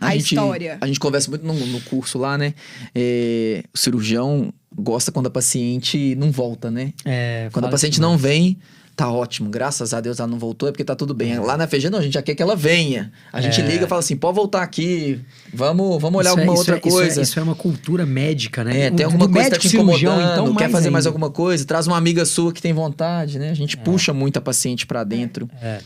a, 0.00 0.12
gente, 0.12 0.34
história. 0.34 0.78
A 0.80 0.86
gente 0.86 1.00
conversa 1.00 1.30
muito 1.30 1.44
no, 1.44 1.54
no 1.54 1.80
curso 1.82 2.18
lá, 2.18 2.36
né? 2.36 2.54
É, 2.94 3.64
o 3.72 3.78
cirurgião 3.78 4.52
gosta 4.74 5.12
quando 5.12 5.26
a 5.26 5.30
paciente 5.30 6.14
não 6.16 6.30
volta, 6.30 6.70
né? 6.70 6.92
É, 7.04 7.48
Quando 7.52 7.66
a 7.66 7.68
paciente 7.68 7.94
isso 7.94 8.02
não 8.02 8.16
demais. 8.16 8.34
vem, 8.34 8.58
tá 8.96 9.10
ótimo. 9.10 9.50
Graças 9.50 9.92
a 9.92 10.00
Deus 10.00 10.18
ela 10.20 10.28
não 10.28 10.38
voltou, 10.38 10.68
é 10.68 10.72
porque 10.72 10.84
tá 10.84 10.94
tudo 10.94 11.12
bem. 11.14 11.38
Lá 11.38 11.56
na 11.56 11.66
FG, 11.66 11.90
não, 11.90 11.98
a 11.98 12.02
gente 12.02 12.14
já 12.14 12.22
quer 12.22 12.34
que 12.34 12.42
ela 12.42 12.54
venha. 12.56 13.12
A 13.32 13.40
gente 13.40 13.60
É. 13.60 13.66
liga 13.66 13.84
e 13.84 13.88
fala 13.88 13.98
assim: 14.00 14.16
pode 14.16 14.36
voltar 14.36 14.62
aqui, 14.62 15.20
vamos, 15.52 16.00
vamos 16.00 16.18
olhar 16.20 16.30
Isso 16.30 16.38
é- 16.38 16.42
alguma 16.42 16.54
isso 16.54 16.60
outra 16.60 16.74
é- 16.76 16.78
isso 16.78 16.88
é- 16.88 16.90
coisa. 16.90 17.22
Isso 17.22 17.38
é, 17.38 17.42
uma 17.42 17.54
cultura 17.54 18.06
médica, 18.06 18.62
né? 18.64 18.82
É, 18.86 18.90
tem 18.90 19.04
alguma 19.04 19.26
do 19.26 19.32
coisa 19.32 19.50
que 19.50 19.56
tá 19.56 19.60
te 19.60 19.68
cirurgião, 19.68 20.12
incomodando, 20.14 20.42
então, 20.42 20.54
quer 20.56 20.70
fazer 20.70 20.90
mais 20.90 21.06
ainda. 21.06 21.10
alguma 21.16 21.30
coisa, 21.30 21.64
traz 21.64 21.86
uma 21.86 21.96
amiga 21.96 22.24
sua 22.24 22.52
que 22.52 22.62
tem 22.62 22.72
vontade, 22.72 23.38
né? 23.38 23.50
A 23.50 23.54
gente 23.54 23.76
puxa 23.76 24.12
muito 24.12 24.36
a 24.36 24.40
paciente 24.40 24.86
pra 24.86 25.02
dentro. 25.04 25.48
É. 25.60 25.80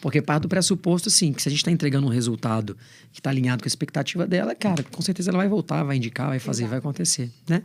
Porque 0.00 0.20
parte 0.22 0.42
do 0.42 0.48
pressuposto, 0.48 1.08
assim, 1.08 1.32
que 1.32 1.42
se 1.42 1.48
a 1.48 1.50
gente 1.50 1.60
está 1.60 1.70
entregando 1.70 2.06
um 2.06 2.10
resultado 2.10 2.76
que 3.12 3.18
está 3.18 3.30
alinhado 3.30 3.62
com 3.62 3.66
a 3.66 3.68
expectativa 3.68 4.26
dela, 4.26 4.54
cara, 4.54 4.84
com 4.92 5.02
certeza 5.02 5.30
ela 5.30 5.38
vai 5.38 5.48
voltar, 5.48 5.82
vai 5.82 5.96
indicar, 5.96 6.28
vai 6.28 6.38
fazer, 6.38 6.62
Exato. 6.62 6.70
vai 6.70 6.78
acontecer, 6.78 7.30
né? 7.48 7.62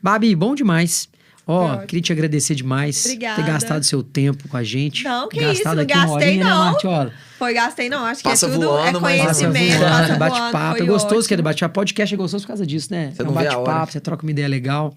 Babi, 0.00 0.36
bom 0.36 0.54
demais. 0.54 1.08
Ó, 1.46 1.66
Ótimo. 1.66 1.86
queria 1.86 2.02
te 2.02 2.12
agradecer 2.12 2.54
demais 2.54 3.04
Obrigada. 3.04 3.42
ter 3.42 3.46
gastado 3.46 3.82
seu 3.84 4.02
tempo 4.02 4.48
com 4.48 4.56
a 4.56 4.62
gente. 4.64 5.04
Não, 5.04 5.28
que 5.28 5.40
gastado 5.40 5.52
isso, 5.52 5.68
aqui 5.68 5.94
não 5.94 6.06
gastei, 6.06 6.28
horinha, 6.28 6.44
né, 6.44 6.50
não. 6.50 6.64
Martiola? 6.64 7.12
Foi, 7.38 7.52
gastei 7.52 7.88
não, 7.90 8.06
acho 8.06 8.22
Passa 8.22 8.46
que 8.46 8.52
é 8.52 8.54
tudo 8.54 8.66
voando, 8.66 8.98
é 8.98 9.00
Passa 9.00 9.00
conhecimento, 9.44 9.78
voando, 9.78 9.90
passa 9.90 10.12
é 10.12 10.16
bate-papo. 10.16 10.82
É 10.82 10.86
gostoso 10.86 11.28
que 11.28 11.34
é 11.34 11.36
ótimo. 11.36 11.44
bate-papo. 11.44 11.74
Podcast 11.74 12.14
é 12.14 12.16
gostoso 12.16 12.44
por 12.44 12.48
causa 12.48 12.66
disso, 12.66 12.88
né? 12.90 13.12
Você 13.14 13.22
é 13.22 13.24
um 13.28 13.32
bate-papo, 13.32 13.92
você 13.92 14.00
troca 14.00 14.22
uma 14.22 14.30
ideia 14.30 14.48
legal. 14.48 14.96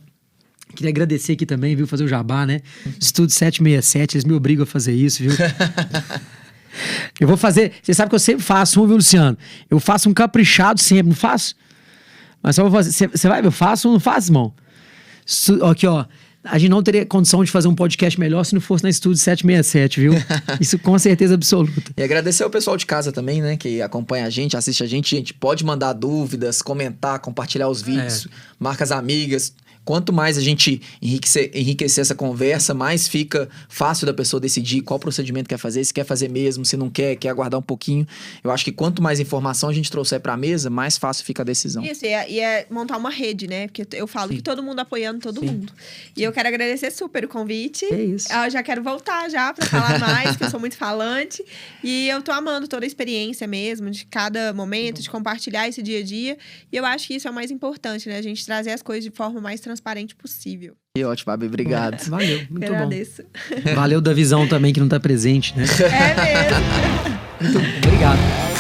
Queria 0.74 0.90
agradecer 0.90 1.34
aqui 1.34 1.46
também, 1.46 1.76
viu? 1.76 1.86
Fazer 1.88 2.04
o 2.06 2.08
jabá, 2.08 2.46
né? 2.46 2.62
Estúdio 3.00 3.34
767, 3.36 4.16
eles 4.16 4.26
me 4.26 4.34
obrigam 4.34 4.64
a 4.64 4.68
fazer 4.68 4.94
isso, 4.94 5.24
viu? 5.24 5.32
eu 7.20 7.28
vou 7.28 7.38
fazer. 7.38 7.74
Você 7.82 7.94
sabe 7.94 8.10
que 8.10 8.16
eu 8.16 8.20
sempre 8.20 8.44
faço 8.44 8.82
um, 8.82 8.88
viu, 8.88 8.96
Luciano? 8.98 9.38
Eu 9.70 9.80
faço 9.80 10.10
um 10.10 10.14
caprichado 10.14 10.80
sempre, 10.80 11.08
não 11.10 11.16
faço? 11.16 11.56
Mas 12.42 12.56
só 12.56 12.64
vou 12.64 12.72
fazer. 12.72 12.92
Você- 12.92 13.28
vai 13.28 13.42
ver? 13.42 13.48
Eu 13.48 13.52
faço 13.52 13.88
ou 13.88 13.94
não 13.94 14.00
faço, 14.00 14.30
irmão? 14.30 14.54
Aqui, 15.70 15.88
ó. 15.88 16.06
A 16.50 16.58
gente 16.58 16.70
não 16.70 16.82
teria 16.82 17.06
condição 17.06 17.44
de 17.44 17.52
fazer 17.52 17.68
um 17.68 17.76
podcast 17.76 18.20
melhor 18.20 18.44
se 18.44 18.54
não 18.54 18.62
fosse 18.62 18.84
na 18.84 18.90
Estúdio 18.90 19.18
767, 19.18 20.00
viu? 20.00 20.14
Isso 20.60 20.78
com 20.80 20.98
certeza 20.98 21.34
absoluta. 21.36 21.92
E 21.96 22.04
agradecer 22.04 22.44
ao 22.44 22.50
pessoal 22.50 22.78
de 22.78 22.86
casa 22.86 23.12
também, 23.12 23.42
né? 23.42 23.58
Que 23.58 23.82
acompanha 23.82 24.26
a 24.26 24.30
gente, 24.30 24.56
assiste 24.58 24.84
a 24.84 24.88
gente. 24.88 25.16
Gente, 25.16 25.34
pode 25.34 25.64
mandar 25.64 25.94
dúvidas, 25.94 26.62
comentar, 26.62 27.20
compartilhar 27.20 27.70
os 27.70 27.82
vídeos, 27.82 28.28
marca 28.60 28.84
as 28.84 28.92
amigas. 28.92 29.54
Quanto 29.88 30.12
mais 30.12 30.38
a 30.38 30.42
gente 30.42 30.82
enriquecer, 31.02 31.50
enriquecer 31.56 32.02
essa 32.02 32.14
conversa, 32.14 32.74
mais 32.74 33.08
fica 33.08 33.48
fácil 33.70 34.06
da 34.06 34.14
pessoa 34.14 34.38
decidir 34.38 34.82
qual 34.82 35.00
procedimento 35.00 35.48
quer 35.48 35.58
fazer, 35.58 35.82
se 35.86 35.94
quer 35.94 36.04
fazer 36.04 36.30
mesmo, 36.30 36.66
se 36.66 36.76
não 36.76 36.90
quer, 36.90 37.16
quer 37.16 37.30
aguardar 37.30 37.58
um 37.58 37.64
pouquinho. 37.64 38.06
Eu 38.44 38.52
acho 38.52 38.66
que 38.66 38.72
quanto 38.74 39.02
mais 39.02 39.22
informação 39.22 39.70
a 39.70 39.74
gente 39.74 39.90
trouxer 39.90 40.20
pra 40.20 40.36
mesa, 40.36 40.70
mais 40.70 40.98
fácil 40.98 41.24
fica 41.24 41.42
a 41.42 41.46
decisão. 41.46 41.86
Isso, 41.86 42.06
e 42.06 42.10
é, 42.10 42.30
e 42.30 42.40
é 42.42 42.68
montar 42.70 42.98
uma 42.98 43.10
rede, 43.10 43.48
né? 43.48 43.68
Porque 43.68 43.88
eu 43.94 44.08
falo 44.08 44.32
Sim. 44.32 44.36
que 44.36 44.44
todo 44.44 44.62
mundo 44.62 44.78
apoiando 44.82 45.22
todo 45.22 45.40
Sim. 45.40 45.46
mundo. 45.46 45.72
E 46.18 46.22
eu 46.22 46.34
quero 46.34 46.50
agradecer 46.50 46.92
super 46.92 47.24
o 47.24 47.30
convite. 47.30 47.86
É 47.86 48.04
isso. 48.04 48.28
Eu 48.30 48.50
já 48.50 48.62
quero 48.62 48.84
voltar 48.84 49.30
já 49.30 49.54
pra 49.54 49.66
falar 49.68 49.98
mais, 50.04 50.36
que 50.36 50.44
eu 50.44 50.50
sou 50.50 50.60
muito 50.60 50.76
falante. 50.76 51.42
E 51.82 52.10
eu 52.10 52.22
tô 52.22 52.34
amando 52.34 52.68
toda 52.68 52.86
a 52.86 52.88
experiência 52.88 53.48
mesmo, 53.48 53.90
de 53.90 54.04
cada 54.04 54.52
momento, 54.52 55.02
de 55.02 55.10
compartilhar 55.10 55.66
esse 55.66 55.82
dia 55.82 56.00
a 56.00 56.04
dia. 56.04 56.38
E 56.74 56.76
eu 56.76 56.84
acho 56.84 57.08
que 57.08 57.16
isso 57.16 57.26
é 57.26 57.32
o 57.32 57.34
mais 57.34 57.52
importante, 57.52 58.10
né? 58.10 58.18
A 58.18 58.22
gente 58.22 58.46
trazer 58.46 58.72
as 58.72 58.82
coisas 58.82 59.02
de 59.02 59.12
forma 59.12 59.40
mais 59.40 59.62
transparente 59.62 59.77
possível. 60.16 60.76
E 60.98 61.04
ótimo, 61.04 61.32
Babi, 61.32 61.46
obrigado. 61.48 62.02
Valeu, 62.10 62.42
muito 62.50 62.64
eu 62.64 62.70
bom. 62.70 62.76
agradeço. 62.76 63.24
Valeu 63.76 64.02
da 64.02 64.14
visão 64.14 64.48
também 64.48 64.74
que 64.74 64.80
não 64.80 64.88
tá 64.88 65.00
presente, 65.00 65.56
né? 65.56 65.64
É 65.64 67.50
mesmo. 67.50 67.60
Muito 67.60 67.86
obrigado. 67.86 68.57